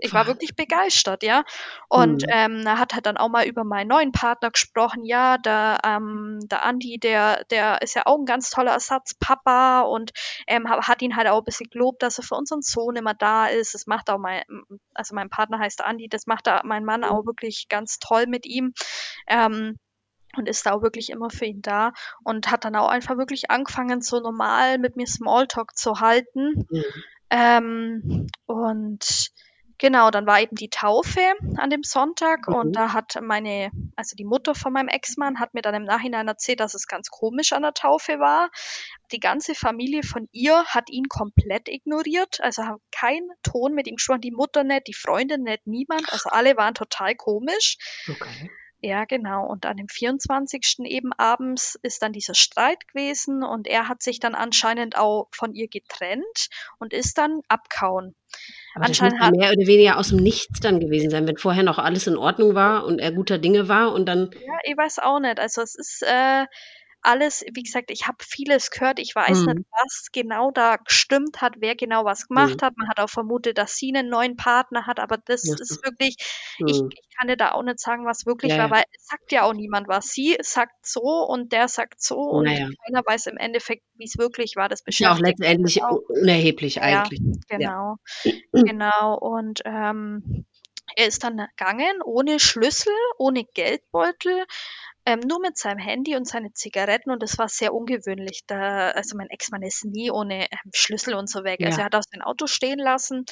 ich 0.00 0.12
war 0.12 0.26
wirklich 0.26 0.54
begeistert, 0.56 1.22
ja. 1.22 1.44
Und 1.88 2.22
mhm. 2.22 2.28
ähm, 2.30 2.62
er 2.66 2.78
hat 2.78 2.94
halt 2.94 3.06
dann 3.06 3.16
auch 3.16 3.28
mal 3.28 3.46
über 3.46 3.64
meinen 3.64 3.88
neuen 3.88 4.12
Partner 4.12 4.50
gesprochen. 4.50 5.04
Ja, 5.04 5.38
der, 5.38 5.78
ähm, 5.84 6.40
der 6.44 6.64
Andi, 6.64 6.98
der, 6.98 7.44
der 7.50 7.82
ist 7.82 7.94
ja 7.94 8.02
auch 8.06 8.18
ein 8.18 8.26
ganz 8.26 8.50
toller 8.50 8.72
Ersatzpapa 8.72 9.80
und 9.82 10.12
ähm, 10.46 10.68
hat 10.68 11.02
ihn 11.02 11.16
halt 11.16 11.28
auch 11.28 11.38
ein 11.38 11.44
bisschen 11.44 11.70
gelobt, 11.70 12.02
dass 12.02 12.18
er 12.18 12.24
für 12.24 12.34
unseren 12.34 12.62
Sohn 12.62 12.96
immer 12.96 13.14
da 13.14 13.46
ist. 13.46 13.74
Das 13.74 13.86
macht 13.86 14.10
auch 14.10 14.18
mein, 14.18 14.42
also 14.94 15.14
mein 15.14 15.30
Partner 15.30 15.58
heißt 15.58 15.82
Andi, 15.82 16.08
das 16.08 16.26
macht 16.26 16.46
da 16.46 16.62
mein 16.64 16.84
Mann 16.84 17.04
auch 17.04 17.26
wirklich 17.26 17.68
ganz 17.68 17.98
toll 17.98 18.26
mit 18.26 18.46
ihm. 18.46 18.72
Ähm, 19.26 19.78
und 20.36 20.48
ist 20.48 20.66
da 20.66 20.72
auch 20.72 20.82
wirklich 20.82 21.10
immer 21.10 21.30
für 21.30 21.46
ihn 21.46 21.62
da 21.62 21.92
und 22.22 22.50
hat 22.50 22.64
dann 22.64 22.76
auch 22.76 22.88
einfach 22.88 23.16
wirklich 23.16 23.50
angefangen, 23.50 24.02
so 24.02 24.20
normal 24.20 24.78
mit 24.78 24.96
mir 24.96 25.06
Smalltalk 25.06 25.76
zu 25.76 26.00
halten. 26.00 26.66
Mhm. 26.70 26.84
Ähm, 27.30 28.26
und 28.46 29.30
Genau, 29.78 30.10
dann 30.10 30.26
war 30.26 30.40
eben 30.40 30.56
die 30.56 30.70
Taufe 30.70 31.20
an 31.56 31.68
dem 31.68 31.82
Sonntag 31.82 32.48
mhm. 32.48 32.54
und 32.54 32.72
da 32.72 32.92
hat 32.92 33.18
meine, 33.20 33.70
also 33.94 34.16
die 34.16 34.24
Mutter 34.24 34.54
von 34.54 34.72
meinem 34.72 34.88
Ex-Mann 34.88 35.38
hat 35.38 35.52
mir 35.52 35.62
dann 35.62 35.74
im 35.74 35.84
Nachhinein 35.84 36.28
erzählt, 36.28 36.60
dass 36.60 36.74
es 36.74 36.86
ganz 36.86 37.10
komisch 37.10 37.52
an 37.52 37.62
der 37.62 37.74
Taufe 37.74 38.18
war. 38.18 38.50
Die 39.12 39.20
ganze 39.20 39.54
Familie 39.54 40.02
von 40.02 40.28
ihr 40.32 40.64
hat 40.64 40.88
ihn 40.88 41.08
komplett 41.08 41.68
ignoriert, 41.68 42.40
also 42.40 42.64
haben 42.64 42.80
keinen 42.90 43.28
Ton 43.42 43.74
mit 43.74 43.86
ihm 43.86 43.96
gesprochen, 43.96 44.22
die 44.22 44.30
Mutter 44.30 44.64
nicht, 44.64 44.86
die 44.86 44.94
Freundin 44.94 45.42
nicht, 45.42 45.66
niemand, 45.66 46.10
also 46.12 46.30
alle 46.30 46.56
waren 46.56 46.74
total 46.74 47.14
komisch. 47.14 47.76
Okay. 48.08 48.50
Ja, 48.80 49.04
genau. 49.04 49.46
Und 49.46 49.66
an 49.66 49.78
dem 49.78 49.88
24. 49.88 50.80
eben 50.84 51.12
abends 51.14 51.78
ist 51.82 52.02
dann 52.02 52.12
dieser 52.12 52.34
Streit 52.34 52.86
gewesen 52.88 53.42
und 53.42 53.66
er 53.66 53.88
hat 53.88 54.02
sich 54.02 54.20
dann 54.20 54.34
anscheinend 54.34 54.96
auch 54.96 55.28
von 55.32 55.54
ihr 55.54 55.68
getrennt 55.68 56.48
und 56.78 56.92
ist 56.92 57.18
dann 57.18 57.40
abkauen. 57.48 58.14
Aber 58.76 58.84
anscheinend 58.84 59.18
das 59.18 59.30
muss 59.30 59.38
mehr 59.38 59.52
oder 59.52 59.66
weniger 59.66 59.98
aus 59.98 60.08
dem 60.08 60.18
Nichts 60.18 60.60
dann 60.60 60.80
gewesen 60.80 61.08
sein, 61.08 61.26
wenn 61.26 61.38
vorher 61.38 61.62
noch 61.62 61.78
alles 61.78 62.06
in 62.06 62.18
Ordnung 62.18 62.54
war 62.54 62.84
und 62.84 62.98
er 62.98 63.10
guter 63.10 63.38
Dinge 63.38 63.68
war 63.68 63.92
und 63.92 64.06
dann. 64.06 64.30
Ja, 64.34 64.58
ich 64.64 64.76
weiß 64.76 64.98
auch 64.98 65.18
nicht. 65.18 65.40
Also 65.40 65.62
es 65.62 65.74
ist, 65.74 66.02
äh, 66.02 66.44
alles, 67.06 67.44
wie 67.54 67.62
gesagt, 67.62 67.90
ich 67.90 68.06
habe 68.06 68.18
vieles 68.20 68.70
gehört. 68.70 68.98
Ich 68.98 69.14
weiß 69.14 69.40
mhm. 69.40 69.52
nicht, 69.54 69.68
was 69.70 70.08
genau 70.12 70.50
da 70.50 70.76
gestimmt 70.76 71.40
hat, 71.40 71.54
wer 71.58 71.76
genau 71.76 72.04
was 72.04 72.26
gemacht 72.26 72.60
mhm. 72.60 72.66
hat. 72.66 72.76
Man 72.76 72.88
hat 72.88 72.98
auch 72.98 73.08
vermutet, 73.08 73.58
dass 73.58 73.76
sie 73.76 73.94
einen 73.94 74.08
neuen 74.08 74.36
Partner 74.36 74.86
hat, 74.86 74.98
aber 74.98 75.16
das 75.16 75.46
ja. 75.46 75.54
ist 75.54 75.84
wirklich, 75.84 76.16
mhm. 76.58 76.66
ich, 76.66 76.76
ich, 76.76 77.16
kann 77.16 77.28
dir 77.28 77.36
da 77.36 77.52
auch 77.52 77.62
nicht 77.62 77.80
sagen, 77.80 78.04
was 78.04 78.26
wirklich 78.26 78.52
ja, 78.52 78.58
war, 78.58 78.70
weil 78.70 78.84
es 78.92 79.06
sagt 79.06 79.32
ja 79.32 79.44
auch 79.44 79.54
niemand 79.54 79.88
was. 79.88 80.08
Sie 80.08 80.36
sagt 80.40 80.86
so 80.86 81.00
und 81.00 81.52
der 81.52 81.68
sagt 81.68 82.02
so 82.02 82.16
und 82.16 82.44
naja. 82.44 82.68
keiner 82.84 83.02
weiß 83.06 83.28
im 83.28 83.38
Endeffekt, 83.38 83.84
wie 83.94 84.04
es 84.04 84.18
wirklich 84.18 84.56
war. 84.56 84.68
Das 84.68 84.82
beschäftigt 84.82 85.06
ja 85.06 85.14
auch 85.14 85.20
letztendlich 85.20 85.82
auch. 85.82 86.00
unerheblich 86.08 86.82
eigentlich. 86.82 87.20
Genau, 87.48 87.96
genau. 88.52 89.16
Und 89.18 89.62
ähm, 89.64 90.44
er 90.94 91.06
ist 91.06 91.24
dann 91.24 91.46
gegangen, 91.56 92.02
ohne 92.04 92.38
Schlüssel, 92.38 92.92
ohne 93.18 93.44
Geldbeutel, 93.44 94.44
ähm, 95.06 95.20
nur 95.20 95.40
mit 95.40 95.56
seinem 95.56 95.78
Handy 95.78 96.16
und 96.16 96.26
seine 96.26 96.52
Zigaretten 96.52 97.10
und 97.10 97.22
das 97.22 97.38
war 97.38 97.48
sehr 97.48 97.72
ungewöhnlich. 97.72 98.42
Da, 98.46 98.90
also 98.90 99.16
mein 99.16 99.30
Ex-Mann 99.30 99.62
ist 99.62 99.84
nie 99.84 100.10
ohne 100.10 100.50
ähm, 100.50 100.70
Schlüssel 100.74 101.14
und 101.14 101.30
so 101.30 101.44
weg. 101.44 101.60
Also 101.60 101.62
ja. 101.62 101.68
Also 101.68 101.80
er 101.80 101.84
hat 101.84 101.94
aus 101.94 102.06
dem 102.08 102.22
Auto 102.22 102.46
stehen 102.46 102.78
lassen, 102.78 103.24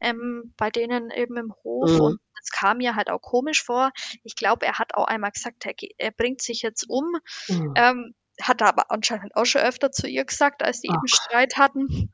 ähm, 0.00 0.54
bei 0.56 0.70
denen 0.70 1.10
eben 1.10 1.36
im 1.36 1.52
Hof 1.64 1.90
mhm. 1.90 2.00
und 2.00 2.20
das 2.38 2.50
kam 2.50 2.78
mir 2.78 2.96
halt 2.96 3.08
auch 3.08 3.20
komisch 3.20 3.62
vor. 3.62 3.92
Ich 4.24 4.34
glaube, 4.34 4.66
er 4.66 4.78
hat 4.78 4.94
auch 4.94 5.06
einmal 5.06 5.30
gesagt, 5.30 5.64
er, 5.64 5.74
er 5.98 6.10
bringt 6.10 6.42
sich 6.42 6.62
jetzt 6.62 6.88
um. 6.88 7.16
Mhm. 7.48 7.74
Ähm, 7.76 8.14
hat 8.40 8.60
er 8.60 8.68
aber 8.68 8.90
anscheinend 8.90 9.36
auch 9.36 9.44
schon 9.44 9.62
öfter 9.62 9.92
zu 9.92 10.08
ihr 10.08 10.24
gesagt, 10.24 10.62
als 10.62 10.80
die 10.80 10.88
Ach. 10.90 10.96
eben 10.96 11.06
Streit 11.06 11.56
hatten. 11.56 12.12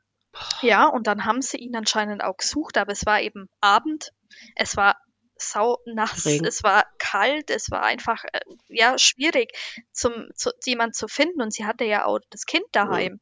Ja, 0.61 0.87
und 0.87 1.07
dann 1.07 1.25
haben 1.25 1.41
sie 1.41 1.57
ihn 1.57 1.75
anscheinend 1.75 2.23
auch 2.23 2.37
gesucht, 2.37 2.77
aber 2.77 2.91
es 2.91 3.05
war 3.05 3.21
eben 3.21 3.49
Abend. 3.61 4.11
Es 4.55 4.77
war 4.77 4.95
sau 5.41 5.79
nass, 5.85 6.25
Regen. 6.25 6.45
es 6.45 6.63
war 6.63 6.85
kalt, 6.97 7.49
es 7.49 7.71
war 7.71 7.83
einfach 7.83 8.23
äh, 8.31 8.39
ja 8.67 8.97
schwierig, 8.97 9.51
zum, 9.91 10.29
zu, 10.35 10.51
jemand 10.65 10.95
zu 10.95 11.07
finden. 11.07 11.41
Und 11.41 11.53
sie 11.53 11.65
hatte 11.65 11.85
ja 11.85 12.05
auch 12.05 12.19
das 12.29 12.45
Kind 12.45 12.65
daheim. 12.71 13.13
Mhm. 13.13 13.19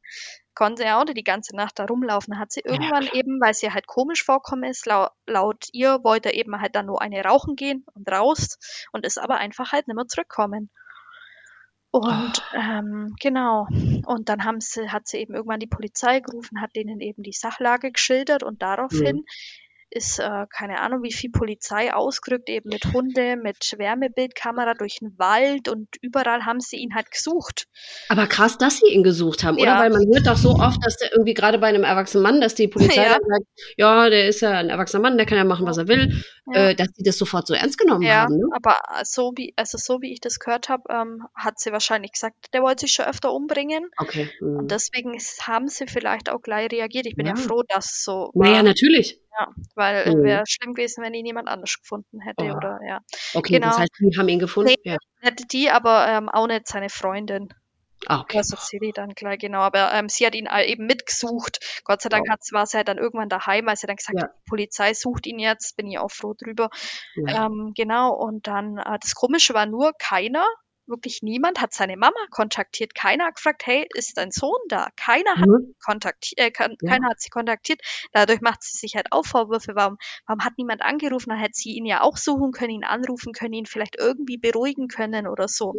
Konnte 0.54 0.82
ja 0.84 1.00
auch 1.00 1.04
nicht 1.04 1.16
die 1.16 1.24
ganze 1.24 1.54
Nacht 1.54 1.78
da 1.78 1.84
rumlaufen. 1.84 2.38
Hat 2.38 2.50
sie 2.50 2.62
irgendwann 2.64 3.04
ja. 3.04 3.14
eben, 3.14 3.40
weil 3.40 3.54
sie 3.54 3.70
halt 3.72 3.86
komisch 3.86 4.24
vorkommen 4.24 4.64
ist, 4.64 4.86
laut, 4.86 5.12
laut 5.26 5.66
ihr 5.72 6.02
wollte 6.02 6.34
eben 6.34 6.60
halt 6.60 6.74
dann 6.74 6.86
nur 6.86 7.00
eine 7.00 7.22
rauchen 7.22 7.54
gehen 7.54 7.84
und 7.94 8.10
raus 8.10 8.58
und 8.92 9.06
ist 9.06 9.18
aber 9.18 9.36
einfach 9.36 9.72
halt 9.72 9.86
nicht 9.86 9.96
mehr 9.96 10.08
zurückkommen. 10.08 10.70
Und 11.90 12.42
oh. 12.52 12.56
ähm, 12.56 13.14
genau. 13.20 13.66
Und 14.04 14.28
dann 14.28 14.44
haben 14.44 14.60
sie, 14.60 14.90
hat 14.90 15.06
sie 15.08 15.18
eben 15.18 15.34
irgendwann 15.34 15.60
die 15.60 15.66
Polizei 15.68 16.20
gerufen, 16.20 16.60
hat 16.60 16.74
denen 16.76 17.00
eben 17.00 17.22
die 17.22 17.32
Sachlage 17.32 17.92
geschildert 17.92 18.42
und 18.42 18.60
daraufhin 18.60 19.16
mhm 19.16 19.24
ist, 19.90 20.18
äh, 20.18 20.46
keine 20.50 20.80
Ahnung, 20.80 21.02
wie 21.02 21.12
viel 21.12 21.30
Polizei 21.30 21.92
ausgerückt, 21.92 22.48
eben 22.48 22.68
mit 22.68 22.84
Hunde, 22.92 23.36
mit 23.36 23.74
Wärmebildkamera 23.76 24.74
durch 24.74 24.98
den 25.00 25.18
Wald 25.18 25.68
und 25.68 25.88
überall 26.00 26.44
haben 26.44 26.60
sie 26.60 26.76
ihn 26.76 26.94
halt 26.94 27.10
gesucht. 27.10 27.66
Aber 28.08 28.26
krass, 28.26 28.58
dass 28.58 28.78
sie 28.78 28.92
ihn 28.92 29.02
gesucht 29.02 29.44
haben, 29.44 29.56
oder? 29.56 29.66
Ja. 29.66 29.80
Weil 29.80 29.90
man 29.90 30.04
hört 30.12 30.26
doch 30.26 30.36
so 30.36 30.50
oft, 30.54 30.84
dass 30.84 30.96
der 30.96 31.12
irgendwie 31.12 31.34
gerade 31.34 31.58
bei 31.58 31.68
einem 31.68 31.84
erwachsenen 31.84 32.22
Mann, 32.22 32.40
dass 32.40 32.54
die 32.54 32.68
Polizei 32.68 32.88
Ja. 33.08 33.12
sagt, 33.12 33.46
ja, 33.76 34.10
der 34.10 34.28
ist 34.28 34.40
ja 34.40 34.52
ein 34.52 34.70
erwachsener 34.70 35.02
Mann, 35.02 35.16
der 35.16 35.26
kann 35.26 35.38
ja 35.38 35.44
machen, 35.44 35.66
was 35.66 35.78
er 35.78 35.88
will, 35.88 36.22
Ja. 36.52 36.68
äh, 36.68 36.74
dass 36.74 36.88
die 36.92 37.02
das 37.02 37.16
sofort 37.16 37.46
so 37.46 37.54
ernst 37.54 37.78
genommen 37.78 38.06
haben. 38.08 38.36
Ne? 38.36 38.48
aber 38.52 38.76
so 39.04 39.32
wie, 39.36 39.52
also 39.56 39.78
so 39.78 40.00
wie 40.02 40.12
ich 40.12 40.20
das 40.20 40.38
gehört 40.38 40.68
habe, 40.68 40.82
ähm, 40.90 41.24
hat 41.34 41.58
sie 41.58 41.72
wahrscheinlich 41.72 42.12
gesagt, 42.12 42.52
der 42.52 42.62
wollte 42.62 42.80
sich 42.82 42.92
schon 42.92 43.06
öfter 43.06 43.32
umbringen. 43.32 43.88
Okay. 43.96 44.30
mhm. 44.40 44.58
Und 44.58 44.70
deswegen 44.70 45.16
haben 45.42 45.68
sie 45.68 45.86
vielleicht 45.86 46.30
auch 46.30 46.40
gleich 46.40 46.70
reagiert. 46.72 47.06
Ich 47.06 47.16
bin 47.16 47.26
ja, 47.26 47.36
froh, 47.36 47.62
dass 47.68 48.02
so 48.02 48.30
Naja, 48.34 48.62
natürlich. 48.62 49.20
Ja, 49.38 49.48
weil 49.74 50.14
Mhm. 50.16 50.22
wäre 50.24 50.44
schlimm 50.48 50.74
gewesen, 50.74 51.02
wenn 51.04 51.14
ihn 51.14 51.26
jemand 51.26 51.48
anders 51.48 51.76
gefunden 51.80 52.20
hätte. 52.20 52.44
Oh. 52.44 52.56
Oder 52.56 52.80
ja. 52.86 53.00
Okay, 53.34 53.58
das 53.60 53.70
Genau. 53.70 53.78
heißt, 53.78 53.90
die 54.00 54.18
haben 54.18 54.28
ihn 54.28 54.38
gefunden. 54.38 54.70
Nee. 54.84 54.90
Ja. 54.92 54.96
Hätte 55.20 55.44
die, 55.46 55.70
aber 55.70 56.06
ähm, 56.08 56.28
auch 56.28 56.46
nicht 56.46 56.66
seine 56.68 56.88
Freundin. 56.88 57.48
Ah, 58.06 58.20
okay. 58.20 58.38
Das 58.38 58.50
erzähle 58.52 58.86
ich 58.86 58.92
dann 58.94 59.10
gleich, 59.10 59.40
genau. 59.40 59.58
Aber 59.60 59.92
ähm, 59.92 60.08
sie 60.08 60.24
hat 60.24 60.36
ihn 60.36 60.48
eben 60.66 60.86
mitgesucht. 60.86 61.58
Gott 61.84 62.00
sei 62.00 62.08
Dank 62.08 62.26
Wow. 62.28 62.38
war 62.52 62.64
sie 62.66 62.76
halt 62.76 62.86
dann 62.88 62.96
irgendwann 62.98 63.28
daheim, 63.28 63.68
als 63.68 63.80
sie 63.80 63.88
dann 63.88 63.96
gesagt 63.96 64.18
Ja. 64.18 64.24
hat, 64.28 64.34
die 64.36 64.48
Polizei 64.48 64.94
sucht 64.94 65.26
ihn 65.26 65.40
jetzt. 65.40 65.76
Bin 65.76 65.88
ich 65.90 65.98
auch 65.98 66.10
froh 66.10 66.34
drüber. 66.40 66.70
Ja. 67.16 67.46
Ähm, 67.46 67.72
genau, 67.76 68.12
und 68.14 68.46
dann, 68.46 68.78
äh, 68.78 68.98
das 69.00 69.14
Komische 69.16 69.52
war 69.54 69.66
nur, 69.66 69.92
keiner, 69.98 70.46
wirklich 70.88 71.22
niemand 71.22 71.60
hat 71.60 71.72
seine 71.72 71.96
Mama 71.96 72.16
kontaktiert. 72.30 72.94
Keiner 72.94 73.26
hat 73.26 73.36
gefragt, 73.36 73.62
hey, 73.66 73.86
ist 73.94 74.16
dein 74.16 74.30
Sohn 74.30 74.58
da? 74.68 74.88
Keiner 74.96 75.32
hat 75.36 75.48
Mhm. 75.48 75.74
kontaktiert, 75.84 76.38
äh, 76.40 76.50
kann, 76.50 76.76
Ja. 76.80 76.90
keiner 76.90 77.08
hat 77.10 77.20
sie 77.20 77.30
kontaktiert. 77.30 77.80
Dadurch 78.12 78.40
macht 78.40 78.62
sie 78.62 78.76
sich 78.76 78.96
halt 78.96 79.08
auch 79.12 79.24
Vorwürfe, 79.26 79.74
warum, 79.74 79.98
warum 80.26 80.44
hat 80.44 80.54
niemand 80.58 80.82
angerufen? 80.82 81.30
Dann 81.30 81.38
hätte 81.38 81.54
sie 81.54 81.72
ihn 81.72 81.86
ja 81.86 82.02
auch 82.02 82.16
suchen 82.16 82.52
können, 82.52 82.70
ihn 82.70 82.84
anrufen 82.84 83.32
können, 83.32 83.54
ihn 83.54 83.66
vielleicht 83.66 83.96
irgendwie 83.96 84.38
beruhigen 84.38 84.88
können 84.88 85.26
oder 85.26 85.48
so. 85.48 85.74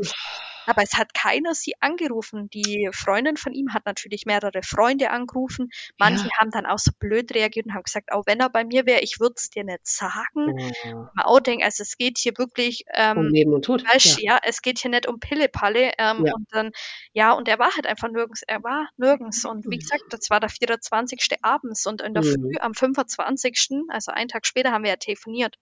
Aber 0.69 0.83
es 0.83 0.93
hat 0.93 1.13
keiner 1.15 1.55
sie 1.55 1.73
angerufen. 1.79 2.47
Die 2.51 2.89
Freundin 2.93 3.37
von 3.37 3.53
ihm 3.53 3.73
hat 3.73 3.85
natürlich 3.87 4.25
mehrere 4.27 4.61
Freunde 4.61 5.09
angerufen. 5.09 5.69
Manche 5.97 6.25
Ja. 6.25 6.31
haben 6.39 6.51
dann 6.51 6.67
auch 6.67 6.77
so 6.77 6.91
blöd 6.99 7.33
reagiert 7.33 7.65
und 7.65 7.73
haben 7.73 7.81
gesagt, 7.83 8.11
auch 8.11 8.23
wenn 8.27 8.39
er 8.39 8.49
bei 8.49 8.63
mir 8.65 8.85
wäre, 8.85 9.01
ich 9.01 9.19
würde 9.19 9.33
es 9.37 9.49
dir 9.49 9.63
nicht 9.63 9.87
sagen. 9.87 10.53
Oh. 10.59 11.07
Man 11.15 11.25
auch 11.25 11.39
denkt, 11.39 11.63
also 11.65 11.81
es 11.81 11.97
geht 11.97 12.19
hier 12.19 12.33
wirklich, 12.37 12.83
Um 13.15 13.25
ähm, 13.25 13.29
Leben 13.33 13.53
und 13.53 13.65
Tod. 13.65 13.83
weißt, 13.83 14.21
Ja. 14.21 14.35
ja. 14.35 14.39
es 14.43 14.61
geht 14.61 14.77
hier 14.79 14.91
nicht 14.91 15.07
um 15.07 15.19
Pille-Palle. 15.19 15.93
Ähm, 15.97 16.23
Ja. 16.25 16.33
Und 16.35 16.45
dann, 16.51 16.71
ja, 17.13 17.31
und 17.33 17.47
er 17.47 17.57
war 17.57 17.73
halt 17.75 17.87
einfach 17.87 18.09
nirgends, 18.09 18.43
er 18.45 18.63
war 18.63 18.89
nirgends. 18.97 19.45
Und 19.45 19.65
wie 19.65 19.77
Mhm. 19.77 19.79
gesagt, 19.79 20.03
das 20.11 20.29
war 20.29 20.39
der 20.39 20.49
24. 20.49 21.37
abends 21.41 21.87
und 21.87 22.01
in 22.01 22.13
der 22.13 22.23
Mhm. 22.23 22.33
Früh 22.51 22.57
am 22.59 22.73
25., 22.75 23.85
also 23.89 24.11
einen 24.11 24.27
Tag 24.27 24.45
später 24.45 24.71
haben 24.71 24.83
wir 24.83 24.91
ja 24.91 24.97
telefoniert 24.97 25.55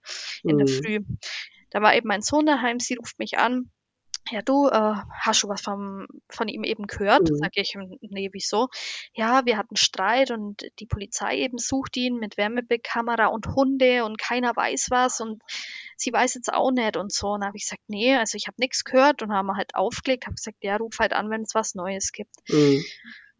in 0.43 0.57
der 0.57 0.67
Mhm. 0.67 0.83
Früh. 0.83 0.99
Da 1.69 1.81
war 1.81 1.95
eben 1.95 2.07
mein 2.07 2.21
Sohn 2.21 2.45
daheim, 2.45 2.79
sie 2.79 2.95
ruft 2.95 3.19
mich 3.19 3.37
an. 3.37 3.71
Ja, 4.31 4.41
du, 4.41 4.67
äh, 4.67 4.95
hast 5.21 5.43
du 5.43 5.47
was 5.49 5.61
vom, 5.61 6.07
von 6.29 6.47
ihm 6.47 6.63
eben 6.63 6.87
gehört? 6.87 7.29
Mhm. 7.29 7.35
Sag 7.37 7.51
ich, 7.55 7.73
"Hm, 7.75 7.97
nee, 8.01 8.29
wieso? 8.33 8.69
Ja, 9.13 9.45
wir 9.45 9.57
hatten 9.57 9.75
Streit 9.75 10.31
und 10.31 10.63
die 10.79 10.85
Polizei 10.85 11.37
eben 11.37 11.57
sucht 11.57 11.95
ihn 11.97 12.15
mit 12.17 12.37
Wärmebildkamera 12.37 13.27
und 13.27 13.47
Hunde 13.55 14.05
und 14.05 14.17
keiner 14.17 14.55
weiß 14.55 14.87
was 14.91 15.19
und 15.21 15.41
sie 15.95 16.11
weiß 16.13 16.33
jetzt 16.35 16.51
auch 16.53 16.71
nicht 16.71 16.97
und 16.97 17.11
so. 17.13 17.29
Und 17.29 17.41
dann 17.41 17.47
habe 17.49 17.57
ich 17.57 17.63
gesagt, 17.65 17.83
nee, 17.87 18.15
also 18.15 18.35
ich 18.37 18.47
habe 18.47 18.55
nichts 18.59 18.83
gehört 18.83 19.21
und 19.23 19.31
haben 19.33 19.55
halt 19.55 19.75
aufgelegt, 19.75 20.25
habe 20.25 20.35
gesagt, 20.35 20.57
ja, 20.61 20.77
ruf 20.77 20.97
halt 20.99 21.13
an, 21.13 21.29
wenn 21.29 21.41
es 21.41 21.55
was 21.55 21.75
Neues 21.75 22.11
gibt. 22.11 22.35
Mhm. 22.49 22.83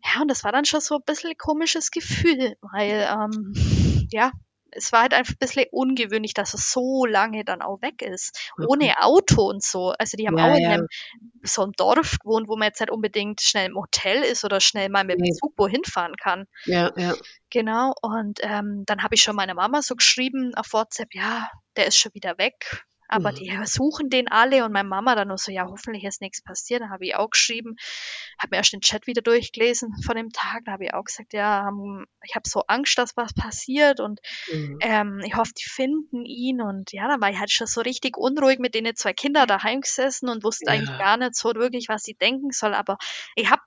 Ja, 0.03 0.21
und 0.21 0.29
das 0.29 0.43
war 0.43 0.51
dann 0.51 0.65
schon 0.65 0.79
so 0.81 0.95
ein 0.95 1.03
bisschen 1.05 1.31
ein 1.31 1.37
komisches 1.37 1.91
Gefühl, 1.91 2.55
weil, 2.61 3.07
ähm, 3.11 3.53
ja, 4.11 4.31
es 4.77 4.91
war 4.91 5.01
halt 5.01 5.13
einfach 5.13 5.33
ein 5.33 5.39
bisschen 5.39 5.65
ungewöhnlich, 5.71 6.33
dass 6.33 6.53
er 6.53 6.59
so 6.59 7.05
lange 7.05 7.43
dann 7.43 7.61
auch 7.61 7.81
weg 7.81 8.01
ist. 8.01 8.51
Okay. 8.57 8.65
Ohne 8.69 8.93
Auto 9.01 9.49
und 9.49 9.63
so. 9.63 9.93
Also 9.97 10.17
die 10.17 10.27
haben 10.27 10.37
Ja, 10.37 10.45
auch 10.45 10.55
in 10.55 10.65
einem, 10.65 10.87
so 11.43 11.63
einem 11.63 11.73
Dorf 11.73 12.19
gewohnt, 12.19 12.47
wo 12.47 12.55
man 12.55 12.67
jetzt 12.67 12.79
nicht 12.79 12.91
unbedingt 12.91 13.41
schnell 13.41 13.67
im 13.67 13.75
Hotel 13.75 14.23
ist 14.23 14.45
oder 14.45 14.59
schnell 14.61 14.89
mal 14.89 15.03
mit 15.03 15.19
dem. 15.19 15.33
Zug 15.33 15.53
wohin 15.57 15.83
fahren 15.83 16.15
kann. 16.15 16.45
Ja, 16.65 16.91
ja. 16.95 17.15
Genau. 17.49 17.93
Und 18.01 18.39
ähm, 18.43 18.83
dann 18.85 19.03
habe 19.03 19.15
ich 19.15 19.23
schon 19.23 19.35
meiner 19.35 19.55
Mama 19.55 19.81
so 19.81 19.95
geschrieben 19.95 20.53
auf 20.55 20.73
WhatsApp, 20.73 21.13
ja, 21.13 21.49
der 21.75 21.87
ist 21.87 21.97
schon 21.97 22.13
wieder 22.13 22.37
weg. 22.37 22.85
Aber 23.07 23.31
Mhm. 23.31 23.33
die 23.33 23.51
suchen 23.65 24.09
den 24.09 24.27
alle 24.27 24.65
und 24.65 24.71
meine 24.71 24.87
Mama 24.89 25.15
dann 25.15 25.29
nur 25.29 25.37
so, 25.37 25.51
ja, 25.51 25.65
hoffentlich 25.69 26.03
ist 26.03 26.21
nichts 26.21 26.41
passiert. 26.41 26.81
Dann 26.81 26.89
habe 26.89 27.05
ich 27.05 27.15
auch 27.15 27.29
geschrieben, 27.29 27.75
habe 28.39 28.51
mir 28.51 28.57
erst 28.57 28.73
den 28.73 28.81
Chat 28.81 29.07
wieder 29.07 29.21
durchgelesen 29.21 29.93
von 30.05 30.15
dem 30.15 30.29
Tag. 30.31 30.63
Da 30.65 30.73
habe 30.73 30.85
ich 30.85 30.93
auch 30.93 31.03
gesagt, 31.03 31.33
ja, 31.33 31.69
ich 32.23 32.35
habe 32.35 32.47
so 32.49 32.61
Angst, 32.67 32.97
dass 32.97 33.15
was 33.17 33.33
passiert 33.33 33.99
und 33.99 34.19
Mhm. 34.47 34.81
ähm, 34.81 35.21
ich 35.25 35.35
hoffe, 35.35 35.51
die 35.57 35.67
finden 35.69 36.25
ihn. 36.25 36.61
Und 36.61 36.91
ja, 36.91 37.07
dann 37.07 37.21
war 37.21 37.29
ich 37.31 37.39
halt 37.39 37.51
schon 37.51 37.67
so 37.67 37.81
richtig 37.81 38.17
unruhig 38.17 38.59
mit 38.59 38.75
denen 38.75 38.95
zwei 38.95 39.13
Kindern 39.13 39.47
daheim 39.47 39.81
gesessen 39.81 40.29
und 40.29 40.43
wusste 40.43 40.71
eigentlich 40.71 40.95
Ja. 40.95 40.97
gar 40.97 41.17
nicht 41.17 41.35
so 41.35 41.53
wirklich, 41.55 41.87
was 41.89 42.07
ich 42.07 42.17
denken 42.17 42.51
soll. 42.51 42.73
Aber 42.73 42.97
ich 43.35 43.49
habe 43.49 43.61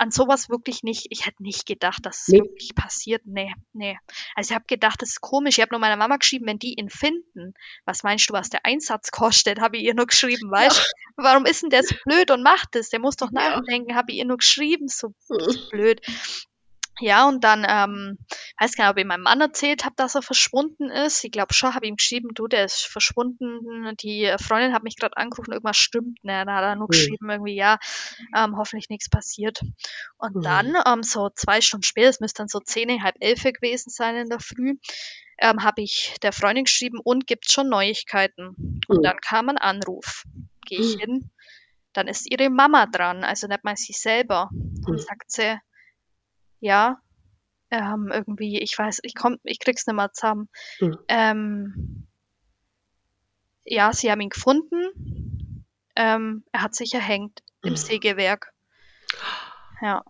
an 0.00 0.10
sowas 0.10 0.48
wirklich 0.48 0.82
nicht, 0.82 1.06
ich 1.10 1.26
hätte 1.26 1.42
nicht 1.42 1.66
gedacht, 1.66 2.06
dass 2.06 2.22
es 2.22 2.28
Nee. 2.28 2.38
wirklich 2.38 2.74
passiert. 2.74 3.22
Nee, 3.26 3.52
nee. 3.72 3.98
Also 4.34 4.50
ich 4.50 4.54
habe 4.54 4.64
gedacht, 4.66 5.02
das 5.02 5.10
ist 5.10 5.20
komisch. 5.20 5.58
Ich 5.58 5.62
habe 5.62 5.72
nur 5.72 5.80
meiner 5.80 5.96
Mama 5.96 6.16
geschrieben, 6.16 6.46
wenn 6.46 6.58
die 6.58 6.74
ihn 6.78 6.88
finden, 6.88 7.52
was 7.84 8.02
meinst 8.02 8.30
du, 8.30 8.32
was 8.32 8.48
der 8.48 8.64
Einsatz 8.64 9.10
kostet? 9.46 9.60
Habe 9.60 9.76
ich 9.76 9.84
ihr 9.84 9.94
nur 9.94 10.06
geschrieben, 10.06 10.50
weißt 10.50 10.92
Warum 11.16 11.44
ist 11.44 11.62
denn 11.62 11.70
der 11.70 11.82
so 11.82 11.94
blöd 12.06 12.30
und 12.30 12.42
macht 12.42 12.68
das? 12.72 12.88
Der 12.88 12.98
muss 12.98 13.16
doch 13.16 13.28
Ja. 13.32 13.50
nachdenken, 13.60 13.94
habe 13.94 14.10
ich 14.12 14.18
ihr 14.18 14.24
nur 14.24 14.38
geschrieben, 14.38 14.88
so 14.88 15.08
Mhm. 15.28 15.68
blöd. 15.70 16.00
Ja, 17.00 17.26
und 17.28 17.42
dann, 17.44 17.64
ähm, 17.66 18.18
weiß 18.58 18.74
gar 18.74 18.84
nicht, 18.84 18.90
ob 18.92 18.98
ich 18.98 19.06
meinem 19.06 19.22
Mann 19.22 19.40
erzählt 19.40 19.84
habe, 19.84 19.94
dass 19.96 20.14
er 20.14 20.22
verschwunden 20.22 20.90
ist. 20.90 21.24
Ich 21.24 21.30
glaube 21.32 21.54
schon, 21.54 21.74
habe 21.74 21.86
ihm 21.86 21.96
geschrieben, 21.96 22.28
du, 22.34 22.46
der 22.46 22.66
ist 22.66 22.82
verschwunden. 22.86 23.94
Die 24.02 24.30
Freundin 24.38 24.74
hat 24.74 24.82
mich 24.82 24.96
gerade 24.96 25.16
angerufen, 25.16 25.52
irgendwas 25.52 25.78
stimmt. 25.78 26.22
Ne? 26.24 26.44
Da 26.44 26.56
hat 26.56 26.62
er 26.64 26.76
nur 26.76 26.88
Mhm. 26.88 26.92
geschrieben, 26.92 27.30
irgendwie, 27.30 27.54
ja, 27.54 27.78
ähm, 28.36 28.56
hoffentlich 28.58 28.90
nichts 28.90 29.08
passiert. 29.08 29.60
Und 30.18 30.36
Mhm. 30.36 30.42
dann, 30.42 30.74
ähm, 30.86 31.02
so 31.02 31.30
zwei 31.34 31.60
Stunden 31.62 31.84
später, 31.84 32.08
es 32.10 32.20
müsste 32.20 32.42
dann 32.42 32.48
so 32.48 32.60
zehn, 32.60 33.02
halb 33.02 33.16
elf 33.20 33.42
gewesen 33.44 33.90
sein 33.90 34.16
in 34.16 34.28
der 34.28 34.40
Früh, 34.40 34.74
ähm, 35.38 35.62
habe 35.64 35.82
ich 35.82 36.16
der 36.22 36.32
Freundin 36.32 36.64
geschrieben, 36.64 36.98
und 37.02 37.26
gibt's 37.26 37.52
schon 37.52 37.68
Neuigkeiten? 37.70 38.80
Und 38.88 38.98
Mhm. 38.98 39.02
dann 39.04 39.16
kam 39.22 39.48
ein 39.48 39.58
Anruf. 39.58 40.24
Gehe 40.66 40.80
ich 40.80 40.96
hin, 41.00 41.30
dann 41.94 42.08
ist 42.08 42.30
ihre 42.30 42.50
Mama 42.50 42.86
dran, 42.86 43.24
also 43.24 43.46
nicht 43.46 43.64
mal 43.64 43.76
sie 43.76 43.94
selber. 43.94 44.50
Und 44.86 45.00
sagt 45.00 45.30
sie, 45.30 45.58
ja, 46.60 47.00
ähm, 47.70 48.10
irgendwie, 48.12 48.58
ich 48.60 48.76
weiß, 48.78 49.00
ich 49.02 49.14
komm, 49.14 49.38
ich 49.44 49.58
krieg's 49.58 49.86
nicht 49.86 49.96
mehr 49.96 50.12
zusammen. 50.12 50.48
Mhm. 50.80 50.98
Ähm, 51.08 52.06
ja, 53.64 53.92
sie 53.92 54.10
haben 54.10 54.20
ihn 54.20 54.30
gefunden. 54.30 55.64
Ähm, 55.96 56.44
er 56.52 56.62
hat 56.62 56.74
sich 56.74 56.94
erhängt 56.94 57.42
im 57.62 57.72
Mhm. 57.72 57.76
Sägewerk. 57.76 58.52
Ja. 59.80 60.02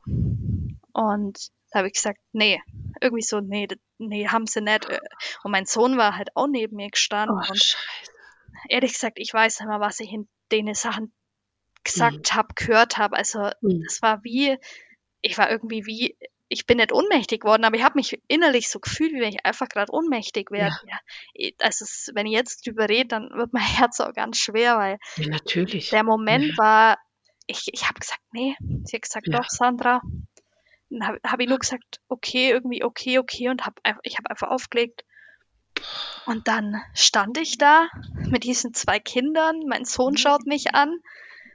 Und 0.92 1.48
da 1.70 1.78
habe 1.78 1.88
ich 1.88 1.94
gesagt, 1.94 2.20
nee, 2.32 2.61
irgendwie 3.01 3.22
so, 3.22 3.40
nee, 3.40 3.68
nee, 3.98 4.26
haben 4.28 4.46
sie 4.46 4.61
nicht. 4.61 4.88
Und 5.44 5.53
mein 5.53 5.66
Sohn 5.66 5.96
war 5.96 6.16
halt 6.16 6.30
auch 6.34 6.46
neben 6.48 6.76
mir 6.76 6.88
gestanden. 6.90 7.36
Oh, 7.36 7.51
und 7.51 7.62
Scheiße. 7.62 8.12
ehrlich 8.68 8.92
gesagt, 8.94 9.18
ich 9.18 9.32
weiß 9.32 9.61
nicht 9.61 9.68
mehr, 9.68 9.80
was 9.80 10.01
ich 10.01 10.12
in 10.12 10.28
den 10.51 10.74
Sachen 10.74 11.12
gesagt 11.84 12.34
habe, 12.34 12.55
gehört 12.55 12.98
habe. 12.98 13.16
Also 13.16 13.51
Mhm. 13.61 13.82
das 13.84 14.03
war 14.03 14.22
wie, 14.24 14.59
ich 15.22 15.38
war 15.38 15.51
irgendwie 15.51 15.86
wie, 15.86 16.16
ich 16.51 16.66
bin 16.66 16.78
nicht 16.78 16.92
ohnmächtig 16.92 17.44
worden, 17.44 17.64
aber 17.64 17.76
ich 17.76 17.84
habe 17.84 17.96
mich 17.96 18.20
innerlich 18.26 18.68
so 18.68 18.80
gefühlt, 18.80 19.12
wie 19.12 19.20
wenn 19.20 19.32
ich 19.32 19.46
einfach 19.46 19.68
gerade 19.68 19.92
ohnmächtig 19.92 20.51
wäre. 20.51 20.72
Ja. 20.84 20.98
Also 21.61 21.84
es, 21.84 22.11
wenn 22.14 22.26
ich 22.26 22.32
jetzt 22.32 22.66
drüber 22.66 22.88
rede, 22.88 23.09
dann 23.09 23.30
wird 23.30 23.53
mein 23.53 23.62
Herz 23.78 24.01
auch 24.01 24.12
ganz 24.12 24.38
schwer, 24.38 24.76
weil 24.76 24.98
Ja, 25.16 25.28
natürlich. 25.28 25.90
der 25.92 26.05
Moment 26.05 26.59
war, 26.59 26.98
ich, 27.46 27.68
ich 27.72 27.88
habe 27.88 28.01
gesagt, 28.01 28.20
nee. 28.32 28.57
Sie 28.84 28.96
hat 28.96 29.03
gesagt, 29.03 29.28
doch, 29.32 29.48
Sandra. 29.48 30.03
Dann 30.90 31.07
habe 31.07 31.20
hab 31.24 31.40
ich 31.40 31.48
nur 31.48 31.59
gesagt, 31.61 32.01
okay, 32.09 32.51
irgendwie 32.51 32.82
okay, 32.82 33.18
okay 33.18 33.48
und 33.48 33.64
hab, 33.64 33.80
ich 34.03 34.18
habe 34.18 34.28
einfach 34.28 34.48
aufgelegt. 34.48 35.05
Und 36.26 36.48
dann 36.48 36.82
stand 36.94 37.38
ich 37.38 37.59
da 37.59 37.88
mit 38.30 38.44
diesen 38.44 38.74
zwei 38.74 38.98
Kindern, 38.98 39.61
mein 39.68 39.84
Sohn 39.84 40.16
schaut 40.16 40.46
mich 40.46 40.74
an 40.74 41.01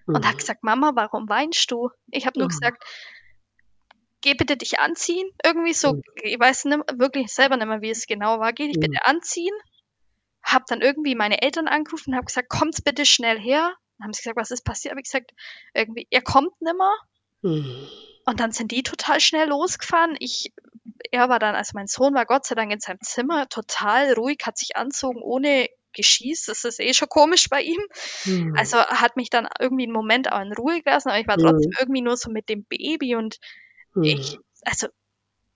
und 0.08 0.26
hat 0.26 0.36
Mhm. 0.36 0.40
gesagt, 0.40 0.64
Mama, 0.64 0.92
warum 0.96 1.28
weinst 1.30 1.70
du? 1.72 1.90
Ich 2.12 2.26
habe 2.26 2.40
nur 2.40 2.48
Oh. 2.48 2.50
gesagt, 2.50 2.84
geh 4.26 4.34
bitte 4.34 4.58
dich 4.58 4.80
anziehen. 4.80 5.30
Irgendwie 5.44 5.74
so, 5.74 5.94
Mhm. 5.94 6.02
ich 6.24 6.40
weiß 6.40 6.66
nicht, 6.66 6.80
wirklich 6.98 7.32
selber 7.32 7.58
nicht 7.58 7.68
mehr, 7.68 7.82
wie 7.82 7.92
es 7.92 8.08
genau 8.08 8.40
war. 8.40 8.54
Geh 8.54 8.68
dich 8.68 8.78
Mhm. 8.78 8.82
bitte 8.82 9.06
anziehen. 9.06 9.54
Hab 10.44 10.66
dann 10.66 10.82
irgendwie 10.82 11.16
meine 11.16 11.42
Eltern 11.44 11.68
angerufen 11.68 12.12
und 12.12 12.18
hab 12.18 12.26
gesagt, 12.26 12.50
kommt's 12.50 12.82
bitte 12.82 13.06
schnell 13.06 13.40
her. 13.40 13.74
Dann 13.98 14.06
haben 14.06 14.14
sie 14.14 14.22
gesagt, 14.24 14.38
was 14.38 14.52
ist 14.52 14.66
passiert? 14.66 14.94
Hab 14.94 15.00
ich 15.00 15.06
gesagt, 15.06 15.32
irgendwie, 15.74 16.08
er 16.10 16.22
kommt 16.22 16.60
nimmer. 16.60 16.92
Mhm. 17.44 17.88
Und 18.26 18.40
dann 18.40 18.52
sind 18.52 18.72
die 18.72 18.82
total 18.82 19.20
schnell 19.20 19.48
losgefahren. 19.50 20.16
Ich, 20.20 20.52
er 21.12 21.30
war 21.30 21.38
dann, 21.38 21.54
also 21.54 21.72
mein 21.76 21.86
Sohn 21.88 22.16
war 22.16 22.26
Gott 22.26 22.46
sei 22.48 22.56
Dank 22.56 22.72
in 22.74 22.80
seinem 22.80 23.02
Zimmer, 23.02 23.48
total 23.48 24.14
ruhig, 24.14 24.40
hat 24.44 24.58
sich 24.58 24.76
anzogen 24.76 25.22
ohne 25.22 25.70
Geschieß. 25.94 26.46
Das 26.46 26.64
ist 26.64 26.80
eh 26.80 26.94
schon 26.96 27.10
komisch 27.10 27.48
bei 27.50 27.62
ihm. 27.62 27.82
Mhm. 28.26 28.56
Also 28.58 28.78
hat 28.80 29.18
mich 29.18 29.30
dann 29.30 29.48
irgendwie 29.60 29.84
einen 29.84 29.94
Moment 29.94 30.32
auch 30.32 30.42
in 30.42 30.52
Ruhe 30.54 30.82
gelassen, 30.82 31.10
aber 31.10 31.20
ich 31.20 31.28
war 31.28 31.38
Mhm. 31.38 31.44
trotzdem 31.44 31.72
irgendwie 31.80 32.02
nur 32.02 32.18
so 32.18 32.32
mit 32.32 32.50
dem 32.50 32.66
Baby 32.66 33.16
und 33.16 33.38
Mhm. 33.96 34.04
ich, 34.04 34.40
also 34.64 34.88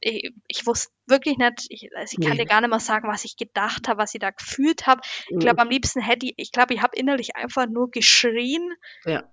ich, 0.01 0.33
ich 0.47 0.65
wusste 0.65 0.91
wirklich 1.07 1.37
nicht, 1.37 1.65
ich, 1.69 1.89
also 1.95 2.17
ich 2.17 2.25
kann 2.25 2.37
Nee. 2.37 2.43
dir 2.43 2.49
gar 2.49 2.61
nicht 2.61 2.69
mehr 2.69 2.79
sagen, 2.79 3.07
was 3.07 3.25
ich 3.25 3.35
gedacht 3.37 3.87
habe, 3.87 3.99
was 3.99 4.13
ich 4.13 4.19
da 4.19 4.31
gefühlt 4.31 4.87
habe. 4.87 5.01
Ich 5.27 5.35
Mhm. 5.35 5.39
glaube, 5.39 5.59
am 5.59 5.69
liebsten 5.69 6.01
hätte 6.01 6.25
ich, 6.25 6.33
ich 6.37 6.51
glaube, 6.51 6.73
ich 6.73 6.81
habe 6.81 6.95
innerlich 6.97 7.35
einfach 7.35 7.67
nur 7.67 7.91
geschrien. 7.91 8.73
Ja. 9.05 9.29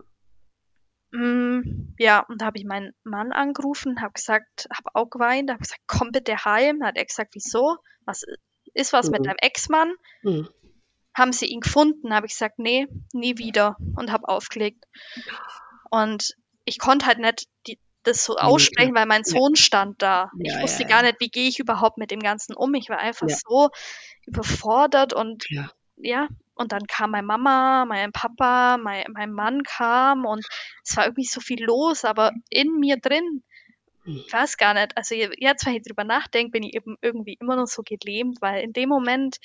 Mm, 1.12 1.94
ja, 1.98 2.20
und 2.28 2.40
da 2.40 2.46
habe 2.46 2.58
ich 2.58 2.64
meinen 2.64 2.92
Mann 3.04 3.32
angerufen, 3.32 4.00
habe 4.00 4.12
gesagt, 4.14 4.66
habe 4.70 4.90
auch 4.94 5.08
geweint, 5.08 5.50
habe 5.50 5.60
gesagt, 5.62 5.82
komm 5.86 6.10
bitte 6.10 6.44
heim. 6.44 6.80
Da 6.80 6.86
hat 6.88 6.96
er 6.96 7.04
gesagt, 7.06 7.34
wieso? 7.34 7.76
Was 8.04 8.24
ist 8.74 8.92
was 8.92 9.10
mit 9.10 9.20
Mhm. 9.20 9.24
deinem 9.24 9.36
Ex-Mann? 9.40 9.94
Mhm. 10.22 10.48
Haben 11.16 11.32
sie 11.32 11.46
ihn 11.46 11.60
gefunden? 11.60 12.12
Habe 12.12 12.26
ich 12.26 12.32
gesagt, 12.32 12.58
nee, 12.58 12.86
nie 13.12 13.38
wieder 13.38 13.76
und 13.96 14.10
habe 14.12 14.28
aufgelegt. 14.28 14.84
Und 15.90 16.34
ich 16.64 16.78
konnte 16.78 17.06
halt 17.06 17.18
nicht 17.18 17.46
die, 17.66 17.78
das 18.06 18.24
so 18.24 18.36
aussprechen, 18.36 18.94
weil 18.94 19.06
mein. 19.06 19.24
Sohn 19.24 19.56
stand 19.56 20.00
da. 20.02 20.30
Ja, 20.38 20.56
ich 20.56 20.62
wusste 20.62 20.82
ja, 20.82 20.88
gar 20.88 21.02
nicht, 21.02 21.20
wie 21.20 21.28
gehe 21.28 21.48
ich 21.48 21.58
überhaupt 21.58 21.98
mit 21.98 22.10
dem 22.10 22.20
Ganzen 22.20 22.54
um. 22.54 22.74
Ich 22.74 22.88
war 22.88 22.98
einfach 22.98 23.28
Ja. 23.28 23.36
so 23.46 23.70
überfordert 24.26 25.12
und 25.12 25.46
Ja. 25.98 26.28
und 26.54 26.72
dann 26.72 26.86
kam 26.86 27.10
meine 27.10 27.26
Mama, 27.26 27.84
mein 27.86 28.12
Papa, 28.12 28.76
mein, 28.78 29.04
mein 29.12 29.32
Mann 29.32 29.62
kam 29.62 30.24
und 30.24 30.46
es 30.84 30.96
war 30.96 31.04
irgendwie 31.04 31.24
so 31.24 31.40
viel 31.40 31.62
los, 31.64 32.04
aber 32.04 32.32
in 32.50 32.78
mir 32.78 32.96
drin, 32.98 33.42
Hm. 34.04 34.22
ich 34.26 34.32
weiß 34.32 34.56
gar 34.56 34.72
nicht, 34.74 34.96
also 34.96 35.14
je- 35.14 35.34
jetzt, 35.38 35.66
wenn 35.66 35.74
ich 35.74 35.82
drüber 35.82 36.04
nachdenke, 36.04 36.52
bin 36.52 36.62
ich 36.62 36.74
eben 36.74 36.96
irgendwie 37.02 37.36
immer 37.40 37.56
noch 37.56 37.66
so 37.66 37.82
gelähmt, 37.84 38.38
weil 38.40 38.62
in 38.62 38.72
dem 38.72 38.88
Moment, 38.88 39.36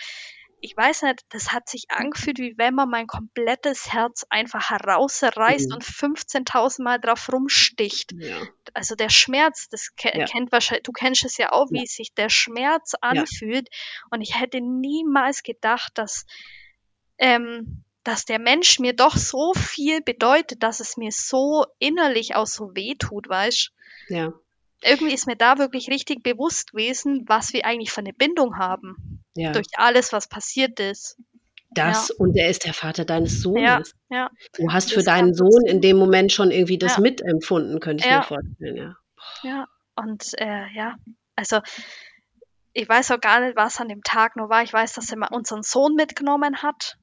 ich 0.62 0.78
weiß 0.78 1.02
nicht, 1.04 1.22
das 1.30 1.52
hat 1.52 1.68
sich 1.68 1.86
angefühlt, 1.90 2.38
wie 2.40 2.58
wenn 2.58 2.76
man 2.76 2.90
mein 2.90 3.08
komplettes 3.08 3.92
Herz 3.92 4.26
einfach 4.30 4.70
herausreißt 4.70 5.70
Mhm. 5.70 5.76
und 5.76 5.84
15.000 5.84 6.84
Mal 6.84 7.00
drauf 7.00 7.30
rumsticht. 7.32 8.12
Ja. 8.14 8.48
Also 8.74 8.96
der 8.96 9.10
Schmerz, 9.10 9.68
das 9.70 9.96
ke 9.96 10.12
Ja. 10.18 10.26
kennt 10.26 10.52
wahrscheinlich, 10.52 10.84
du 10.84 10.92
kennst 10.92 11.26
es 11.26 11.38
ja 11.38 11.52
auch, 11.52 11.70
wie 11.72 11.80
Ja. 11.80 11.86
sich 11.88 12.14
der 12.14 12.30
Schmerz 12.30 12.94
anfühlt. 13.02 13.70
Und 14.12 14.22
ich 14.22 14.40
hätte 14.40 14.62
niemals 14.62 15.44
gedacht, 15.44 15.92
dass, 15.96 16.26
ähm, 17.18 17.84
dass 18.04 18.26
der 18.26 18.40
Mensch 18.40 18.80
mir 18.80 18.94
doch 18.94 19.16
so 19.18 19.54
viel 19.54 20.02
bedeutet, 20.02 20.64
dass 20.64 20.80
es 20.80 20.98
mir 20.98 21.12
so 21.12 21.66
innerlich 21.80 22.36
auch 22.36 22.48
so 22.48 22.72
weh 22.76 22.96
tut, 22.96 23.28
weißt 23.30 23.72
Ja. 24.10 24.34
Irgendwie 24.84 25.14
ist 25.14 25.28
mir 25.28 25.36
da 25.36 25.60
wirklich 25.60 25.90
richtig 25.90 26.24
bewusst 26.24 26.72
gewesen, 26.72 27.26
was 27.28 27.54
wir 27.54 27.66
eigentlich 27.66 27.92
für 27.92 28.00
eine 28.02 28.14
Bindung 28.14 28.58
haben. 28.58 29.21
Ja. 29.36 29.52
Durch 29.54 29.68
alles, 29.76 30.12
was 30.14 30.28
passiert 30.28 30.80
ist. 30.80 31.18
Das 31.74 32.12
und 32.12 32.36
er 32.36 32.50
ist 32.50 32.66
der 32.66 32.74
Vater 32.74 33.06
deines 33.06 33.44
Ja, 33.56 33.78
Sohnes. 33.78 33.94
ja. 34.10 34.30
Du 34.58 34.72
hast 34.74 34.88
Das 34.90 34.94
für 34.94 35.04
deinen 35.04 35.34
Sohn 35.34 35.66
in 35.66 35.80
dem 35.80 35.98
Moment 35.98 36.32
schon 36.34 36.52
irgendwie 36.52 36.78
das 36.78 36.96
Ja. 36.98 37.02
mitempfunden, 37.02 37.80
könnte 37.80 38.04
ich 38.04 38.10
Ja. 38.10 38.18
mir 38.18 38.24
vorstellen, 38.24 38.76
ja. 38.76 38.96
Ja, 39.44 39.68
und 39.96 40.34
äh, 40.38 40.68
ja, 40.76 40.96
also 41.36 41.62
ich 42.74 42.88
weiß 42.88 43.12
auch 43.12 43.20
gar 43.22 43.40
nicht, 43.40 43.56
was 43.56 43.80
an 43.80 43.88
dem 43.90 44.02
Tag 44.04 44.36
nur 44.36 44.50
war. 44.50 44.64
Ich 44.64 44.74
weiß, 44.74 44.94
dass 44.94 45.12
er 45.12 45.18
mal 45.18 45.30
unseren 45.32 45.64
Sohn 45.64 45.96
mitgenommen 45.96 46.62
hat. 46.62 46.98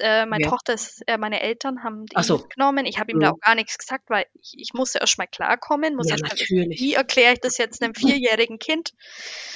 Äh, 0.00 0.26
meine 0.26 0.44
Ja. 0.44 0.50
Tochter 0.50 0.74
ist, 0.74 1.02
äh, 1.06 1.18
meine 1.18 1.40
Eltern 1.40 1.82
haben 1.82 2.02
ihn 2.02 2.06
Ach 2.14 2.24
so. 2.24 2.38
mitgenommen. 2.38 2.86
Ich 2.86 2.98
habe 2.98 3.12
ihm 3.12 3.20
da 3.20 3.28
Mhm. 3.28 3.34
auch 3.34 3.40
gar 3.40 3.54
nichts 3.54 3.78
gesagt, 3.78 4.04
weil 4.08 4.26
ich, 4.34 4.54
ich 4.56 4.74
musste 4.74 4.98
erst 4.98 5.18
mal 5.18 5.26
klarkommen. 5.26 5.96
Muss 5.96 6.08
Ja, 6.08 6.16
erst 6.16 6.50
mal 6.50 6.66
wie 6.70 6.94
erkläre 6.94 7.34
ich 7.34 7.40
das 7.40 7.58
jetzt 7.58 7.82
einem 7.82 7.94
vierjährigen 8.20 8.58
Kind? 8.58 8.92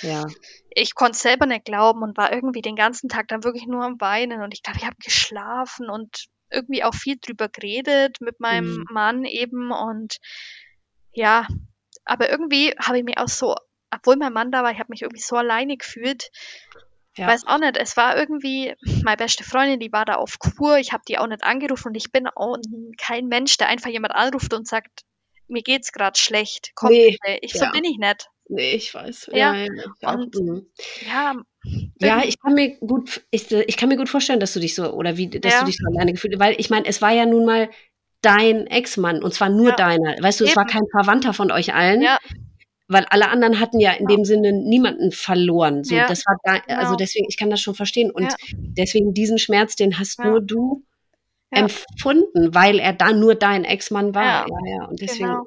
Ja. 0.02 0.26
Ich 0.70 0.94
konnte 0.94 1.12
es 1.12 1.22
selber 1.22 1.46
nicht 1.46 1.64
glauben 1.64 2.02
und 2.02 2.16
war 2.16 2.32
irgendwie 2.32 2.62
den 2.62 2.76
ganzen 2.76 3.08
Tag 3.08 3.28
dann 3.28 3.44
wirklich 3.44 3.66
nur 3.66 3.84
am 3.84 4.00
Weinen. 4.00 4.42
Und 4.42 4.54
ich 4.54 4.62
glaube, 4.62 4.78
ich 4.78 4.86
habe 4.86 4.96
geschlafen 5.02 5.90
und 5.90 6.26
irgendwie 6.50 6.82
auch 6.84 6.94
viel 6.94 7.16
drüber 7.20 7.48
geredet 7.48 8.20
mit 8.20 8.40
meinem 8.40 8.78
Mhm. 8.78 8.84
Mann 8.90 9.24
eben. 9.24 9.70
Und 9.72 10.18
ja, 11.12 11.46
aber 12.04 12.30
irgendwie 12.30 12.74
habe 12.80 12.98
ich 12.98 13.04
mich 13.04 13.18
auch 13.18 13.28
so, 13.28 13.54
obwohl 13.92 14.16
mein 14.16 14.32
Mann 14.32 14.52
da 14.52 14.62
war, 14.62 14.70
ich 14.72 14.78
habe 14.78 14.90
mich 14.90 15.02
irgendwie 15.02 15.22
so 15.22 15.36
alleine 15.36 15.76
gefühlt. 15.76 16.30
Ja. 17.20 17.26
Weiß 17.26 17.46
auch 17.46 17.58
nicht, 17.58 17.76
es 17.76 17.96
war 17.98 18.16
irgendwie, 18.16 18.74
meine 19.04 19.18
beste 19.18 19.44
Freundin, 19.44 19.78
die 19.78 19.92
war 19.92 20.04
da 20.06 20.14
auf 20.14 20.38
Kur, 20.38 20.78
ich 20.78 20.92
habe 20.92 21.02
die 21.06 21.18
auch 21.18 21.26
nicht 21.26 21.44
angerufen 21.44 21.88
und 21.88 21.94
ich 21.94 22.10
bin 22.10 22.26
auch 22.26 22.56
kein 22.98 23.26
Mensch, 23.26 23.58
der 23.58 23.68
einfach 23.68 23.90
jemand 23.90 24.14
anruft 24.14 24.54
und 24.54 24.66
sagt, 24.66 25.02
mir 25.46 25.62
geht's 25.62 25.92
gerade 25.92 26.18
schlecht, 26.18 26.70
komm 26.74 26.90
Nee. 26.90 27.18
Ich, 27.42 27.52
so 27.52 27.64
ja. 27.66 27.70
bin 27.72 27.84
ich 27.84 27.98
nicht. 27.98 28.28
Nee, 28.48 28.72
ich 28.72 28.94
weiß. 28.94 29.30
Ja, 29.34 29.54
Ja, 29.54 29.66
ja, 30.00 30.10
und 30.14 30.34
Mhm. 30.34 30.66
Ja, 31.06 31.34
Ja, 31.64 32.08
irgendwie- 32.16 32.28
ich 32.28 32.40
kann 32.40 32.54
mir 32.54 32.76
gut, 32.78 33.20
ich, 33.30 33.50
ich 33.52 33.76
kann 33.76 33.90
mir 33.90 33.96
gut 33.98 34.08
vorstellen, 34.08 34.40
dass 34.40 34.54
du 34.54 34.60
dich 34.60 34.74
so, 34.74 34.90
oder 34.92 35.16
wie, 35.18 35.28
dass 35.28 35.52
Ja. 35.52 35.60
du 35.60 35.66
dich 35.66 35.76
so 35.76 35.84
alleine 35.92 36.12
gefühlt 36.12 36.32
hast, 36.34 36.40
weil 36.40 36.54
ich 36.58 36.70
meine, 36.70 36.86
es 36.86 37.02
war 37.02 37.10
ja 37.12 37.26
nun 37.26 37.44
mal 37.44 37.68
dein 38.22 38.66
Ex-Mann 38.66 39.22
und 39.22 39.34
zwar 39.34 39.50
nur 39.50 39.70
Ja. 39.70 39.76
deiner. 39.76 40.16
Weißt 40.22 40.40
du, 40.40 40.44
es 40.44 40.56
war 40.56 40.64
Eben. 40.64 40.72
kein 40.72 40.86
Verwandter 40.90 41.34
von 41.34 41.50
euch 41.52 41.74
allen, 41.74 42.00
ja, 42.02 42.18
weil 42.90 43.06
alle 43.10 43.28
anderen 43.28 43.60
hatten 43.60 43.80
ja 43.80 43.92
in 43.92 44.06
dem 44.06 44.24
Sinne 44.24 44.52
niemanden 44.52 45.12
verloren. 45.12 45.84
So, 45.84 45.94
Ja, 45.94 46.06
das 46.06 46.24
war 46.26 46.36
da, 46.44 46.54
also 46.74 46.90
genau. 46.90 46.96
deswegen, 46.96 47.26
ich 47.28 47.36
kann 47.36 47.50
das 47.50 47.60
schon 47.60 47.74
verstehen 47.74 48.10
und 48.10 48.24
Ja. 48.24 48.36
deswegen 48.76 49.14
diesen 49.14 49.38
Schmerz, 49.38 49.76
den 49.76 49.98
hast 49.98 50.18
Ja. 50.18 50.26
nur 50.26 50.40
du 50.40 50.84
empfunden, 51.50 52.54
weil 52.54 52.78
er 52.78 52.92
da 52.92 53.12
nur 53.12 53.34
dein 53.34 53.64
Ex-Mann 53.64 54.14
war. 54.14 54.46
Ja, 54.48 54.86
und 54.86 55.00
deswegen, 55.00 55.30
genau. 55.30 55.46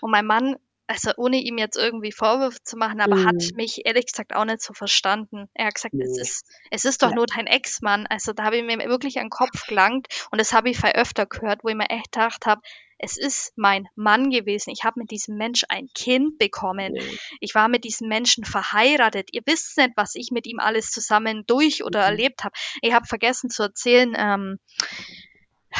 Und 0.00 0.10
mein 0.10 0.26
Mann, 0.26 0.56
also 0.86 1.12
ohne 1.16 1.38
ihm 1.38 1.58
jetzt 1.58 1.76
irgendwie 1.76 2.12
Vorwürfe 2.12 2.58
zu 2.62 2.76
machen, 2.76 3.00
aber 3.00 3.24
hat 3.24 3.34
Mhm. 3.36 3.56
mich 3.56 3.86
ehrlich 3.86 4.06
gesagt 4.06 4.34
auch 4.34 4.44
nicht 4.44 4.60
so 4.60 4.74
verstanden. 4.74 5.48
Er 5.54 5.66
hat 5.66 5.74
gesagt, 5.74 5.94
es 5.94 6.16
Nee. 6.16 6.22
ist, 6.22 6.46
es 6.70 6.84
ist 6.84 7.02
doch 7.02 7.14
nur 7.14 7.26
dein 7.26 7.46
Ex-Mann. 7.46 8.06
Also 8.08 8.32
da 8.32 8.44
habe 8.44 8.58
ich 8.58 8.64
mir 8.64 8.78
wirklich 8.88 9.18
an 9.18 9.24
den 9.26 9.30
Kopf 9.30 9.66
gelangt 9.66 10.08
und 10.30 10.40
das 10.40 10.52
habe 10.52 10.70
ich 10.70 10.78
viel 10.78 10.90
öfter 10.90 11.26
gehört, 11.26 11.64
wo 11.64 11.68
ich 11.68 11.74
mir 11.74 11.88
echt 11.90 12.12
gedacht 12.12 12.46
habe, 12.46 12.60
es 12.98 13.16
ist 13.16 13.52
mein 13.56 13.86
Mann 13.96 14.30
gewesen. 14.30 14.70
Ich 14.70 14.84
habe 14.84 15.00
mit 15.00 15.10
diesem 15.10 15.36
Mensch 15.36 15.64
ein 15.68 15.88
Kind 15.94 16.38
bekommen. 16.38 16.94
Ich 17.40 17.54
war 17.54 17.68
mit 17.68 17.84
diesem 17.84 18.08
Menschen 18.08 18.44
verheiratet. 18.44 19.30
Ihr 19.32 19.42
wisst 19.46 19.76
nicht, 19.76 19.90
was 19.96 20.14
ich 20.14 20.30
mit 20.30 20.46
ihm 20.46 20.58
alles 20.58 20.90
zusammen 20.90 21.44
durch 21.46 21.84
oder 21.84 22.00
Mhm. 22.00 22.06
erlebt 22.06 22.44
habe. 22.44 22.54
Ich 22.82 22.92
habe 22.92 23.06
vergessen 23.06 23.50
zu 23.50 23.64
erzählen, 23.64 24.14
ähm, 24.16 24.58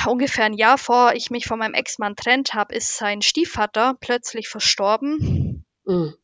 ungefähr 0.06 0.44
ein 0.44 0.54
Jahr 0.54 0.76
vor 0.78 1.14
ich 1.14 1.30
mich 1.30 1.46
von 1.46 1.58
meinem 1.58 1.74
Ex-Mann 1.74 2.16
trennt 2.16 2.54
habe, 2.54 2.74
ist 2.74 2.96
sein 2.96 3.22
Stiefvater 3.22 3.96
plötzlich 4.00 4.48
verstorben. 4.48 5.64
Mhm. 5.84 6.14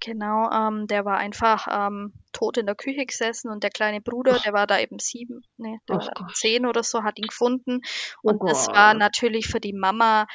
Genau, 0.00 0.50
ähm, 0.50 0.86
der 0.86 1.04
war 1.04 1.18
einfach 1.18 1.66
ähm, 1.70 2.14
tot 2.32 2.56
in 2.56 2.66
der 2.66 2.74
Küche 2.74 3.04
gesessen 3.04 3.50
und 3.50 3.62
der 3.62 3.70
kleine 3.70 4.00
Bruder, 4.00 4.36
Ach. 4.36 4.42
der 4.44 4.52
war 4.54 4.66
da 4.66 4.78
eben 4.80 4.98
sieben, 4.98 5.42
nee, 5.58 5.78
der 5.88 5.96
Ach 5.96 6.08
war 6.08 6.32
zehn 6.32 6.64
oder 6.66 6.82
so, 6.82 7.02
hat 7.02 7.18
ihn 7.18 7.26
gefunden. 7.26 7.80
Oh 8.22 8.30
Und 8.30 8.48
das 8.48 8.68
war 8.72 8.94
natürlich 8.94 9.48
für 9.48 9.60
die 9.60 9.74
Mama, 9.74 10.26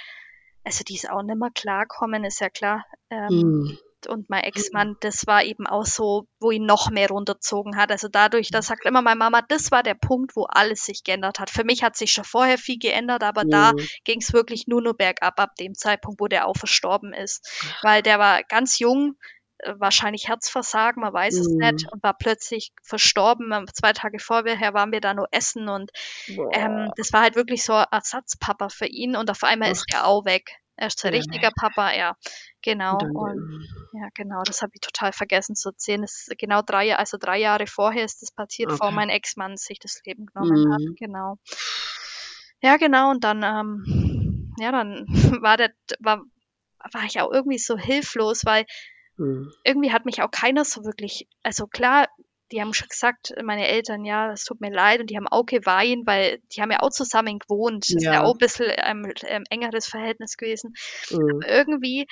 also 0.63 0.83
die 0.83 0.95
ist 0.95 1.09
auch 1.09 1.23
nicht 1.23 1.37
mehr 1.39 1.49
klarkommen, 1.53 2.23
ist 2.25 2.41
ja 2.41 2.49
klar. 2.49 2.85
Ähm, 3.09 3.31
Mhm. 3.31 3.77
und 4.07 4.29
mein 4.29 4.43
Ex-Mann, 4.43 4.97
das 4.99 5.25
war 5.25 5.43
eben 5.43 5.65
auch 5.65 5.85
so, 5.85 6.27
wo 6.39 6.51
ihn 6.51 6.65
noch 6.67 6.91
mehr 6.91 7.09
runterzogen 7.09 7.75
hat. 7.75 7.91
Also 7.91 8.07
dadurch, 8.07 8.51
da 8.51 8.61
sagt 8.61 8.85
immer 8.85 9.01
meine 9.01 9.17
Mama, 9.17 9.41
das 9.41 9.71
war 9.71 9.81
der 9.81 9.95
Punkt, 9.95 10.35
wo 10.35 10.43
alles 10.43 10.85
sich 10.85 11.03
geändert 11.03 11.39
hat. 11.39 11.49
Für 11.49 11.63
mich 11.63 11.81
hat 11.81 11.97
sich 11.97 12.11
schon 12.11 12.23
vorher 12.23 12.59
viel 12.59 12.77
geändert, 12.77 13.23
aber 13.23 13.45
da 13.45 13.73
Mhm. 13.73 13.79
ging 14.03 14.21
es 14.21 14.31
wirklich 14.31 14.67
nur 14.67 14.81
nur 14.83 14.95
bergab 14.95 15.39
ab 15.39 15.55
dem 15.59 15.73
Zeitpunkt, 15.73 16.21
wo 16.21 16.27
der 16.27 16.47
auch 16.47 16.55
verstorben 16.55 17.13
ist. 17.13 17.49
Weil 17.81 18.03
der 18.03 18.19
war 18.19 18.43
ganz 18.43 18.77
jung, 18.77 19.15
wahrscheinlich 19.77 20.27
Herzversagen, 20.27 21.01
man 21.01 21.13
weiß 21.13 21.39
es 21.39 21.55
nicht, 21.59 21.85
Mhm. 21.85 21.89
und 21.91 22.03
war 22.03 22.13
plötzlich 22.17 22.71
verstorben. 22.83 23.65
Zwei 23.73 23.93
Tage 23.93 24.19
vorher 24.19 24.73
waren 24.73 24.91
wir 24.91 25.01
da 25.01 25.13
nur 25.13 25.27
essen 25.31 25.69
und 25.69 25.91
ähm, 26.53 26.91
das 26.97 27.13
war 27.13 27.21
halt 27.21 27.35
wirklich 27.35 27.63
so 27.63 27.73
Ersatzpapa 27.73 28.69
für 28.69 28.87
ihn 28.87 29.15
und 29.15 29.29
auf 29.29 29.43
einmal 29.43 29.71
ist 29.71 29.85
er 29.91 30.05
auch 30.07 30.25
weg. 30.25 30.51
Er 30.77 30.87
ist 30.87 31.03
ein 31.05 31.13
Ja. 31.13 31.17
richtiger 31.19 31.51
Papa, 31.51 31.93
ja, 31.93 32.15
genau. 32.61 32.97
Und 32.99 33.01
dann, 33.01 33.13
Und 33.13 33.47
ja, 33.93 34.09
genau, 34.13 34.43
das 34.43 34.61
habe 34.61 34.71
ich 34.73 34.81
total 34.81 35.13
vergessen 35.13 35.55
zu 35.55 35.69
erzählen. 35.69 36.01
Das 36.01 36.25
ist 36.27 36.37
genau 36.37 36.61
drei 36.61 36.85
Jahre, 36.87 36.99
also 36.99 37.17
drei 37.17 37.39
Jahre 37.39 37.65
vorher 37.67 38.03
ist 38.03 38.21
das 38.21 38.31
passiert, 38.31 38.71
vor 38.73 38.87
Okay. 38.87 38.95
mein 38.95 39.09
Ex-Mann 39.09 39.55
sich 39.57 39.79
das 39.79 40.01
Leben 40.05 40.25
genommen 40.25 40.61
hat. 40.69 40.81
Mhm. 40.81 40.95
Genau. 40.99 41.37
Ja, 42.61 42.77
genau. 42.77 43.11
Und 43.11 43.23
dann, 43.23 43.43
ähm, 43.43 44.53
ja, 44.59 44.71
dann 44.71 45.05
war 45.41 45.57
der, 45.57 45.71
war, 45.99 46.21
war 46.91 47.03
ich 47.05 47.19
auch 47.21 47.31
irgendwie 47.31 47.57
so 47.59 47.77
hilflos, 47.77 48.45
weil 48.45 48.65
Mhm. 49.17 49.51
irgendwie 49.63 49.91
hat 49.91 50.05
mich 50.05 50.21
auch 50.21 50.31
keiner 50.31 50.65
so 50.65 50.83
wirklich, 50.83 51.27
also 51.43 51.67
klar, 51.67 52.07
die 52.51 52.61
haben 52.61 52.73
schon 52.73 52.89
gesagt, 52.89 53.33
meine 53.43 53.67
Eltern, 53.67 54.05
ja, 54.05 54.31
es 54.31 54.43
tut 54.43 54.61
mir 54.61 54.71
leid 54.71 54.99
und 55.01 55.09
die 55.09 55.17
haben 55.17 55.27
auch 55.27 55.45
geweint, 55.45 56.05
weil 56.05 56.39
die 56.55 56.61
haben 56.61 56.71
ja 56.71 56.81
auch 56.81 56.91
zusammen 56.91 57.39
gewohnt. 57.39 57.85
Das 57.89 57.95
ist 57.95 58.03
ja 58.03 58.13
Ja. 58.13 58.23
auch 58.23 58.33
ein 58.33 58.37
bisschen 58.37 58.69
ein 58.69 59.11
ähm, 59.23 59.43
engeres 59.49 59.87
Verhältnis 59.87 60.37
gewesen. 60.37 60.73
Mhm. 61.09 61.41
Irgendwie 61.47 62.05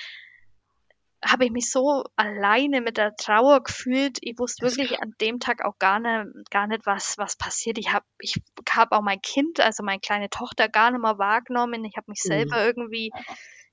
habe 1.23 1.45
ich 1.45 1.51
mich 1.51 1.69
so 1.71 2.03
alleine 2.15 2.81
mit 2.81 2.97
der 2.97 3.15
Trauer 3.15 3.63
gefühlt. 3.63 4.17
Ich 4.21 4.37
wusste 4.39 4.65
Das 4.65 4.75
wirklich 4.77 4.99
an 5.01 5.13
dem 5.21 5.39
Tag 5.39 5.63
auch 5.63 5.77
gar 5.79 5.99
nicht, 5.99 6.49
gar 6.49 6.67
nicht 6.67 6.85
was, 6.85 7.17
was 7.17 7.37
passiert. 7.37 7.77
Ich 7.77 7.93
habe 7.93 8.05
ich 8.19 8.41
hab 8.71 8.91
auch 8.91 9.01
mein 9.01 9.21
Kind, 9.21 9.59
also 9.59 9.83
meine 9.83 9.99
kleine 10.01 10.29
Tochter, 10.29 10.67
gar 10.67 10.91
nicht 10.91 11.01
mehr 11.01 11.17
wahrgenommen. 11.19 11.85
Ich 11.85 11.95
habe 11.95 12.09
mich 12.11 12.21
Mhm. 12.25 12.29
selber 12.29 12.65
irgendwie, 12.65 13.11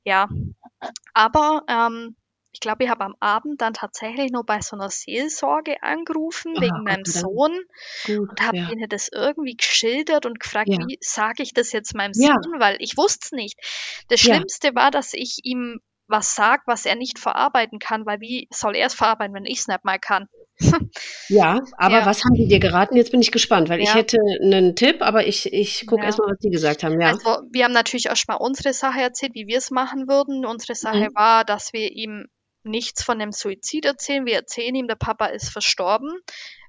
ja. 0.04 0.28
Aber 1.14 1.62
ähm, 1.68 2.16
ich 2.52 2.60
glaube, 2.60 2.84
ich 2.84 2.90
habe 2.90 3.04
am 3.04 3.14
Abend 3.20 3.60
dann 3.60 3.74
tatsächlich 3.74 4.32
nur 4.32 4.44
bei 4.44 4.60
so 4.60 4.76
einer 4.76 4.90
Seelsorge 4.90 5.82
angerufen, 5.82 6.54
Ah, 6.56 6.60
wegen 6.60 6.82
meinem. 6.82 7.04
Sohn 7.04 7.58
Gut, 8.06 8.30
und 8.30 8.40
habe 8.40 8.56
ja. 8.56 8.70
ihnen 8.70 8.88
das 8.88 9.08
irgendwie 9.12 9.56
geschildert 9.56 10.26
und 10.26 10.40
gefragt, 10.40 10.68
Ja. 10.68 10.78
wie 10.86 10.98
sage 11.00 11.42
ich 11.42 11.54
das 11.54 11.72
jetzt 11.72 11.94
meinem 11.94 12.12
Ja. 12.14 12.36
Sohn, 12.42 12.60
weil 12.60 12.76
ich 12.80 12.96
wusste 12.96 13.26
es 13.26 13.32
nicht. 13.32 13.58
Das. 14.08 14.20
Schlimmste 14.20 14.74
war, 14.74 14.90
dass 14.90 15.14
ich 15.14 15.38
ihm 15.44 15.80
was 16.10 16.34
sagt, 16.34 16.66
was 16.66 16.86
er 16.86 16.96
nicht 16.96 17.18
verarbeiten 17.18 17.78
kann, 17.78 18.04
weil 18.04 18.20
wie 18.20 18.48
soll 18.52 18.76
er 18.76 18.88
es 18.88 18.94
verarbeiten, 18.94 19.34
wenn 19.34 19.44
ich 19.44 19.60
es 19.60 19.68
nicht 19.68 19.84
mal 19.84 19.98
kann? 19.98 20.26
ja, 21.28 21.60
aber 21.78 22.04
was 22.04 22.24
haben 22.24 22.34
die 22.34 22.48
dir 22.48 22.58
geraten? 22.58 22.96
Jetzt 22.96 23.12
bin 23.12 23.22
ich 23.22 23.30
gespannt, 23.30 23.68
weil 23.68 23.80
ich 23.80 23.94
hätte 23.94 24.18
einen 24.42 24.74
Tipp, 24.76 25.00
aber 25.00 25.26
ich, 25.26 25.52
ich 25.52 25.86
gucke 25.86 26.02
ja. 26.02 26.06
erstmal, 26.06 26.32
was 26.32 26.38
die 26.38 26.50
gesagt 26.50 26.82
haben. 26.82 27.00
Ja. 27.00 27.08
Also 27.08 27.42
wir 27.50 27.64
haben 27.64 27.72
natürlich 27.72 28.06
erstmal 28.06 28.38
unsere 28.38 28.72
Sache 28.74 29.00
erzählt, 29.00 29.34
wie 29.34 29.46
wir 29.46 29.58
es 29.58 29.70
machen 29.70 30.08
würden. 30.08 30.44
Unsere 30.44 30.74
Sache 30.74 31.08
mhm. 31.10 31.14
war, 31.14 31.44
dass 31.44 31.72
wir 31.72 31.92
ihm 31.92 32.26
nichts 32.62 33.02
von 33.02 33.18
dem 33.18 33.32
Suizid 33.32 33.84
erzählen. 33.84 34.26
Wir 34.26 34.36
erzählen 34.36 34.74
ihm, 34.74 34.88
der 34.88 34.96
Papa 34.96 35.26
ist 35.26 35.50
verstorben, 35.50 36.12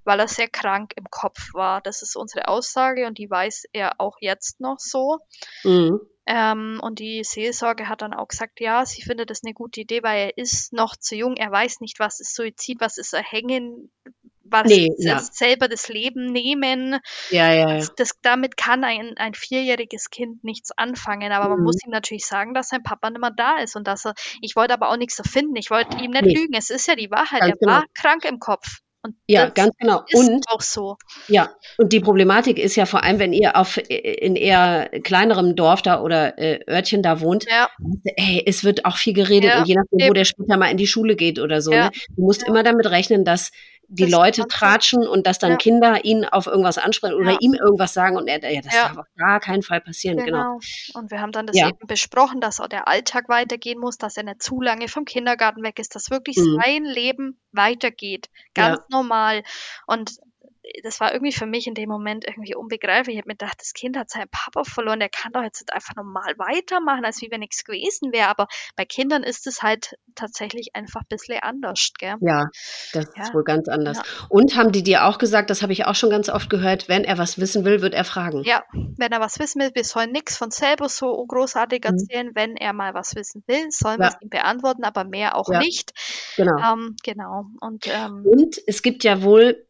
weil 0.03 0.19
er 0.19 0.27
sehr 0.27 0.47
krank 0.47 0.93
im 0.95 1.05
Kopf 1.09 1.53
war. 1.53 1.81
Das 1.81 2.01
ist 2.01 2.15
unsere 2.15 2.47
Aussage 2.47 3.07
und 3.07 3.18
die 3.18 3.30
weiß 3.30 3.65
er 3.73 3.99
auch 3.99 4.18
jetzt 4.19 4.59
noch 4.59 4.80
so. 4.80 5.19
Mhm. 5.63 5.99
Ähm, 6.27 6.80
und 6.81 6.99
die 6.99 7.23
Seelsorge 7.23 7.89
hat 7.89 8.03
dann 8.03 8.13
auch 8.13 8.27
gesagt, 8.27 8.59
ja, 8.59 8.85
sie 8.85 9.01
findet 9.01 9.30
das 9.31 9.43
eine 9.43 9.53
gute 9.53 9.81
Idee, 9.81 10.03
weil 10.03 10.27
er 10.27 10.38
ist 10.38 10.72
noch 10.72 10.95
zu 10.95 11.15
jung, 11.15 11.35
er 11.35 11.51
weiß 11.51 11.81
nicht, 11.81 11.99
was 11.99 12.19
ist 12.19 12.35
Suizid, 12.35 12.80
was 12.80 12.97
ist 12.97 13.13
Erhängen, 13.13 13.91
was 14.43 14.68
nee, 14.68 14.89
ja. 14.97 15.19
selber 15.19 15.68
das 15.68 15.88
Leben 15.88 16.31
nehmen. 16.31 16.99
Ja, 17.30 17.53
ja, 17.53 17.77
ja. 17.77 17.88
Das, 17.95 18.11
damit 18.22 18.57
kann 18.57 18.84
ein, 18.84 19.15
ein 19.18 19.34
vierjähriges 19.34 20.09
Kind 20.09 20.43
nichts 20.43 20.72
anfangen, 20.77 21.31
aber 21.31 21.45
mhm. 21.45 21.55
man 21.55 21.63
muss 21.63 21.84
ihm 21.85 21.91
natürlich 21.91 22.26
sagen, 22.26 22.53
dass 22.53 22.69
sein 22.69 22.84
Papa 22.84 23.09
nicht 23.09 23.22
mehr 23.22 23.31
da 23.31 23.59
ist 23.59 23.76
und 23.76 23.88
dass 23.88 24.05
er, 24.05 24.13
ich 24.41 24.55
wollte 24.55 24.73
aber 24.73 24.89
auch 24.89 24.97
nichts 24.97 25.19
erfinden, 25.19 25.55
ich 25.55 25.69
wollte 25.69 25.97
ihm 25.97 26.11
nicht 26.11 26.26
nee. 26.26 26.34
lügen, 26.34 26.53
es 26.55 26.69
ist 26.69 26.88
ja 26.88 26.95
die 26.95 27.11
Wahrheit, 27.11 27.41
Ganz 27.41 27.53
er 27.53 27.57
genau. 27.57 27.72
war 27.73 27.84
krank 27.93 28.26
im 28.26 28.39
Kopf. 28.39 28.81
Und 29.03 29.15
ja, 29.27 29.49
ganz 29.49 29.76
genau. 29.80 30.03
und 30.13 30.45
auch 30.49 30.61
so. 30.61 30.97
Ja, 31.27 31.49
und 31.80 31.91
die 31.91 32.01
Problematik 32.01 32.59
ist 32.59 32.76
ja 32.76 32.85
vor 32.85 33.03
allem, 33.03 33.18
wenn 33.18 33.34
ihr 33.34 33.55
auf 33.55 33.80
in 33.89 34.35
eher 34.35 34.89
kleinerem 35.03 35.55
Dorf 35.55 35.81
da 35.81 36.01
oder 36.01 36.38
äh, 36.38 36.59
Örtchen 36.69 37.01
da 37.01 37.19
wohnt, 37.19 37.47
ja. 37.49 37.68
ey, 38.15 38.43
es 38.45 38.63
wird 38.63 38.85
auch 38.85 38.97
viel 38.97 39.13
geredet 39.13 39.49
ja, 39.49 39.59
und 39.59 39.68
je 39.68 39.76
nachdem, 39.76 39.99
eben. 39.99 40.09
wo 40.09 40.13
der 40.13 40.26
später 40.26 40.55
mal 40.57 40.69
in 40.69 40.77
die 40.77 40.85
Schule 40.85 41.15
geht 41.15 41.39
oder 41.39 41.61
so. 41.61 41.72
Ja. 41.72 41.85
Ne? 41.85 41.91
Du 42.15 42.22
musst 42.22 42.43
immer 42.43 42.61
damit 42.61 42.91
rechnen, 42.91 43.26
dass 43.26 43.49
die 43.93 44.03
das 44.03 44.11
Leute 44.11 44.47
tratschen 44.47 45.05
und 45.05 45.27
dass 45.27 45.38
dann 45.38 45.51
ja. 45.51 45.57
Kinder 45.57 46.05
ihn 46.05 46.23
auf 46.23 46.47
irgendwas 46.47 46.77
ansprechen 46.77 47.15
oder 47.15 47.31
ja. 47.31 47.38
ihm 47.41 47.53
irgendwas 47.53 47.93
sagen 47.93 48.15
und 48.15 48.27
er, 48.27 48.41
ja, 48.49 48.61
das 48.61 48.73
darf 48.73 48.97
auf 48.97 49.05
gar 49.18 49.39
keinen 49.41 49.63
Fall 49.63 49.81
passieren, 49.81 50.18
genau. 50.18 50.27
genau. 50.38 50.59
Und 50.93 51.11
wir 51.11 51.19
haben 51.19 51.34
dann 51.34 51.45
das 51.45 51.57
eben 51.57 51.88
besprochen, 51.88 52.39
dass 52.39 52.61
auch 52.61 52.69
der 52.69 52.88
Alltag 52.88 53.27
weitergehen 53.27 53.80
muss, 53.80 53.97
dass 53.97 54.15
er 54.15 54.23
nicht 54.23 54.41
zu 54.41 54.61
lange 54.61 54.88
vom 54.88 55.03
Kindergarten 55.03 55.61
weg 55.61 55.77
ist, 55.77 55.93
dass 55.95 56.09
wirklich 56.09 56.38
mhm. 56.38 56.59
sein 56.61 56.85
Leben 56.85 57.39
weitergeht, 57.51 58.30
ganz 58.53 58.80
normal. 58.89 59.43
Und 59.88 60.11
das 60.84 60.99
war 60.99 61.14
irgendwie 61.14 61.31
für 61.31 61.45
mich 61.45 61.68
in 61.68 61.73
dem 61.73 61.89
Moment 61.89 62.26
irgendwie 62.27 62.56
unbegreiflich. 62.56 63.15
Ich 63.15 63.22
habe 63.22 63.30
mir 63.30 63.35
gedacht, 63.35 63.60
das 63.60 63.73
Kind 63.73 63.98
hat 63.98 64.10
seinen 64.10 64.30
Papa 64.30 64.64
verloren, 64.64 64.99
der 64.99 65.10
kann 65.10 65.31
doch 65.31 65.43
jetzt 65.43 65.72
einfach 65.73 65.95
normal 65.95 66.34
weitermachen, 66.38 67.06
als 67.06 67.22
wie 67.22 67.30
wenn 67.31 67.39
nichts 67.39 67.64
gewesen 67.64 68.11
wäre. 68.11 68.30
Aber 68.30 68.48
bei 68.76 68.85
Kindern 68.85 69.23
ist 69.23 69.48
es 69.48 69.61
halt 69.61 69.95
tatsächlich 70.15 70.76
einfach 70.76 71.02
ein 71.02 71.07
bisschen 71.10 71.39
anders, 71.41 71.91
gell? 71.98 72.15
Ja, 72.22 72.48
das 72.93 73.07
ja. 73.15 73.23
ist 73.23 73.34
wohl 73.34 73.43
ganz 73.43 73.68
anders. 73.68 73.98
Ja. 73.98 74.03
Und 74.30 74.56
haben 74.56 74.72
die 74.72 74.84
dir 74.84 75.06
auch 75.06 75.18
gesagt, 75.18 75.49
das 75.49 75.61
habe 75.61 75.73
ich 75.73 75.85
auch 75.85 75.95
schon 75.95 76.10
ganz 76.10 76.30
oft 76.30 76.49
gehört, 76.49 76.89
wenn 76.89 77.03
er 77.03 77.18
was 77.18 77.39
wissen 77.39 77.65
will, 77.65 77.81
wird 77.81 77.93
er 77.93 78.03
fragen. 78.03 78.43
Ja, 78.43 78.64
wenn 78.73 79.11
er 79.11 79.19
was 79.19 79.39
wissen 79.39 79.61
will, 79.61 79.72
wir 79.73 79.84
sollen 79.84 80.11
nichts 80.11 80.38
von 80.38 80.52
selber 80.52 80.89
so 80.89 81.26
großartig 81.26 81.84
mhm. 81.84 81.89
erzählen. 81.89 82.27
Mhm. 82.27 82.35
Wenn 82.35 82.57
er 82.57 82.73
mal 82.73 82.93
was 82.93 83.15
wissen 83.15 83.43
will, 83.48 83.68
sollen 83.69 83.99
ja. 84.02 84.07
wir 84.07 84.10
es 84.10 84.22
ihm 84.22 84.30
beantworten, 84.30 84.84
aber 84.84 85.03
mehr 85.03 85.35
auch 85.35 85.49
nicht. 85.49 85.91
Genau. 86.35 86.57
Ähm, 86.57 86.95
genau. 87.03 87.45
Und, 87.60 87.88
ähm, 87.88 88.26
Und 88.26 88.57
es 88.68 88.81
gibt 88.81 89.03
ja 89.03 89.22
wohl 89.22 89.65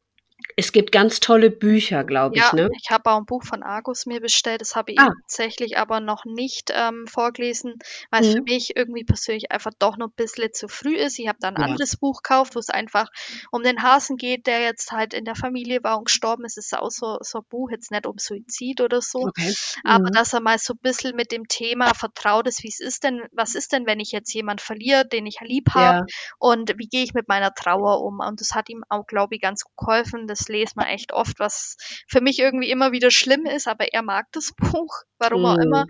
es 0.56 0.72
gibt 0.72 0.92
ganz 0.92 1.20
tolle 1.20 1.50
Bücher, 1.50 2.04
glaube 2.04 2.36
ich. 2.36 2.42
Ja, 2.42 2.54
ne? 2.54 2.70
ich 2.78 2.92
habe 2.92 3.10
auch 3.10 3.18
ein 3.18 3.26
Buch 3.26 3.44
von 3.44 3.64
Argus 3.64 4.06
mir 4.06 4.22
bestellt. 4.22 4.62
Das 4.62 4.76
habe 4.76 4.92
ich 4.92 5.00
ah. 5.00 5.12
tatsächlich 5.22 5.78
aber 5.78 6.00
noch 6.00 6.26
nicht 6.26 6.72
ähm, 6.74 7.08
vorgelesen, 7.08 7.76
weil 8.10 8.22
mhm. 8.22 8.28
es 8.28 8.34
für 8.36 8.42
mich 8.42 8.76
irgendwie 8.76 9.04
persönlich 9.04 9.52
einfach 9.52 9.72
doch 9.78 9.98
noch 9.98 10.08
ein 10.08 10.16
bisschen 10.16 10.54
zu 10.54 10.68
früh 10.68 10.96
ist. 10.96 11.20
Ich 11.20 11.28
habe 11.28 11.38
dann 11.40 11.56
ein 11.56 11.62
ja. 11.62 11.68
anderes 11.70 11.98
Buch 11.98 12.22
gekauft, 12.22 12.56
wo 12.56 12.60
es 12.60 12.70
einfach 12.70 13.08
um 13.52 13.64
den 13.64 13.82
Hasen 13.84 14.18
geht, 14.18 14.48
der 14.48 14.62
jetzt 14.62 14.92
halt 14.92 15.14
in 15.14 15.26
der 15.26 15.36
Familie 15.36 15.84
war 15.84 15.98
und 15.98 16.06
gestorben 16.06 16.46
ist. 16.46 16.58
Es 16.58 16.68
ist 16.68 16.78
auch 16.78 16.92
so, 16.92 17.18
so 17.22 17.40
ein 17.40 17.46
Buch, 17.50 17.70
jetzt 17.72 17.92
nicht 17.92 18.06
um 18.06 18.18
Suizid 18.18 18.82
oder 18.82 19.02
so. 19.02 19.20
Okay. 19.20 19.50
Mhm. 19.84 19.90
Aber 19.90 20.10
dass 20.12 20.34
er 20.34 20.42
mal 20.42 20.58
so 20.58 20.74
ein 20.74 20.80
bisschen 20.82 21.16
mit 21.16 21.32
dem 21.32 21.48
Thema 21.48 21.94
vertraut 21.94 22.48
ist, 22.48 22.64
wie 22.64 22.70
es 22.70 22.80
ist 22.80 23.04
denn, 23.04 23.22
was 23.32 23.56
ist 23.56 23.72
denn, 23.72 23.86
wenn 23.86 24.00
ich 24.00 24.12
jetzt 24.12 24.34
jemanden 24.34 24.64
verliere, 24.64 25.08
den 25.08 25.26
ich 25.26 25.40
lieb 25.42 25.70
habe 25.74 26.00
ja. 26.00 26.06
und 26.40 26.74
wie 26.78 26.88
gehe 26.88 27.04
ich 27.04 27.14
mit 27.14 27.28
meiner 27.28 27.54
Trauer 27.54 28.02
um? 28.02 28.20
Und 28.20 28.42
das 28.42 28.52
hat 28.52 28.70
ihm 28.70 28.84
auch, 28.90 29.06
glaube 29.06 29.36
ich, 29.36 29.42
ganz 29.42 29.64
geholfen. 29.78 30.28
Das 30.32 30.48
lese 30.48 30.74
man 30.76 30.88
echt 30.88 31.14
oft, 31.14 31.40
was 31.40 31.78
für 32.08 32.22
mich 32.22 32.40
irgendwie 32.40 32.72
immer 32.72 32.92
wieder 32.92 33.12
schlimm 33.12 33.46
ist, 33.46 33.68
aber 33.68 33.94
er 33.94 34.02
mag 34.02 34.28
das 34.32 34.54
Buch, 34.58 35.04
warum 35.20 35.46
auch 35.46 35.58
immer. 35.58 35.86
Mm. 35.86 35.90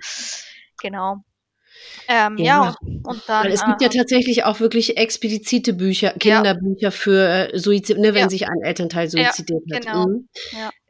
Genau. 0.81 1.17
Ähm, 2.07 2.37
ja. 2.37 2.65
ja. 2.65 2.75
und 2.81 3.23
dann. 3.27 3.45
Weil 3.45 3.53
es 3.53 3.65
gibt 3.65 3.81
äh, 3.81 3.85
ja 3.85 3.89
tatsächlich 3.89 4.43
auch 4.43 4.59
wirklich 4.59 4.97
explizite 4.97 5.73
Bücher, 5.73 6.11
Kinderbücher 6.11 6.81
ja. 6.81 6.91
für 6.91 7.27
äh, 7.53 7.57
Suizid, 7.57 7.97
ne, 7.97 8.13
wenn 8.13 8.23
ja. 8.23 8.29
sich 8.29 8.47
ein 8.47 8.61
Elternteil 8.61 9.09
suizidiert 9.09 9.63
hat. 9.73 9.85
Genau. 9.85 10.07
Mhm. 10.07 10.27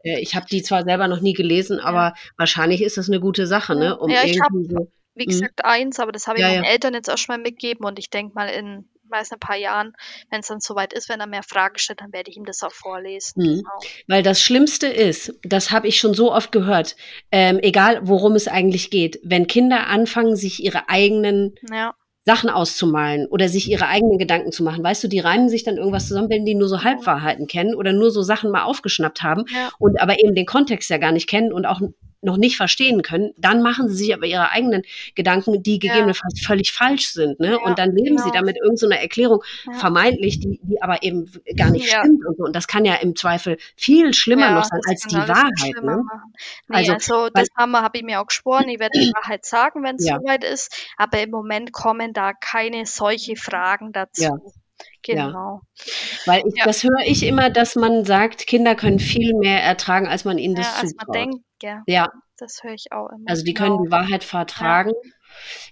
Äh, 0.04 0.20
ich 0.20 0.36
habe 0.36 0.46
die 0.50 0.64
zwar 0.64 0.84
selber 0.84 1.08
noch 1.08 1.22
nie 1.22 1.34
gelesen, 1.34 1.80
aber 1.80 2.14
wahrscheinlich 2.38 2.82
ist 2.82 2.98
das 2.98 3.08
eine 3.08 3.20
gute 3.20 3.48
Sache, 3.48 3.76
ne? 3.76 3.98
Um 3.98 4.10
ja, 4.10 4.24
ich 4.24 4.40
habe, 4.42 4.64
so, 4.64 4.92
wie 5.16 5.26
mhm. 5.26 5.30
gesagt, 5.30 5.66
eins, 5.66 6.00
aber 6.00 6.12
das 6.12 6.28
habe 6.28 6.40
ich 6.40 6.46
meinen 6.46 6.64
Eltern 6.64 6.94
jetzt 6.94 7.10
auch 7.10 7.18
schon 7.18 7.36
mal 7.36 7.42
mitgegeben 7.42 7.86
und 7.86 8.00
ich 8.00 8.10
denke 8.10 8.34
mal 8.34 8.48
in 8.48 8.90
weiß, 9.12 9.32
ein 9.34 9.40
paar 9.40 9.58
Jahren, 9.58 9.94
wenn 10.30 10.40
es 10.40 10.48
dann 10.48 10.60
soweit 10.60 10.94
ist, 10.94 11.10
wenn 11.10 11.20
er 11.20 11.28
mehr 11.28 11.44
Fragen 11.44 11.78
stellt, 11.78 12.02
dann 12.02 12.14
werde 12.14 12.32
ich 12.32 12.38
ihm 12.38 12.46
das 12.46 12.64
auch 12.64 12.72
vorlesen. 12.72 13.44
Mhm. 13.44 13.56
Genau. 13.58 13.80
Weil 14.08 14.24
das 14.24 14.42
Schlimmste 14.42 14.88
ist, 14.88 15.34
das 15.44 15.72
habe 15.72 15.88
ich 15.88 16.00
schon 16.00 16.14
so 16.14 16.32
oft 16.32 16.52
gehört, 16.52 16.96
ähm, 17.32 17.60
egal 17.62 18.00
worum 18.04 18.36
es 18.36 18.48
eigentlich 18.48 18.90
geht, 18.90 19.20
wenn 19.24 19.48
Kinder 19.48 19.88
anfangen, 19.88 20.36
sich 20.36 20.64
ihre 20.64 20.90
eigenen 20.90 21.56
ja. 21.72 21.94
Sachen 22.26 22.50
auszumalen 22.50 23.26
oder 23.28 23.50
sich 23.50 23.70
ihre 23.70 23.88
eigenen 23.88 24.20
Gedanken 24.20 24.52
zu 24.52 24.64
machen. 24.64 24.84
Weißt 24.84 25.04
du, 25.04 25.08
die 25.08 25.20
reimen 25.20 25.50
sich 25.50 25.64
dann 25.64 25.78
irgendwas 25.78 26.08
zusammen, 26.08 26.30
wenn 26.30 26.46
die 26.46 26.54
nur 26.54 26.68
so 26.68 26.84
Halbwahrheiten 26.84 27.48
kennen 27.48 27.74
oder 27.74 27.94
nur 27.94 28.12
so 28.12 28.22
Sachen 28.22 28.52
mal 28.52 28.64
aufgeschnappt 28.64 29.24
haben 29.24 29.46
ja. 29.54 29.72
und 29.80 30.00
aber 30.00 30.20
eben 30.20 30.36
den 30.36 30.46
Kontext 30.46 30.90
ja 30.90 30.98
gar 30.98 31.12
nicht 31.12 31.28
kennen 31.28 31.52
und 31.52 31.66
auch 31.66 31.82
noch 32.22 32.38
nicht 32.38 32.58
verstehen 32.58 33.02
können, 33.02 33.34
dann 33.38 33.62
machen 33.62 33.90
sie 33.90 33.96
sich 33.96 34.14
aber 34.14 34.26
ihre 34.26 34.52
eigenen 34.52 34.84
Gedanken, 35.16 35.64
die 35.64 35.80
gegebenenfalls 35.80 36.42
ja. 36.42 36.48
völlig 36.48 36.72
falsch 36.72 37.10
sind. 37.10 37.40
Ne? 37.40 37.52
Ja, 37.52 37.58
und 37.58 37.80
dann 37.80 37.96
leben 37.96 38.18
genau. 38.18 38.24
sie 38.24 38.32
damit 38.32 38.58
irgendeine 38.58 38.96
so 38.96 39.02
Erklärung, 39.02 39.44
ja. 39.66 39.74
vermeintlich, 39.80 40.40
die, 40.40 40.60
die 40.64 40.82
aber 40.82 41.04
eben 41.04 41.32
gar 41.56 41.72
nicht 41.72 41.90
stimmt 41.90 42.26
und 42.26 42.38
so. 42.38 42.44
Und 42.44 42.56
das 42.56 42.68
kann 42.68 42.86
ja 42.86 42.96
im 42.96 43.16
Zweifel 43.16 43.58
viel 43.76 44.14
schlimmer 44.14 44.52
noch 44.52 44.66
sein 44.66 44.82
als 44.88 45.02
die 45.02 45.16
Wahrheit. 45.16 45.84
Ne? 45.84 46.04
Nee, 46.68 46.78
also, 46.78 46.94
also 46.94 47.30
das 47.34 47.48
habe 47.58 47.72
hab 47.74 47.96
ich 47.96 48.04
mir 48.04 48.22
auch 48.22 48.28
geschworen, 48.28 48.70
ich 48.70 48.80
werde 48.80 49.00
die 49.00 49.12
Wahrheit 49.16 49.46
sagen, 49.46 49.84
wenn 49.84 49.96
es 49.96 50.06
soweit 50.06 50.44
ist. 50.44 50.74
Aber 50.98 51.22
im 51.22 51.32
Moment 51.32 51.72
kommen 51.72 52.14
da 52.14 52.34
keine 52.34 52.86
solche 52.86 53.36
Fragen 53.36 53.92
dazu. 53.92 54.40
Genau. 55.04 55.62
Ja. 55.76 55.86
Weil 56.26 56.44
ich, 56.48 56.58
ja. 56.58 56.66
das 56.66 56.84
höre 56.84 57.06
ich 57.06 57.24
immer, 57.24 57.50
dass 57.50 57.76
man 57.76 58.06
sagt, 58.06 58.46
Kinder 58.48 58.76
können 58.76 59.00
viel 59.00 59.34
mehr 59.36 59.62
ertragen, 59.64 60.08
als 60.08 60.26
man 60.26 60.38
ihnen 60.38 60.56
das 60.56 60.68
ja, 60.68 60.88
zutraut. 60.88 61.00
Als 61.00 61.08
man 61.08 61.14
denkt, 61.14 61.46
ja. 61.62 61.84
ja. 61.88 62.12
Das 62.38 62.64
höre 62.64 62.74
ich 62.74 62.92
auch 62.92 63.10
immer. 63.10 63.26
Also 63.28 63.44
die 63.44 63.54
können 63.54 63.78
genau. 63.78 63.84
die 63.84 63.92
Wahrheit 63.92 64.24
vertragen. 64.24 64.94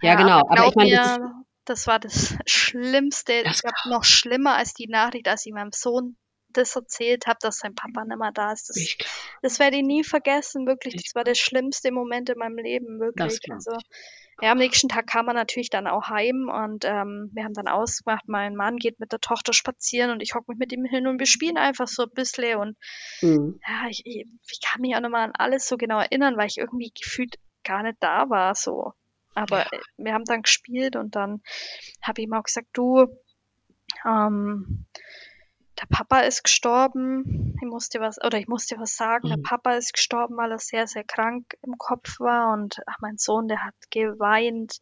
Ja, 0.01 0.15
genau. 0.15 0.39
Aber, 0.39 0.59
aber 0.59 0.67
ich 0.67 0.75
meine, 0.75 0.95
das, 0.95 1.19
das, 1.65 1.87
war 1.87 1.99
das 1.99 2.35
Schlimmste. 2.45 3.43
Das 3.43 3.57
ich 3.57 3.61
glaube, 3.61 3.89
noch 3.89 4.03
schlimmer 4.03 4.55
als 4.55 4.73
die 4.73 4.87
Nachricht, 4.87 5.27
als 5.27 5.45
ich 5.45 5.53
meinem 5.53 5.71
Sohn 5.71 6.15
das 6.51 6.75
erzählt 6.75 7.27
habe, 7.27 7.37
dass 7.41 7.57
sein 7.57 7.75
Papa 7.75 8.05
nicht 8.05 8.17
mehr 8.17 8.31
da 8.31 8.51
ist. 8.51 8.69
Das, 8.69 8.97
das 9.41 9.59
werde 9.59 9.77
ich 9.77 9.83
nie 9.83 10.03
vergessen, 10.03 10.65
wirklich. 10.65 10.95
Das 10.95 11.15
war 11.15 11.23
der 11.23 11.35
schlimmste 11.35 11.91
Moment 11.91 12.29
in 12.29 12.37
meinem 12.37 12.57
Leben, 12.57 12.99
wirklich. 12.99 13.39
Also, 13.51 13.71
ja, 14.41 14.51
am 14.51 14.57
nächsten 14.57 14.89
Tag 14.89 15.07
kam 15.07 15.27
er 15.27 15.33
natürlich 15.33 15.69
dann 15.69 15.87
auch 15.87 16.09
heim 16.09 16.49
und 16.49 16.85
ähm, 16.85 17.29
wir 17.33 17.43
haben 17.43 17.53
dann 17.53 17.67
ausgemacht, 17.67 18.27
mein 18.27 18.55
Mann 18.55 18.77
geht 18.77 18.99
mit 18.99 19.11
der 19.11 19.19
Tochter 19.19 19.53
spazieren 19.53 20.11
und 20.11 20.21
ich 20.21 20.33
hocke 20.35 20.51
mich 20.51 20.59
mit 20.59 20.71
ihm 20.71 20.85
hin 20.85 21.07
und 21.07 21.19
wir 21.19 21.25
spielen 21.25 21.57
einfach 21.57 21.87
so 21.87 22.03
ein 22.03 22.13
bisschen 22.13 22.57
und 22.57 22.77
mhm. 23.21 23.59
ja, 23.67 23.87
ich, 23.89 24.01
ich, 24.05 24.25
ich 24.49 24.61
kann 24.61 24.81
mich 24.81 24.95
auch 24.95 25.01
nochmal 25.01 25.25
an 25.25 25.33
alles 25.35 25.67
so 25.67 25.77
genau 25.77 25.99
erinnern, 25.99 26.37
weil 26.37 26.47
ich 26.47 26.57
irgendwie 26.57 26.91
gefühlt 26.91 27.35
gar 27.63 27.83
nicht 27.83 27.97
da 27.99 28.29
war, 28.29 28.55
so. 28.55 28.93
Aber 29.35 29.59
ja. 29.59 29.79
wir 29.97 30.13
haben 30.13 30.25
dann 30.25 30.41
gespielt 30.41 30.95
und 30.95 31.15
dann 31.15 31.41
habe 32.01 32.21
ich 32.21 32.27
ihm 32.27 32.33
auch 32.33 32.43
gesagt, 32.43 32.67
du, 32.73 33.05
ähm, 34.05 34.85
der 35.79 35.85
Papa 35.89 36.21
ist 36.21 36.43
gestorben. 36.43 37.55
Ich 37.61 37.67
musste 37.67 37.99
was, 37.99 38.17
oder 38.23 38.37
ich 38.37 38.47
musste 38.47 38.77
was 38.79 38.95
sagen. 38.95 39.27
Mhm. 39.27 39.29
Der 39.31 39.41
Papa 39.43 39.75
ist 39.75 39.93
gestorben, 39.93 40.35
weil 40.37 40.51
er 40.51 40.59
sehr, 40.59 40.87
sehr 40.87 41.03
krank 41.03 41.57
im 41.61 41.77
Kopf 41.77 42.19
war. 42.19 42.53
Und 42.53 42.79
ach, 42.85 42.97
mein 42.99 43.17
Sohn, 43.17 43.47
der 43.47 43.63
hat 43.63 43.75
geweint. 43.89 44.79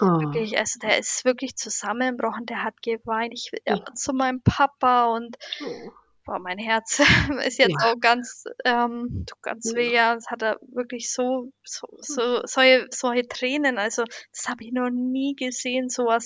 Oh. 0.00 0.06
Wirklich, 0.06 0.58
also 0.58 0.78
der 0.78 0.98
ist 0.98 1.24
wirklich 1.24 1.56
zusammengebrochen. 1.56 2.46
Der 2.46 2.64
hat 2.64 2.80
geweint. 2.82 3.34
Ich 3.34 3.50
will 3.52 3.60
ja. 3.66 3.84
zu 3.94 4.12
meinem 4.12 4.40
Papa 4.40 5.06
und 5.14 5.36
oh. 5.62 5.90
boah, 6.24 6.38
mein 6.38 6.58
Herz 6.58 7.00
ist 7.44 7.58
jetzt 7.58 7.82
ja. 7.82 7.92
auch 7.92 8.00
ganz, 8.00 8.44
ähm, 8.64 9.26
ganz 9.42 9.74
weh. 9.74 9.92
Ja, 9.92 10.14
das 10.14 10.28
hat 10.28 10.42
er 10.42 10.58
wirklich 10.62 11.12
so, 11.12 11.52
so, 11.62 11.86
so 11.98 12.40
solche, 12.44 12.86
solche 12.90 13.28
Tränen. 13.28 13.76
Also, 13.76 14.04
das 14.32 14.48
habe 14.48 14.64
ich 14.64 14.72
noch 14.72 14.90
nie 14.90 15.34
gesehen, 15.34 15.90
sowas. 15.90 16.24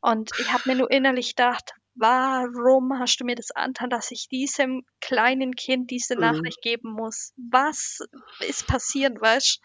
Und 0.00 0.30
ich 0.38 0.52
habe 0.52 0.62
mir 0.66 0.76
nur 0.76 0.90
innerlich 0.92 1.34
gedacht, 1.34 1.74
warum 1.98 2.98
hast 2.98 3.18
du 3.18 3.24
mir 3.24 3.34
das 3.34 3.50
antan, 3.50 3.90
dass 3.90 4.10
ich 4.10 4.28
diesem 4.28 4.84
kleinen 5.00 5.54
Kind 5.56 5.90
diese 5.90 6.14
mhm. 6.14 6.22
Nachricht 6.22 6.62
geben 6.62 6.92
muss? 6.92 7.32
Was 7.36 8.00
ist 8.40 8.66
passiert, 8.66 9.20
weißt 9.20 9.60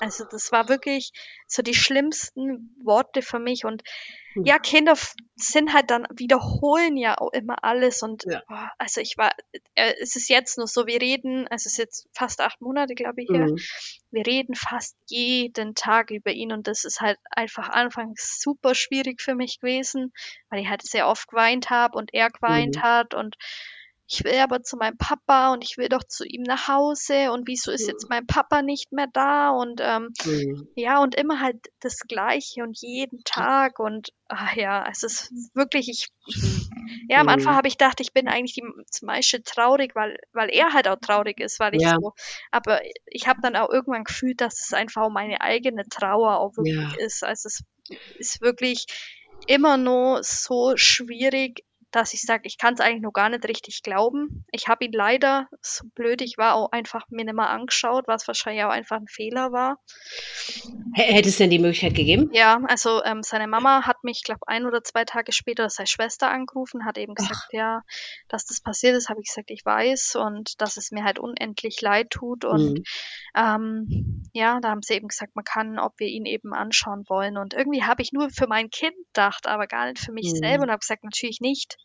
Also 0.00 0.24
das 0.24 0.52
war 0.52 0.68
wirklich 0.68 1.12
so 1.46 1.62
die 1.62 1.74
schlimmsten 1.74 2.74
Worte 2.82 3.22
für 3.22 3.38
mich 3.38 3.64
und 3.64 3.82
ja, 4.42 4.58
Kinder 4.58 4.96
sind 5.36 5.72
halt 5.74 5.90
dann, 5.90 6.06
wiederholen 6.14 6.96
ja 6.96 7.18
auch 7.18 7.32
immer 7.32 7.62
alles 7.64 8.02
und 8.02 8.24
Ja. 8.24 8.42
boah, 8.48 8.70
also 8.78 9.00
ich 9.00 9.16
war, 9.18 9.32
äh, 9.74 9.94
es 10.00 10.16
ist 10.16 10.28
jetzt 10.28 10.58
nur 10.58 10.66
so, 10.66 10.86
wir 10.86 11.00
reden, 11.00 11.46
es 11.50 11.66
ist 11.66 11.78
jetzt 11.78 12.08
fast 12.14 12.40
acht 12.40 12.60
Monate, 12.60 12.94
glaube 12.94 13.22
ich, 13.22 13.32
her. 13.32 13.50
Mhm. 13.50 13.56
Wir 14.10 14.26
reden 14.26 14.54
fast 14.54 14.96
jeden 15.08 15.74
Tag 15.74 16.10
über 16.10 16.32
ihn 16.32 16.52
und 16.52 16.66
das 16.68 16.84
ist 16.84 17.00
halt 17.00 17.18
einfach 17.30 17.68
anfangs 17.68 18.40
super 18.40 18.74
schwierig 18.74 19.20
für 19.20 19.34
mich 19.34 19.60
gewesen, 19.60 20.12
weil 20.48 20.60
ich 20.60 20.68
halt 20.68 20.82
sehr 20.82 21.08
oft 21.08 21.28
geweint 21.28 21.70
habe 21.70 21.98
und 21.98 22.14
er 22.14 22.30
geweint 22.30 22.76
Mhm. 22.76 22.82
hat 22.82 23.14
und 23.14 23.36
ich 24.08 24.24
will 24.24 24.38
aber 24.38 24.62
zu 24.62 24.76
meinem 24.76 24.98
Papa 24.98 25.52
und 25.52 25.64
ich 25.64 25.76
will 25.78 25.88
doch 25.88 26.04
zu 26.04 26.24
ihm 26.24 26.42
nach 26.42 26.68
Hause 26.68 27.32
und 27.32 27.46
wieso 27.48 27.70
ist 27.72 27.88
jetzt 27.88 28.08
mein 28.08 28.26
Papa 28.26 28.62
nicht 28.62 28.92
mehr 28.92 29.08
da 29.12 29.50
und 29.50 29.80
ähm, 29.82 30.10
Mhm. 30.24 30.66
ja, 30.74 31.00
und 31.02 31.14
immer 31.14 31.40
halt 31.40 31.56
das 31.80 32.00
Gleiche 32.00 32.62
und 32.62 32.78
jeden 32.80 33.24
Tag 33.24 33.78
und 33.78 34.10
ach 34.28 34.54
ja, 34.56 34.86
es 34.90 35.02
ist 35.02 35.32
wirklich, 35.54 35.88
ich, 35.88 36.08
ja, 37.08 37.20
am 37.20 37.28
Mhm. 37.28 37.28
Anfang 37.28 37.54
habe 37.56 37.68
ich 37.68 37.78
gedacht, 37.78 38.00
ich 38.00 38.12
bin 38.12 38.28
eigentlich 38.28 38.54
die 38.54 39.04
meiste 39.04 39.42
traurig, 39.42 39.94
weil, 39.94 40.18
weil 40.32 40.50
er 40.50 40.72
halt 40.72 40.88
auch 40.88 40.96
traurig 41.00 41.40
ist, 41.40 41.60
weil 41.60 41.74
ich 41.74 41.82
Ja. 41.82 41.96
so, 41.96 42.12
aber 42.50 42.80
ich 43.06 43.26
habe 43.26 43.38
dann 43.42 43.56
auch 43.56 43.70
irgendwann 43.70 44.04
gefühlt, 44.04 44.40
dass 44.40 44.60
es 44.60 44.72
einfach 44.72 45.08
meine 45.10 45.40
eigene 45.40 45.84
Trauer 45.88 46.38
auch 46.40 46.56
wirklich 46.56 46.90
Ja. 46.90 46.96
ist. 46.98 47.24
Also 47.24 47.48
es 47.48 47.62
ist 48.18 48.40
wirklich 48.40 48.86
immer 49.46 49.76
nur 49.76 50.22
so 50.24 50.76
schwierig, 50.76 51.64
dass 51.90 52.12
ich 52.12 52.22
sage, 52.22 52.42
ich 52.44 52.58
kann 52.58 52.74
es 52.74 52.80
eigentlich 52.80 53.02
noch 53.02 53.12
gar 53.12 53.28
nicht 53.28 53.46
richtig 53.48 53.82
glauben. 53.82 54.44
Ich 54.52 54.68
habe 54.68 54.84
ihn 54.84 54.92
leider, 54.92 55.48
so 55.62 55.84
blöd 55.94 56.20
ich 56.20 56.36
war, 56.36 56.54
auch 56.54 56.72
einfach 56.72 57.04
mir 57.10 57.24
nicht 57.24 57.34
mehr 57.34 57.48
angeschaut, 57.50 58.04
was 58.06 58.26
wahrscheinlich 58.26 58.64
auch 58.64 58.70
einfach 58.70 58.96
ein 58.96 59.08
Fehler 59.08 59.52
war. 59.52 59.78
Hätte 60.94 61.28
es 61.28 61.36
denn 61.36 61.50
die 61.50 61.58
Möglichkeit 61.58 61.94
gegeben? 61.94 62.30
Ja, 62.32 62.60
also 62.68 63.02
ähm, 63.04 63.22
seine 63.22 63.46
Mama 63.46 63.82
hat 63.86 64.02
mich, 64.02 64.22
glaube 64.24 64.46
ein 64.46 64.66
oder 64.66 64.82
zwei 64.82 65.04
Tage 65.04 65.32
später 65.32 65.68
seine 65.68 65.86
Schwester 65.86 66.30
angerufen, 66.30 66.84
hat 66.84 66.96
eben 66.98 67.14
gesagt, 67.14 67.48
ja, 67.52 67.82
dass 68.28 68.46
das 68.46 68.60
passiert 68.60 68.96
ist, 68.96 69.08
habe 69.08 69.20
ich 69.20 69.28
gesagt, 69.28 69.50
ich 69.50 69.64
weiß 69.64 70.16
und 70.16 70.60
dass 70.60 70.76
es 70.76 70.90
mir 70.92 71.04
halt 71.04 71.18
unendlich 71.18 71.80
leid 71.82 72.10
tut 72.10 72.44
und 72.44 72.78
Mhm. 72.78 72.84
ähm, 73.36 74.22
ja, 74.32 74.60
da 74.60 74.70
haben 74.70 74.82
sie 74.82 74.94
eben 74.94 75.08
gesagt, 75.08 75.36
man 75.36 75.44
kann, 75.44 75.78
ob 75.78 75.98
wir 75.98 76.08
ihn 76.08 76.24
eben 76.26 76.54
anschauen 76.54 77.04
wollen 77.08 77.36
und 77.36 77.54
irgendwie 77.54 77.82
habe 77.84 78.02
ich 78.02 78.12
nur 78.12 78.30
für 78.30 78.46
mein 78.46 78.70
Kind 78.70 78.96
gedacht, 79.08 79.46
aber 79.46 79.66
gar 79.66 79.86
nicht 79.86 79.98
für 79.98 80.12
mich 80.12 80.32
Mhm. 80.32 80.36
selber 80.38 80.62
und 80.64 80.70
habe 80.70 80.80
gesagt, 80.80 81.04
natürlich 81.04 81.40
nicht. 81.40 81.75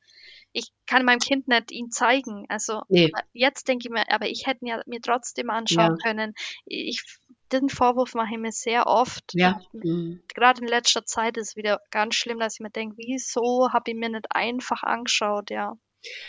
Ich 0.54 0.72
kann 0.86 1.06
meinem 1.06 1.20
Kind 1.20 1.48
nicht 1.48 1.72
ihn 1.72 1.92
zeigen. 1.92 2.46
Also 2.50 2.82
Nee. 2.90 3.12
jetzt 3.34 3.68
denke 3.68 3.88
ich 3.88 3.92
mir, 3.92 4.04
aber 4.12 4.28
ich 4.28 4.48
hätte 4.48 4.66
ja 4.66 4.82
mir 4.86 5.00
trotzdem 5.02 5.50
anschauen 5.50 5.98
können. 6.04 6.34
Ich 6.66 7.02
den 7.52 7.70
Vorwurf 7.70 8.14
mache 8.14 8.34
ich 8.34 8.40
mir 8.40 8.52
sehr 8.52 8.88
oft. 8.88 9.24
Ja. 9.34 9.62
Mhm. 9.74 10.24
gerade 10.34 10.62
in 10.62 10.68
letzter 10.68 11.06
Zeit 11.06 11.38
ist 11.38 11.50
es 11.50 11.56
wieder 11.56 11.82
ganz 11.90 12.16
schlimm, 12.16 12.40
dass 12.40 12.56
ich 12.56 12.60
mir 12.62 12.70
denke, 12.70 12.98
wieso 12.98 13.70
habe 13.72 13.92
ich 13.92 13.98
mir 13.98 14.10
nicht 14.10 14.28
einfach 14.30 14.84
angeschaut, 14.84 15.50
ja. 15.50 15.74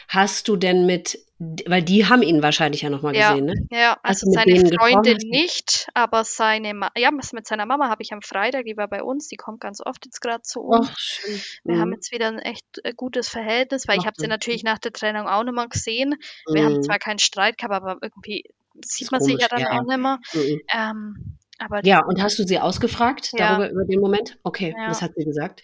Hast 0.08 0.48
du 0.48 0.56
denn 0.56 0.86
mit, 0.86 1.18
weil 1.66 1.82
die 1.82 2.06
haben 2.06 2.22
ihn 2.22 2.42
wahrscheinlich 2.42 2.82
ja 2.82 2.90
nochmal 2.90 3.14
Ja, 3.14 3.30
gesehen, 3.30 3.46
ne? 3.46 3.54
ja, 3.70 3.98
also 4.02 4.30
seine 4.30 4.54
gesprochen? 4.54 4.78
Freundin 4.78 5.28
nicht, 5.28 5.88
aber 5.94 6.24
seine, 6.24 6.74
Ma 6.74 6.90
ja, 6.96 7.10
mit 7.10 7.46
seiner 7.46 7.66
Mama 7.66 7.88
habe 7.88 8.02
ich 8.02 8.12
am 8.12 8.22
Freitag, 8.22 8.64
die 8.64 8.76
war 8.76 8.88
bei 8.88 9.02
uns, 9.02 9.28
die 9.28 9.36
kommt 9.36 9.60
ganz 9.60 9.80
oft 9.84 10.04
jetzt 10.04 10.20
gerade 10.20 10.42
zu 10.42 10.60
uns. 10.60 10.88
Ach, 10.88 10.98
schön. 10.98 11.40
Wir 11.64 11.78
haben 11.78 11.88
Mhm. 11.88 11.94
jetzt 11.94 12.12
wieder 12.12 12.28
ein 12.28 12.38
echt 12.38 12.64
äh, 12.84 12.92
gutes 12.94 13.28
Verhältnis, 13.28 13.88
weil 13.88 13.98
ich 13.98 14.02
Ach, 14.02 14.06
habe 14.06 14.16
sie 14.18 14.26
natürlich 14.28 14.62
nach 14.64 14.78
der 14.78 14.92
Trennung 14.92 15.26
auch 15.26 15.44
mehr 15.44 15.68
gesehen. 15.68 16.14
Wir 16.52 16.64
haben 16.64 16.74
Mhm. 16.74 16.82
zwar 16.82 16.98
keinen 16.98 17.18
Streit 17.18 17.58
gehabt, 17.58 17.74
aber 17.74 17.98
irgendwie 18.02 18.44
sieht 18.84 19.10
man 19.10 19.20
sich 19.20 19.38
ja 19.40 19.48
komisch, 19.48 19.48
dann 19.48 19.60
ja, 19.62 19.70
auch 19.70 19.84
nicht 19.84 19.98
mehr. 19.98 20.18
Mhm. 20.34 20.60
Ähm, 20.74 21.38
aber 21.58 21.82
Ja, 21.84 22.04
und 22.06 22.22
hast 22.22 22.38
du 22.38 22.46
sie 22.46 22.58
ausgefragt 22.58 23.32
Ja. 23.32 23.56
darüber, 23.56 23.70
über 23.70 23.84
den 23.84 24.00
Moment? 24.00 24.38
Okay, 24.42 24.74
was 24.86 25.02
hat 25.02 25.12
sie 25.16 25.24
gesagt? 25.24 25.62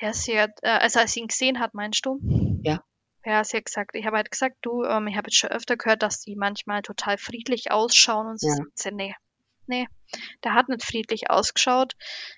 Ja, 0.00 0.12
sie 0.12 0.38
hat, 0.38 0.50
äh, 0.62 0.68
also 0.68 0.98
als 1.00 1.12
sie 1.12 1.20
ihn 1.20 1.28
gesehen 1.28 1.58
hat, 1.60 1.74
meinst 1.74 2.04
du? 2.06 2.20
Ja. 2.64 2.82
Ja, 3.24 3.44
sie 3.44 3.56
hat 3.58 3.66
gesagt, 3.66 3.90
ich 3.94 4.04
habe 4.06 4.16
halt 4.16 4.30
gesagt, 4.30 4.56
du, 4.62 4.84
ähm, 4.84 5.06
ich 5.06 5.16
habe 5.16 5.28
jetzt 5.28 5.38
schon 5.38 5.50
öfter 5.50 5.76
gehört, 5.76 6.02
dass 6.02 6.20
die 6.20 6.34
manchmal 6.36 6.82
total 6.82 7.18
friedlich 7.18 7.70
ausschauen 7.70 8.26
und 8.26 8.40
sie 8.40 8.48
Ja. 8.48 8.54
sagt, 8.54 8.78
sie, 8.78 8.90
nee, 8.92 9.14
nee, 9.66 9.86
der 10.44 10.54
hat 10.54 10.68
nicht 10.68 10.84
friedlich 10.84 11.30
ausgeschaut. 11.30 11.92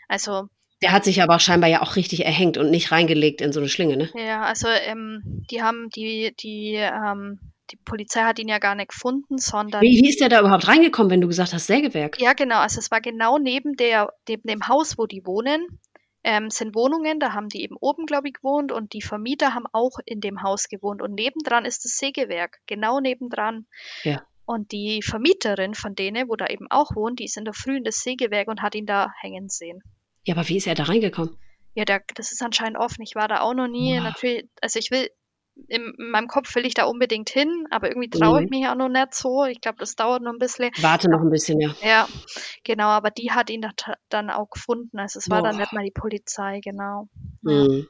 Also, 0.08 0.48
Der 0.82 0.92
hat 0.92 1.04
sich 1.04 1.22
aber 1.22 1.38
scheinbar 1.40 1.70
ja 1.70 1.80
auch 1.82 1.96
richtig 1.96 2.24
erhängt 2.26 2.58
und 2.58 2.70
nicht 2.70 2.92
reingelegt 2.92 3.40
in 3.40 3.52
so 3.52 3.60
eine 3.60 3.68
Schlinge, 3.68 3.96
ne? 3.96 4.10
ja, 4.14 4.42
also, 4.42 4.68
ähm, 4.68 5.44
die 5.50 5.62
haben, 5.62 5.88
die, 5.90 6.34
die, 6.38 6.74
ähm, 6.74 7.38
die 7.70 7.76
Polizei 7.76 8.20
hat 8.22 8.38
ihn 8.38 8.48
ja 8.48 8.58
gar 8.58 8.74
nicht 8.74 8.90
gefunden, 8.90 9.38
sondern 9.38 9.80
Wie, 9.80 10.02
wie 10.02 10.08
ist 10.10 10.20
der 10.20 10.28
da 10.28 10.40
überhaupt 10.40 10.68
reingekommen, 10.68 11.10
wenn 11.10 11.22
du 11.22 11.28
gesagt 11.28 11.54
hast, 11.54 11.66
Sägewerk? 11.66 12.20
Ja, 12.20 12.34
genau. 12.34 12.58
Also 12.58 12.78
es 12.78 12.90
war 12.90 13.00
genau 13.00 13.38
neben 13.38 13.74
der, 13.76 14.12
neben 14.28 14.46
dem 14.46 14.68
Haus, 14.68 14.98
wo 14.98 15.06
die 15.06 15.24
wohnen, 15.24 15.80
ähm, 16.24 16.50
sind 16.50 16.74
Wohnungen. 16.74 17.20
Da 17.20 17.32
haben 17.32 17.48
die 17.48 17.62
eben 17.62 17.76
oben, 17.76 18.06
glaube 18.06 18.28
ich, 18.28 18.34
gewohnt 18.34 18.72
und 18.72 18.92
die 18.92 19.02
Vermieter 19.02 19.54
haben 19.54 19.66
auch 19.72 19.98
in 20.04 20.20
dem 20.20 20.42
Haus 20.42 20.68
gewohnt. 20.68 21.02
Und 21.02 21.14
nebendran 21.14 21.64
ist 21.64 21.84
das 21.84 21.96
Sägewerk, 21.98 22.58
genau 22.66 23.00
nebendran. 23.00 23.66
Ja. 24.02 24.22
Und 24.46 24.72
die 24.72 25.00
Vermieterin 25.02 25.74
von 25.74 25.94
denen, 25.94 26.28
wo 26.28 26.36
da 26.36 26.46
eben 26.46 26.66
auch 26.70 26.94
wohnt, 26.96 27.18
die 27.20 27.24
ist 27.24 27.36
in 27.36 27.44
der 27.44 27.54
Früh 27.54 27.76
in 27.76 27.84
das 27.84 28.00
Sägewerk 28.00 28.48
und 28.48 28.62
hat 28.62 28.74
ihn 28.74 28.86
da 28.86 29.12
hängen 29.20 29.48
sehen. 29.48 29.82
Ja, 30.24 30.34
aber 30.34 30.48
wie 30.48 30.56
ist 30.56 30.66
er 30.66 30.74
da 30.74 30.84
reingekommen? 30.84 31.38
Ja, 31.74 31.84
der, 31.84 32.02
das 32.14 32.32
ist 32.32 32.42
anscheinend 32.42 32.78
offen. 32.78 33.02
Ich 33.02 33.14
war 33.14 33.28
da 33.28 33.40
auch 33.40 33.54
noch 33.54 33.68
nie. 33.68 33.94
Ja. 33.94 34.02
Natürlich, 34.02 34.48
also 34.60 34.78
ich 34.78 34.90
will, 34.90 35.08
in, 35.68 35.94
in 35.98 36.10
meinem 36.10 36.28
Kopf 36.28 36.54
will 36.54 36.66
ich 36.66 36.74
da 36.74 36.84
unbedingt 36.84 37.30
hin, 37.30 37.66
aber 37.70 37.88
irgendwie 37.88 38.10
traue 38.10 38.42
ich 38.42 38.50
Mhm. 38.50 38.50
mich 38.50 38.68
auch 38.68 38.74
noch 38.74 38.88
nicht 38.88 39.14
so. 39.14 39.44
Ich 39.44 39.60
glaube, 39.60 39.78
das 39.78 39.94
dauert 39.96 40.22
noch 40.22 40.32
ein 40.32 40.38
bisschen. 40.38 40.70
Warte 40.80 41.08
noch 41.10 41.20
ein 41.20 41.30
bisschen, 41.30 41.60
ja. 41.60 41.74
Ja, 41.82 42.08
genau, 42.64 42.88
aber 42.88 43.10
die 43.10 43.30
hat 43.30 43.50
ihn 43.50 43.66
dann 44.08 44.30
auch 44.30 44.50
gefunden. 44.50 44.98
Also 44.98 45.18
es 45.18 45.30
war 45.30 45.42
dann 45.42 45.56
Boah. 45.56 45.60
nicht 45.60 45.72
mal 45.72 45.84
die 45.84 45.90
Polizei, 45.90 46.60
genau. 46.60 47.08
Ja, 47.42 47.62
Mhm. 47.62 47.86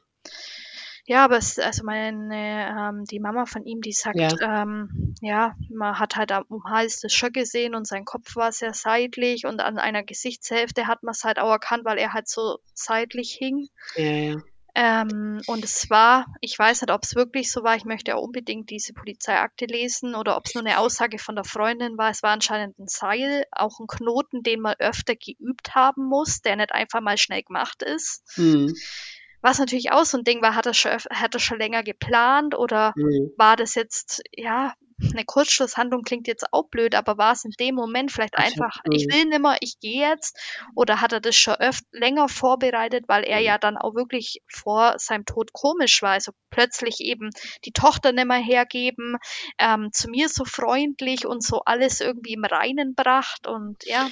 ja 1.05 1.23
aber 1.25 1.37
es, 1.37 1.59
also 1.59 1.83
meine, 1.83 2.67
ähm, 2.69 3.03
die 3.05 3.19
Mama 3.19 3.45
von 3.45 3.63
ihm, 3.65 3.81
die 3.81 3.91
sagt, 3.93 4.35
ähm, 4.41 5.15
ja, 5.21 5.55
man 5.69 5.97
hat 5.99 6.15
halt 6.15 6.31
am 6.31 6.45
Hals 6.65 6.99
das 7.01 7.13
schon 7.13 7.31
gesehen 7.31 7.75
und 7.75 7.87
sein 7.87 8.05
Kopf 8.05 8.35
war 8.35 8.51
sehr 8.51 8.73
seitlich 8.73 9.45
und 9.45 9.59
an 9.61 9.77
einer 9.77 10.03
Gesichtshälfte 10.03 10.87
hat 10.87 11.03
man 11.03 11.11
es 11.13 11.23
halt 11.23 11.39
auch 11.39 11.49
erkannt, 11.51 11.85
weil 11.85 11.97
er 11.97 12.13
halt 12.13 12.27
so 12.27 12.57
seitlich 12.73 13.35
hing. 13.39 13.67
Ja, 13.97 14.11
ja. 14.11 14.35
Ähm, 14.77 15.41
und 15.47 15.63
es 15.63 15.89
war, 15.89 16.25
ich 16.41 16.59
weiß 16.59 16.81
nicht, 16.81 16.91
ob 16.91 17.03
es 17.03 17.15
wirklich 17.15 17.49
so 17.49 17.63
war, 17.63 17.77
ich 17.77 17.85
möchte 17.85 18.15
auch 18.15 18.21
unbedingt 18.21 18.69
diese 18.69 18.91
Polizeiakte 18.93 19.65
lesen 19.65 20.15
oder 20.15 20.35
ob 20.35 20.47
es 20.47 20.53
nur 20.53 20.65
eine 20.65 20.79
Aussage 20.79 21.17
von 21.17 21.35
der 21.35 21.45
Freundin 21.45 21.97
war. 21.97 22.09
Es 22.11 22.23
war 22.23 22.31
anscheinend 22.31 22.77
ein 22.77 22.87
Seil, 22.87 23.45
auch 23.51 23.79
ein 23.79 23.87
Knoten, 23.87 24.43
den 24.43 24.59
man 24.59 24.75
öfter 24.79 25.15
geübt 25.15 25.75
haben 25.75 26.05
muss, 26.05 26.41
der 26.41 26.57
nicht 26.57 26.73
einfach 26.73 26.99
mal 26.99 27.17
schnell 27.17 27.43
gemacht 27.43 27.83
ist. 27.83 28.21
Mhm. 28.37 28.73
Was 29.45 29.59
natürlich 29.59 29.91
auch 29.91 30.05
so 30.05 30.17
ein 30.17 30.23
Ding 30.23 30.41
war, 30.41 30.55
hat 30.55 30.65
er 30.65 30.73
schon, 30.73 30.93
hat 30.93 31.35
er 31.35 31.39
schon 31.39 31.59
länger 31.59 31.83
geplant 31.83 32.55
oder 32.55 32.93
Mhm. 32.95 33.31
war 33.37 33.55
das 33.55 33.75
jetzt, 33.75 34.23
ja, 34.35 34.73
eine 35.13 35.23
Kurzschlusshandlung 35.23 36.01
klingt 36.01 36.25
jetzt 36.25 36.51
auch 36.51 36.67
blöd, 36.69 36.95
aber 36.95 37.19
war 37.19 37.33
es 37.33 37.45
in 37.45 37.51
dem 37.59 37.75
Moment 37.75 38.11
vielleicht 38.11 38.39
einfach, 38.39 38.79
ich 38.89 39.05
mhm. 39.05 39.13
will 39.13 39.25
nimmer, 39.25 39.57
ich 39.59 39.79
gehe 39.79 40.09
jetzt? 40.09 40.35
Oder 40.73 40.99
hat 40.99 41.13
er 41.13 41.19
das 41.19 41.35
schon 41.35 41.53
öfter 41.55 41.85
länger 41.91 42.27
vorbereitet, 42.27 43.03
weil 43.07 43.23
er 43.23 43.39
ja 43.39 43.59
dann 43.59 43.77
auch 43.77 43.93
wirklich 43.93 44.41
vor 44.51 44.95
seinem 44.97 45.25
Tod 45.25 45.53
komisch 45.53 46.01
war? 46.01 46.13
Also 46.13 46.31
plötzlich 46.49 47.01
eben 47.01 47.29
die 47.65 47.71
Tochter 47.71 48.13
nimmer 48.13 48.37
hergeben, 48.37 49.17
ähm, 49.59 49.89
zu 49.91 50.09
mir 50.09 50.27
so 50.27 50.43
freundlich 50.43 51.27
und 51.27 51.43
so 51.43 51.61
alles 51.65 52.01
irgendwie 52.01 52.33
im 52.33 52.45
Reinen 52.45 52.95
bracht 52.95 53.45
und 53.45 53.83
ja, 53.85 54.09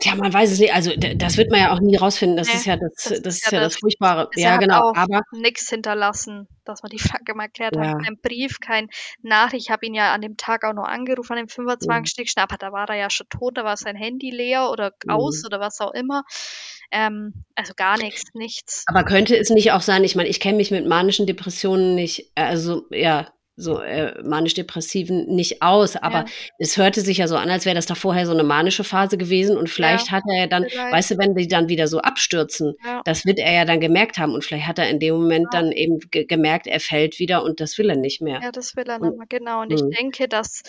Tja, 0.00 0.14
man 0.14 0.32
weiß 0.32 0.52
es 0.52 0.58
nicht. 0.60 0.72
Also 0.72 0.92
das 0.96 1.36
wird 1.36 1.50
man 1.50 1.60
ja 1.60 1.72
auch 1.72 1.80
nie 1.80 1.96
rausfinden. 1.96 2.36
Das 2.36 2.46
Nee, 2.48 2.54
ist 2.54 2.66
ja 2.66 2.76
das, 2.76 2.92
das, 3.08 3.22
das 3.22 3.36
ist 3.38 3.50
ja 3.50 3.58
ja 3.58 3.64
das 3.64 3.72
das- 3.74 3.80
Furchtbare. 3.80 4.30
Ja, 4.36 4.56
genau. 4.56 4.90
auch 4.90 4.94
Aber 4.94 5.22
nichts 5.32 5.68
hinterlassen, 5.68 6.46
dass 6.64 6.82
man 6.82 6.90
die 6.90 6.98
Frage 7.20 7.34
mal 7.34 7.44
erklärt 7.44 7.74
Ja. 7.74 7.82
hat. 7.94 8.04
Kein 8.04 8.16
Brief, 8.22 8.60
kein 8.60 8.88
Nachricht. 9.22 9.66
Ich 9.66 9.70
habe 9.72 9.84
ihn 9.86 9.94
ja 9.94 10.12
an 10.14 10.20
dem 10.20 10.36
Tag 10.36 10.64
auch 10.64 10.72
noch 10.74 10.84
angerufen, 10.86 11.32
an 11.32 11.38
dem 11.38 11.48
25. 11.48 12.34
Mhm. 12.36 12.42
aber 12.42 12.56
da 12.58 12.72
war 12.72 12.88
er 12.88 12.96
ja 12.96 13.10
schon 13.10 13.28
tot, 13.28 13.56
da 13.58 13.64
war 13.64 13.76
sein 13.76 13.96
Handy 13.96 14.30
leer 14.30 14.70
oder 14.70 14.92
Mhm. 15.04 15.10
aus 15.10 15.44
oder 15.44 15.58
was 15.60 15.80
auch 15.80 15.92
immer. 15.94 16.22
Ähm, 16.90 17.44
also 17.54 17.74
gar 17.76 17.98
nichts, 17.98 18.24
nichts. 18.34 18.84
Aber 18.86 19.04
könnte 19.04 19.36
es 19.36 19.50
nicht 19.50 19.72
auch 19.72 19.82
sein, 19.82 20.04
ich 20.04 20.16
meine, 20.16 20.28
ich 20.28 20.40
kenne 20.40 20.56
mich 20.56 20.70
mit 20.70 20.86
manischen 20.86 21.26
Depressionen 21.26 21.94
nicht, 21.94 22.30
äh, 22.34 22.42
also 22.42 22.86
ja, 22.90 23.28
so 23.60 23.80
äh, 23.80 24.14
manisch-depressiven 24.22 25.26
nicht 25.26 25.62
aus, 25.62 25.96
aber 25.96 26.18
Ja. 26.20 26.24
es 26.58 26.76
hörte 26.76 27.00
sich 27.00 27.18
ja 27.18 27.26
so 27.26 27.36
an, 27.36 27.50
als 27.50 27.64
wäre 27.66 27.74
das 27.74 27.86
da 27.86 27.94
vorher 27.96 28.24
so 28.24 28.32
eine 28.32 28.44
manische 28.44 28.84
Phase 28.84 29.18
gewesen 29.18 29.56
und 29.56 29.68
vielleicht 29.68 30.06
Ja, 30.06 30.12
hat 30.12 30.22
er 30.32 30.40
ja 30.42 30.46
dann, 30.46 30.66
vielleicht. 30.68 30.92
weißt 30.92 31.10
du, 31.10 31.18
wenn 31.18 31.34
die 31.34 31.48
dann 31.48 31.68
wieder 31.68 31.88
so 31.88 31.98
abstürzen, 31.98 32.74
Ja. 32.84 33.02
das 33.04 33.24
wird 33.26 33.40
er 33.40 33.52
ja 33.52 33.64
dann 33.64 33.80
gemerkt 33.80 34.18
haben 34.18 34.32
und 34.32 34.44
vielleicht 34.44 34.66
hat 34.68 34.78
er 34.78 34.88
in 34.88 35.00
dem 35.00 35.14
Moment 35.16 35.48
dann 35.52 35.72
eben 35.72 35.98
ge 36.10 36.24
gemerkt, 36.24 36.66
er 36.68 36.78
fällt 36.80 37.18
wieder 37.18 37.42
und 37.42 37.58
das 37.60 37.76
will 37.78 37.90
er 37.90 37.96
nicht 37.96 38.20
mehr. 38.22 38.40
Ja, 38.42 38.52
das 38.52 38.76
will 38.76 38.88
er 38.88 38.98
nicht 39.00 39.16
mehr, 39.16 39.26
genau. 39.28 39.62
Und 39.62 39.72
ich 39.72 39.82
denke, 39.98 40.28
dass 40.28 40.62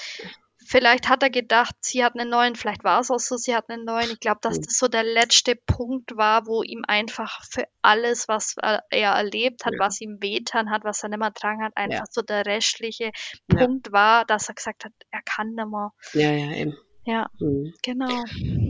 vielleicht 0.70 1.10
hat 1.10 1.24
er 1.24 1.32
gedacht, 1.32 1.74
sie 1.82 2.04
hat 2.04 2.14
einen 2.18 2.30
neuen, 2.30 2.56
vielleicht 2.56 2.84
war 2.84 3.00
es 3.02 3.10
auch 3.10 3.20
so, 3.20 3.38
sie 3.38 3.56
hat 3.56 3.70
einen 3.70 3.86
neuen. 3.86 4.12
Ich 4.12 4.20
glaube, 4.20 4.40
dass 4.41 4.58
Mhm. 4.58 4.62
das 4.64 4.78
so 4.78 4.88
der 4.88 5.04
letzte 5.04 5.56
Punkt 5.56 6.16
war, 6.16 6.46
wo 6.46 6.62
ihm 6.62 6.84
einfach 6.88 7.41
für 7.50 7.64
alles, 7.82 8.28
was 8.28 8.56
er 8.62 8.84
er 8.91 9.14
erlebt 9.14 9.66
hat, 9.66 9.74
Ja. 9.74 9.80
was 9.80 10.00
ihm 10.00 10.18
wehtan 10.22 10.70
hat, 10.70 10.84
was 10.84 11.02
er 11.02 11.10
nicht 11.10 11.20
mehr 11.20 11.32
dran 11.32 11.62
hat, 11.64 11.74
einfach 11.76 12.06
so 12.12 12.22
der 12.22 12.46
restliche 12.46 13.12
Ja. 13.52 13.66
Punkt 13.66 13.91
war, 13.91 14.26
dass 14.26 14.48
er 14.48 14.56
gesagt 14.56 14.86
hat, 14.86 14.91
er 15.10 15.22
kann 15.24 15.56
nicht 15.56 15.68
mehr. 15.68 15.91
Ja, 16.14 16.32
ja, 16.32 16.56
eben. 16.56 16.78
Ja, 17.06 17.28
Mhm. 17.40 17.74
genau. 17.82 18.24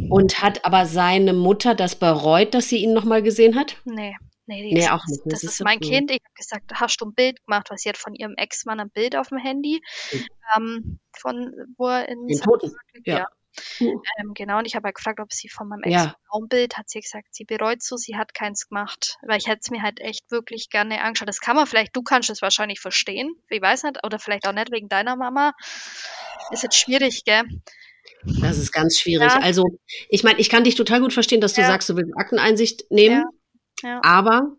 Und 0.09 0.41
hat 0.41 0.63
aber 0.65 0.85
seine 0.85 1.33
Mutter 1.33 1.75
das 1.75 1.95
bereut, 1.97 2.53
dass 2.53 2.69
sie 2.69 2.77
ihn 2.77 2.93
nochmal 2.93 3.21
gesehen 3.21 3.55
hat? 3.59 3.75
Nee, 3.83 4.15
Nee, 4.49 4.73
nee 4.73 4.89
auch 4.89 5.05
nicht. 5.05 5.21
Das, 5.25 5.41
das 5.41 5.43
ist, 5.43 5.51
ist 5.51 5.63
mein 5.63 5.79
Kind. 5.79 6.09
Ich 6.09 6.21
habe 6.23 6.33
gesagt, 6.35 6.71
hast 6.73 6.99
du 6.99 7.05
ein 7.05 7.13
Bild 7.13 7.45
gemacht, 7.45 7.69
weil 7.69 7.77
sie 7.77 7.89
hat 7.89 7.97
von 7.97 8.15
ihrem 8.15 8.33
Ex-Mann 8.35 8.79
ein 8.79 8.89
Bild 8.89 9.15
auf 9.15 9.29
dem 9.29 9.37
Handy, 9.37 9.79
mhm. 10.11 10.25
ähm, 10.57 10.99
von 11.15 11.53
wo 11.77 11.87
er 11.87 12.09
in 12.09 12.25
Den 12.27 12.41
Toten. 12.41 12.75
Ja. 13.05 13.19
ja. 13.19 13.27
Ähm, 13.79 14.33
genau, 14.33 14.59
und 14.59 14.65
ich 14.65 14.75
habe 14.75 14.85
halt 14.85 14.95
gefragt, 14.95 15.19
ob 15.19 15.31
sie 15.33 15.49
von 15.49 15.67
meinem 15.67 15.83
Ex-Mann 15.83 16.07
ja. 16.07 16.15
ein 16.33 16.47
Bild 16.47 16.77
hat. 16.77 16.89
Sie 16.89 16.99
gesagt, 16.99 17.27
sie 17.31 17.45
bereut 17.45 17.83
so, 17.83 17.95
sie 17.95 18.15
hat 18.15 18.33
keins 18.33 18.67
gemacht. 18.67 19.17
Weil 19.21 19.37
ich 19.37 19.47
hätte 19.47 19.59
es 19.61 19.69
mir 19.69 19.83
halt 19.83 19.99
echt 19.99 20.31
wirklich 20.31 20.69
gerne 20.69 21.01
angeschaut. 21.01 21.27
Das 21.27 21.41
kann 21.41 21.55
man 21.55 21.67
vielleicht, 21.67 21.95
du 21.95 22.01
kannst 22.01 22.29
es 22.29 22.41
wahrscheinlich 22.41 22.79
verstehen. 22.79 23.35
Ich 23.49 23.61
weiß 23.61 23.83
nicht, 23.83 24.03
oder 24.03 24.17
vielleicht 24.17 24.47
auch 24.47 24.53
nicht 24.53 24.71
wegen 24.71 24.89
deiner 24.89 25.15
Mama. 25.15 25.53
Ist 26.51 26.63
jetzt 26.63 26.77
schwierig, 26.77 27.23
gell? 27.23 27.43
Das 28.41 28.57
ist 28.57 28.71
ganz 28.71 28.99
schwierig. 28.99 29.31
Ja. 29.31 29.39
Also, 29.39 29.63
ich 30.09 30.23
meine, 30.23 30.39
ich 30.39 30.49
kann 30.49 30.63
dich 30.63 30.75
total 30.75 31.01
gut 31.01 31.13
verstehen, 31.13 31.41
dass 31.41 31.53
du 31.53 31.61
ja. 31.61 31.67
sagst, 31.67 31.89
du 31.89 31.95
willst 31.95 32.13
Akteneinsicht 32.17 32.89
nehmen. 32.89 33.25
Ja. 33.83 34.01
Aber 34.03 34.53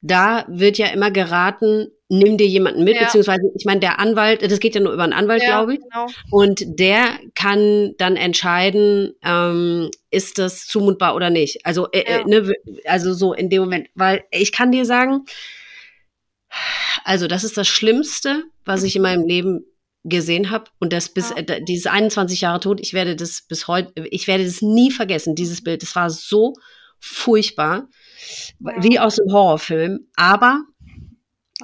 da 0.00 0.44
wird 0.48 0.78
ja 0.78 0.88
immer 0.88 1.10
geraten, 1.10 1.88
nimm 2.08 2.38
dir 2.38 2.46
jemanden 2.46 2.84
mit, 2.84 2.94
ja. 2.94 3.04
beziehungsweise, 3.04 3.50
ich 3.56 3.64
meine, 3.64 3.80
der 3.80 3.98
Anwalt, 3.98 4.42
das 4.42 4.60
geht 4.60 4.74
ja 4.74 4.80
nur 4.80 4.92
über 4.92 5.02
einen 5.02 5.12
Anwalt, 5.12 5.42
ja, 5.42 5.58
glaube 5.58 5.74
ich. 5.74 5.80
Genau. 5.80 6.06
Und 6.30 6.62
der 6.66 7.18
kann 7.34 7.94
dann 7.98 8.16
entscheiden, 8.16 9.14
ähm, 9.22 9.90
ist 10.10 10.38
das 10.38 10.66
zumutbar 10.66 11.14
oder 11.14 11.30
nicht. 11.30 11.66
Also, 11.66 11.88
äh, 11.90 12.00
äh 12.00 12.18
ja. 12.20 12.26
ne, 12.26 12.52
also 12.84 13.12
so 13.12 13.34
in 13.34 13.50
dem 13.50 13.60
Moment, 13.60 13.88
weil 13.94 14.24
ich 14.30 14.52
kann 14.52 14.72
dir 14.72 14.84
sagen, 14.84 15.24
also 17.04 17.26
das 17.26 17.44
ist 17.44 17.56
das 17.56 17.68
Schlimmste, 17.68 18.44
was 18.64 18.82
ich 18.82 18.96
in 18.96 19.02
meinem 19.02 19.26
Leben 19.26 19.64
gesehen 20.04 20.50
habe 20.50 20.70
und 20.78 20.92
das 20.92 21.10
bis 21.10 21.32
äh, 21.32 21.62
dieses 21.62 21.86
21 21.86 22.40
Jahre 22.40 22.60
tot, 22.60 22.80
ich 22.80 22.94
werde 22.94 23.16
das 23.16 23.42
bis 23.42 23.68
heute, 23.68 23.92
ich 24.10 24.26
werde 24.26 24.44
das 24.44 24.62
nie 24.62 24.90
vergessen, 24.90 25.34
dieses 25.34 25.62
Bild. 25.62 25.82
Das 25.82 25.94
war 25.96 26.08
so 26.08 26.54
furchtbar, 27.00 27.88
ja. 28.60 28.82
wie 28.82 28.98
aus 28.98 29.18
einem 29.18 29.32
Horrorfilm. 29.32 30.08
Aber 30.16 30.62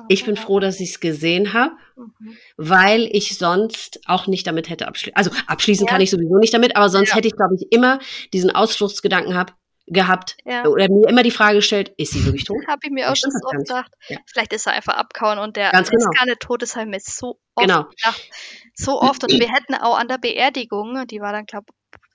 ich 0.09 0.25
bin 0.25 0.37
froh, 0.37 0.59
dass 0.59 0.81
ich 0.81 0.91
es 0.91 1.01
gesehen 1.01 1.53
habe, 1.53 1.73
mhm. 1.97 2.37
weil 2.57 3.09
ich 3.13 3.39
sonst 3.39 4.01
auch 4.07 4.27
nicht 4.27 4.47
damit 4.47 4.69
hätte 4.69 4.89
abschließen. 4.89 5.17
Also 5.17 5.31
abschließen 5.47 5.87
ja. 5.87 5.93
kann 5.93 6.01
ich 6.01 6.11
sowieso 6.11 6.37
nicht 6.37 6.53
damit, 6.53 6.77
aber 6.77 6.89
sonst 6.89 7.11
ja. 7.11 7.17
hätte 7.17 7.29
ich, 7.29 7.37
glaube 7.37 7.55
ich, 7.55 7.71
immer 7.71 8.01
diesen 8.33 8.51
Ausfluchtsgedanken 8.51 9.37
hab, 9.37 9.55
gehabt 9.87 10.37
ja. 10.45 10.65
oder 10.67 10.89
mir 10.89 11.09
immer 11.09 11.23
die 11.23 11.31
Frage 11.31 11.57
gestellt, 11.57 11.93
ist 11.99 12.13
sie 12.13 12.25
wirklich 12.25 12.45
tot? 12.45 12.57
Habe 12.67 12.81
ich 12.85 12.91
mir 12.91 13.11
auch 13.11 13.17
schon 13.17 13.31
so 13.31 13.47
oft 13.47 13.69
gedacht. 13.69 13.93
Vielleicht 14.27 14.53
ist 14.53 14.67
er 14.67 14.73
einfach 14.73 14.95
abkauen 14.95 15.39
und 15.39 15.57
der 15.57 15.71
Ganz 15.71 15.91
genau. 15.91 16.05
ist 16.05 16.19
gar 16.19 16.27
nicht 16.27 16.41
tot, 16.41 16.63
das 16.63 16.77
haben 16.77 16.91
wir 16.93 17.01
so 17.01 17.39
oft 17.55 17.67
genau. 17.69 17.85
gedacht. 17.85 18.31
So 18.75 19.01
oft. 19.01 19.23
Und 19.25 19.39
wir 19.39 19.53
hätten 19.53 19.75
auch 19.75 19.99
an 19.99 20.09
der 20.09 20.19
Beerdigung, 20.19 21.07
die 21.07 21.21
war 21.21 21.33
dann, 21.33 21.45
glaube 21.45 21.67
ich, 21.69 21.75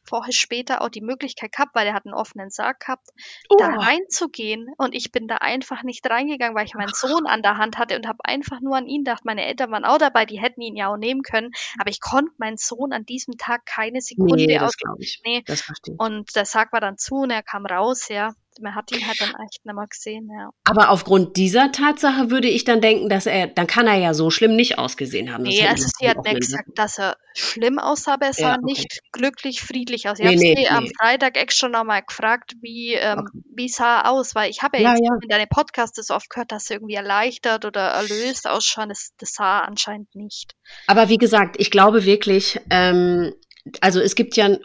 vorher 0.10 0.34
später 0.34 0.81
auch 0.81 0.90
die 0.90 1.02
Möglichkeit 1.02 1.52
gehabt, 1.52 1.76
weil 1.76 1.88
er 1.88 1.94
hat 1.94 2.06
einen 2.06 2.14
offenen 2.14 2.49
Sarg 2.49 2.80
gehabt, 2.81 3.07
oh. 3.49 3.56
da 3.57 3.68
reinzugehen. 3.68 4.73
Und 4.77 4.95
ich 4.95 5.11
bin 5.11 5.27
da 5.27 5.36
einfach 5.36 5.84
nicht 5.84 6.10
reingegangen, 6.10 6.56
weil 6.56 6.65
ich 6.65 6.73
meinen 6.73 6.94
Sohn 6.94 7.27
an 7.27 7.41
der 7.41 7.57
Hand 7.57 7.77
hatte 7.77 7.95
und 7.95 8.07
habe 8.07 8.19
einfach 8.23 8.60
nur 8.60 8.76
an 8.76 8.88
ihn 8.88 9.03
gedacht. 9.03 9.23
Meine 9.26 9.45
Eltern 9.45 9.72
waren 9.72 9.86
auch 9.86 9.99
dabei, 9.99 10.26
die 10.26 10.41
hätten 10.41 10.61
ihn 10.61 10.76
ja 10.76 10.91
auch 10.91 10.98
nehmen 10.98 11.22
können. 11.22 11.52
Aber 11.80 11.90
ich 11.90 12.02
konnte 12.02 12.31
meinen 12.38 12.57
Sohn 12.57 12.91
an 12.91 13.06
diesem 13.06 13.38
Tag 13.38 13.65
keine 13.65 14.02
Sekunde 14.02 14.45
nee, 14.45 14.60
aus. 14.60 14.73
Ich. 14.98 15.22
Nee. 15.23 15.44
Das 15.45 15.64
und 15.98 16.36
der 16.36 16.45
Sarg 16.45 16.73
war 16.73 16.81
dann 16.81 16.98
zu 16.98 17.15
und 17.15 17.31
er 17.31 17.44
kam 17.44 17.65
raus, 17.65 18.10
ja 18.10 18.34
man 18.61 18.76
hat 18.76 18.91
ihn 18.91 19.06
halt 19.06 19.19
dann 19.19 19.30
echt 19.30 19.65
nicht 19.65 19.76
mehr 19.76 19.88
gesehen, 19.88 20.30
ja. 20.38 20.49
Aber 20.64 20.90
aufgrund 20.90 21.38
dieser 21.38 21.72
Tatsache 21.72 22.30
würde 22.30 22.48
ich 22.48 22.64
dann 22.64 22.81
denken, 22.81 23.10
dass 23.10 23.26
er, 23.26 23.48
dann 23.48 23.68
kann 23.68 23.88
er 23.88 23.95
ja 23.95 24.14
so 24.14 24.30
schlimm 24.30 24.56
nicht 24.56 24.77
ausgesehen 24.77 25.34
haben. 25.34 25.45
Das 25.45 25.53
nee, 25.53 25.68
also 25.68 25.88
sie 25.99 26.10
hat 26.10 26.23
nicht 26.23 26.41
gesagt, 26.41 26.69
dass 26.76 26.99
er 26.99 27.18
schlimm 27.34 27.80
aussah, 27.80 28.15
aber 28.15 28.27
er 28.27 28.34
sah 28.34 28.41
ja, 28.41 28.53
okay. 28.53 28.65
nicht 28.65 28.99
glücklich, 29.11 29.61
friedlich 29.61 30.10
aus. 30.10 30.19
Ich 30.19 30.26
nee, 30.26 30.31
habe 30.31 30.40
nee, 30.40 30.56
sie 30.56 30.61
nee. 30.61 30.68
am 30.68 30.88
Freitag 30.99 31.38
extra 31.38 31.69
nochmal 31.69 32.03
gefragt, 32.06 32.53
wie, 32.61 32.94
ähm, 32.94 33.19
okay. 33.19 33.40
wie 33.56 33.69
sah 33.69 34.02
er 34.02 34.11
aus, 34.11 34.36
weil 34.36 34.49
ich 34.49 34.61
habe 34.61 34.77
ja, 34.77 34.84
ja 34.84 34.90
jetzt 34.91 35.02
ja. 35.03 35.18
in 35.22 35.30
deinem 35.30 35.49
Podcast 35.49 35.98
das 35.98 36.10
oft 36.10 36.30
gehört, 36.30 36.52
dass 36.52 36.69
er 36.69 36.77
irgendwie 36.77 36.95
erleichtert 36.95 37.65
oder 37.65 37.81
erlöst 37.81 38.48
ausschauen. 38.48 38.90
Das, 38.90 39.11
das 39.18 39.34
sah 39.34 39.60
anscheinend 39.60 40.14
nicht. 40.15 40.56
Aber 40.88 41.10
wie 41.10 41.18
gesagt, 41.18 41.56
ich 41.60 41.72
glaube 41.72 42.06
wirklich, 42.06 42.60
ähm, 42.69 43.34
also 43.81 43.99
es 43.99 44.15
gibt 44.15 44.36
ja 44.36 44.57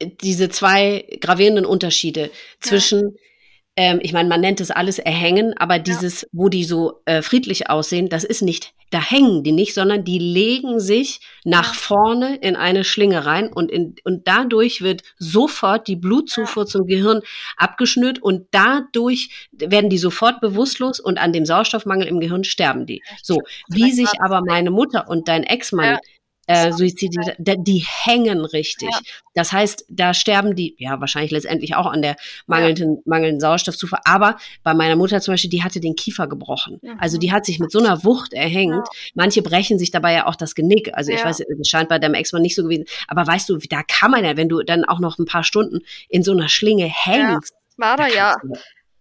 diese 0.00 0.48
zwei 0.48 1.18
gravierenden 1.20 1.66
Unterschiede 1.66 2.30
zwischen 2.60 3.16
ähm, 3.78 4.00
ich 4.02 4.12
meine, 4.12 4.28
man 4.28 4.40
nennt 4.40 4.60
es 4.60 4.72
alles 4.72 4.98
Erhängen, 4.98 5.56
aber 5.56 5.78
dieses, 5.78 6.22
ja. 6.22 6.28
wo 6.32 6.48
die 6.48 6.64
so 6.64 7.00
äh, 7.04 7.22
friedlich 7.22 7.70
aussehen, 7.70 8.08
das 8.08 8.24
ist 8.24 8.42
nicht, 8.42 8.74
da 8.90 9.00
hängen 9.00 9.44
die 9.44 9.52
nicht, 9.52 9.72
sondern 9.72 10.02
die 10.04 10.18
legen 10.18 10.80
sich 10.80 11.20
nach 11.44 11.68
ja. 11.68 11.78
vorne 11.78 12.36
in 12.38 12.56
eine 12.56 12.82
Schlinge 12.82 13.24
rein 13.24 13.52
und, 13.52 13.70
in, 13.70 13.94
und 14.02 14.26
dadurch 14.26 14.82
wird 14.82 15.04
sofort 15.18 15.86
die 15.86 15.94
Blutzufuhr 15.94 16.64
ja. 16.64 16.66
zum 16.66 16.86
Gehirn 16.88 17.20
abgeschnürt 17.56 18.20
und 18.20 18.48
dadurch 18.50 19.48
werden 19.52 19.90
die 19.90 19.98
sofort 19.98 20.40
bewusstlos 20.40 20.98
und 20.98 21.18
an 21.18 21.32
dem 21.32 21.46
Sauerstoffmangel 21.46 22.08
im 22.08 22.18
Gehirn 22.18 22.42
sterben 22.42 22.84
die. 22.84 23.04
So, 23.22 23.42
wie 23.68 23.92
sich 23.92 24.10
aber 24.20 24.42
meine 24.44 24.72
Mutter 24.72 25.08
und 25.08 25.28
dein 25.28 25.44
Ex-Mann 25.44 25.98
äh, 26.48 26.72
Suizide, 26.72 27.36
die 27.38 27.84
hängen 27.86 28.44
richtig. 28.44 28.88
Ja. 28.90 28.98
Das 29.34 29.52
heißt, 29.52 29.84
da 29.88 30.14
sterben 30.14 30.56
die, 30.56 30.74
ja, 30.78 30.98
wahrscheinlich 30.98 31.30
letztendlich 31.30 31.76
auch 31.76 31.86
an 31.86 32.00
der 32.00 32.16
mangelnden, 32.46 32.96
ja. 32.96 33.02
mangelnden 33.04 33.38
Sauerstoffzufuhr. 33.38 34.00
Aber 34.04 34.36
bei 34.62 34.72
meiner 34.74 34.96
Mutter 34.96 35.20
zum 35.20 35.34
Beispiel, 35.34 35.50
die 35.50 35.62
hatte 35.62 35.78
den 35.78 35.94
Kiefer 35.94 36.26
gebrochen. 36.26 36.78
Mhm. 36.82 36.96
Also 36.98 37.18
die 37.18 37.32
hat 37.32 37.44
sich 37.44 37.60
mit 37.60 37.70
so 37.70 37.78
einer 37.78 38.02
Wucht 38.02 38.32
erhängt. 38.32 38.74
Ja. 38.74 38.84
Manche 39.14 39.42
brechen 39.42 39.78
sich 39.78 39.90
dabei 39.90 40.14
ja 40.14 40.26
auch 40.26 40.36
das 40.36 40.54
Genick. 40.54 40.90
Also 40.94 41.12
ich 41.12 41.22
weiß, 41.22 41.40
es 41.40 41.68
scheint 41.68 41.90
bei 41.90 41.98
deinem 41.98 42.14
Ex-Mann 42.14 42.42
nicht 42.42 42.56
so 42.56 42.62
gewesen. 42.62 42.86
Aber 43.06 43.26
weißt 43.26 43.48
du, 43.50 43.58
da 43.58 43.82
kann 43.82 44.10
man 44.10 44.24
ja, 44.24 44.36
wenn 44.36 44.48
du 44.48 44.62
dann 44.62 44.84
auch 44.84 45.00
noch 45.00 45.18
ein 45.18 45.26
paar 45.26 45.44
Stunden 45.44 45.80
in 46.08 46.22
so 46.22 46.32
einer 46.32 46.48
Schlinge 46.48 46.86
hängst. 46.86 47.54
War 47.76 47.98
er 47.98 48.14
ja. 48.14 48.34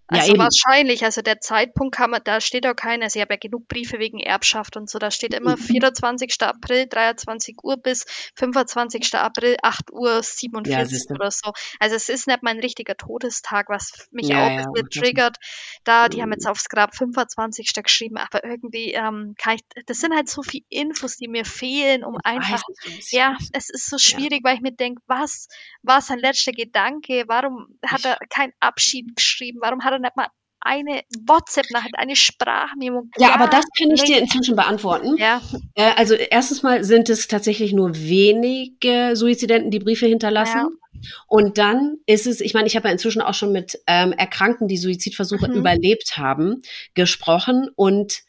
Also 0.10 0.34
ja, 0.34 0.40
wahrscheinlich, 0.40 1.04
also 1.04 1.22
der 1.22 1.42
Zeitpunkt 1.42 1.96
kann 1.96 2.12
man, 2.12 2.22
da 2.24 2.40
steht 2.40 2.66
auch 2.66 2.76
keiner, 2.76 3.06
also 3.06 3.20
ich 3.20 3.22
habe 3.22 3.34
ja 3.34 3.38
genug 3.38 3.68
Briefe 3.68 4.00
wegen 4.00 4.20
Erbschaft 4.20 4.78
und 4.78 4.90
so, 4.90 5.00
da 5.00 5.12
steht 5.12 5.34
immer 5.34 5.58
24. 5.58 6.38
Mhm. 6.40 6.48
April, 6.48 6.88
23 6.88 7.58
Uhr 7.62 7.76
bis 7.76 8.06
25. 8.36 9.16
April, 9.16 9.58
8 9.62 9.92
Uhr 9.92 10.24
47 10.24 11.06
ja, 11.10 11.16
oder 11.16 11.30
so. 11.30 11.52
Also 11.80 11.96
es 11.96 12.08
ist 12.08 12.28
nicht 12.28 12.42
mein 12.42 12.60
richtiger 12.60 12.96
Todestag, 12.96 13.68
was 13.68 14.08
mich 14.12 14.30
ja, 14.30 14.46
auch 14.46 14.50
ein 14.50 14.72
bisschen 14.72 14.90
triggert. 14.90 15.38
Da, 15.84 16.08
die 16.08 16.22
haben 16.22 16.32
jetzt 16.32 16.48
aufs 16.48 16.70
Grab 16.70 16.96
25. 16.96 17.74
geschrieben, 17.84 18.18
aber 18.18 18.46
irgendwie 18.46 18.94
ähm, 18.94 19.36
kann 19.38 19.56
ich, 19.56 19.84
das 19.88 20.00
sind 20.00 20.16
halt 20.16 20.30
so 20.30 20.42
viele 20.42 20.64
Infos, 20.70 21.18
die 21.18 21.28
mir 21.28 21.44
fehlen, 21.44 22.06
um 22.06 22.18
einfach, 22.24 22.64
ja, 23.10 23.36
es 23.52 23.70
ist 23.70 23.90
so 23.90 23.98
schwierig, 23.98 24.42
weil 24.44 24.56
ich 24.56 24.62
mir 24.62 24.72
denke, 24.72 25.02
was 25.08 25.50
war 25.82 26.02
sein 26.02 26.20
letzter 26.20 26.54
Gedanke? 26.54 27.26
Warum 27.28 27.78
hat 27.86 28.06
er 28.06 28.18
keinen 28.30 28.54
Abschied 28.62 29.16
geschrieben? 29.16 29.60
Warum 29.62 29.84
hat 29.84 29.92
er 29.92 29.97
nicht 30.00 30.16
mal 30.16 30.28
eine 30.60 31.02
WhatsApp-Nachricht, 31.26 31.98
eine 31.98 32.16
Sprachmemo. 32.16 33.04
Ja, 33.18 33.34
aber 33.34 33.48
das 33.48 33.64
kann 33.78 33.92
ich 33.92 34.04
dir 34.04 34.20
inzwischen 34.20 34.56
beantworten. 34.56 35.16
Ja. 35.18 35.42
Äh, 35.76 35.92
also 35.96 36.16
erstens 36.16 36.64
mal 36.64 36.84
sind 36.84 37.10
es 37.10 37.28
tatsächlich 37.28 37.74
nur 37.74 37.96
wenige 37.96 39.16
Suizidenten, 39.16 39.72
die 39.72 39.80
Briefe 39.80 40.08
hinterlassen. 40.08 40.58
Ja. 40.58 41.10
Und 41.28 41.58
dann 41.58 41.98
ist 42.06 42.28
es, 42.28 42.42
ich 42.42 42.54
meine, 42.54 42.68
ich 42.68 42.76
habe 42.76 42.88
ja 42.88 42.92
inzwischen 42.92 43.22
auch 43.22 43.36
schon 43.36 43.52
mit 43.52 43.80
ähm, 43.88 44.12
Erkrankten, 44.14 44.68
die 44.68 44.78
Suizidversuche 44.78 45.48
mhm. 45.48 45.56
überlebt 45.56 46.18
haben, 46.18 46.62
gesprochen 46.96 47.70
und 47.76 48.22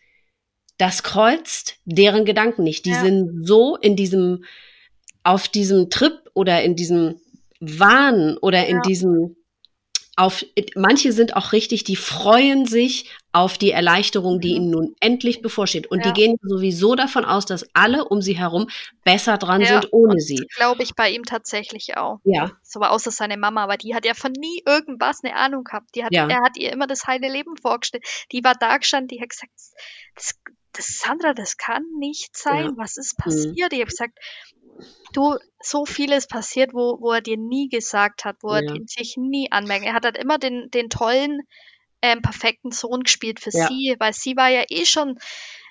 das 0.76 1.02
kreuzt 1.02 1.78
deren 1.84 2.24
Gedanken 2.24 2.62
nicht. 2.62 2.84
Die 2.84 2.90
ja. 2.90 3.00
sind 3.00 3.46
so 3.46 3.76
in 3.76 3.96
diesem, 3.96 4.44
auf 5.24 5.48
diesem 5.48 5.90
Trip 5.90 6.12
oder 6.34 6.62
in 6.62 6.76
diesem 6.76 7.16
Wahn 7.58 8.36
oder 8.40 8.66
in 8.66 8.80
diesem 8.82 9.37
auf, 10.18 10.44
manche 10.74 11.12
sind 11.12 11.36
auch 11.36 11.52
richtig, 11.52 11.84
die 11.84 11.94
freuen 11.94 12.66
sich 12.66 13.08
auf 13.30 13.56
die 13.56 13.70
Erleichterung, 13.70 14.40
die 14.40 14.50
mhm. 14.50 14.56
ihnen 14.56 14.70
nun 14.70 14.96
endlich 14.98 15.42
bevorsteht. 15.42 15.86
Und 15.86 16.04
ja. 16.04 16.10
die 16.10 16.20
gehen 16.20 16.36
sowieso 16.42 16.96
davon 16.96 17.24
aus, 17.24 17.46
dass 17.46 17.64
alle 17.72 18.04
um 18.04 18.20
sie 18.20 18.36
herum 18.36 18.68
besser 19.04 19.38
dran 19.38 19.60
ja, 19.60 19.68
sind 19.68 19.92
ohne 19.92 20.18
sie. 20.18 20.44
Glaube 20.56 20.82
ich 20.82 20.96
bei 20.96 21.10
ihm 21.10 21.22
tatsächlich 21.22 21.96
auch. 21.96 22.18
Ja. 22.24 22.50
So 22.64 22.80
war 22.80 22.90
außer 22.90 23.12
seine 23.12 23.36
Mama, 23.36 23.62
aber 23.62 23.76
die 23.76 23.94
hat 23.94 24.04
ja 24.04 24.14
von 24.14 24.32
nie 24.32 24.60
irgendwas 24.66 25.22
eine 25.22 25.36
Ahnung 25.36 25.62
gehabt. 25.62 25.94
Die 25.94 26.04
hat, 26.04 26.12
ja. 26.12 26.26
Er 26.26 26.42
hat 26.42 26.56
ihr 26.56 26.72
immer 26.72 26.88
das 26.88 27.06
heile 27.06 27.30
Leben 27.30 27.56
vorgestellt. 27.56 28.04
Die 28.32 28.42
war 28.42 28.54
da 28.58 28.76
gestanden, 28.78 29.06
die 29.06 29.22
hat 29.22 29.28
gesagt, 29.28 29.52
das, 30.16 30.34
das 30.72 30.98
Sandra, 30.98 31.32
das 31.32 31.56
kann 31.58 31.84
nicht 32.00 32.36
sein. 32.36 32.72
Was 32.76 32.96
ist 32.96 33.16
mhm. 33.20 33.22
passiert? 33.22 33.72
Mhm. 33.72 33.76
Ich 33.76 33.80
habe 33.80 33.90
gesagt, 33.90 34.18
du, 35.12 35.36
so 35.60 35.84
vieles 35.84 36.26
passiert, 36.26 36.72
wo, 36.72 37.00
wo 37.00 37.12
er 37.12 37.20
dir 37.20 37.36
nie 37.36 37.68
gesagt 37.68 38.24
hat, 38.24 38.36
wo 38.42 38.54
ja. 38.54 38.60
er 38.60 38.76
sich 38.86 39.16
nie 39.16 39.50
anmerkt. 39.50 39.84
Er 39.84 39.94
hat 39.94 40.04
halt 40.04 40.18
immer 40.18 40.38
den, 40.38 40.70
den 40.70 40.90
tollen, 40.90 41.42
ähm, 42.02 42.22
perfekten 42.22 42.70
Sohn 42.70 43.02
gespielt 43.02 43.40
für 43.40 43.50
ja. 43.50 43.66
sie, 43.66 43.96
weil 43.98 44.12
sie 44.12 44.36
war 44.36 44.48
ja 44.48 44.64
eh 44.68 44.84
schon, 44.84 45.18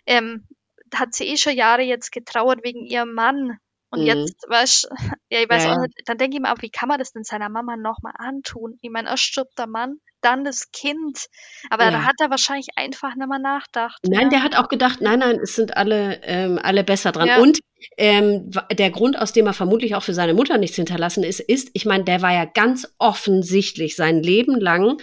ähm, 0.05 0.47
hat 0.93 1.13
sie 1.13 1.25
eh 1.25 1.37
schon 1.37 1.55
Jahre 1.55 1.83
jetzt 1.83 2.11
getrauert 2.11 2.63
wegen 2.63 2.85
ihrem 2.85 3.13
Mann. 3.13 3.57
Und 3.89 4.01
mhm. 4.01 4.07
jetzt, 4.07 4.45
weißt 4.49 4.89
ja, 5.29 5.39
ich 5.39 5.49
weiß 5.49 5.63
ja, 5.63 5.73
auch 5.73 5.81
nicht, 5.81 6.01
dann 6.05 6.17
denke 6.17 6.35
ich 6.35 6.41
mir 6.41 6.51
auch, 6.51 6.61
wie 6.61 6.69
kann 6.69 6.89
man 6.89 6.99
das 6.99 7.13
denn 7.13 7.23
seiner 7.23 7.49
Mama 7.49 7.77
nochmal 7.77 8.13
antun? 8.17 8.77
Ich 8.81 8.89
meine, 8.89 9.09
erst 9.09 9.23
stirbt 9.23 9.57
der 9.57 9.67
Mann, 9.67 9.99
dann 10.21 10.43
das 10.43 10.71
Kind. 10.71 11.27
Aber 11.69 11.85
ja. 11.85 11.91
da 11.91 12.03
hat 12.03 12.15
er 12.19 12.29
wahrscheinlich 12.29 12.67
einfach 12.75 13.15
nicht 13.15 13.27
mehr 13.27 13.39
nachgedacht. 13.39 13.99
Nein, 14.05 14.23
ja. 14.23 14.29
der 14.29 14.43
hat 14.43 14.57
auch 14.57 14.69
gedacht, 14.69 15.01
nein, 15.01 15.19
nein, 15.19 15.39
es 15.41 15.55
sind 15.55 15.75
alle, 15.75 16.21
ähm, 16.23 16.59
alle 16.61 16.83
besser 16.83 17.11
dran. 17.11 17.27
Ja. 17.27 17.39
Und 17.39 17.59
ähm, 17.97 18.49
der 18.71 18.89
Grund, 18.91 19.17
aus 19.17 19.33
dem 19.33 19.45
er 19.45 19.53
vermutlich 19.53 19.95
auch 19.95 20.03
für 20.03 20.13
seine 20.13 20.33
Mutter 20.33 20.57
nichts 20.57 20.75
hinterlassen 20.75 21.23
ist, 21.23 21.39
ist, 21.39 21.69
ich 21.73 21.85
meine, 21.85 22.03
der 22.03 22.21
war 22.21 22.33
ja 22.33 22.45
ganz 22.45 22.87
offensichtlich 22.97 23.95
sein 23.95 24.21
Leben 24.23 24.59
lang 24.59 24.97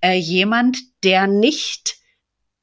äh, 0.00 0.14
jemand, 0.14 0.78
der 1.02 1.26
nicht 1.26 1.96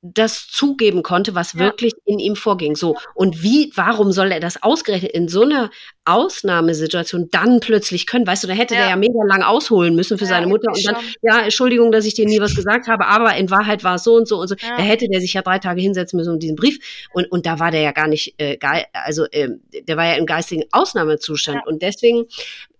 das 0.01 0.47
zugeben 0.47 1.03
konnte, 1.03 1.35
was 1.35 1.53
ja. 1.53 1.59
wirklich 1.59 1.93
in 2.05 2.17
ihm 2.17 2.35
vorging. 2.35 2.75
So. 2.75 2.97
Und 3.13 3.43
wie, 3.43 3.71
warum 3.75 4.11
soll 4.11 4.31
er 4.31 4.39
das 4.39 4.63
ausgerechnet 4.63 5.11
in 5.11 5.27
so 5.27 5.43
einer 5.43 5.69
Ausnahmesituation 6.05 7.29
dann 7.31 7.59
plötzlich 7.59 8.07
können? 8.07 8.25
Weißt 8.25 8.43
du, 8.43 8.47
da 8.47 8.53
hätte 8.53 8.73
ja. 8.73 8.81
der 8.81 8.89
ja 8.89 8.95
mega 8.95 9.23
lang 9.27 9.43
ausholen 9.43 9.95
müssen 9.95 10.17
für 10.17 10.23
ja, 10.23 10.29
seine 10.29 10.47
Mutter 10.47 10.71
und 10.71 10.85
dann, 10.85 10.95
schon. 10.95 11.05
ja, 11.21 11.41
Entschuldigung, 11.41 11.91
dass 11.91 12.05
ich 12.05 12.15
dir 12.15 12.25
nie 12.25 12.39
was 12.39 12.55
gesagt 12.55 12.87
habe, 12.87 13.05
aber 13.05 13.35
in 13.35 13.51
Wahrheit 13.51 13.83
war 13.83 13.95
es 13.95 14.03
so 14.03 14.15
und 14.15 14.27
so 14.27 14.39
und 14.39 14.47
so. 14.47 14.55
Da 14.55 14.77
hätte 14.77 15.07
der 15.07 15.21
sich 15.21 15.33
ja 15.33 15.43
drei 15.43 15.59
Tage 15.59 15.81
hinsetzen 15.81 16.17
müssen 16.17 16.33
um 16.33 16.39
diesen 16.39 16.55
Brief. 16.55 16.79
Und, 17.13 17.31
und 17.31 17.45
da 17.45 17.59
war 17.59 17.69
der 17.69 17.81
ja 17.81 17.91
gar 17.91 18.07
nicht, 18.07 18.33
äh, 18.39 18.57
geil, 18.57 18.85
also 18.93 19.25
äh, 19.31 19.49
der 19.87 19.97
war 19.97 20.05
ja 20.05 20.13
im 20.13 20.25
geistigen 20.25 20.63
Ausnahmezustand. 20.71 21.67
Und 21.67 21.83
deswegen, 21.83 22.25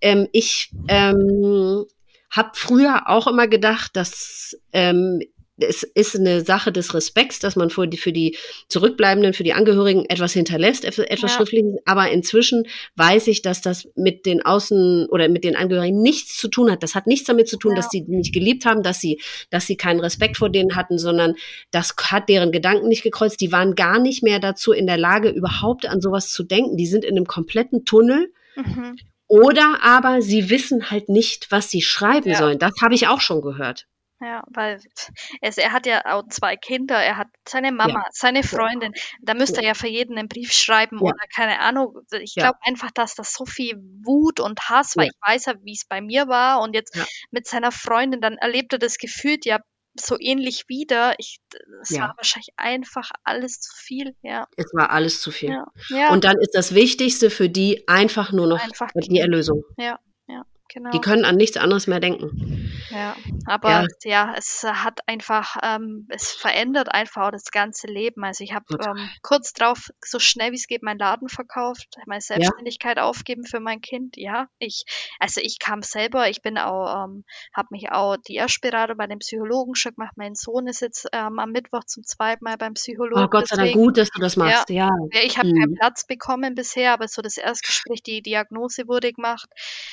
ähm, 0.02 0.28
ich 0.32 0.72
ähm, 0.88 1.86
habe 2.32 2.52
früher 2.54 3.04
auch 3.08 3.28
immer 3.28 3.48
gedacht, 3.48 3.96
dass 3.96 4.58
ähm, 4.74 5.22
es 5.62 5.84
ist 5.84 6.16
eine 6.16 6.42
Sache 6.42 6.72
des 6.72 6.94
Respekts, 6.94 7.40
dass 7.40 7.56
man 7.56 7.70
für 7.70 7.88
die, 7.88 7.98
für 7.98 8.12
die 8.12 8.38
Zurückbleibenden, 8.68 9.34
für 9.34 9.44
die 9.44 9.54
Angehörigen 9.54 10.06
etwas 10.10 10.34
hinterlässt, 10.34 10.86
etwas 10.86 11.22
ja. 11.22 11.28
Schriftliches. 11.28 11.76
Aber 11.86 12.10
inzwischen 12.10 12.68
weiß 12.96 13.28
ich, 13.28 13.42
dass 13.42 13.62
das 13.62 13.88
mit 13.96 14.26
den 14.26 14.42
Außen 14.42 15.08
oder 15.10 15.30
mit 15.30 15.44
den 15.44 15.56
Angehörigen 15.56 16.02
nichts 16.02 16.38
zu 16.38 16.48
tun 16.48 16.72
hat. 16.72 16.84
Das 16.84 16.96
hat 16.96 17.08
nichts 17.08 17.26
damit 17.26 17.48
zu 17.48 17.58
tun, 17.58 17.72
ja. 17.72 17.78
dass 17.78 17.90
sie 17.90 18.02
nicht 18.08 18.34
geliebt 18.34 18.66
haben, 18.66 18.84
dass 18.84 19.00
sie, 19.00 19.22
dass 19.50 19.68
sie 19.68 19.78
keinen 19.78 20.00
Respekt 20.00 20.38
vor 20.38 20.50
denen 20.50 20.76
hatten, 20.76 20.98
sondern 20.98 21.36
das 21.72 21.96
hat 22.02 22.30
deren 22.30 22.52
Gedanken 22.52 22.88
nicht 22.88 23.04
gekreuzt. 23.04 23.42
Die 23.42 23.52
waren 23.52 23.76
gar 23.76 24.00
nicht 24.00 24.24
mehr 24.24 24.40
dazu 24.40 24.72
in 24.72 24.88
der 24.88 24.98
Lage, 24.98 25.30
überhaupt 25.30 25.86
an 25.86 26.02
sowas 26.02 26.30
zu 26.30 26.44
denken. 26.44 26.78
Die 26.78 26.88
sind 26.88 27.06
in 27.06 27.16
einem 27.16 27.26
kompletten 27.26 27.86
Tunnel. 27.86 28.32
Mhm. 28.56 28.98
Oder 29.28 29.82
aber 29.82 30.22
sie 30.22 30.50
wissen 30.50 30.92
halt 30.92 31.08
nicht, 31.08 31.52
was 31.52 31.70
sie 31.70 31.82
schreiben 31.82 32.32
ja. 32.32 32.38
sollen. 32.38 32.60
Das 32.60 32.74
habe 32.82 32.96
ich 32.96 33.08
auch 33.08 33.22
schon 33.22 33.42
gehört. 33.42 33.88
Ja, 34.22 34.44
weil 34.52 34.80
es, 35.42 35.58
er 35.58 35.72
hat 35.72 35.88
ja 35.88 36.06
auch 36.06 36.28
zwei 36.30 36.56
Kinder, 36.56 36.96
er 36.96 37.18
hat 37.18 37.28
seine 37.48 37.72
Mama, 37.72 38.04
ja. 38.04 38.06
seine 38.12 38.44
Freundin. 38.44 38.94
Da 39.20 39.34
müsste 39.34 39.58
ja. 39.58 39.62
er 39.62 39.68
ja 39.70 39.74
für 39.74 39.88
jeden 39.88 40.16
einen 40.16 40.28
Brief 40.28 40.54
schreiben 40.54 40.98
ja. 40.98 41.06
oder 41.06 41.28
keine 41.34 41.60
Ahnung. 41.60 41.98
Ich 42.12 42.36
glaube 42.36 42.60
einfach, 42.62 42.92
dass 42.92 43.16
das 43.16 43.34
so 43.34 43.46
viel 43.46 43.78
Wut 44.04 44.40
und 44.40 44.60
Hass, 44.70 44.96
weil 44.96 45.08
ich 45.08 45.28
weiß 45.28 45.48
ja, 45.48 45.56
wie 45.64 45.74
es 45.74 45.86
bei 45.86 46.02
mir 46.02 46.28
war 46.28 46.62
und 46.62 46.76
jetzt 46.76 46.96
mit 47.32 47.48
seiner 47.48 47.72
Freundin, 47.72 48.22
dann 48.22 48.38
erlebt 48.38 48.74
er 48.74 48.80
das 48.80 48.98
gefühlt 48.98 49.46
ja 49.46 49.60
so 50.00 50.18
ähnlich 50.20 50.66
wieder. 50.68 51.16
Ich, 51.18 51.40
es 51.82 51.98
war 52.00 52.14
wahrscheinlich 52.16 52.50
einfach 52.58 53.10
alles 53.24 53.60
zu 53.60 53.74
viel, 53.76 54.16
ja. 54.22 54.48
Es 54.56 54.72
war 54.74 54.92
alles 54.92 55.20
zu 55.20 55.32
viel. 55.32 55.58
Und 56.12 56.24
dann 56.24 56.38
ist 56.40 56.52
das 56.54 56.76
Wichtigste 56.76 57.32
für 57.32 57.50
die 57.50 57.88
einfach 57.88 58.32
nur 58.32 58.48
noch 58.48 58.64
einfach 58.64 58.90
die 58.94 59.20
Erlösung. 59.20 59.64
Ja. 59.78 60.00
Genau. 60.74 60.92
Die 60.92 61.00
können 61.00 61.26
an 61.26 61.36
nichts 61.36 61.58
anderes 61.58 61.88
mehr 61.88 62.00
denken. 62.00 62.72
Ja, 62.92 63.16
aber 63.46 63.70
ja, 63.70 63.88
ja 64.04 64.34
es 64.38 64.64
hat 64.64 65.00
einfach, 65.06 65.58
ähm, 65.64 66.08
es 66.10 66.32
verändert 66.32 66.90
einfach 66.94 67.28
auch 67.28 67.32
das 67.32 67.52
ganze 67.52 67.88
Leben. 67.88 68.24
Also 68.24 68.44
ich 68.44 68.54
habe 68.54 68.66
ähm, 68.86 69.10
kurz 69.22 69.52
drauf, 69.52 69.90
so 70.04 70.20
schnell 70.20 70.52
wie 70.52 70.56
es 70.56 70.68
geht, 70.68 70.82
meinen 70.82 71.00
Laden 71.00 71.28
verkauft, 71.28 71.98
meine 72.06 72.22
Selbstständigkeit 72.22 72.98
ja. 72.98 73.04
aufgeben 73.04 73.44
für 73.44 73.60
mein 73.60 73.82
Kind. 73.82 74.16
Ja, 74.16 74.48
ich, 74.60 74.86
also 75.20 75.42
ich 75.44 75.60
kam 75.60 75.82
selber, 75.82 76.30
ich 76.30 76.42
bin 76.42 76.58
auch, 76.58 77.06
ähm, 77.06 77.26
habe 77.54 77.68
mich 77.72 77.92
auch 77.92 78.16
die 78.16 78.36
Erstberatung 78.36 78.96
bei 78.96 79.08
dem 79.08 79.20
Psychologen 79.20 79.76
schon 79.76 79.96
gemacht. 79.96 80.14
Mein 80.16 80.36
Sohn 80.36 80.68
ist 80.68 80.80
jetzt 80.80 81.08
ähm, 81.12 81.40
am 81.40 81.52
Mittwoch 81.52 81.84
zum 81.84 82.04
zweiten 82.04 82.46
Mal 82.46 82.56
beim 82.58 82.76
Psychologen. 82.76 83.24
Oh 83.24 83.28
Gott 83.28 83.50
sei 83.50 83.58
Dank 83.58 83.74
gut, 83.74 83.98
dass 83.98 84.10
du 84.10 84.22
das 84.22 84.38
machst. 84.38 84.70
Ja, 84.70 84.90
ja. 85.12 85.22
ich 85.22 85.38
habe 85.38 85.50
mhm. 85.50 85.60
keinen 85.60 85.76
Platz 85.76 86.08
bekommen 86.08 86.56
bisher, 86.56 86.94
aber 86.94 87.10
so 87.10 87.22
das 87.22 87.38
Erstgespräch, 87.38 88.04
die 88.04 88.22
Diagnose 88.22 88.88
wurde 88.88 89.12
gemacht, 89.12 89.50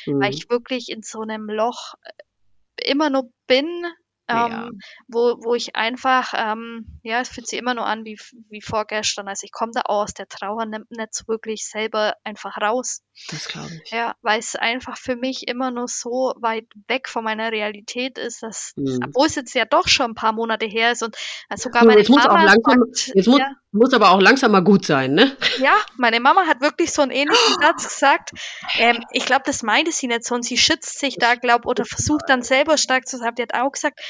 mhm. 0.06 0.20
weil 0.20 0.32
ich 0.32 0.48
wirklich 0.48 0.67
wirklich 0.70 0.90
in 0.90 1.02
so 1.02 1.20
einem 1.20 1.48
Loch 1.48 1.94
äh, 2.02 2.90
immer 2.90 3.10
nur 3.10 3.30
bin, 3.46 3.84
ja. 4.30 4.66
Ähm, 4.66 4.80
wo, 5.06 5.36
wo 5.42 5.54
ich 5.54 5.74
einfach, 5.76 6.34
ähm, 6.36 7.00
ja, 7.02 7.20
es 7.20 7.28
fühlt 7.28 7.46
sich 7.46 7.58
immer 7.58 7.74
nur 7.74 7.86
an 7.86 8.04
wie, 8.04 8.18
wie 8.50 8.60
vorgestern. 8.60 9.28
Also 9.28 9.44
ich 9.44 9.52
komme 9.52 9.72
da 9.74 9.82
aus 9.82 10.14
der 10.14 10.28
Trauer 10.28 10.66
nimmt 10.66 10.90
nicht 10.90 11.14
so 11.14 11.26
wirklich 11.28 11.66
selber 11.66 12.14
einfach 12.24 12.58
raus. 12.60 13.02
Das 13.30 13.48
glaube 13.48 13.70
ich. 13.82 13.90
Ja, 13.90 14.14
weil 14.22 14.38
es 14.38 14.54
einfach 14.54 14.96
für 14.96 15.16
mich 15.16 15.48
immer 15.48 15.70
nur 15.70 15.88
so 15.88 16.34
weit 16.38 16.66
weg 16.86 17.08
von 17.08 17.24
meiner 17.24 17.50
Realität 17.52 18.18
ist, 18.18 18.42
dass, 18.42 18.72
mhm. 18.76 19.00
obwohl 19.06 19.26
es 19.26 19.34
jetzt 19.34 19.54
ja 19.54 19.64
doch 19.64 19.88
schon 19.88 20.12
ein 20.12 20.14
paar 20.14 20.32
Monate 20.32 20.66
her 20.66 20.92
ist 20.92 21.02
und 21.02 21.16
sogar 21.56 21.84
meine 21.84 22.00
jetzt 22.00 22.10
Mama. 22.10 22.32
Muss 22.34 22.44
langsam, 22.44 22.78
sagt, 22.78 23.12
jetzt 23.14 23.26
muss, 23.26 23.38
ja, 23.38 23.50
muss 23.72 23.92
aber 23.92 24.10
auch 24.10 24.20
langsam 24.20 24.52
mal 24.52 24.62
gut 24.62 24.84
sein, 24.84 25.14
ne? 25.14 25.36
Ja, 25.58 25.74
meine 25.96 26.20
Mama 26.20 26.46
hat 26.46 26.60
wirklich 26.60 26.92
so 26.92 27.02
einen 27.02 27.10
ähnlichen 27.10 27.54
Satz 27.60 27.88
gesagt. 27.88 28.30
Ähm, 28.78 29.02
ich 29.12 29.24
glaube, 29.24 29.42
das 29.46 29.62
meinte 29.62 29.92
sie 29.92 30.06
nicht 30.06 30.24
so 30.24 30.34
und 30.34 30.44
sie 30.44 30.56
schützt 30.56 30.98
sich 30.98 31.16
da, 31.16 31.34
glaube 31.34 31.66
oder 31.66 31.84
versucht 31.84 32.24
dann 32.28 32.42
selber 32.42 32.76
stark 32.78 33.08
zu 33.08 33.18
sein. 33.18 33.34
Die 33.34 33.42
hat 33.42 33.54
auch 33.54 33.72
gesagt, 33.72 34.00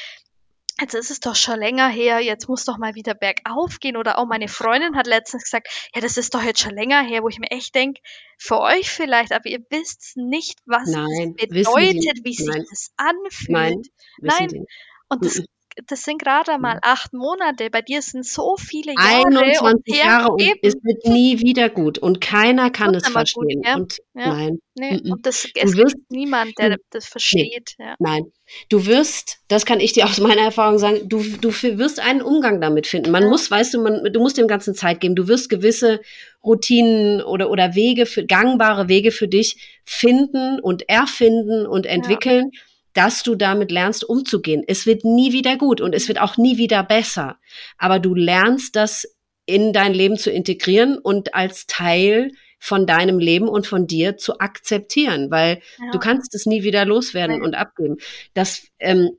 jetzt 0.80 0.94
ist 0.94 1.10
es 1.10 1.20
doch 1.20 1.34
schon 1.34 1.58
länger 1.58 1.88
her, 1.88 2.20
jetzt 2.20 2.48
muss 2.48 2.64
doch 2.64 2.78
mal 2.78 2.94
wieder 2.94 3.14
bergauf 3.14 3.80
gehen. 3.80 3.96
Oder 3.96 4.18
auch 4.18 4.26
meine 4.26 4.48
Freundin 4.48 4.96
hat 4.96 5.06
letztens 5.06 5.44
gesagt, 5.44 5.68
ja, 5.94 6.00
das 6.00 6.16
ist 6.16 6.34
doch 6.34 6.42
jetzt 6.42 6.60
schon 6.60 6.74
länger 6.74 7.02
her, 7.02 7.22
wo 7.22 7.28
ich 7.28 7.38
mir 7.38 7.50
echt 7.50 7.74
denke, 7.74 8.00
für 8.38 8.60
euch 8.60 8.90
vielleicht, 8.90 9.32
aber 9.32 9.46
ihr 9.46 9.64
wisst 9.70 10.16
nicht, 10.16 10.60
was 10.66 10.88
Nein, 10.88 11.34
es 11.38 11.48
bedeutet, 11.48 12.24
wie 12.24 12.34
sich 12.34 12.64
das 12.70 12.92
anfühlt. 12.96 13.48
Nein, 13.48 13.82
Nein. 14.18 14.64
Und 15.08 15.24
das 15.24 15.42
das 15.86 16.02
sind 16.02 16.20
gerade 16.20 16.58
mal 16.58 16.78
acht 16.82 17.12
Monate. 17.12 17.70
Bei 17.70 17.82
dir 17.82 18.02
sind 18.02 18.26
so 18.26 18.56
viele 18.56 18.92
Jahre. 18.92 19.26
21 19.26 19.62
und 19.62 19.96
Jahre 19.96 20.32
und 20.32 20.42
es 20.62 20.74
wird 20.74 21.06
nie 21.06 21.40
wieder 21.40 21.68
gut 21.68 21.98
und 21.98 22.20
keiner 22.20 22.70
kann 22.70 22.94
es 22.94 23.08
verstehen. 23.08 23.62
Gut, 23.62 23.66
ja? 23.66 23.76
Und 23.76 23.98
ja. 24.14 24.34
nein. 24.34 24.58
Nee, 24.74 25.00
und 25.10 25.26
das, 25.26 25.48
es 25.54 25.76
wirst, 25.76 25.96
gibt 25.96 26.10
niemand, 26.10 26.52
der 26.58 26.76
das 26.90 27.06
versteht. 27.06 27.74
Nee, 27.78 27.84
ja. 27.84 27.94
Nein. 27.98 28.32
Du 28.68 28.86
wirst, 28.86 29.38
das 29.48 29.66
kann 29.66 29.80
ich 29.80 29.92
dir 29.92 30.04
aus 30.06 30.20
meiner 30.20 30.42
Erfahrung 30.42 30.78
sagen, 30.78 31.08
du, 31.08 31.22
du 31.40 31.50
wirst 31.50 32.00
einen 32.00 32.22
Umgang 32.22 32.60
damit 32.60 32.86
finden. 32.86 33.10
Man 33.10 33.28
muss, 33.28 33.50
weißt 33.50 33.74
du, 33.74 33.82
man, 33.82 34.04
du 34.12 34.20
musst 34.20 34.38
dem 34.38 34.48
Ganzen 34.48 34.74
Zeit 34.74 35.00
geben. 35.00 35.16
Du 35.16 35.26
wirst 35.28 35.48
gewisse 35.48 36.00
Routinen 36.44 37.22
oder, 37.22 37.50
oder 37.50 37.74
Wege 37.74 38.06
für, 38.06 38.24
gangbare 38.24 38.88
Wege 38.88 39.10
für 39.10 39.28
dich 39.28 39.80
finden 39.84 40.60
und 40.60 40.88
erfinden 40.88 41.66
und 41.66 41.86
entwickeln. 41.86 42.50
Ja 42.52 42.60
dass 42.94 43.22
du 43.22 43.34
damit 43.34 43.70
lernst, 43.70 44.08
umzugehen. 44.08 44.64
Es 44.66 44.86
wird 44.86 45.04
nie 45.04 45.32
wieder 45.32 45.56
gut 45.56 45.80
und 45.80 45.94
es 45.94 46.08
wird 46.08 46.20
auch 46.20 46.36
nie 46.36 46.58
wieder 46.58 46.82
besser. 46.82 47.38
Aber 47.76 47.98
du 47.98 48.14
lernst 48.14 48.76
das 48.76 49.06
in 49.46 49.72
dein 49.72 49.94
Leben 49.94 50.16
zu 50.16 50.30
integrieren 50.30 50.98
und 50.98 51.34
als 51.34 51.66
Teil 51.66 52.32
von 52.58 52.86
deinem 52.86 53.18
Leben 53.18 53.48
und 53.48 53.66
von 53.66 53.86
dir 53.86 54.16
zu 54.16 54.40
akzeptieren, 54.40 55.30
weil 55.30 55.60
ja. 55.78 55.90
du 55.92 55.98
kannst 55.98 56.34
es 56.34 56.44
nie 56.44 56.64
wieder 56.64 56.84
loswerden 56.84 57.36
Nein. 57.36 57.44
und 57.44 57.54
abgeben. 57.54 57.96
Das 58.34 58.66
ähm, 58.78 59.10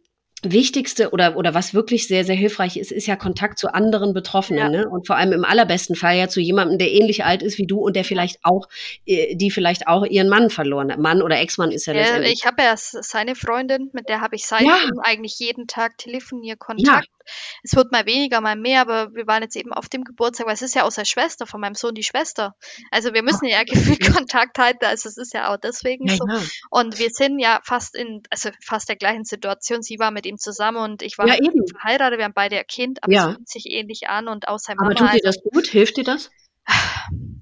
Wichtigste 0.44 1.12
oder, 1.12 1.36
oder 1.36 1.54
was 1.54 1.74
wirklich 1.74 2.08
sehr, 2.08 2.24
sehr 2.24 2.36
hilfreich 2.36 2.78
ist, 2.78 2.92
ist 2.92 3.08
ja 3.08 3.16
Kontakt 3.16 3.60
zu 3.60 3.74
anderen 3.74 4.14
Betroffenen. 4.14 4.60
Ja. 4.60 4.70
Ne? 4.70 4.90
Und 4.90 5.08
vor 5.08 5.16
allem 5.16 5.34
im 5.34 5.46
allerbesten 5.46 5.96
Fall 5.96 6.18
ja 6.18 6.30
zu 6.30 6.40
jemandem, 6.40 6.78
der 6.78 6.92
ähnlich 6.92 7.26
alt 7.26 7.44
ist 7.44 7.58
wie 7.58 7.68
du 7.68 7.80
und 7.80 7.96
der 7.96 8.04
vielleicht 8.04 8.40
auch, 8.44 8.68
äh, 9.06 9.36
die 9.36 9.52
vielleicht 9.52 9.88
auch 9.88 10.06
ihren 10.06 10.30
Mann 10.30 10.50
verloren 10.50 10.92
hat. 10.92 11.00
Mann 11.00 11.22
oder 11.22 11.40
Ex-Mann 11.40 11.72
ist 11.72 11.86
ja, 11.88 11.94
ja 11.94 12.02
letztendlich. 12.02 12.34
Ich 12.34 12.46
habe 12.46 12.64
ja 12.64 12.74
seine 12.76 13.36
Freundin, 13.36 13.90
mit 13.94 14.10
der 14.10 14.22
habe 14.22 14.36
ich 14.36 14.46
seitdem 14.46 14.68
ja. 14.68 14.90
eigentlich 15.04 15.40
jeden 15.40 15.68
Tag 15.68 15.98
Telefonierkontakt. 15.98 17.08
Ja. 17.08 17.20
Es 17.64 17.76
wird 17.76 17.92
mal 17.92 18.06
weniger, 18.06 18.42
mal 18.42 18.56
mehr, 18.56 18.82
aber 18.82 19.14
wir 19.14 19.28
waren 19.28 19.44
jetzt 19.44 19.56
eben 19.56 19.74
auf 19.74 19.90
dem 19.90 20.04
Geburtstag, 20.04 20.48
weil 20.48 20.54
es 20.54 20.62
ist 20.62 20.76
ja 20.76 20.84
auch 20.84 20.92
seine 20.92 21.06
Schwester, 21.06 21.46
von 21.46 21.62
meinem 21.62 21.76
Sohn 21.76 21.94
die 21.94 22.04
Schwester. 22.04 22.56
Also 22.92 23.14
wir 23.14 23.24
müssen 23.24 23.46
ja 23.46 23.64
gefühlt 23.66 24.14
Kontakt 24.14 24.58
halten, 24.58 24.86
also 24.86 25.10
es 25.10 25.18
ist 25.18 25.34
ja 25.34 25.54
auch 25.54 25.58
deswegen 25.58 26.08
so. 26.08 26.26
Und 26.70 27.00
wir 27.00 27.10
sind 27.12 27.40
ja 27.40 27.60
fast 27.64 27.96
in, 27.96 28.24
also 28.30 28.50
fast 28.64 28.90
der 28.90 28.96
gleichen 28.96 29.26
Situation. 29.26 29.82
Sie 29.82 30.00
war 30.00 30.12
mit 30.12 30.26
ihm 30.30 30.38
zusammen 30.38 30.78
und 30.78 31.02
ich 31.02 31.18
war 31.18 31.28
ja, 31.28 31.36
eben. 31.36 31.68
verheiratet, 31.68 32.20
wir 32.20 32.26
haben 32.26 32.34
beide 32.34 32.58
ein 32.58 32.68
Kind, 32.68 33.04
aber 33.04 33.12
ja. 33.12 33.30
es 33.30 33.36
fühlt 33.36 33.50
sich 33.50 33.66
ähnlich 33.68 34.08
an 34.10 34.28
und 34.28 34.48
außer 34.48 34.76
Mama. 34.76 34.92
Aber 34.92 34.96
tut 34.96 35.14
dir 35.14 35.22
das 35.24 35.42
gut? 35.42 35.68
Hilft 35.68 35.98
dir 35.98 36.04
das? 36.04 36.30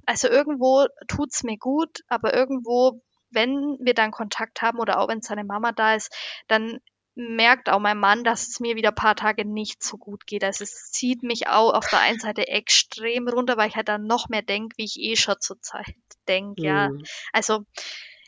Also 0.05 0.30
irgendwo 0.30 0.85
tut's 1.09 1.43
mir 1.43 1.57
gut, 1.57 1.99
aber 2.07 2.34
irgendwo 2.34 3.01
wenn 3.30 3.77
wir 3.81 3.93
dann 3.93 4.11
Kontakt 4.11 4.61
haben 4.61 4.80
oder 4.80 4.99
auch 4.99 5.09
wenn 5.09 5.22
seine 5.22 5.43
Mama 5.43 5.72
da 5.73 5.95
ist, 5.95 6.15
dann 6.47 6.80
merkt 7.15 7.69
auch 7.69 7.80
mein 7.80 7.97
Mann, 7.97 8.23
dass 8.23 8.47
es 8.47 8.59
mir 8.59 8.76
wieder 8.76 8.89
ein 8.89 8.95
paar 8.95 9.15
Tage 9.15 9.43
nicht 9.43 9.84
so 9.84 9.97
gut 9.97 10.27
geht. 10.27 10.43
Also 10.43 10.64
es 10.64 10.91
zieht 10.91 11.23
mich 11.23 11.47
auch 11.47 11.73
auf 11.73 11.89
der 11.89 11.99
einen 11.99 12.19
Seite 12.19 12.47
extrem 12.47 13.27
runter, 13.27 13.57
weil 13.57 13.69
ich 13.69 13.76
halt 13.76 13.89
dann 13.89 14.05
noch 14.05 14.30
mehr 14.30 14.43
denke, 14.43 14.77
wie 14.77 14.85
ich 14.85 14.99
eh 14.99 15.15
schon 15.15 15.35
zur 15.39 15.59
Zeit 15.61 15.95
denke. 16.27 16.61
Ja, 16.61 16.89
mhm. 16.89 17.03
also 17.34 17.65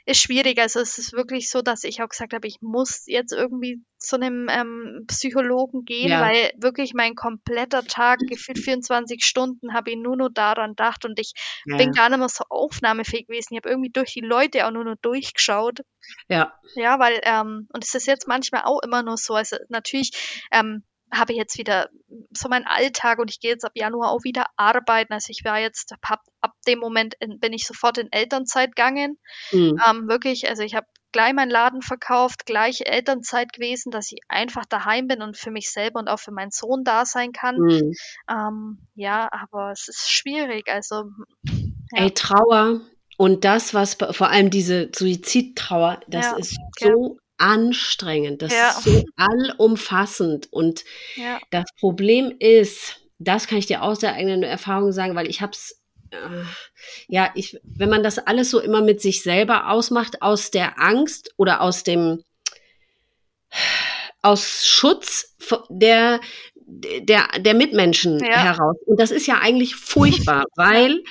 ist 0.06 0.22
schwierig. 0.22 0.60
Also 0.60 0.80
es 0.80 0.98
ist 0.98 1.14
wirklich 1.14 1.50
so, 1.50 1.62
dass 1.62 1.84
ich 1.84 2.02
auch 2.02 2.10
gesagt 2.10 2.34
habe, 2.34 2.48
ich 2.48 2.58
muss 2.62 3.04
jetzt 3.06 3.32
irgendwie 3.32 3.84
zu 3.98 4.16
einem 4.16 4.48
ähm, 4.50 5.06
Psychologen 5.08 5.84
gehen, 5.84 6.10
ja. 6.10 6.22
weil 6.22 6.52
wirklich 6.58 6.94
mein 6.94 7.16
kompletter 7.16 7.84
Tag, 7.84 8.20
gefühlt 8.28 8.60
24 8.60 9.24
Stunden, 9.24 9.74
habe 9.74 9.92
ich 9.92 9.98
nur 9.98 10.16
noch 10.16 10.30
daran 10.30 10.72
gedacht 10.72 11.06
und 11.06 11.20
ich 11.20 11.34
ja. 11.66 11.78
bin 11.78 11.92
gar 11.92 12.10
nicht 12.10 12.20
mehr 12.20 12.30
so 12.30 12.46
aufnahmefähig 12.50 13.28
gewesen. 13.28 13.54
Ich 13.54 13.58
habe 13.58 13.70
irgendwie 13.70 13.92
durch 13.92 14.14
die 14.14 14.22
Leute 14.22 14.66
auch 14.66 14.72
nur 14.72 14.86
noch 14.86 14.98
durchgeschaut. 15.02 15.82
Ja. 16.30 16.54
Ja, 16.76 17.00
weil, 17.00 17.20
ähm, 17.24 17.68
und 17.74 17.84
es 17.84 17.94
ist 17.94 18.08
jetzt 18.08 18.28
manchmal 18.28 18.64
auch 18.64 18.82
immer 18.82 19.04
nur 19.04 19.18
so, 19.18 19.34
also 19.34 19.58
natürlich, 19.70 20.12
ähm, 20.52 20.84
habe 21.12 21.34
ich 21.34 21.38
jetzt 21.38 21.58
wieder 21.58 21.90
so 22.32 22.50
meinen 22.50 22.66
Alltag 22.66 23.20
und 23.20 23.30
ich 23.30 23.40
gehe 23.40 23.52
jetzt 23.52 23.66
ab 23.66 23.72
Januar 23.76 24.12
auch 24.12 24.24
wieder 24.24 24.46
arbeiten. 24.56 25.14
Also 25.14 25.32
ich 25.32 25.44
war 25.44 25.60
jetzt, 25.60 25.94
hab, 26.08 26.22
ab 26.42 26.54
dem 26.68 26.80
Moment 26.80 27.16
in, 27.20 27.40
bin 27.40 27.54
ich 27.54 27.66
sofort 27.66 27.98
in 27.98 28.12
Elternzeit 28.12 28.76
gegangen. 28.76 29.18
Mhm. 29.52 29.80
Ähm, 29.88 30.08
wirklich, 30.08 30.50
also 30.50 30.64
ich 30.64 30.76
habe 30.76 30.88
gleich 31.12 31.34
meinen 31.34 31.50
Laden 31.50 31.82
verkauft, 31.82 32.46
gleich 32.46 32.82
Elternzeit 32.86 33.54
gewesen, 33.54 33.92
dass 33.92 34.12
ich 34.12 34.20
einfach 34.28 34.66
daheim 34.66 35.08
bin 35.08 35.22
und 35.22 35.38
für 35.38 35.52
mich 35.52 35.72
selber 35.72 36.00
und 36.00 36.08
auch 36.08 36.20
für 36.20 36.32
meinen 36.32 36.52
Sohn 36.52 36.84
da 36.84 37.06
sein 37.06 37.32
kann. 37.32 37.58
Mhm. 37.58 37.94
Ähm, 38.30 38.88
ja, 38.96 39.30
aber 39.32 39.72
es 39.72 39.88
ist 39.88 40.12
schwierig. 40.12 40.70
Also 40.70 41.06
ja. 41.46 42.04
Ey, 42.04 42.12
Trauer 42.12 42.82
und 43.18 43.44
das, 43.44 43.74
was 43.74 43.96
vor 43.96 44.30
allem 44.30 44.50
diese 44.50 44.90
Suizidtrauer, 44.96 46.00
das 46.08 46.26
ja, 46.26 46.38
ist 46.38 46.58
so 46.80 47.18
ja. 47.18 47.20
Anstrengend, 47.40 48.42
das 48.42 48.54
ist 48.54 48.84
so 48.84 49.04
allumfassend. 49.16 50.48
Und 50.52 50.84
das 51.52 51.66
Problem 51.80 52.34
ist, 52.40 53.02
das 53.18 53.48
kann 53.48 53.58
ich 53.58 53.66
dir 53.66 53.84
aus 53.84 54.00
der 54.00 54.14
eigenen 54.14 54.44
Erfahrung 54.44 54.92
sagen, 54.92 55.16
weil 55.16 55.30
ich 55.30 55.42
habe 55.42 55.52
es 55.52 55.80
äh, 56.12 56.44
ja, 57.08 57.32
ich, 57.36 57.60
wenn 57.64 57.90
man 57.90 58.04
das 58.04 58.18
alles 58.20 58.50
so 58.50 58.60
immer 58.60 58.82
mit 58.82 59.02
sich 59.02 59.22
selber 59.22 59.70
ausmacht, 59.70 60.22
aus 60.22 60.52
der 60.52 60.80
Angst 60.80 61.34
oder 61.38 61.62
aus 61.62 61.84
dem, 61.84 62.24
aus 64.22 64.66
Schutz 64.66 65.36
der, 65.70 66.20
der, 66.66 67.28
der 67.40 67.54
Mitmenschen 67.54 68.20
ja. 68.20 68.44
heraus. 68.44 68.78
Und 68.86 69.00
das 69.00 69.12
ist 69.12 69.28
ja 69.28 69.40
eigentlich 69.40 69.76
furchtbar, 69.76 70.46
weil 70.56 71.04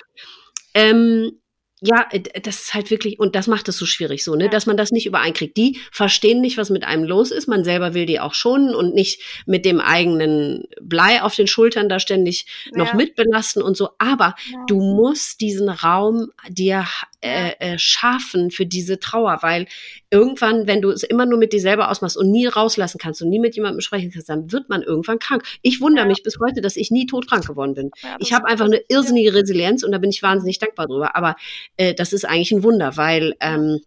ähm, 0.75 1.41
ja, 1.81 2.07
äh, 2.11 2.21
das 2.41 2.63
ist 2.63 2.75
halt 2.75 2.91
wirklich, 2.91 3.19
und 3.19 3.35
das 3.35 3.47
macht 3.47 3.69
es 3.69 3.79
so 3.79 3.87
schwierig 3.87 4.25
so, 4.25 4.35
ne, 4.35 4.45
ja. 4.45 4.51
dass 4.51 4.67
man 4.67 4.77
das 4.77 4.91
nicht 4.91 5.07
übereinkriegt. 5.07 5.57
Die 5.57 5.79
verstehen 5.93 6.41
nicht, 6.41 6.57
was 6.57 6.71
mit 6.71 6.85
einem 6.85 7.05
los 7.05 7.31
ist. 7.31 7.47
Man 7.47 7.65
selber 7.65 7.95
will 7.95 8.07
die 8.07 8.21
auch 8.21 8.35
schonen 8.35 8.75
und 8.75 8.95
nicht 8.95 9.23
mit 9.47 9.65
dem 9.65 9.81
eigenen 9.81 10.65
Blei 10.81 11.23
auf 11.23 11.35
den 11.35 11.47
Schultern 11.47 11.89
da 11.89 12.01
ständig 12.01 12.47
ja. 12.73 12.79
noch 12.79 12.95
mitbelasten 12.95 13.63
und 13.63 13.77
so. 13.77 13.91
Aber 13.99 14.35
ja. 14.51 14.59
du 14.67 14.81
musst 14.81 15.41
diesen 15.41 15.69
Raum 15.69 16.33
dir 16.49 16.87
äh, 17.21 17.53
äh, 17.59 17.79
schaffen 17.79 18.51
für 18.51 18.65
diese 18.65 19.01
Trauer, 19.01 19.39
weil 19.41 19.67
irgendwann, 20.11 20.67
wenn 20.67 20.81
du 20.81 20.91
es 20.91 21.03
immer 21.03 21.27
nur 21.27 21.39
mit 21.39 21.53
dir 21.53 21.61
selber 21.61 21.91
ausmachst 21.91 22.17
und 22.17 22.31
nie 22.31 22.47
rauslassen 22.47 22.99
kannst 22.99 23.23
und 23.23 23.29
nie 23.29 23.41
mit 23.41 23.57
jemandem 23.57 23.81
sprechen 23.81 24.13
kannst, 24.13 24.29
dann 24.29 24.53
wird 24.53 24.69
man 24.69 24.83
irgendwann 24.83 25.19
krank. 25.19 25.43
Ich 25.63 25.81
wundere 25.81 26.07
mich 26.07 26.23
bis 26.23 26.39
heute, 26.39 26.61
dass 26.61 26.77
ich 26.77 26.91
nie 26.91 27.07
todkrank 27.07 27.47
geworden 27.47 27.75
bin. 27.75 27.91
ich 28.21 28.33
habe 28.33 28.47
einfach 28.47 28.67
eine 28.67 28.81
irrsinnige 28.89 29.35
Resilienz 29.35 29.83
und 29.83 29.91
da 29.93 29.99
bin 29.99 30.11
ich 30.11 30.23
wahnsinnig 30.23 30.59
dankbar 30.61 30.87
drüber. 30.87 31.17
Aber 31.17 31.35
äh, 31.77 31.93
das 31.93 32.13
ist 32.13 32.25
eigentlich 32.25 32.53
ein 32.53 32.63
Wunder, 32.63 32.97
weil 32.97 33.35
ähm, 33.41 33.81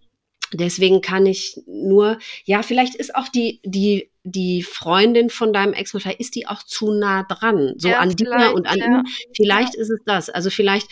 deswegen 0.54 1.02
kann 1.02 1.26
ich 1.26 1.62
nur, 1.66 2.18
ja, 2.44 2.64
vielleicht 2.64 2.96
ist 2.96 3.16
auch 3.16 3.30
die, 3.30 3.62
die, 3.64 4.10
die 4.24 4.64
Freundin 4.64 5.30
von 5.30 5.54
deinem 5.54 5.74
Ex-Mann, 5.74 6.02
vielleicht 6.02 6.20
ist 6.20 6.36
die 6.36 6.48
auch 6.48 6.64
zu 6.64 6.92
nah 6.92 7.24
dran, 7.24 7.76
so 7.78 7.90
ja, 7.90 8.00
an 8.00 8.10
dir 8.10 8.54
und 8.54 8.68
an 8.68 8.78
ja. 8.78 8.86
ihm. 8.86 9.04
Vielleicht 9.36 9.76
ja. 9.76 9.82
ist 9.82 9.90
es 9.90 10.00
das. 10.06 10.30
Also 10.30 10.50
vielleicht, 10.50 10.88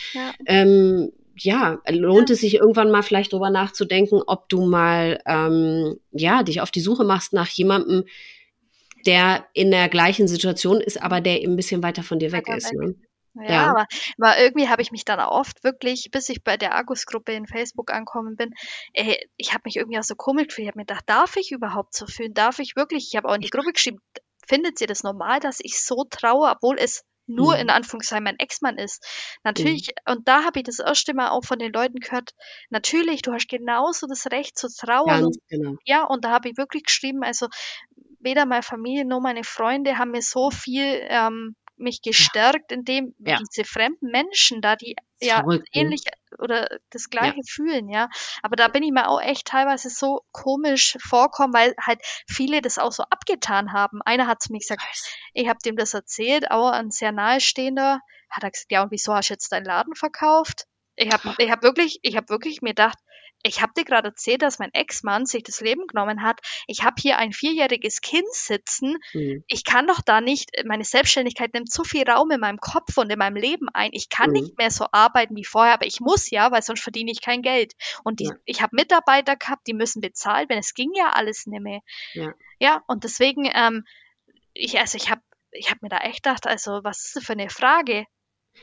ähm, 0.46 1.12
ja, 1.42 1.80
lohnt 1.88 2.30
es 2.30 2.40
sich 2.40 2.54
irgendwann 2.54 2.90
mal 2.90 3.02
vielleicht 3.02 3.32
drüber 3.32 3.50
nachzudenken, 3.50 4.22
ob 4.26 4.48
du 4.48 4.66
mal, 4.66 5.20
ähm, 5.26 5.98
ja, 6.10 6.42
dich 6.42 6.60
auf 6.60 6.70
die 6.70 6.80
Suche 6.80 7.04
machst 7.04 7.32
nach 7.32 7.48
jemandem, 7.48 8.04
der 9.06 9.46
in 9.54 9.70
der 9.70 9.88
gleichen 9.88 10.28
Situation 10.28 10.80
ist, 10.80 11.02
aber 11.02 11.20
der 11.20 11.40
eben 11.40 11.54
ein 11.54 11.56
bisschen 11.56 11.82
weiter 11.82 12.02
von 12.02 12.18
dir 12.18 12.32
weg 12.32 12.48
ist. 12.48 12.72
Ne? 12.72 12.94
Ja, 13.34 13.44
ja, 13.44 13.70
Aber, 13.70 13.86
aber 14.18 14.38
irgendwie 14.38 14.68
habe 14.68 14.82
ich 14.82 14.90
mich 14.90 15.04
dann 15.04 15.20
oft 15.20 15.62
wirklich, 15.62 16.10
bis 16.10 16.28
ich 16.28 16.42
bei 16.42 16.56
der 16.56 16.74
Argus-Gruppe 16.74 17.32
in 17.32 17.46
Facebook 17.46 17.92
angekommen 17.92 18.36
bin, 18.36 18.52
ey, 18.92 19.16
ich 19.36 19.52
habe 19.52 19.62
mich 19.64 19.76
irgendwie 19.76 19.98
auch 19.98 20.04
so 20.04 20.16
komisch 20.16 20.48
gefühlt. 20.48 20.64
Ich 20.64 20.68
habe 20.68 20.78
mir 20.78 20.84
gedacht, 20.84 21.04
darf 21.06 21.36
ich 21.36 21.52
überhaupt 21.52 21.94
so 21.94 22.06
fühlen? 22.06 22.34
Darf 22.34 22.58
ich 22.58 22.76
wirklich? 22.76 23.08
Ich 23.08 23.16
habe 23.16 23.28
auch 23.28 23.34
in 23.34 23.40
die 23.40 23.50
Gruppe 23.50 23.72
geschrieben, 23.72 24.00
findet 24.46 24.80
ihr 24.80 24.88
das 24.88 25.04
normal, 25.04 25.40
dass 25.40 25.60
ich 25.62 25.80
so 25.80 26.04
traue, 26.10 26.50
obwohl 26.50 26.76
es 26.78 27.04
nur 27.30 27.54
mhm. 27.54 27.62
in 27.62 27.70
Anführungszeichen 27.70 28.24
mein 28.24 28.38
Ex-Mann 28.38 28.78
ist. 28.78 29.04
Natürlich, 29.44 29.88
mhm. 29.88 30.12
und 30.12 30.28
da 30.28 30.44
habe 30.44 30.60
ich 30.60 30.64
das 30.64 30.78
erste 30.78 31.14
Mal 31.14 31.30
auch 31.30 31.44
von 31.44 31.58
den 31.58 31.72
Leuten 31.72 32.00
gehört, 32.00 32.34
natürlich, 32.68 33.22
du 33.22 33.32
hast 33.32 33.48
genauso 33.48 34.06
das 34.06 34.26
Recht 34.30 34.58
zu 34.58 34.68
trauern. 34.68 35.22
Ganz 35.22 35.38
genau. 35.48 35.76
Ja, 35.84 36.04
und 36.04 36.24
da 36.24 36.30
habe 36.30 36.50
ich 36.50 36.56
wirklich 36.56 36.84
geschrieben, 36.84 37.22
also 37.22 37.48
weder 38.20 38.46
meine 38.46 38.62
Familie 38.62 39.04
noch 39.06 39.20
meine 39.20 39.44
Freunde 39.44 39.98
haben 39.98 40.10
mir 40.10 40.22
so 40.22 40.50
viel 40.50 41.00
ähm, 41.08 41.56
mich 41.80 42.02
gestärkt, 42.02 42.72
indem 42.72 43.14
ja. 43.18 43.38
diese 43.38 43.64
fremden 43.64 44.10
Menschen 44.10 44.60
da, 44.60 44.76
die 44.76 44.96
ja 45.20 45.40
Verrückt, 45.40 45.68
ähnlich 45.72 46.02
oder 46.38 46.68
das 46.90 47.10
gleiche 47.10 47.36
ja. 47.36 47.42
fühlen, 47.46 47.88
ja. 47.88 48.08
Aber 48.42 48.56
da 48.56 48.68
bin 48.68 48.82
ich 48.82 48.92
mir 48.92 49.08
auch 49.08 49.20
echt 49.20 49.46
teilweise 49.46 49.90
so 49.90 50.22
komisch 50.32 50.96
vorkommen, 51.00 51.52
weil 51.52 51.74
halt 51.80 52.00
viele 52.28 52.60
das 52.60 52.78
auch 52.78 52.92
so 52.92 53.02
abgetan 53.04 53.72
haben. 53.72 54.00
Einer 54.04 54.26
hat 54.26 54.42
zu 54.42 54.52
mir 54.52 54.58
gesagt, 54.58 54.82
ich 55.34 55.48
habe 55.48 55.58
dem 55.64 55.76
das 55.76 55.94
erzählt, 55.94 56.50
auch 56.50 56.70
ein 56.70 56.90
sehr 56.90 57.12
nahestehender, 57.12 58.00
hat 58.30 58.44
er 58.44 58.50
gesagt, 58.50 58.70
ja, 58.70 58.82
und 58.82 58.90
wieso 58.90 59.14
hast 59.14 59.30
du 59.30 59.34
jetzt 59.34 59.52
deinen 59.52 59.64
Laden 59.64 59.94
verkauft? 59.94 60.66
Ich 60.96 61.12
habe 61.12 61.34
ich 61.38 61.50
hab 61.50 61.62
wirklich, 61.62 61.98
ich 62.02 62.16
habe 62.16 62.28
wirklich 62.28 62.62
mir 62.62 62.70
gedacht, 62.70 62.98
ich 63.42 63.62
habe 63.62 63.72
dir 63.76 63.84
gerade 63.84 64.08
erzählt, 64.08 64.42
dass 64.42 64.58
mein 64.58 64.72
Ex-Mann 64.74 65.24
sich 65.24 65.42
das 65.42 65.60
Leben 65.60 65.86
genommen 65.86 66.22
hat. 66.22 66.40
Ich 66.66 66.84
habe 66.84 66.96
hier 67.00 67.18
ein 67.18 67.32
vierjähriges 67.32 68.00
Kind 68.00 68.28
sitzen. 68.32 68.98
Mhm. 69.14 69.44
Ich 69.48 69.64
kann 69.64 69.86
doch 69.86 70.00
da 70.02 70.20
nicht, 70.20 70.50
meine 70.66 70.84
Selbstständigkeit 70.84 71.54
nimmt 71.54 71.72
so 71.72 71.82
viel 71.82 72.08
Raum 72.08 72.30
in 72.30 72.40
meinem 72.40 72.58
Kopf 72.58 72.98
und 72.98 73.10
in 73.10 73.18
meinem 73.18 73.36
Leben 73.36 73.68
ein. 73.72 73.90
Ich 73.92 74.08
kann 74.08 74.30
mhm. 74.30 74.34
nicht 74.34 74.58
mehr 74.58 74.70
so 74.70 74.86
arbeiten 74.92 75.36
wie 75.36 75.44
vorher, 75.44 75.74
aber 75.74 75.86
ich 75.86 76.00
muss 76.00 76.30
ja, 76.30 76.50
weil 76.50 76.62
sonst 76.62 76.82
verdiene 76.82 77.10
ich 77.10 77.22
kein 77.22 77.42
Geld. 77.42 77.74
Und 78.04 78.20
die, 78.20 78.26
ja. 78.26 78.34
ich 78.44 78.60
habe 78.62 78.76
Mitarbeiter 78.76 79.36
gehabt, 79.36 79.66
die 79.66 79.74
müssen 79.74 80.00
bezahlt 80.00 80.48
werden. 80.50 80.60
Es 80.60 80.74
ging 80.74 80.92
ja 80.94 81.10
alles 81.10 81.46
nicht 81.46 81.62
mehr. 81.62 81.80
Ja, 82.12 82.32
ja 82.58 82.82
und 82.86 83.04
deswegen, 83.04 83.50
ähm, 83.52 83.84
ich, 84.52 84.78
also 84.78 84.96
ich 84.96 85.10
habe 85.10 85.22
ich 85.52 85.70
hab 85.70 85.82
mir 85.82 85.88
da 85.88 85.98
echt 85.98 86.22
gedacht, 86.22 86.46
also 86.46 86.80
was 86.84 87.06
ist 87.06 87.16
das 87.16 87.24
für 87.24 87.32
eine 87.32 87.50
Frage? 87.50 88.06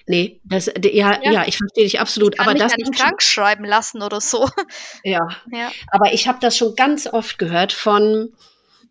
Nee, 0.06 0.40
das, 0.46 0.68
ja, 0.68 1.20
ja, 1.22 1.32
ja, 1.32 1.44
ich 1.48 1.58
verstehe 1.58 1.84
dich 1.84 2.00
absolut. 2.00 2.36
Ich 2.36 2.38
kann 2.38 2.50
aber 2.50 2.58
das 2.58 2.72
ja 2.72 2.78
nicht 2.78 2.94
krank 2.94 3.22
schreiben 3.22 3.66
lassen 3.66 4.02
oder 4.02 4.22
so. 4.22 4.48
Ja. 5.04 5.28
ja. 5.52 5.72
Aber 5.92 6.14
ich 6.14 6.28
habe 6.28 6.40
das 6.42 6.58
schon 6.58 6.76
ganz 6.76 7.08
oft 7.08 7.38
gehört 7.38 7.74
von, 7.74 8.34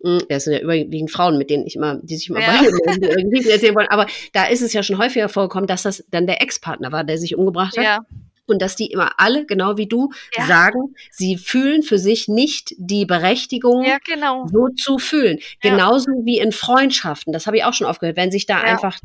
hm, 0.02 0.20
das 0.28 0.44
sind 0.44 0.52
ja 0.52 0.60
überwiegend 0.60 1.10
Frauen, 1.10 1.38
mit 1.38 1.48
denen 1.48 1.66
ich 1.66 1.76
immer, 1.76 1.96
die 2.02 2.16
sich 2.16 2.28
immer 2.28 2.40
ja. 2.40 2.62
irgendwie 2.62 3.48
erzählen 3.48 3.74
wollen. 3.74 3.88
Aber 3.88 4.06
da 4.32 4.46
ist 4.46 4.62
es 4.62 4.72
ja 4.72 4.82
schon 4.82 4.98
häufiger 4.98 5.28
vorgekommen, 5.28 5.66
dass 5.66 5.82
das 5.82 6.04
dann 6.10 6.26
der 6.26 6.42
Ex-Partner 6.42 6.92
war, 6.92 7.04
der 7.04 7.18
sich 7.18 7.36
umgebracht 7.36 7.76
hat. 7.76 7.84
Ja 7.84 8.00
und 8.46 8.62
dass 8.62 8.76
die 8.76 8.86
immer 8.86 9.18
alle, 9.18 9.44
genau 9.44 9.76
wie 9.76 9.86
du, 9.86 10.10
ja. 10.36 10.46
sagen, 10.46 10.94
sie 11.10 11.36
fühlen 11.36 11.82
für 11.82 11.98
sich 11.98 12.28
nicht 12.28 12.74
die 12.78 13.04
Berechtigung, 13.04 13.84
ja, 13.84 13.98
genau. 14.04 14.46
so 14.46 14.68
zu 14.68 14.98
fühlen. 14.98 15.38
Genauso 15.60 16.10
wie 16.24 16.38
in 16.38 16.52
Freundschaften. 16.52 17.32
Das 17.32 17.46
habe 17.46 17.56
ich 17.56 17.64
auch 17.64 17.74
schon 17.74 17.86
aufgehört. 17.86 18.16
Wenn 18.16 18.30
sich 18.30 18.46
da 18.46 18.60
einfach 18.60 18.98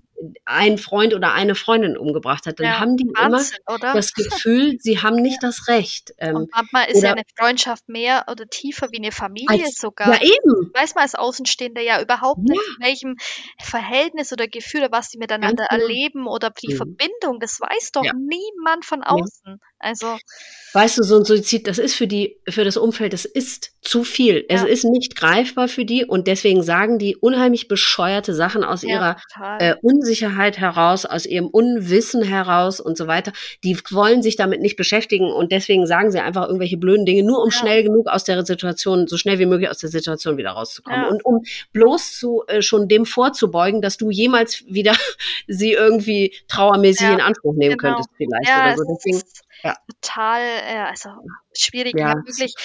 ein 0.46 0.78
Freund 0.78 1.14
oder 1.14 1.34
eine 1.34 1.56
Freundin 1.56 1.98
umgebracht 1.98 2.46
hat, 2.46 2.60
dann 2.60 2.80
haben 2.80 2.98
die 2.98 3.06
Wahnsinn, 3.06 3.58
immer 3.68 3.76
oder? 3.76 3.94
das 3.94 4.14
Gefühl, 4.14 4.78
sie 4.80 5.02
haben 5.02 5.16
nicht 5.22 5.42
das 5.42 5.68
Recht. 5.68 6.14
Ähm, 6.18 6.36
und 6.36 6.52
manchmal 6.54 6.90
ist 6.90 7.02
ja 7.02 7.12
eine 7.12 7.24
Freundschaft 7.38 7.90
mehr 7.90 8.26
oder 8.30 8.48
tiefer 8.48 8.90
wie 8.92 8.98
eine 8.98 9.12
Familie 9.12 9.66
als, 9.66 9.78
sogar. 9.78 10.14
Ja, 10.14 10.22
eben. 10.22 10.72
Weiß 10.74 10.96
man 10.96 11.04
als 11.04 11.16
Außenstehender 11.16 11.82
ja 11.82 12.02
überhaupt 12.02 12.42
nicht, 12.42 12.62
in 12.80 12.86
welchem 12.86 13.16
Verhältnis 13.60 14.32
oder 14.32 14.48
Gefühl 14.48 14.82
oder 14.82 14.92
was 14.92 15.10
die 15.10 15.18
miteinander 15.18 15.66
genau. 15.70 15.82
erleben 15.82 16.28
oder 16.28 16.52
die 16.52 16.74
mhm. 16.74 16.78
Verbindung. 16.78 17.40
Das 17.40 17.60
weiß 17.60 17.92
doch 17.94 18.04
niemand 18.04 18.86
von 18.86 19.04
außen. 19.04 19.60
Also 19.80 20.18
weißt 20.74 21.00
du, 21.00 21.04
so 21.04 21.18
ein 21.18 21.26
Suizid, 21.26 21.68
das 21.68 21.80
ist 21.80 21.96
für 21.96 22.08
die, 22.08 22.40
für 22.48 22.64
das 22.64 22.78
Umfeld, 22.78 23.14
das 23.14 23.26
ist 23.26 23.74
zu 23.82 24.04
viel. 24.04 24.46
Ja. 24.48 24.58
Es 24.58 24.64
ist 24.64 24.84
nicht 24.84 25.16
greifbar 25.16 25.68
für 25.68 25.86
die 25.86 26.06
und 26.06 26.28
deswegen 26.28 26.62
sagen 26.62 27.00
die 27.00 27.16
unheimlich 27.16 27.68
bescheuerte 27.68 28.36
Sachen 28.36 28.64
aus 28.64 28.84
ja, 28.84 28.90
ihrer 28.90 29.18
äh, 29.60 29.76
Unsicherheit 29.82 30.11
heraus, 30.20 31.06
aus 31.06 31.26
ihrem 31.26 31.48
Unwissen 31.48 32.24
heraus 32.24 32.80
und 32.80 32.98
so 32.98 33.08
weiter. 33.08 33.32
Die 33.64 33.78
wollen 33.92 34.22
sich 34.22 34.36
damit 34.36 34.62
nicht 34.62 34.76
beschäftigen 34.76 35.32
und 35.32 35.52
deswegen 35.52 35.86
sagen 35.88 36.12
sie 36.12 36.20
einfach 36.20 36.46
irgendwelche 36.46 36.78
blöden 36.78 37.06
Dinge, 37.06 37.24
nur 37.24 37.42
um 37.42 37.50
ja. 37.50 37.58
schnell 37.58 37.84
genug 37.84 38.08
aus 38.08 38.24
der 38.24 38.46
Situation, 38.46 39.08
so 39.08 39.18
schnell 39.18 39.40
wie 39.40 39.46
möglich 39.46 39.70
aus 39.70 39.80
der 39.80 39.90
Situation 39.90 40.38
wieder 40.38 40.52
rauszukommen 40.52 41.06
und 41.06 41.26
um 41.26 41.44
bloß 41.74 42.18
zu 42.18 42.44
äh, 42.48 42.62
schon 42.62 42.88
dem 42.88 43.06
vorzubeugen, 43.06 43.82
dass 43.82 43.98
du 43.98 44.10
jemals 44.10 44.64
wieder 44.68 44.96
sie 45.48 45.74
irgendwie 45.74 46.34
trauermäßig 46.48 47.10
in 47.10 47.22
Anspruch 47.22 47.56
nehmen 47.56 47.78
genau. 47.78 47.96
könntest 47.96 48.10
vielleicht 48.18 48.50
oder 48.50 48.78
so. 48.78 48.84
Deswegen 48.96 49.22
ja. 49.64 49.76
total, 50.02 50.42
äh, 50.42 50.86
also 50.90 51.10
schwierig. 51.54 51.96
Ja, 51.98 52.16
ich 52.26 52.40
wirklich, 52.40 52.56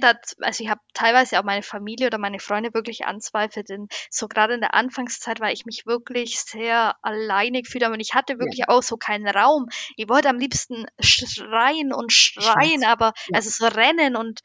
da, 0.00 0.14
also 0.40 0.64
ich 0.64 0.70
habe 0.70 0.80
teilweise 0.94 1.38
auch 1.38 1.44
meine 1.44 1.62
Familie 1.62 2.06
oder 2.06 2.18
meine 2.18 2.38
Freunde 2.38 2.74
wirklich 2.74 3.04
anzweifelt. 3.04 3.68
Denn 3.68 3.88
so 4.10 4.28
gerade 4.28 4.54
in 4.54 4.60
der 4.60 4.74
Anfangszeit, 4.74 5.40
weil 5.40 5.52
ich 5.52 5.66
mich 5.66 5.86
wirklich 5.86 6.40
sehr 6.40 6.96
alleine 7.02 7.62
gefühlt 7.62 7.84
habe 7.84 7.94
und 7.94 8.00
ich 8.00 8.14
hatte 8.14 8.38
wirklich 8.38 8.60
ja. 8.60 8.68
auch 8.68 8.82
so 8.82 8.96
keinen 8.96 9.28
Raum. 9.28 9.68
Ich 9.96 10.08
wollte 10.08 10.28
am 10.28 10.38
liebsten 10.38 10.86
schreien 11.00 11.92
und 11.92 12.12
schreien, 12.12 12.84
aber 12.84 13.12
ja. 13.28 13.36
also 13.36 13.50
so 13.50 13.66
rennen 13.66 14.16
und 14.16 14.40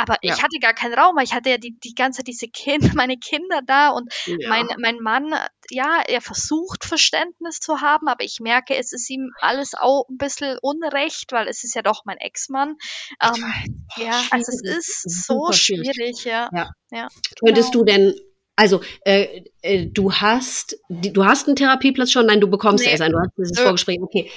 aber 0.00 0.16
ja. 0.22 0.34
ich 0.34 0.42
hatte 0.42 0.58
gar 0.60 0.72
keinen 0.72 0.94
Raum, 0.94 1.16
weil 1.16 1.24
ich 1.24 1.34
hatte 1.34 1.50
ja 1.50 1.58
die, 1.58 1.78
die 1.78 1.94
ganze 1.94 2.22
diese 2.22 2.48
Kinder, 2.48 2.90
meine 2.94 3.18
Kinder 3.18 3.60
da 3.66 3.90
und 3.90 4.12
mein, 4.48 4.66
mein 4.78 4.98
Mann, 5.00 5.34
ja, 5.70 6.02
er 6.06 6.20
versucht 6.20 6.84
Verständnis 6.84 7.60
zu 7.60 7.80
haben, 7.80 8.08
aber 8.08 8.24
ich 8.24 8.38
merke, 8.40 8.76
es 8.76 8.92
ist 8.92 9.10
ihm 9.10 9.32
alles 9.40 9.74
auch 9.74 10.08
ein 10.08 10.16
bisschen 10.16 10.58
unrecht, 10.62 11.32
weil 11.32 11.48
es 11.48 11.64
ist 11.64 11.74
ja 11.74 11.82
doch 11.82 12.04
mein 12.04 12.16
Ex-Mann. 12.16 12.76
Ähm, 13.22 13.52
ja, 13.96 14.22
also 14.30 14.52
es 14.52 14.62
ist 14.64 15.26
so 15.26 15.52
schwierig, 15.52 16.24
ja. 16.24 16.48
ja. 16.52 16.70
ja 16.90 17.08
Könntest 17.44 17.72
genau. 17.72 17.84
du 17.84 17.92
denn 17.92 18.14
also 18.56 18.82
äh, 19.06 19.42
äh, 19.62 19.86
du 19.86 20.12
hast 20.12 20.76
du 20.90 21.24
hast 21.24 21.46
einen 21.46 21.56
Therapieplatz 21.56 22.10
schon, 22.10 22.26
nein, 22.26 22.40
du 22.40 22.48
bekommst 22.48 22.84
nee. 22.84 22.90
erst 22.90 23.02
einen, 23.02 23.14
du 23.14 23.20
hast 23.20 23.32
dieses 23.38 23.58
Vorgespräch, 23.58 23.98
okay. 24.02 24.30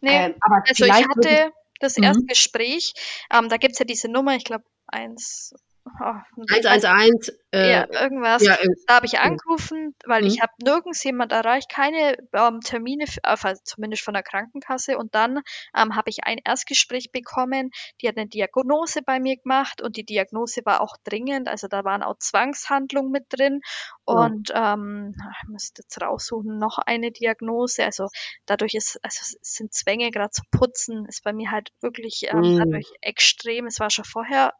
Nee, 0.00 0.26
ähm, 0.26 0.34
aber 0.40 0.62
also 0.66 0.84
ich 0.84 0.92
hatte 0.92 1.52
das 1.80 1.96
mhm. 1.96 2.04
Erstgespräch, 2.04 2.92
ähm, 3.32 3.48
da 3.48 3.56
gibt's 3.56 3.78
ja 3.78 3.84
diese 3.84 4.08
Nummer, 4.08 4.34
ich 4.34 4.44
glaube 4.44 4.64
1 4.88 5.54
Oh, 6.00 6.14
111. 6.50 7.32
Äh, 7.50 7.70
ja, 7.70 7.88
irgendwas. 7.90 8.42
Ja, 8.44 8.54
äh, 8.54 8.68
da 8.86 8.96
habe 8.96 9.06
ich 9.06 9.18
angerufen, 9.18 9.94
weil 10.04 10.22
mhm. 10.22 10.28
ich 10.28 10.42
habe 10.42 10.52
nirgends 10.62 11.02
jemand 11.02 11.32
erreicht, 11.32 11.70
keine 11.70 12.16
ähm, 12.34 12.60
Termine, 12.60 13.06
also 13.22 13.48
zumindest 13.64 14.02
von 14.04 14.14
der 14.14 14.22
Krankenkasse. 14.22 14.98
Und 14.98 15.14
dann 15.14 15.40
ähm, 15.74 15.96
habe 15.96 16.10
ich 16.10 16.24
ein 16.24 16.38
Erstgespräch 16.44 17.10
bekommen. 17.10 17.70
Die 18.00 18.08
hat 18.08 18.18
eine 18.18 18.28
Diagnose 18.28 19.00
bei 19.02 19.18
mir 19.18 19.36
gemacht 19.36 19.80
und 19.80 19.96
die 19.96 20.04
Diagnose 20.04 20.60
war 20.64 20.82
auch 20.82 20.96
dringend. 21.04 21.48
Also 21.48 21.68
da 21.68 21.84
waren 21.84 22.02
auch 22.02 22.18
Zwangshandlungen 22.18 23.10
mit 23.10 23.26
drin. 23.30 23.60
Oh. 24.04 24.12
Und 24.12 24.52
ähm, 24.54 25.14
ich 25.42 25.48
müsste 25.48 25.82
jetzt 25.82 26.00
raussuchen, 26.00 26.58
noch 26.58 26.78
eine 26.78 27.12
Diagnose. 27.12 27.84
Also 27.84 28.08
dadurch 28.46 28.74
ist, 28.74 28.98
also 29.02 29.20
sind 29.40 29.72
Zwänge 29.72 30.10
gerade 30.10 30.30
zu 30.30 30.42
putzen, 30.50 31.06
ist 31.06 31.24
bei 31.24 31.32
mir 31.32 31.50
halt 31.50 31.70
wirklich 31.80 32.26
ähm, 32.28 32.40
mhm. 32.40 32.58
dadurch 32.58 32.92
extrem. 33.00 33.66
Es 33.66 33.80
war 33.80 33.90
schon 33.90 34.04
vorher 34.04 34.52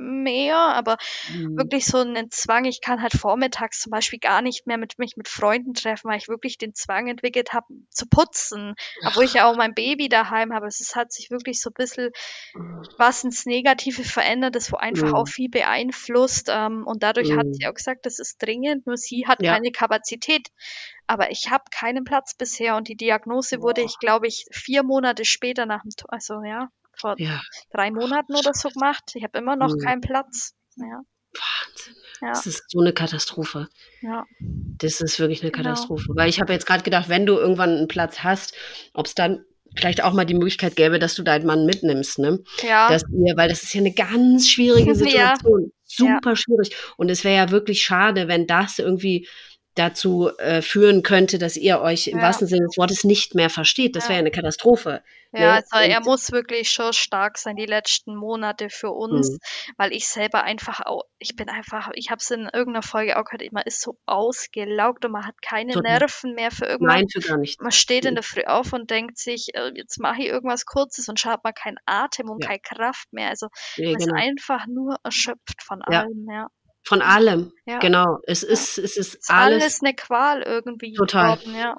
mehr, 0.00 0.56
aber 0.56 0.96
mhm. 1.32 1.56
wirklich 1.56 1.86
so 1.86 1.98
einen 1.98 2.30
Zwang. 2.30 2.64
Ich 2.64 2.80
kann 2.80 3.02
halt 3.02 3.12
vormittags 3.12 3.80
zum 3.80 3.90
Beispiel 3.90 4.18
gar 4.18 4.42
nicht 4.42 4.66
mehr 4.66 4.78
mit 4.78 4.98
mich 4.98 5.16
mit 5.16 5.28
Freunden 5.28 5.74
treffen, 5.74 6.10
weil 6.10 6.18
ich 6.18 6.28
wirklich 6.28 6.58
den 6.58 6.74
Zwang 6.74 7.08
entwickelt 7.08 7.52
habe, 7.52 7.66
zu 7.90 8.06
putzen. 8.06 8.74
Obwohl 9.06 9.24
ich 9.24 9.34
ja 9.34 9.50
auch 9.50 9.56
mein 9.56 9.74
Baby 9.74 10.08
daheim 10.08 10.52
habe. 10.52 10.66
Es 10.66 10.96
hat 10.96 11.12
sich 11.12 11.30
wirklich 11.30 11.60
so 11.60 11.70
ein 11.70 11.74
bisschen 11.74 12.10
mhm. 12.54 12.82
was 12.96 13.24
ins 13.24 13.46
Negative 13.46 14.02
verändert, 14.04 14.54
das 14.54 14.72
wo 14.72 14.76
einfach 14.76 15.08
mhm. 15.08 15.14
auch 15.14 15.28
viel 15.28 15.48
beeinflusst. 15.48 16.48
Ähm, 16.50 16.86
und 16.86 17.02
dadurch 17.02 17.32
hat 17.32 17.46
sie 17.52 17.64
mhm. 17.64 17.70
auch 17.70 17.74
gesagt, 17.74 18.06
das 18.06 18.18
ist 18.18 18.42
dringend, 18.42 18.86
nur 18.86 18.96
sie 18.96 19.26
hat 19.26 19.42
ja. 19.42 19.54
keine 19.54 19.70
Kapazität. 19.70 20.48
Aber 21.06 21.30
ich 21.30 21.50
habe 21.50 21.64
keinen 21.70 22.04
Platz 22.04 22.34
bisher 22.34 22.76
und 22.76 22.88
die 22.88 22.96
Diagnose 22.96 23.58
Boah. 23.58 23.62
wurde 23.64 23.82
ich, 23.82 23.98
glaube 23.98 24.28
ich, 24.28 24.46
vier 24.52 24.84
Monate 24.84 25.24
später 25.24 25.66
nach 25.66 25.82
dem, 25.82 25.90
also 26.08 26.42
ja, 26.44 26.68
vor 26.96 27.14
ja. 27.18 27.40
drei 27.72 27.90
Monaten 27.90 28.34
oder 28.34 28.52
so 28.54 28.68
gemacht. 28.68 29.12
Ich 29.14 29.24
habe 29.24 29.38
immer 29.38 29.56
noch 29.56 29.74
mhm. 29.74 29.78
keinen 29.78 30.00
Platz. 30.00 30.54
Ja. 30.76 31.02
Wahnsinn. 31.32 31.94
Ja. 32.20 32.28
Das 32.28 32.46
ist 32.46 32.64
so 32.68 32.80
eine 32.80 32.92
Katastrophe. 32.92 33.68
Ja. 34.02 34.24
Das 34.40 35.00
ist 35.00 35.18
wirklich 35.18 35.42
eine 35.42 35.50
genau. 35.50 35.70
Katastrophe. 35.70 36.04
Genau. 36.06 36.16
Weil 36.16 36.28
ich 36.28 36.40
habe 36.40 36.52
jetzt 36.52 36.66
gerade 36.66 36.82
gedacht, 36.82 37.08
wenn 37.08 37.26
du 37.26 37.36
irgendwann 37.36 37.70
einen 37.70 37.88
Platz 37.88 38.22
hast, 38.22 38.54
ob 38.94 39.06
es 39.06 39.14
dann 39.14 39.44
vielleicht 39.76 40.02
auch 40.02 40.12
mal 40.12 40.24
die 40.24 40.34
Möglichkeit 40.34 40.76
gäbe, 40.76 40.98
dass 40.98 41.14
du 41.14 41.22
deinen 41.22 41.46
Mann 41.46 41.64
mitnimmst, 41.64 42.18
ne? 42.18 42.40
Ja. 42.62 42.88
Dass 42.88 43.02
ihr, 43.12 43.36
weil 43.36 43.48
das 43.48 43.62
ist 43.62 43.72
ja 43.74 43.80
eine 43.80 43.92
ganz 43.92 44.48
schwierige 44.48 44.94
Situation. 44.96 45.62
Ja. 45.64 45.70
Super 45.84 46.30
ja. 46.30 46.36
schwierig. 46.36 46.76
Und 46.96 47.10
es 47.10 47.24
wäre 47.24 47.36
ja 47.36 47.50
wirklich 47.50 47.82
schade, 47.82 48.28
wenn 48.28 48.46
das 48.46 48.78
irgendwie 48.78 49.28
dazu 49.80 50.30
äh, 50.38 50.62
führen 50.62 51.02
könnte, 51.02 51.38
dass 51.38 51.56
ihr 51.56 51.80
euch 51.80 52.08
im 52.08 52.18
ja. 52.18 52.24
wahrsten 52.24 52.46
Sinne 52.46 52.66
des 52.66 52.76
Wortes 52.76 53.04
nicht 53.04 53.34
mehr 53.34 53.50
versteht. 53.50 53.96
Das 53.96 54.04
wäre 54.04 54.14
ja 54.14 54.18
eine 54.20 54.30
Katastrophe. 54.30 55.02
Ja, 55.32 55.40
ne? 55.40 55.64
also 55.70 55.90
er 55.90 56.00
muss 56.00 56.32
wirklich 56.32 56.70
schon 56.70 56.92
stark 56.92 57.38
sein, 57.38 57.54
die 57.56 57.66
letzten 57.66 58.16
Monate 58.16 58.68
für 58.68 58.90
uns, 58.90 59.30
mhm. 59.30 59.38
weil 59.76 59.92
ich 59.92 60.08
selber 60.08 60.42
einfach 60.42 60.80
auch, 60.84 61.04
ich 61.18 61.36
bin 61.36 61.48
einfach, 61.48 61.90
ich 61.94 62.10
habe 62.10 62.18
es 62.18 62.30
in 62.30 62.48
irgendeiner 62.52 62.82
Folge 62.82 63.16
auch 63.16 63.24
gehört, 63.24 63.52
man 63.52 63.62
ist 63.64 63.80
so 63.80 63.96
ausgelaugt 64.06 65.04
und 65.04 65.12
man 65.12 65.26
hat 65.26 65.40
keine 65.40 65.72
Total. 65.72 65.98
Nerven 65.98 66.34
mehr 66.34 66.50
für 66.50 66.66
irgendwas. 66.66 66.94
Nein, 66.94 67.06
für 67.08 67.20
gar 67.20 67.36
nicht. 67.36 67.60
Man 67.60 67.70
steht 67.72 68.04
in 68.04 68.14
der 68.14 68.24
Früh 68.24 68.42
auf 68.42 68.72
und 68.72 68.90
denkt 68.90 69.18
sich, 69.18 69.54
äh, 69.54 69.70
jetzt 69.74 70.00
mache 70.00 70.22
ich 70.22 70.28
irgendwas 70.28 70.66
Kurzes 70.66 71.08
und 71.08 71.20
schaut 71.20 71.44
mal 71.44 71.52
keinen 71.52 71.78
Atem 71.86 72.28
und 72.28 72.42
ja. 72.42 72.48
keine 72.48 72.60
Kraft 72.60 73.12
mehr. 73.12 73.28
Also 73.28 73.48
man 73.78 73.94
genau. 73.94 73.98
ist 73.98 74.12
einfach 74.12 74.66
nur 74.66 74.96
erschöpft 75.04 75.62
von 75.62 75.80
allem, 75.82 76.26
ja. 76.28 76.48
Von 76.82 77.02
allem, 77.02 77.52
ja. 77.66 77.78
genau. 77.78 78.18
Es 78.24 78.42
ist, 78.42 78.78
es 78.78 78.96
ist, 78.96 79.30
alles, 79.30 79.62
alles 79.62 79.82
eine 79.82 79.94
Qual 79.94 80.42
irgendwie. 80.42 80.94
Total. 80.94 81.36
Geworden, 81.36 81.56
ja. 81.58 81.76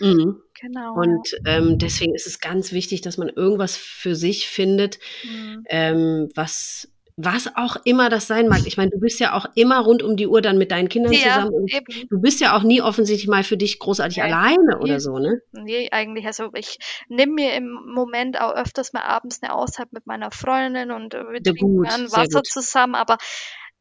Mhm. 0.00 0.42
Genau. 0.60 0.94
Und 0.94 1.30
ja. 1.32 1.56
ähm, 1.56 1.78
deswegen 1.78 2.14
ist 2.14 2.26
es 2.26 2.40
ganz 2.40 2.72
wichtig, 2.72 3.00
dass 3.00 3.16
man 3.16 3.28
irgendwas 3.28 3.76
für 3.76 4.14
sich 4.14 4.48
findet, 4.48 4.98
mhm. 5.24 5.64
ähm, 5.68 6.28
was 6.34 6.88
was 7.16 7.48
auch 7.54 7.76
immer 7.84 8.08
das 8.08 8.26
sein 8.26 8.48
mag. 8.48 8.62
Ich 8.66 8.76
meine, 8.76 8.90
du 8.90 8.98
bist 8.98 9.20
ja 9.20 9.34
auch 9.34 9.46
immer 9.54 9.80
rund 9.80 10.02
um 10.02 10.16
die 10.16 10.26
Uhr 10.26 10.42
dann 10.42 10.58
mit 10.58 10.72
deinen 10.72 10.88
Kindern 10.88 11.12
ja, 11.12 11.20
zusammen. 11.20 11.54
Und 11.54 11.72
eben. 11.72 12.08
Du 12.08 12.20
bist 12.20 12.40
ja 12.40 12.56
auch 12.56 12.64
nie 12.64 12.82
offensichtlich 12.82 13.28
mal 13.28 13.44
für 13.44 13.56
dich 13.56 13.78
großartig 13.78 14.16
ja, 14.16 14.24
alleine 14.24 14.80
oder 14.80 14.98
so, 14.98 15.18
ne? 15.18 15.40
Nee, 15.52 15.88
eigentlich. 15.92 16.26
Also 16.26 16.50
ich 16.54 16.78
nehme 17.08 17.34
mir 17.34 17.54
im 17.54 17.70
Moment 17.94 18.40
auch 18.40 18.52
öfters 18.54 18.92
mal 18.92 19.02
abends 19.02 19.42
eine 19.42 19.54
Auszeit 19.54 19.92
mit 19.92 20.06
meiner 20.06 20.32
Freundin 20.32 20.90
und 20.90 21.14
wir 21.14 21.40
trinken 21.40 21.84
ja, 21.84 22.10
Wasser 22.10 22.42
zusammen, 22.42 22.96
aber 22.96 23.18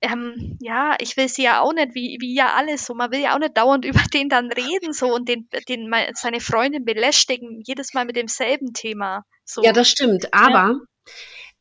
ähm, 0.04 0.58
ja, 0.62 0.96
ich 1.00 1.18
will 1.18 1.28
sie 1.28 1.44
ja 1.44 1.62
auch 1.62 1.74
nicht, 1.74 1.96
wie, 1.96 2.18
wie 2.20 2.36
ja 2.36 2.54
alles 2.56 2.86
so, 2.86 2.94
man 2.94 3.12
will 3.12 3.22
ja 3.22 3.34
auch 3.34 3.40
nicht 3.40 3.58
dauernd 3.58 3.86
über 3.86 4.02
den 4.14 4.30
dann 4.30 4.52
reden 4.52 4.94
so 4.94 5.14
und 5.14 5.28
den, 5.30 5.48
den 5.68 5.92
seine 6.14 6.40
Freundin 6.40 6.86
belästigen, 6.86 7.62
jedes 7.66 7.94
Mal 7.94 8.06
mit 8.06 8.16
demselben 8.16 8.74
Thema. 8.74 9.24
So. 9.46 9.64
Ja, 9.64 9.72
das 9.72 9.90
stimmt, 9.90 10.34
aber 10.34 10.76
ja. 10.76 10.80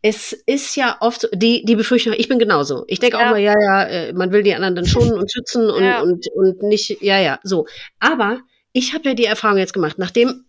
es 0.02 0.32
ist 0.32 0.76
ja 0.76 0.96
oft 1.00 1.28
die, 1.32 1.64
die 1.64 1.76
Befürchtung, 1.76 2.14
ich 2.16 2.28
bin 2.28 2.38
genauso. 2.38 2.84
Ich 2.88 2.98
denke 2.98 3.18
ja. 3.18 3.26
auch 3.26 3.30
mal, 3.30 3.40
ja, 3.40 3.54
ja, 3.58 3.84
äh, 3.84 4.12
man 4.12 4.32
will 4.32 4.42
die 4.42 4.54
anderen 4.54 4.74
dann 4.74 4.86
schonen 4.86 5.14
und 5.14 5.32
schützen 5.32 5.70
und, 5.70 5.84
ja. 5.84 6.00
und, 6.00 6.26
und 6.34 6.62
nicht, 6.62 7.00
ja, 7.00 7.18
ja, 7.20 7.38
so. 7.42 7.66
Aber 8.00 8.40
ich 8.72 8.94
habe 8.94 9.10
ja 9.10 9.14
die 9.14 9.24
Erfahrung 9.24 9.58
jetzt 9.58 9.74
gemacht, 9.74 9.98
nachdem 9.98 10.44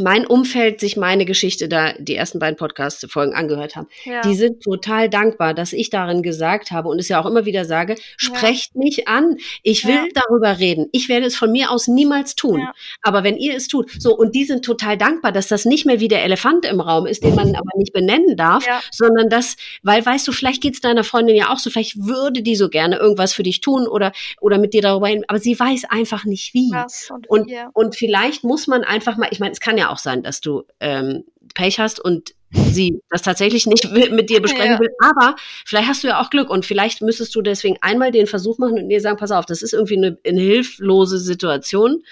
mein 0.00 0.26
Umfeld 0.26 0.80
sich 0.80 0.96
meine 0.96 1.24
Geschichte 1.24 1.68
da, 1.68 1.92
die 1.98 2.14
ersten 2.14 2.38
beiden 2.38 2.56
Podcast-Folgen 2.56 3.34
angehört 3.34 3.76
haben, 3.76 3.88
ja. 4.04 4.20
die 4.22 4.34
sind 4.34 4.62
total 4.62 5.08
dankbar, 5.08 5.54
dass 5.54 5.72
ich 5.72 5.90
darin 5.90 6.22
gesagt 6.22 6.70
habe 6.70 6.88
und 6.88 6.98
es 6.98 7.08
ja 7.08 7.20
auch 7.20 7.26
immer 7.26 7.44
wieder 7.44 7.64
sage, 7.64 7.96
sprecht 8.16 8.72
ja. 8.74 8.80
mich 8.80 9.08
an. 9.08 9.36
Ich 9.62 9.86
will 9.86 9.94
ja. 9.94 10.06
darüber 10.14 10.58
reden. 10.58 10.88
Ich 10.92 11.08
werde 11.08 11.26
es 11.26 11.36
von 11.36 11.52
mir 11.52 11.70
aus 11.70 11.88
niemals 11.88 12.34
tun. 12.34 12.68
Aber 13.02 13.24
wenn 13.24 13.36
ihr 13.36 13.56
es 13.56 13.68
tut, 13.68 13.90
so, 13.98 14.16
und 14.16 14.34
die 14.34 14.44
sind 14.44 14.64
total 14.64 14.96
dankbar, 14.96 15.32
dass 15.32 15.48
das 15.48 15.64
nicht 15.64 15.86
mehr 15.86 16.00
wie 16.00 16.08
der 16.08 16.24
Elefant 16.24 16.64
im 16.64 16.80
Raum 16.80 17.06
ist, 17.06 17.24
den 17.24 17.34
man 17.34 17.54
aber 17.54 17.70
nicht 17.76 17.92
benennen 17.92 18.36
darf, 18.36 18.64
sondern 18.90 19.28
das, 19.28 19.56
weil 19.82 20.04
weißt 20.04 20.26
du, 20.26 20.32
vielleicht 20.32 20.62
geht 20.62 20.74
es 20.74 20.80
deiner 20.80 21.04
Freundin 21.04 21.36
ja 21.36 21.52
auch 21.52 21.58
so, 21.58 21.70
vielleicht 21.70 21.96
würde 21.96 22.42
die 22.42 22.56
so 22.56 22.68
gerne 22.68 22.96
irgendwas 22.96 23.32
für 23.32 23.42
dich 23.42 23.60
tun 23.60 23.86
oder, 23.86 24.12
oder 24.40 24.58
mit 24.58 24.74
dir 24.74 24.82
darüber 24.82 25.08
hin, 25.08 25.24
aber 25.28 25.38
sie 25.38 25.58
weiß 25.58 25.84
einfach 25.84 26.24
nicht 26.24 26.54
wie. 26.54 26.72
Und, 27.08 27.28
und, 27.28 27.52
und 27.72 27.96
vielleicht 27.96 28.44
muss 28.44 28.66
man 28.66 28.84
einfach 28.84 29.16
mal, 29.16 29.28
ich 29.30 29.40
meine, 29.40 29.52
es 29.52 29.60
kann 29.60 29.78
ja 29.78 29.81
ja 29.82 29.90
auch 29.90 29.98
sein, 29.98 30.22
dass 30.22 30.40
du 30.40 30.64
ähm, 30.80 31.24
Pech 31.54 31.78
hast 31.78 32.00
und 32.00 32.34
sie 32.52 33.00
das 33.10 33.22
tatsächlich 33.22 33.66
nicht 33.66 33.90
mit 33.92 34.30
dir 34.30 34.42
besprechen 34.42 34.72
ja. 34.72 34.80
will. 34.80 34.90
Aber 35.00 35.36
vielleicht 35.64 35.88
hast 35.88 36.04
du 36.04 36.08
ja 36.08 36.20
auch 36.20 36.30
Glück 36.30 36.50
und 36.50 36.66
vielleicht 36.66 37.02
müsstest 37.02 37.34
du 37.34 37.42
deswegen 37.42 37.76
einmal 37.80 38.10
den 38.10 38.26
Versuch 38.26 38.58
machen 38.58 38.78
und 38.78 38.88
dir 38.88 39.00
sagen, 39.00 39.16
pass 39.16 39.30
auf, 39.30 39.46
das 39.46 39.62
ist 39.62 39.72
irgendwie 39.72 39.96
eine, 39.96 40.18
eine 40.26 40.40
hilflose 40.40 41.18
Situation. 41.18 42.02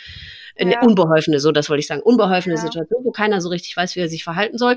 Eine 0.58 0.72
ja. 0.72 0.82
unbeholfene, 0.82 1.40
so 1.40 1.52
das 1.52 1.70
wollte 1.70 1.80
ich 1.80 1.86
sagen, 1.86 2.02
unbeholfene 2.02 2.56
ja. 2.56 2.60
Situation, 2.60 3.04
wo 3.04 3.12
keiner 3.12 3.40
so 3.40 3.48
richtig 3.48 3.74
weiß, 3.76 3.96
wie 3.96 4.00
er 4.00 4.08
sich 4.08 4.24
verhalten 4.24 4.58
soll. 4.58 4.76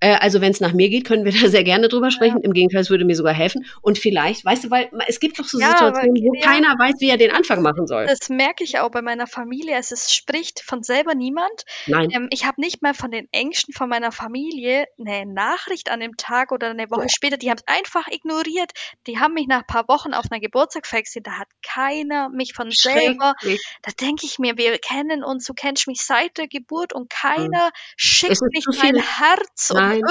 Äh, 0.00 0.16
also 0.20 0.40
wenn 0.40 0.52
es 0.52 0.60
nach 0.60 0.72
mir 0.72 0.88
geht, 0.88 1.06
können 1.06 1.24
wir 1.24 1.32
da 1.40 1.48
sehr 1.48 1.64
gerne 1.64 1.88
drüber 1.88 2.10
sprechen. 2.10 2.38
Ja. 2.38 2.44
Im 2.44 2.52
Gegenteil, 2.52 2.80
es 2.80 2.90
würde 2.90 3.04
mir 3.04 3.16
sogar 3.16 3.32
helfen. 3.32 3.64
Und 3.82 3.98
vielleicht, 3.98 4.44
weißt 4.44 4.64
du, 4.64 4.70
weil 4.70 4.90
es 5.06 5.20
gibt 5.20 5.38
doch 5.38 5.44
so 5.44 5.58
ja, 5.58 5.70
Situationen, 5.70 6.16
wo 6.16 6.32
keiner 6.40 6.68
weiß, 6.78 6.96
wie 7.00 7.08
er 7.08 7.16
den 7.16 7.30
Anfang 7.30 7.62
machen 7.62 7.86
soll. 7.86 8.06
Das 8.06 8.28
merke 8.28 8.64
ich 8.64 8.78
auch 8.78 8.90
bei 8.90 9.02
meiner 9.02 9.26
Familie. 9.26 9.76
Es 9.76 9.92
ist, 9.92 10.14
spricht 10.14 10.60
von 10.60 10.82
selber 10.82 11.14
niemand. 11.14 11.64
Nein. 11.86 12.10
Ähm, 12.12 12.28
ich 12.30 12.44
habe 12.44 12.60
nicht 12.60 12.82
mal 12.82 12.94
von 12.94 13.10
den 13.10 13.28
Ängsten 13.32 13.72
von 13.72 13.88
meiner 13.88 14.12
Familie 14.12 14.86
eine 14.98 15.26
Nachricht 15.26 15.90
an 15.90 16.00
dem 16.00 16.16
Tag 16.16 16.52
oder 16.52 16.70
eine 16.70 16.90
Woche 16.90 17.08
später. 17.08 17.36
Die 17.36 17.50
haben 17.50 17.58
es 17.58 17.74
einfach 17.74 18.06
ignoriert. 18.08 18.72
Die 19.06 19.18
haben 19.18 19.34
mich 19.34 19.46
nach 19.46 19.60
ein 19.60 19.66
paar 19.66 19.88
Wochen 19.88 20.14
auf 20.14 20.26
einer 20.30 20.40
Geburtstag 20.40 20.84
gesehen. 20.84 21.22
Da 21.22 21.32
hat 21.32 21.48
keiner 21.62 22.28
mich 22.28 22.52
von 22.54 22.70
selber. 22.70 23.34
Da 23.82 23.92
denke 24.00 24.26
ich 24.26 24.38
mir, 24.38 24.56
wir 24.56 24.78
kennen 24.78 25.24
uns, 25.24 25.44
du 25.44 25.54
kennst 25.54 25.86
mich 25.86 26.02
seit 26.02 26.36
der 26.36 26.48
Geburt 26.48 26.92
und 26.92 27.08
keiner 27.10 27.70
schickt 27.96 28.40
mich 28.52 28.66
mein 28.82 28.96
Herz 28.96 29.70
Nein 29.72 29.85
Nein. 29.88 30.02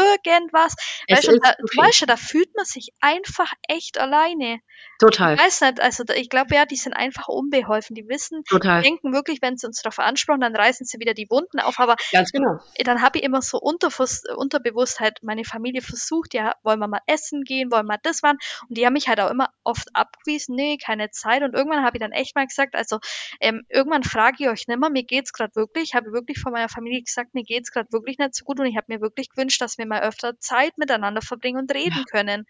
irgendwas. 0.56 0.76
Weißt 1.10 1.28
du, 1.28 1.40
da, 1.40 1.56
weißt 1.78 2.02
du, 2.02 2.06
da 2.06 2.18
fühlt 2.18 2.56
man 2.56 2.66
sich 2.66 2.90
einfach 3.02 3.52
echt 3.68 3.98
alleine. 3.98 4.60
Total. 5.00 5.36
Ich 5.36 5.42
weiß 5.42 5.62
nicht, 5.62 5.82
also 5.82 6.04
ich 6.16 6.30
glaube 6.30 6.56
ja, 6.56 6.66
die 6.66 6.76
sind 6.76 6.94
einfach 6.94 7.28
unbeholfen. 7.28 7.96
Die 7.96 8.08
wissen, 8.08 8.44
Total. 8.46 8.82
Die 8.82 8.90
denken 8.90 9.14
wirklich, 9.14 9.42
wenn 9.42 9.58
sie 9.58 9.68
uns 9.68 9.82
darauf 9.82 10.00
ansprechen, 10.00 10.42
dann 10.42 10.56
reißen 10.56 10.86
sie 10.86 11.00
wieder 11.00 11.14
die 11.14 11.28
Wunden 11.30 11.60
auf. 11.60 11.80
Aber 11.80 11.96
Ganz 12.12 12.32
genau. 12.32 12.60
dann 12.78 13.02
habe 13.02 13.20
ich 13.20 13.24
immer 13.24 13.42
so 13.42 13.60
Unterbewusstheit, 13.60 15.20
meine 15.22 15.44
Familie 15.44 15.82
versucht, 15.82 16.34
ja, 16.34 16.56
wollen 16.64 16.80
wir 16.80 16.88
mal 16.88 17.02
essen 17.08 17.44
gehen, 17.44 17.72
wollen 17.72 17.86
wir 17.86 17.94
mal 17.94 18.00
das 18.04 18.22
machen. 18.22 18.38
Und 18.70 18.78
die 18.78 18.86
haben 18.86 18.94
mich 18.94 19.08
halt 19.08 19.20
auch 19.20 19.30
immer 19.30 19.50
oft 19.64 19.90
abgewiesen, 19.94 20.56
nee, 20.56 20.78
keine 20.78 21.12
Zeit. 21.12 21.44
Und 21.44 21.54
irgendwann 21.54 21.84
habe 21.84 21.98
ich 21.98 22.02
dann 22.02 22.12
echt 22.12 22.36
mal 22.36 22.48
gesagt, 22.48 22.76
also 22.76 23.00
ähm, 23.42 23.66
irgendwann 23.70 24.04
frage 24.04 24.38
ich 24.40 24.50
euch 24.50 24.68
nimmer, 24.68 24.90
mir 24.90 25.04
geht's 25.04 25.34
gerade 25.34 25.56
wirklich, 25.56 25.94
habe 25.94 26.12
wirklich 26.14 26.40
von 26.40 26.54
meiner 26.54 26.70
Familie 26.70 27.04
gesagt, 27.04 27.34
mir 27.34 27.44
geht's 27.44 27.72
gerade 27.72 27.92
wirklich 27.92 28.18
nicht 28.18 28.36
so 28.36 28.46
gut 28.46 28.60
und 28.60 28.66
ich 28.66 28.78
habe 28.78 28.86
mir 28.88 29.02
wirklich 29.02 29.30
gewünscht, 29.30 29.62
dass 29.66 29.78
wir 29.78 29.86
mal 29.86 30.02
öfter 30.02 30.40
Zeit 30.40 30.78
miteinander 30.78 31.22
verbringen 31.22 31.60
und 31.60 31.74
reden 31.74 31.98
ja. 31.98 32.04
können. 32.10 32.46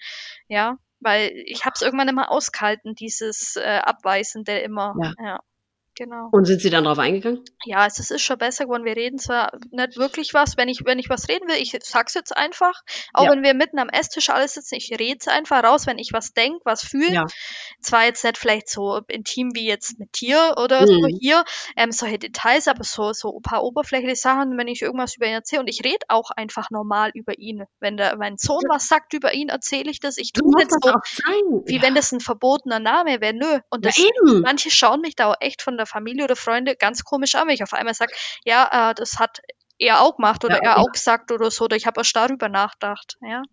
Ja, 0.47 0.77
weil 0.99 1.31
ich 1.45 1.65
habe 1.65 1.73
es 1.75 1.81
irgendwann 1.81 2.09
immer 2.09 2.31
ausgehalten, 2.31 2.95
dieses 2.95 3.55
äh, 3.55 3.81
Abweisende 3.83 4.59
immer. 4.59 4.95
Ja. 5.01 5.13
ja. 5.19 5.39
Genau. 5.95 6.29
Und 6.31 6.45
sind 6.45 6.61
Sie 6.61 6.69
dann 6.69 6.83
drauf 6.83 6.99
eingegangen? 6.99 7.43
Ja, 7.65 7.85
es 7.85 7.99
ist 7.99 8.21
schon 8.21 8.37
besser 8.37 8.65
geworden. 8.65 8.85
Wir 8.85 8.95
reden 8.95 9.17
zwar 9.17 9.51
nicht 9.71 9.97
wirklich 9.97 10.33
was, 10.33 10.57
wenn 10.57 10.69
ich, 10.69 10.85
wenn 10.85 10.99
ich 10.99 11.09
was 11.09 11.27
reden 11.29 11.47
will, 11.47 11.55
ich 11.55 11.77
sag's 11.83 12.13
jetzt 12.13 12.35
einfach. 12.35 12.81
Auch 13.13 13.25
Ja. 13.25 13.31
wenn 13.31 13.43
wir 13.43 13.53
mitten 13.53 13.79
am 13.79 13.89
Esstisch 13.89 14.29
alles 14.29 14.53
sitzen, 14.53 14.75
ich 14.75 14.91
rede 14.91 15.17
es 15.19 15.27
einfach 15.27 15.63
raus, 15.63 15.87
wenn 15.87 15.97
ich 15.97 16.11
was 16.13 16.33
denk, 16.33 16.61
was 16.65 16.83
fühle. 16.83 17.13
Ja. 17.13 17.25
Zwar 17.81 18.05
jetzt 18.05 18.23
nicht 18.23 18.37
vielleicht 18.37 18.69
so 18.69 18.99
intim 19.07 19.51
wie 19.53 19.65
jetzt 19.67 19.99
mit 19.99 20.19
dir 20.21 20.55
oder 20.57 20.85
so 20.87 20.93
Mhm. 20.93 21.17
hier, 21.19 21.43
ähm, 21.75 21.91
solche 21.91 22.19
Details, 22.19 22.67
aber 22.67 22.83
so, 22.83 23.13
so 23.13 23.37
ein 23.37 23.41
paar 23.41 23.63
oberflächliche 23.63 24.15
Sachen, 24.15 24.57
wenn 24.57 24.67
ich 24.67 24.81
irgendwas 24.81 25.15
über 25.15 25.25
ihn 25.27 25.33
erzähle. 25.33 25.61
Und 25.61 25.67
ich 25.69 25.83
rede 25.83 26.05
auch 26.09 26.31
einfach 26.31 26.69
normal 26.69 27.11
über 27.13 27.37
ihn. 27.37 27.63
Wenn 27.79 27.97
der, 27.97 28.17
mein 28.17 28.37
Sohn 28.37 28.63
was 28.69 28.87
sagt 28.87 29.13
über 29.13 29.33
ihn, 29.33 29.49
erzähle 29.49 29.89
ich 29.89 29.99
das. 29.99 30.17
Ich 30.17 30.33
tue 30.33 30.51
das 30.57 30.69
so, 30.81 30.91
wie 31.65 31.75
ja. 31.77 31.81
wenn 31.81 31.95
das 31.95 32.11
ein 32.11 32.19
verbotener 32.19 32.79
Name 32.79 33.21
wäre. 33.21 33.33
Nö. 33.33 33.59
Und 33.69 33.85
ja, 33.85 33.91
das, 33.91 33.97
eben. 33.97 34.41
manche 34.41 34.69
schauen 34.71 35.01
mich 35.01 35.15
da 35.15 35.31
auch 35.31 35.35
echt 35.39 35.61
von 35.61 35.77
der 35.77 35.84
Familie 35.85 36.23
oder 36.25 36.35
Freunde 36.35 36.75
ganz 36.75 37.03
komisch 37.03 37.35
an, 37.35 37.47
wenn 37.47 37.55
ich 37.55 37.63
auf 37.63 37.73
einmal 37.73 37.93
sage, 37.93 38.13
ja, 38.43 38.91
äh, 38.91 38.93
das 38.95 39.19
hat 39.19 39.39
er 39.77 40.01
auch 40.01 40.15
gemacht 40.17 40.43
oder 40.45 40.55
Ja, 40.55 40.61
er 40.61 40.69
ja. 40.71 40.77
auch 40.77 40.91
gesagt 40.91 41.31
oder 41.31 41.51
so, 41.51 41.65
oder 41.65 41.75
ich 41.75 41.85
habe 41.85 41.99
erst 41.99 42.15
darüber 42.15 42.49
nachgedacht. 42.49 43.17
Ja, 43.21 43.43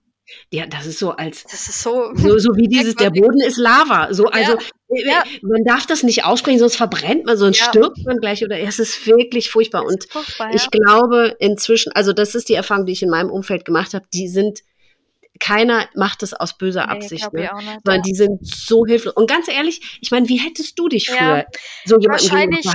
Ja, 0.52 0.66
das 0.66 0.86
ist 0.86 0.98
so 1.00 1.10
als 1.10 1.42
das 1.44 1.68
ist 1.68 1.82
so. 1.82 2.12
so, 2.14 2.38
so 2.38 2.50
wie 2.56 2.68
dieses, 2.68 2.94
der. 2.94 3.10
Boden 3.10 3.40
ist 3.40 3.56
Lava. 3.56 4.12
So, 4.14 4.26
also 4.26 4.56
ja. 4.88 5.24
man 5.42 5.64
darf 5.64 5.84
das 5.86 6.02
nicht 6.04 6.24
aussprechen, 6.24 6.58
sonst 6.60 6.76
verbrennt 6.76 7.24
man, 7.26 7.36
sonst 7.36 7.58
Ja. 7.58 7.66
stirbt 7.66 7.98
man 8.06 8.18
gleich 8.18 8.44
oder 8.44 8.58
es 8.60 8.78
ist 8.78 9.04
wirklich 9.06 9.50
furchtbar. 9.50 9.82
Das 9.82 9.92
Und 9.92 10.04
ist 10.04 10.12
furchtbar, 10.12 10.54
ich 10.54 10.70
glaube 10.70 11.36
inzwischen, 11.40 11.92
also 11.92 12.12
das 12.12 12.34
ist 12.36 12.48
die 12.48 12.54
Erfahrung, 12.54 12.86
die 12.86 12.92
ich 12.92 13.02
in 13.02 13.10
meinem 13.10 13.30
Umfeld 13.30 13.64
gemacht 13.64 13.94
habe, 13.94 14.04
die 14.14 14.28
sind, 14.28 14.60
keiner 15.42 15.88
macht 15.94 16.22
das 16.22 16.32
aus 16.34 16.56
böser 16.56 16.86
Nee, 16.86 16.92
Absicht. 16.92 17.32
Ne? 17.32 17.40
nicht, 17.40 17.50
Sondern 17.84 17.96
ja. 17.96 18.02
die 18.02 18.14
sind 18.14 18.46
so 18.46 18.86
hilflos. 18.86 19.12
Und 19.14 19.28
ganz 19.28 19.48
ehrlich, 19.48 19.98
ich 20.00 20.10
meine, 20.12 20.28
wie 20.28 20.36
hättest 20.38 20.78
du 20.78 20.88
dich 20.88 21.08
Ja, 21.08 21.16
früher 21.16 21.46
so 21.84 21.98
jemandem 21.98 22.28
gegenüber 22.28 22.56
wahrscheinlich? 22.62 22.66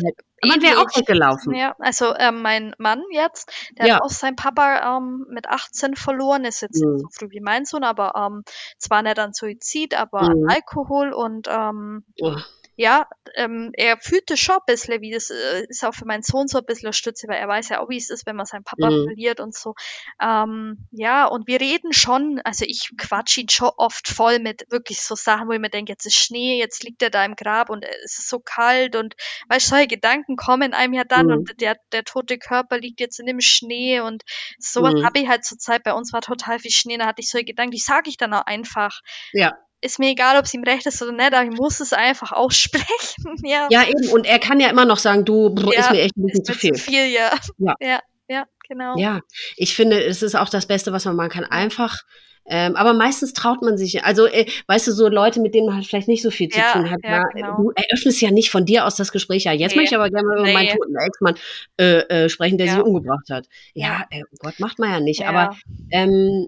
Man 0.45 0.61
wäre 0.61 0.77
auch 0.81 0.95
weggelaufen. 0.95 1.55
Ja, 1.55 1.75
also 1.79 2.13
ähm, 2.15 2.41
mein 2.43 2.75
Mann 2.77 3.01
jetzt, 3.11 3.49
der 3.77 3.87
Ja. 3.87 3.95
hat 3.95 4.01
auch 4.03 4.09
seinen 4.09 4.35
Papa 4.35 4.97
ähm, 4.97 5.25
mit 5.29 5.47
18 5.49 5.95
verloren, 5.95 6.45
ist 6.45 6.61
jetzt 6.61 6.83
Mhm. 6.83 6.91
nicht 6.93 7.01
so 7.01 7.07
früh 7.11 7.31
wie 7.31 7.39
mein 7.39 7.65
Sohn, 7.65 7.83
aber 7.83 8.13
ähm, 8.15 8.43
zwar 8.77 9.01
nicht 9.01 9.17
an 9.17 9.33
Suizid, 9.33 9.95
aber 9.95 10.21
Mhm. 10.23 10.29
an 10.29 10.49
Alkohol 10.49 11.13
und 11.13 11.47
ähm, 11.49 12.03
Oh, 12.21 12.35
ja, 12.77 13.07
ähm, 13.35 13.71
er 13.73 13.97
fühlte 13.97 14.37
schon 14.37 14.55
ein 14.55 14.61
bisschen, 14.67 15.01
wie 15.01 15.11
das 15.11 15.31
äh, 15.31 15.65
ist 15.67 15.83
auch 15.83 15.95
für 15.95 16.05
meinen 16.05 16.23
Sohn 16.23 16.47
so 16.47 16.59
ein 16.59 16.65
bisschen 16.65 16.87
eine 16.87 16.93
Stütze, 16.93 17.27
weil 17.27 17.37
er 17.37 17.47
weiß 17.47 17.69
ja 17.69 17.79
auch, 17.81 17.89
wie 17.89 17.97
es 17.97 18.09
ist, 18.11 18.25
wenn 18.27 18.35
man 18.35 18.45
seinen 18.45 18.63
Papa 18.63 18.91
Mhm. 18.91 19.03
verliert 19.03 19.39
und 19.39 19.55
so. 19.55 19.73
Ähm, 20.21 20.87
ja, 20.91 21.25
und 21.25 21.47
wir 21.47 21.59
reden 21.59 21.91
schon, 21.91 22.39
also 22.43 22.65
ich 22.67 22.91
quatsch 22.97 23.37
ihn 23.37 23.49
schon 23.49 23.71
oft 23.77 24.07
voll 24.07 24.39
mit 24.39 24.65
wirklich 24.69 25.01
so 25.01 25.15
Sachen, 25.15 25.47
wo 25.47 25.53
ich 25.53 25.59
mir 25.59 25.69
denke, 25.71 25.91
jetzt 25.91 26.05
ist 26.05 26.15
Schnee, 26.15 26.59
jetzt 26.59 26.83
liegt 26.83 27.01
er 27.01 27.09
da 27.09 27.25
im 27.25 27.35
Grab 27.35 27.69
und 27.69 27.83
es 28.05 28.19
ist 28.19 28.29
so 28.29 28.39
kalt 28.39 28.95
und 28.95 29.15
weißt 29.49 29.65
du, 29.67 29.69
solche 29.71 29.87
Gedanken 29.87 30.35
kommen 30.35 30.73
einem 30.73 30.93
ja 30.93 31.03
dann 31.03 31.27
Mhm. 31.27 31.31
und 31.31 31.59
der, 31.61 31.77
der 31.91 32.03
tote 32.03 32.37
Körper 32.37 32.77
liegt 32.77 32.99
jetzt 32.99 33.19
in 33.19 33.25
dem 33.25 33.41
Schnee 33.41 33.99
und 34.01 34.23
sowas 34.59 34.93
Mhm. 34.93 35.03
habe 35.03 35.19
ich 35.19 35.27
halt 35.27 35.43
zur 35.45 35.57
Zeit, 35.57 35.83
bei 35.83 35.93
uns 35.93 36.13
war 36.13 36.21
total 36.21 36.59
viel 36.59 36.71
Schnee, 36.71 36.97
da 36.97 37.07
hatte 37.07 37.21
ich 37.21 37.29
solche 37.29 37.45
Gedanken, 37.45 37.71
die 37.71 37.79
sage 37.79 38.09
ich 38.09 38.17
dann 38.17 38.33
auch 38.33 38.45
einfach 38.45 39.01
ja. 39.33 39.57
Ist 39.81 39.99
mir 39.99 40.09
egal, 40.09 40.37
ob 40.37 40.45
es 40.45 40.53
ihm 40.53 40.63
recht 40.63 40.85
ist 40.87 41.01
oder 41.01 41.11
nicht, 41.11 41.33
aber 41.33 41.43
ich 41.49 41.57
muss 41.57 41.79
es 41.79 41.93
einfach 41.93 42.31
aussprechen. 42.31 42.85
Ja, 43.43 43.67
ja, 43.69 43.83
eben. 43.87 44.09
Und 44.09 44.25
er 44.25 44.39
kann 44.39 44.59
ja 44.59 44.69
immer 44.69 44.85
noch 44.85 44.97
sagen, 44.97 45.23
du, 45.25 45.49
brr, 45.51 45.73
ist 45.77 45.85
Ja, 45.87 45.91
mir 45.91 46.01
echt 46.01 46.17
ein 46.17 46.23
bisschen 46.25 46.41
ist 46.41 46.47
zu 46.47 46.53
viel. 46.53 46.73
zu 46.73 46.83
viel, 46.83 47.07
ja. 47.07 47.31
Ja. 47.57 47.75
ja, 47.79 47.99
ja, 48.27 48.45
genau. 48.67 48.97
Ja, 48.97 49.21
ich 49.55 49.75
finde, 49.75 50.03
es 50.03 50.23
ist 50.23 50.35
auch 50.35 50.49
das 50.49 50.65
Beste, 50.65 50.91
was 50.91 51.05
man 51.05 51.15
machen 51.15 51.29
kann. 51.29 51.43
Einfach, 51.45 52.01
ähm, 52.49 52.75
aber 52.75 52.93
meistens 52.93 53.33
traut 53.33 53.61
man 53.61 53.77
sich. 53.77 54.03
Also, 54.05 54.25
äh, 54.25 54.45
weißt 54.67 54.87
du, 54.87 54.91
so 54.93 55.07
Leute, 55.09 55.39
mit 55.41 55.53
denen 55.53 55.67
man 55.67 55.75
halt 55.75 55.85
vielleicht 55.85 56.07
nicht 56.07 56.23
so 56.23 56.31
viel 56.31 56.49
zu 56.49 56.57
Ja, 56.59 56.71
tun 56.73 56.89
hat. 56.89 56.99
ja, 57.03 57.19
na, 57.19 57.29
genau. 57.33 57.57
Du 57.57 57.71
eröffnest 57.75 58.21
ja 58.21 58.31
nicht 58.31 58.49
von 58.49 58.65
dir 58.65 58.85
aus 58.85 58.95
das 58.95 59.11
Gespräch. 59.11 59.43
Ja, 59.43 59.51
jetzt 59.51 59.73
Nee. 59.75 59.81
möchte 59.81 59.95
ich 59.95 59.99
aber 59.99 60.09
gerne 60.09 60.27
mal 60.27 60.39
über 60.39 60.53
meinen 60.53 60.65
Nee. 60.67 60.73
toten 60.77 60.95
Ex-Mann 60.95 61.35
äh, 61.79 61.99
äh, 62.25 62.29
sprechen, 62.29 62.57
der 62.57 62.67
Ja. 62.67 62.73
sie 62.75 62.81
umgebracht 62.83 63.29
hat. 63.29 63.45
Ja, 63.73 64.05
Ja. 64.11 64.19
äh, 64.19 64.23
oh 64.31 64.35
Gott, 64.39 64.59
macht 64.59 64.79
man 64.79 64.89
ja 64.91 64.99
nicht. 65.01 65.19
Ja. 65.21 65.29
Aber 65.29 65.55
ähm, 65.91 66.47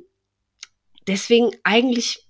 deswegen 1.07 1.51
eigentlich, 1.63 2.25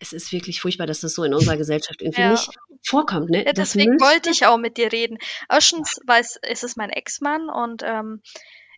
es 0.00 0.12
ist 0.12 0.32
wirklich 0.32 0.60
furchtbar, 0.60 0.86
dass 0.86 1.00
das 1.00 1.14
so 1.14 1.22
in 1.24 1.34
unserer 1.34 1.56
Gesellschaft 1.56 2.00
irgendwie 2.02 2.22
Ja. 2.22 2.30
nicht 2.32 2.50
vorkommt. 2.84 3.30
Ne? 3.30 3.38
Ja, 3.44 3.52
Das 3.52 3.72
deswegen 3.72 3.92
müsste- 3.92 4.06
wollte 4.08 4.30
ich 4.30 4.46
auch 4.46 4.56
mit 4.58 4.76
dir 4.76 4.90
reden. 4.92 5.18
Erstens, 5.48 6.00
weil 6.06 6.22
es, 6.22 6.62
ist 6.62 6.76
mein 6.76 6.90
Ex-Mann 6.90 7.48
und 7.50 7.82
ähm, 7.84 8.22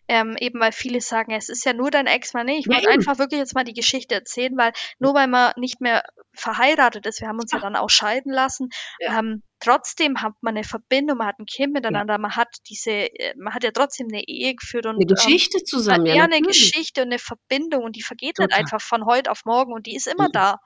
ähm, 0.09 0.35
eben 0.37 0.59
weil 0.59 0.73
viele 0.73 0.99
sagen, 0.99 1.31
es 1.31 1.47
ist 1.47 1.63
ja 1.63 1.71
nur 1.71 1.89
dein 1.89 2.07
Ex-Mann. 2.07 2.45
Nee, 2.45 2.57
ich 2.57 2.65
Ja, 2.65 2.73
wollte 2.75 2.89
einfach 2.89 3.19
wirklich 3.19 3.39
jetzt 3.39 3.55
mal 3.55 3.63
die 3.63 3.73
Geschichte 3.73 4.15
erzählen, 4.15 4.51
weil 4.57 4.73
nur 4.99 5.13
weil 5.13 5.27
man 5.27 5.53
nicht 5.55 5.79
mehr 5.79 6.03
verheiratet 6.33 7.05
ist, 7.05 7.21
wir 7.21 7.29
haben 7.29 7.39
uns 7.39 7.53
ja, 7.53 7.59
dann 7.59 7.77
auch 7.77 7.89
scheiden 7.89 8.31
lassen, 8.33 8.69
Ja. 8.99 9.19
ähm, 9.19 9.43
trotzdem 9.63 10.21
hat 10.21 10.33
man 10.41 10.55
eine 10.55 10.63
Verbindung, 10.63 11.17
man 11.17 11.27
hat 11.27 11.39
ein 11.39 11.45
Kind 11.45 11.73
miteinander, 11.73 12.17
man 12.17 12.35
hat 12.35 12.49
diese, 12.69 12.91
äh, 12.91 13.33
man 13.37 13.53
hat 13.53 13.63
ja 13.63 13.71
trotzdem 13.71 14.07
eine 14.11 14.23
Ehe 14.27 14.55
geführt 14.55 14.85
und 14.85 14.95
eine 14.95 15.05
Geschichte 15.05 15.63
zusammen. 15.63 16.05
ja, 16.05 16.15
Ja, 16.15 16.23
eine. 16.25 16.41
Geschichte 16.41 17.01
und 17.01 17.07
eine 17.07 17.19
Verbindung 17.19 17.83
und 17.83 17.95
die 17.95 18.01
vergeht 18.03 18.35
Total. 18.35 18.47
nicht 18.47 18.57
einfach 18.73 18.81
von 18.81 19.05
heute 19.05 19.31
auf 19.31 19.45
morgen 19.45 19.71
und 19.73 19.85
die 19.85 19.95
ist 19.95 20.07
immer 20.07 20.27
Mhm. 20.27 20.31
da. 20.33 20.57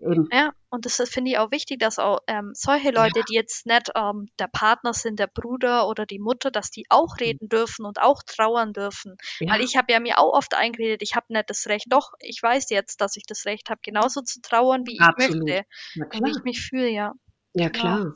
Eben. 0.00 0.28
Ja, 0.32 0.52
und 0.70 0.86
das 0.86 1.00
ist- 1.00 1.12
finde 1.12 1.32
ich 1.32 1.38
auch 1.38 1.50
wichtig, 1.50 1.80
dass 1.80 1.98
auch 1.98 2.20
ähm, 2.28 2.52
solche 2.54 2.90
Leute, 2.90 3.22
die 3.28 3.34
jetzt 3.34 3.66
nicht 3.66 3.90
ähm, 3.96 4.28
der 4.38 4.46
Partner 4.46 4.94
sind, 4.94 5.18
der 5.18 5.26
Bruder 5.26 5.88
oder 5.88 6.06
die 6.06 6.20
Mutter, 6.20 6.50
dass 6.50 6.70
die 6.70 6.84
auch 6.88 7.18
reden 7.18 7.48
dürfen 7.48 7.84
und 7.84 8.00
auch 8.00 8.22
trauern 8.24 8.72
dürfen. 8.72 9.16
Ja. 9.40 9.52
Weil 9.52 9.62
ich 9.62 9.76
habe 9.76 9.92
ja 9.92 9.98
mir 10.00 10.18
auch 10.18 10.32
oft 10.32 10.54
eingeredet, 10.54 11.02
ich 11.02 11.16
habe 11.16 11.26
nicht 11.30 11.50
das 11.50 11.66
Recht. 11.66 11.86
Doch, 11.88 12.12
ich 12.20 12.40
weiß 12.42 12.70
jetzt, 12.70 13.00
dass 13.00 13.16
ich 13.16 13.24
das 13.26 13.44
Recht 13.46 13.68
habe, 13.68 13.80
genauso 13.82 14.20
zu 14.22 14.40
trauern, 14.40 14.86
wie 14.86 14.94
ich 14.94 15.00
Absolut. 15.00 15.44
möchte 15.48 15.64
Na 15.96 16.06
und 16.06 16.26
wie 16.26 16.30
ich 16.30 16.44
mich 16.44 16.60
fühle, 16.62 16.88
ja. 16.88 17.12
Ja, 17.54 17.68
klar. 17.70 18.14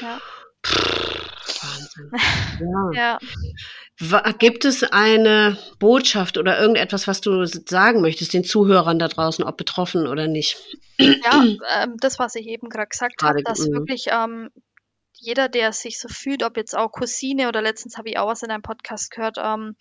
Ja. 0.00 0.20
Wahnsinn. 1.62 2.10
Ja. 2.94 3.18
Ja, 4.00 4.32
Gibt 4.32 4.64
es 4.64 4.84
eine 4.84 5.58
Botschaft 5.78 6.38
oder 6.38 6.60
irgendetwas, 6.60 7.08
was 7.08 7.20
du 7.20 7.44
sagen 7.44 8.00
möchtest, 8.00 8.32
den 8.32 8.44
Zuhörern 8.44 8.98
da 8.98 9.08
draußen, 9.08 9.44
ob 9.44 9.56
betroffen 9.56 10.06
oder 10.06 10.28
nicht? 10.28 10.56
ja 10.98 11.06
ähm, 11.82 11.96
das, 11.98 12.18
was 12.18 12.34
ich 12.34 12.46
eben 12.46 12.68
gerade 12.68 12.88
gesagt 12.88 13.22
habe, 13.22 13.42
dass 13.42 13.60
mhm. 13.60 13.74
wirklich 13.74 14.06
ähm, 14.10 14.50
jeder, 15.14 15.48
der 15.48 15.72
sich 15.72 15.98
so 15.98 16.08
fühlt, 16.08 16.42
ob 16.44 16.56
jetzt 16.56 16.76
auch 16.76 16.92
Cousine 16.92 17.48
oder 17.48 17.60
letztens 17.60 17.98
habe 17.98 18.08
ich 18.08 18.18
auch 18.18 18.28
was 18.28 18.42
in 18.42 18.50
einem 18.50 18.62
Podcast 18.62 19.10
gehört, 19.10 19.36
ähm, 19.38 19.74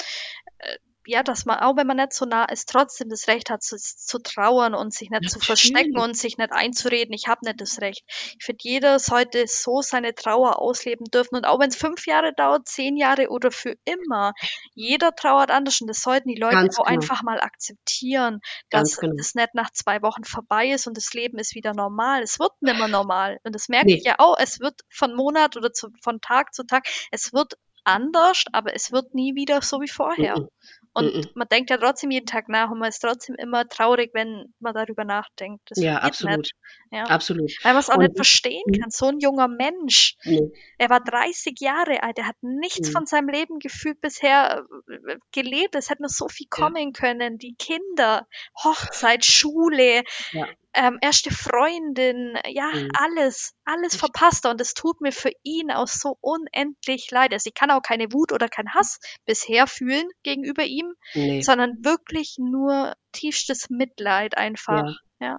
äh, 0.57 0.77
ja, 1.07 1.23
dass 1.23 1.45
man, 1.45 1.59
auch 1.59 1.77
wenn 1.77 1.87
man 1.87 1.97
nicht 1.97 2.13
so 2.13 2.25
nah 2.25 2.45
ist, 2.45 2.69
trotzdem 2.69 3.09
das 3.09 3.27
Recht 3.27 3.49
hat, 3.49 3.63
zu, 3.63 3.77
zu 3.77 4.19
trauern 4.19 4.75
und 4.75 4.93
sich 4.93 5.09
nicht 5.09 5.29
zu 5.29 5.39
verstecken 5.39 5.97
und 5.97 6.17
sich 6.17 6.37
nicht 6.37 6.51
einzureden, 6.51 7.13
ich 7.13 7.27
habe 7.27 7.45
nicht 7.45 7.61
das 7.61 7.79
Recht. 7.79 8.03
Ich 8.37 8.45
finde, 8.45 8.59
jeder 8.61 8.99
sollte 8.99 9.45
so 9.47 9.81
seine 9.81 10.13
Trauer 10.13 10.61
ausleben 10.61 11.05
dürfen. 11.05 11.35
Und 11.37 11.45
auch 11.45 11.59
wenn 11.59 11.69
es 11.69 11.77
fünf 11.77 12.05
Jahre 12.07 12.33
dauert, 12.33 12.67
zehn 12.67 12.97
Jahre 12.97 13.29
oder 13.29 13.51
für 13.51 13.75
immer, 13.85 14.33
jeder 14.75 15.15
trauert 15.15 15.49
anders. 15.49 15.79
Und 15.81 15.87
das 15.87 16.01
sollten 16.01 16.29
die 16.29 16.39
Leute 16.39 16.55
Ganz 16.55 16.77
auch 16.77 16.85
genau. 16.85 16.99
einfach 16.99 17.23
mal 17.23 17.39
akzeptieren, 17.39 18.41
dass 18.69 18.97
genau. 18.97 19.15
das 19.17 19.33
nicht 19.33 19.53
nach 19.53 19.71
zwei 19.71 20.01
Wochen 20.01 20.25
vorbei 20.25 20.71
ist 20.71 20.87
und 20.87 20.97
das 20.97 21.13
Leben 21.13 21.39
ist 21.39 21.55
wieder 21.55 21.73
normal. 21.73 22.21
Es 22.21 22.37
wird 22.37 22.51
nicht 22.61 22.77
mehr 22.77 22.89
normal. 22.89 23.39
Und 23.43 23.55
das 23.55 23.69
merke 23.69 23.87
Nee. 23.87 23.95
ich 23.95 24.03
ja 24.03 24.15
auch. 24.17 24.37
Es 24.37 24.59
wird 24.59 24.81
von 24.89 25.15
Monat 25.15 25.55
oder 25.55 25.71
zu, 25.71 25.89
von 26.01 26.19
Tag 26.19 26.53
zu 26.53 26.65
Tag, 26.65 26.85
es 27.11 27.31
wird 27.31 27.53
anders, 27.87 28.43
aber 28.51 28.75
es 28.75 28.91
wird 28.91 29.15
nie 29.15 29.35
wieder 29.35 29.61
so 29.61 29.81
wie 29.81 29.87
vorher. 29.87 30.39
Mhm. 30.39 30.49
Und 30.97 31.15
Mhm. 31.15 31.21
man 31.35 31.47
denkt 31.47 31.69
ja 31.69 31.77
trotzdem 31.77 32.11
jeden 32.11 32.25
Tag 32.25 32.49
nach 32.49 32.71
und 32.71 32.79
man 32.79 32.89
ist 32.89 32.99
trotzdem 32.99 33.35
immer 33.35 33.67
traurig, 33.67 34.11
wenn 34.13 34.53
man 34.59 34.73
darüber 34.73 35.03
nachdenkt. 35.05 35.61
Das 35.69 35.79
Ja, 35.81 35.97
absolut. 35.99 36.37
Nicht. 36.39 36.53
Ja. 36.91 37.03
Absolut. 37.03 37.51
Weil 37.63 37.73
man 37.73 37.79
es 37.79 37.89
auch 37.89 37.95
Und- 37.97 38.03
nicht 38.03 38.15
verstehen 38.15 38.63
kann. 38.79 38.89
So 38.89 39.05
ein 39.07 39.19
junger 39.19 39.47
Mensch. 39.47 40.15
Nee. 40.23 40.51
Er 40.77 40.89
war 40.89 40.99
30 41.01 41.59
Jahre 41.59 42.01
alt, 42.03 42.17
er 42.17 42.27
hat 42.27 42.35
nichts 42.41 42.89
Mhm. 42.89 42.93
von 42.93 43.05
seinem 43.05 43.29
Leben 43.29 43.59
gefühlt 43.59 44.01
bisher 44.01 44.65
äh, 44.89 45.17
gelebt. 45.31 45.75
Es 45.75 45.89
hätte 45.89 46.01
noch 46.03 46.09
so 46.09 46.27
viel 46.27 46.47
Ja. 46.51 46.65
kommen 46.65 46.93
können. 46.93 47.37
Die 47.37 47.55
Kinder, 47.55 48.27
Hochzeit, 48.63 49.23
Schule, 49.25 50.03
Ja. 50.31 50.47
Ähm, 50.77 50.99
erste 51.01 51.31
Freundin, 51.31 52.37
ja, 52.47 52.67
Mhm. 52.71 52.89
alles, 52.93 53.53
alles 53.65 53.95
verpasst 53.95 54.45
er. 54.45 54.51
Und 54.51 54.61
es 54.61 54.73
tut 54.73 55.01
mir 55.01 55.11
für 55.11 55.31
ihn 55.43 55.71
auch 55.71 55.87
so 55.87 56.17
unendlich 56.21 57.09
leid. 57.11 57.33
Also 57.33 57.47
ich 57.47 57.53
kann 57.55 57.71
auch 57.71 57.81
keine 57.81 58.13
Wut 58.13 58.31
oder 58.31 58.47
keinen 58.47 58.73
Hass 58.73 58.99
bisher 59.25 59.67
fühlen 59.67 60.07
gegenüber 60.23 60.63
ihm, 60.63 60.93
Nee. 61.15 61.41
sondern 61.41 61.83
wirklich 61.83 62.35
nur 62.37 62.93
tiefstes 63.11 63.69
Mitleid 63.69 64.37
einfach. 64.37 64.85
Ja, 65.19 65.37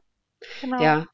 genau. 0.60 0.82
Ja, 0.82 1.06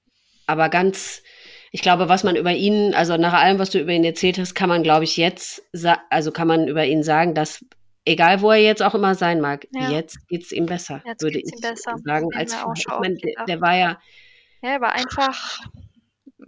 aber 0.47 0.69
ganz, 0.69 1.23
ich 1.71 1.83
glaube, 1.83 2.09
was 2.09 2.25
man 2.25 2.37
über 2.37 2.53
ihn, 2.53 2.95
also 2.95 3.17
nach 3.17 3.35
allem, 3.35 3.59
was 3.59 3.71
du 3.71 3.79
über 3.79 3.93
ihn 3.93 4.05
erzählt 4.05 4.39
hast, 4.39 4.55
kann 4.55 4.69
man, 4.69 4.83
glaube 4.83 5.05
ich, 5.05 5.17
jetzt, 5.17 5.63
also 6.11 6.33
kann 6.33 6.49
man 6.49 6.69
über 6.69 6.85
ihn 6.85 7.03
sagen, 7.03 7.35
dass 7.35 7.65
egal 8.05 8.41
wo 8.43 8.51
er 8.51 8.59
jetzt 8.63 8.83
auch 8.83 8.95
immer 8.95 9.15
sein 9.15 9.41
mag, 9.41 9.67
Ja. 9.73 9.91
jetzt 9.91 10.27
geht's 10.29 10.53
ihm 10.53 10.67
besser, 10.67 11.03
Jetzt 11.05 11.23
würde 11.23 11.39
ich 11.39 11.53
ihm 11.53 11.61
besser. 11.61 11.97
sagen, 12.05 12.29
als 12.35 12.55
vorher. 12.55 12.75
Ich 12.77 13.01
meine, 13.01 13.15
der, 13.17 13.45
der 13.47 13.61
war 13.61 13.77
ja, 13.77 13.99
Ja, 14.63 14.71
er 14.71 14.81
war 14.81 14.93
einfach, 14.93 15.59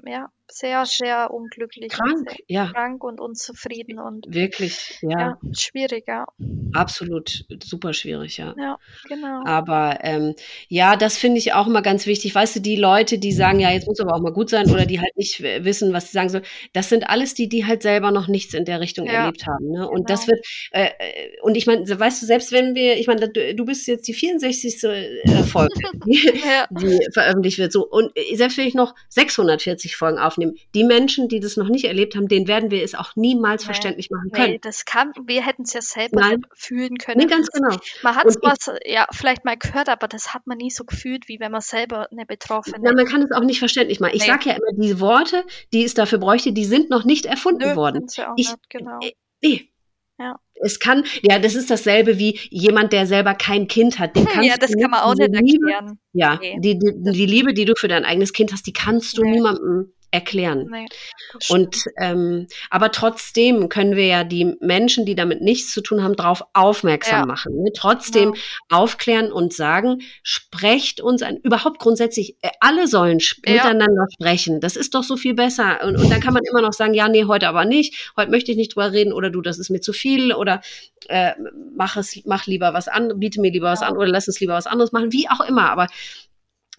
ja, 0.07 0.29
sehr, 0.51 0.85
sehr 0.87 1.31
unglücklich. 1.31 1.93
Krank, 1.93 2.31
sehr 2.31 2.39
ja. 2.49 2.71
Krank 2.73 3.03
und 3.05 3.21
unzufrieden 3.21 3.99
und 3.99 4.27
Wirklich, 4.29 4.99
ja. 5.03 5.19
ja, 5.19 5.39
schwierig, 5.53 6.05
ja. 6.07 6.27
Absolut 6.73 7.45
super 7.63 7.93
schwierig, 7.93 8.39
ja. 8.39 8.55
Ja, 8.59 8.79
genau. 9.09 9.43
Aber 9.45 9.99
ähm, 10.03 10.35
ja, 10.69 10.97
das 10.97 11.17
finde 11.17 11.39
ich 11.39 11.53
auch 11.53 11.67
immer 11.67 11.83
ganz 11.83 12.07
wichtig. 12.07 12.35
Weißt 12.35 12.57
du, 12.57 12.61
die 12.61 12.77
Leute, 12.77 13.19
die 13.19 13.33
sagen, 13.33 13.61
ja, 13.61 13.71
jetzt 13.71 13.87
muss 13.87 14.01
aber 14.01 14.15
auch 14.15 14.21
mal 14.21 14.33
gut 14.33 14.51
sein 14.51 14.71
oder 14.71 14.87
die 14.87 15.01
halt 15.01 15.17
nicht 15.17 15.43
wissen, 15.43 15.93
was 15.93 16.07
sie 16.07 16.13
sagen 16.13 16.29
sollen, 16.29 16.45
das 16.73 16.89
sind 16.89 17.09
alles 17.09 17.35
die, 17.35 17.49
die 17.49 17.67
halt 17.67 17.83
selber 17.83 18.11
noch 18.11 18.29
nichts 18.29 18.55
in 18.55 18.65
der 18.65 18.81
Richtung 18.81 19.07
Ja, 19.07 19.25
erlebt 19.25 19.47
haben. 19.47 19.71
Ne? 19.71 19.89
Und 19.89 20.07
genau. 20.07 20.09
das 20.09 20.27
wird, 20.27 20.45
äh, 20.73 20.87
äh, 20.99 21.41
und 21.43 21.57
ich 21.57 21.67
meine, 21.67 21.87
weißt 21.87 22.23
du, 22.23 22.27
selbst 22.27 22.53
wenn 22.53 22.75
wir, 22.75 22.99
ich 22.99 23.07
meine, 23.07 23.29
du, 23.29 23.65
bist 23.65 23.87
jetzt 23.87 24.09
die 24.09 24.15
64. 24.15 24.85
äh, 24.85 25.43
Folge, 25.45 25.75
die, 26.07 26.17
Ja. 26.47 26.67
die 26.71 26.99
veröffentlicht 27.13 27.59
wird. 27.59 27.73
So, 27.73 27.87
und 27.87 28.13
äh, 28.17 28.37
selbst 28.37 28.59
wenn 28.59 28.67
ich 28.67 28.75
noch 28.75 28.95
640 29.09 29.97
Folgen 29.97 30.19
aufnehme, 30.37 30.55
die 30.75 30.85
Menschen, 30.85 31.29
die 31.29 31.41
das 31.41 31.57
noch 31.57 31.69
nicht 31.69 31.85
erlebt 31.85 32.15
haben, 32.17 32.29
denen 32.29 32.47
werden 32.49 32.71
wir 32.71 32.83
es 32.83 32.95
auch 32.95 33.17
niemals 33.17 33.63
Nee. 33.63 33.67
verständlich 33.67 34.11
machen 34.11 34.31
können. 34.33 34.53
Nee, 34.53 34.59
das 34.61 34.85
kann, 34.85 35.13
wir 35.27 35.45
hätten 35.45 35.63
es 35.63 35.73
ja 35.73 35.81
selber 35.81 36.21
Nein. 36.21 36.43
fühlen 36.55 36.99
können. 36.99 37.19
Nee, 37.19 37.27
ganz 37.27 37.49
genau. 37.51 37.77
Man 38.03 38.17
hat 38.17 38.27
was, 38.43 38.71
ja, 38.85 39.07
vielleicht 39.13 39.45
mal 39.45 39.57
gehört, 39.57 39.89
aber 39.89 40.09
das 40.09 40.35
hat 40.35 40.47
man 40.47 40.59
nie 40.59 40.71
so 40.71 40.85
gefühlt, 40.85 41.29
wie 41.29 41.41
wenn 41.41 41.53
man 41.53 41.61
selber 41.61 42.09
eine 42.11 42.27
Betroffene 42.27 42.77
Na, 42.83 42.93
man 42.93 43.07
kann 43.07 43.23
es 43.23 43.33
auch 43.33 43.45
nicht 43.45 43.59
verständlich 43.59 44.01
machen. 44.01 44.13
Ich 44.15 44.23
Nee. 44.23 44.29
sage 44.29 44.51
ja 44.51 44.57
immer, 44.57 44.73
diese 44.85 45.01
Worte, 45.01 45.45
die 45.73 45.85
es 45.85 45.95
dafür 45.95 46.19
bräuchte, 46.19 46.53
die 46.53 46.65
sind 46.65 46.91
noch 46.91 47.05
nicht 47.05 47.27
erfunden 47.27 47.71
Nö, 47.71 47.77
worden. 47.77 48.09
sie 48.09 48.23
auch 48.23 48.35
Ich- 48.37 48.49
nicht, 48.51 48.71
genau. 48.71 48.99
äh, 49.03 49.13
Nee. 49.43 49.71
Ja. 50.19 50.37
Es 50.63 50.81
kann, 50.81 51.05
ja, 51.21 51.39
das 51.39 51.55
ist 51.55 51.71
dasselbe 51.71 52.19
wie 52.19 52.39
jemand, 52.49 52.95
der 52.95 53.07
selber 53.07 53.35
kein 53.35 53.69
Kind 53.69 53.99
hat. 53.99 54.17
Den 54.17 54.25
kannst 54.25 54.49
ja, 54.49 54.57
das 54.57 54.71
du 54.71 54.79
kann 54.81 54.91
man 54.91 55.01
auch 55.01 55.15
nicht 55.15 55.29
Liebe, 55.29 55.71
erklären. 55.71 55.99
Ja, 56.15 56.39
Nee. 56.41 56.57
die, 56.61 56.79
die, 56.79 56.93
die 57.13 57.27
Liebe, 57.27 57.53
die 57.53 57.67
du 57.67 57.75
für 57.77 57.89
dein 57.89 58.07
eigenes 58.07 58.33
Kind 58.33 58.51
hast, 58.55 58.67
die 58.67 58.73
kannst 58.73 59.19
du 59.19 59.23
Nee. 59.23 59.33
niemandem 59.33 59.93
erklären. 60.11 60.69
Nee, 60.71 60.87
Und 61.49 61.85
ähm, 61.99 62.47
aber 62.71 62.93
trotzdem 62.93 63.69
können 63.69 63.97
wir 63.97 64.07
ja 64.07 64.25
die 64.25 64.57
Menschen, 64.61 65.05
die 65.05 65.15
damit 65.15 65.43
nichts 65.43 65.73
zu 65.73 65.81
tun 65.83 66.03
haben, 66.03 66.17
darauf 66.17 66.43
aufmerksam 66.55 67.21
Ja. 67.21 67.27
machen. 67.27 67.63
Ne? 67.63 67.71
Trotzdem 67.75 68.33
Genau. 68.33 68.83
aufklären 68.83 69.33
und 69.33 69.53
sagen, 69.53 70.03
sprecht 70.23 71.01
uns 71.01 71.23
an. 71.23 71.37
Überhaupt 71.43 71.79
grundsätzlich, 71.81 72.37
äh, 72.43 72.51
alle 72.61 72.87
sollen 72.89 73.19
sp 73.21 73.43
Ja. 73.47 73.55
miteinander 73.65 74.07
sprechen. 74.13 74.61
Das 74.61 74.77
ist 74.77 74.95
doch 74.95 75.03
so 75.03 75.17
viel 75.17 75.35
besser. 75.35 75.85
Und, 75.85 75.97
und 75.97 76.11
dann 76.11 76.21
kann 76.21 76.35
man 76.35 76.43
immer 76.51 76.63
noch 76.63 76.73
sagen, 76.73 76.95
ja, 76.95 77.09
nee, 77.09 77.25
heute 77.25 77.49
aber 77.49 77.65
nicht. 77.65 78.13
Heute 78.17 78.31
möchte 78.31 78.51
ich 78.53 78.57
nicht 78.57 78.75
drüber 78.75 78.93
reden 78.93 79.13
oder 79.13 79.31
du, 79.31 79.41
das 79.43 79.59
ist 79.59 79.71
mir 79.71 79.81
zu 79.81 79.93
viel 79.93 80.33
oder 80.33 80.61
äh, 81.09 81.33
mach 81.77 81.97
es, 81.97 82.21
mach 82.25 82.47
lieber 82.47 82.73
was 82.75 82.89
anderes, 82.89 83.19
biete 83.21 83.41
mir 83.41 83.51
lieber 83.53 83.71
was 83.71 83.81
Ja. 83.81 83.89
an 83.89 83.97
oder 83.97 84.07
lass 84.09 84.29
uns 84.29 84.41
lieber 84.41 84.55
was 84.55 84.67
anderes 84.67 84.93
machen, 84.93 85.13
wie 85.13 85.29
auch 85.29 85.41
immer. 85.41 85.71
Aber 85.71 85.89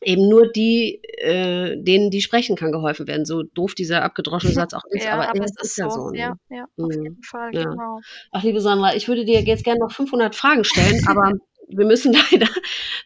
eben 0.02 0.30
nur 0.30 0.52
die, 0.52 1.02
äh, 1.19 1.76
denen, 1.82 2.11
die 2.11 2.22
sprechen, 2.22 2.56
kann 2.56 2.72
geholfen 2.72 3.07
werden. 3.07 3.26
So 3.26 3.44
doof 3.44 3.74
dieser 3.76 4.03
abgedroschene 4.03 4.53
Satz 4.69 4.74
auch 4.74 4.84
ist, 4.91 5.06
ja, 5.06 5.14
aber, 5.14 5.30
aber 5.30 5.40
ja, 5.40 5.45
es 5.45 5.52
es 5.61 5.69
ist 5.72 5.78
ja 5.78 5.90
so. 5.90 6.10
ne? 6.10 6.18
Ja, 6.19 6.36
ja, 6.49 6.64
auf 6.64 6.69
Mhm. 6.95 7.03
jeden 7.03 7.24
Fall, 7.24 7.49
Ja. 7.53 7.64
genau. 7.65 7.99
Ach, 8.32 8.44
liebe 8.44 8.61
Sandra, 8.61 8.95
ich 8.95 9.07
würde 9.07 9.26
dir 9.26 9.41
jetzt 9.41 9.64
gerne 9.64 9.80
noch 9.80 9.91
500 9.91 10.36
Fragen 10.36 10.64
stellen, 10.64 11.02
aber 11.07 11.34
wir 11.69 11.86
müssen 11.86 12.14
leider 12.32 12.48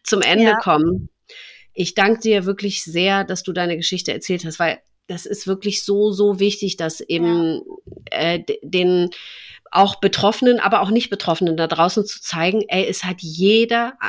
zum 0.03 0.21
Ende 0.21 0.45
Ja. 0.45 0.57
kommen. 0.57 1.09
Ich 1.73 1.95
danke 1.95 2.19
dir 2.21 2.45
wirklich 2.45 2.83
sehr, 2.83 3.23
dass 3.23 3.43
du 3.43 3.53
deine 3.53 3.77
Geschichte 3.77 4.11
erzählt 4.11 4.43
hast, 4.45 4.59
weil 4.59 4.79
das 5.07 5.25
ist 5.25 5.47
wirklich 5.47 5.83
so, 5.83 6.11
so 6.11 6.39
wichtig, 6.39 6.77
dass 6.77 6.99
eben 7.01 7.61
äh, 8.11 8.39
d- 8.39 8.59
den 8.61 9.09
auch 9.71 9.95
Betroffenen, 10.01 10.59
aber 10.59 10.81
auch 10.81 10.89
nicht 10.91 11.09
Betroffenen 11.09 11.55
da 11.55 11.67
draußen 11.67 12.05
zu 12.05 12.21
zeigen, 12.21 12.63
ey, 12.67 12.85
es 12.87 13.03
hat 13.05 13.17
jeder 13.21 13.93
äh, 14.01 14.07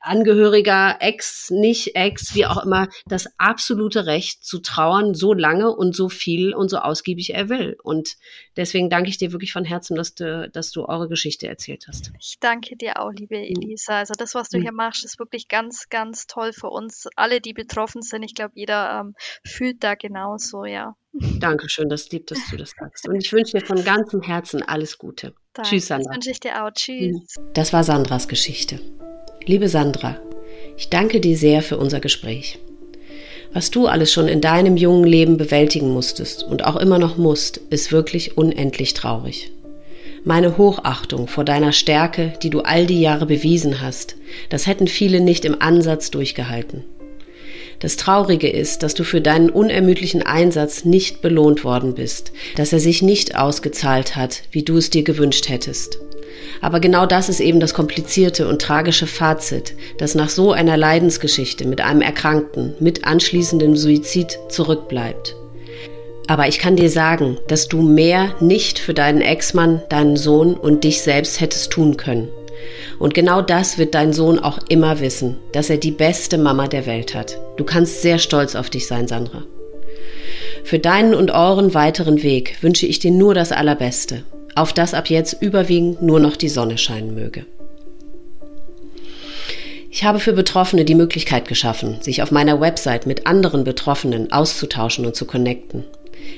Angehöriger, 0.00 0.96
Ex, 1.00 1.50
nicht 1.50 1.94
Ex, 1.94 2.34
wie 2.34 2.46
auch 2.46 2.62
immer, 2.64 2.88
das 3.06 3.28
absolute 3.38 4.06
Recht 4.06 4.44
zu 4.44 4.58
trauern, 4.60 5.14
so 5.14 5.32
lange 5.32 5.70
und 5.74 5.94
so 5.94 6.08
viel 6.08 6.54
und 6.54 6.68
so 6.68 6.78
ausgiebig 6.78 7.34
er 7.34 7.48
will. 7.48 7.76
Und 7.82 8.16
deswegen 8.56 8.90
danke 8.90 9.08
ich 9.10 9.18
dir 9.18 9.32
wirklich 9.32 9.52
von 9.52 9.64
Herzen, 9.64 9.96
dass 9.96 10.14
du, 10.14 10.48
dass 10.50 10.70
du 10.72 10.84
eure 10.86 11.08
Geschichte 11.08 11.46
erzählt 11.46 11.86
hast. 11.88 12.12
Ich 12.18 12.36
danke 12.40 12.76
dir 12.76 13.00
auch, 13.00 13.12
liebe 13.12 13.36
Elisa. 13.36 13.98
Also 13.98 14.14
das, 14.16 14.34
was 14.34 14.48
du 14.48 14.58
Mhm. 14.58 14.62
hier 14.62 14.72
machst, 14.72 15.04
ist 15.04 15.18
wirklich 15.18 15.48
ganz, 15.48 15.88
ganz 15.88 16.26
toll 16.26 16.52
für 16.52 16.68
uns. 16.70 17.06
Alle, 17.16 17.40
die 17.40 17.52
betroffen 17.52 18.02
sind, 18.02 18.22
ich 18.22 18.34
glaube, 18.34 18.52
jeder 18.56 19.00
ähm, 19.00 19.14
fühlt 19.44 19.84
da 19.84 19.94
genauso, 19.94 20.64
ja. 20.64 20.96
Dankeschön, 21.40 21.88
das 21.88 22.10
lieb, 22.10 22.26
dass 22.26 22.38
du 22.50 22.56
das 22.56 22.72
sagst. 22.78 23.08
Und 23.08 23.16
ich 23.16 23.32
wünsche 23.32 23.58
dir 23.58 23.64
von 23.64 23.82
ganzem 23.84 24.22
Herzen 24.22 24.62
alles 24.62 24.98
Gute. 24.98 25.34
Danke. 25.54 25.70
Tschüss, 25.70 25.86
Das 25.86 25.88
Sandra. 25.98 26.14
wünsche 26.14 26.30
ich 26.30 26.40
dir 26.40 26.64
auch. 26.64 26.70
Tschüss. 26.72 27.36
Das 27.54 27.72
war 27.72 27.84
Sandras 27.84 28.28
Geschichte. 28.28 28.80
Liebe 29.48 29.70
Sandra, 29.70 30.18
ich 30.76 30.90
danke 30.90 31.20
dir 31.20 31.34
sehr 31.34 31.62
für 31.62 31.78
unser 31.78 32.00
Gespräch. 32.00 32.58
Was 33.54 33.70
du 33.70 33.86
alles 33.86 34.12
schon 34.12 34.28
in 34.28 34.42
deinem 34.42 34.76
jungen 34.76 35.06
Leben 35.06 35.38
bewältigen 35.38 35.88
musstest 35.88 36.42
und 36.42 36.66
auch 36.66 36.76
immer 36.76 36.98
noch 36.98 37.16
musst, 37.16 37.56
ist 37.70 37.90
wirklich 37.90 38.36
unendlich 38.36 38.92
traurig. 38.92 39.50
Meine 40.22 40.58
Hochachtung 40.58 41.28
vor 41.28 41.44
deiner 41.44 41.72
Stärke, 41.72 42.34
die 42.42 42.50
du 42.50 42.60
all 42.60 42.84
die 42.84 43.00
Jahre 43.00 43.24
bewiesen 43.24 43.80
hast, 43.80 44.16
das 44.50 44.66
hätten 44.66 44.86
viele 44.86 45.22
nicht 45.22 45.46
im 45.46 45.62
Ansatz 45.62 46.10
durchgehalten. 46.10 46.84
Das 47.80 47.96
Traurige 47.96 48.50
ist, 48.50 48.82
dass 48.82 48.92
du 48.92 49.02
für 49.02 49.22
deinen 49.22 49.48
unermüdlichen 49.48 50.20
Einsatz 50.20 50.84
nicht 50.84 51.22
belohnt 51.22 51.64
worden 51.64 51.94
bist, 51.94 52.32
dass 52.56 52.74
er 52.74 52.80
sich 52.80 53.00
nicht 53.00 53.38
ausgezahlt 53.38 54.14
hat, 54.14 54.42
wie 54.50 54.62
du 54.62 54.76
es 54.76 54.90
dir 54.90 55.04
gewünscht 55.04 55.48
hättest. 55.48 55.98
Aber 56.60 56.80
genau 56.80 57.06
das 57.06 57.28
ist 57.28 57.40
eben 57.40 57.60
das 57.60 57.74
komplizierte 57.74 58.48
und 58.48 58.60
tragische 58.60 59.06
Fazit, 59.06 59.74
das 59.98 60.14
nach 60.14 60.28
so 60.28 60.52
einer 60.52 60.76
Leidensgeschichte 60.76 61.66
mit 61.66 61.80
einem 61.80 62.00
Erkrankten, 62.00 62.74
mit 62.80 63.04
anschließendem 63.04 63.76
Suizid 63.76 64.38
zurückbleibt. 64.48 65.36
Aber 66.26 66.46
ich 66.46 66.58
kann 66.58 66.76
dir 66.76 66.90
sagen, 66.90 67.38
dass 67.48 67.68
du 67.68 67.80
mehr 67.80 68.34
nicht 68.40 68.78
für 68.78 68.92
deinen 68.92 69.22
Ex-Mann, 69.22 69.82
deinen 69.88 70.16
Sohn 70.16 70.54
und 70.54 70.84
dich 70.84 71.00
selbst 71.00 71.40
hättest 71.40 71.70
tun 71.70 71.96
können. 71.96 72.28
Und 72.98 73.14
genau 73.14 73.40
das 73.40 73.78
wird 73.78 73.94
dein 73.94 74.12
Sohn 74.12 74.38
auch 74.38 74.58
immer 74.68 75.00
wissen, 75.00 75.36
dass 75.52 75.70
er 75.70 75.78
die 75.78 75.90
beste 75.90 76.36
Mama 76.36 76.68
der 76.68 76.86
Welt 76.86 77.14
hat. 77.14 77.38
Du 77.56 77.64
kannst 77.64 78.02
sehr 78.02 78.18
stolz 78.18 78.56
auf 78.56 78.68
dich 78.68 78.86
sein, 78.86 79.08
Sandra. 79.08 79.44
Für 80.64 80.78
deinen 80.78 81.14
und 81.14 81.30
euren 81.30 81.72
weiteren 81.72 82.22
Weg 82.22 82.56
wünsche 82.60 82.84
ich 82.84 82.98
dir 82.98 83.10
nur 83.10 83.32
das 83.32 83.52
Allerbeste, 83.52 84.24
auf 84.58 84.72
das 84.72 84.94
ab 84.94 85.08
jetzt 85.08 85.40
überwiegend 85.40 86.02
nur 86.02 86.20
noch 86.20 86.36
die 86.36 86.48
Sonne 86.48 86.78
scheinen 86.78 87.14
möge. 87.14 87.46
Ich 89.90 90.04
habe 90.04 90.20
für 90.20 90.32
Betroffene 90.32 90.84
die 90.84 90.94
Möglichkeit 90.94 91.48
geschaffen, 91.48 92.02
sich 92.02 92.22
auf 92.22 92.30
meiner 92.30 92.60
Website 92.60 93.06
mit 93.06 93.26
anderen 93.26 93.64
Betroffenen 93.64 94.30
auszutauschen 94.30 95.06
und 95.06 95.16
zu 95.16 95.24
connecten. 95.24 95.84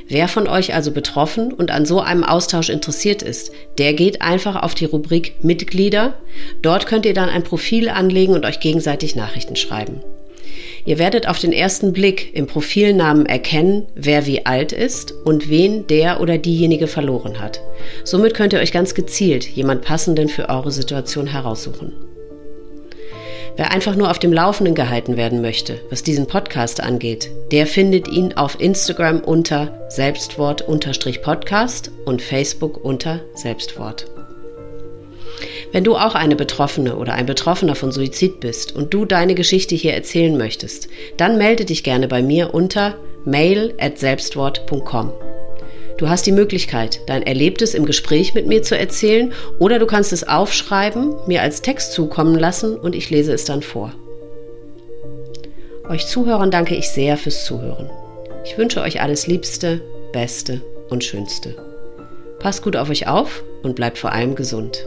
Wer 0.09 0.29
von 0.29 0.47
euch 0.47 0.73
also 0.75 0.93
betroffen 0.93 1.53
und 1.53 1.71
an 1.71 1.85
so 1.85 2.01
einem 2.01 2.25
Austausch 2.25 2.69
interessiert 2.69 3.23
ist, 3.23 3.53
der 3.79 3.95
geht 3.95 4.23
einfach 4.23 4.63
auf 4.63 4.75
die 4.75 4.85
Rubrik 4.85 5.43
Mitglieder. 5.43 6.15
Dort 6.63 6.87
könnt 6.87 7.07
ihr 7.07 7.15
dann 7.15 7.29
ein 7.29 7.43
Profil 7.43 7.89
anlegen 7.89 8.35
und 8.35 8.45
euch 8.45 8.61
gegenseitig 8.61 9.17
Nachrichten 9.17 9.57
schreiben. 9.57 10.01
Ihr 10.85 10.99
werdet 10.99 11.29
auf 11.29 11.39
den 11.39 11.53
ersten 11.53 11.93
Blick 11.93 12.35
im 12.35 12.47
Profilnamen 12.47 13.27
erkennen, 13.27 13.87
wer 13.95 14.27
wie 14.27 14.47
alt 14.47 14.73
ist 14.73 15.13
und 15.13 15.51
wen 15.51 15.87
der 15.87 16.21
oder 16.21 16.39
diejenige 16.39 16.87
verloren 16.87 17.41
hat. 17.41 17.61
Somit 18.05 18.35
könnt 18.35 18.53
ihr 18.53 18.61
euch 18.61 18.73
ganz 18.73 18.95
gezielt 18.95 19.47
jemand 19.47 19.83
passenden 19.83 20.29
für 20.29 20.49
eure 20.49 20.71
Situation 20.71 21.27
heraussuchen. 21.27 21.93
Wer 23.57 23.73
einfach 23.73 23.95
nur 23.95 24.11
auf 24.11 24.19
dem 24.19 24.33
Laufenden 24.33 24.75
gehalten 24.75 25.19
werden 25.19 25.43
möchte, 25.43 25.83
was 25.91 26.03
diesen 26.03 26.27
Podcast 26.27 26.81
angeht, 26.81 27.31
der 27.53 27.67
findet 27.67 28.09
ihn 28.09 28.33
auf 28.33 28.59
Instagram 28.59 29.21
unter 29.21 29.87
Selbstwort-Podcast 29.91 31.91
und 32.07 32.23
Facebook 32.23 32.83
unter 32.83 33.21
Selbstwort. 33.35 34.07
Wenn 35.73 35.85
du 35.85 35.97
auch 35.97 36.17
eine 36.17 36.35
Betroffene 36.35 36.97
oder 36.97 37.15
ein 37.15 37.27
Betroffener 37.27 37.77
von 37.77 37.93
Suizid 37.93 38.41
bist 38.41 38.75
und 38.75 38.93
du 38.93 39.05
deine 39.05 39.37
Geschichte 39.37 39.77
hier 39.77 39.95
erzählen 39.95 40.37
möchtest, 40.37 40.89
dann 41.17 41.39
melde 41.39 41.65
dich 41.65 41.85
gerne 41.85 42.09
bei 42.09 42.23
mir 42.23 42.55
unter 42.55 42.97
mail 43.25 43.75
at 43.79 43.99
selbstwort.com. 43.99 45.13
Du 45.97 46.09
hast 46.09 46.27
die 46.27 46.33
Möglichkeit, 46.33 47.01
dein 47.07 47.23
Erlebtes 47.23 47.75
im 47.75 47.87
Gespräch 47.87 48.35
mit 48.35 48.47
mir 48.47 48.63
zu 48.63 48.77
erzählen 48.77 49.33
oder 49.59 49.79
du 49.79 49.87
kannst 49.87 50.13
es 50.13 50.27
aufschreiben, 50.27 51.15
mir 51.27 51.43
als 51.43 51.63
Text 51.63 51.93
zukommen 51.93 52.37
lassen 52.37 52.77
und 52.77 52.97
ich 52.97 53.11
lese 53.11 53.33
es 53.33 53.45
dann 53.45 53.63
vor. 53.63 53.93
Euch 55.89 56.07
Zuhörern 56.07 56.51
danke 56.51 56.75
ich 56.75 56.89
sehr 56.89 57.17
fürs 57.17 57.45
Zuhören. 57.45 57.91
Ich 58.45 58.57
wünsche 58.57 58.81
euch 58.81 59.03
alles 59.03 59.27
Liebste, 59.27 59.83
Beste 60.13 60.63
und 60.89 61.05
Schönste. 61.05 61.55
Passt 62.39 62.63
gut 62.63 62.77
auf 62.77 62.89
euch 62.89 63.07
auf 63.07 63.45
und 63.63 63.77
bleibt 63.77 63.99
vor 63.99 64.13
allem 64.13 64.35
gesund. 64.35 64.87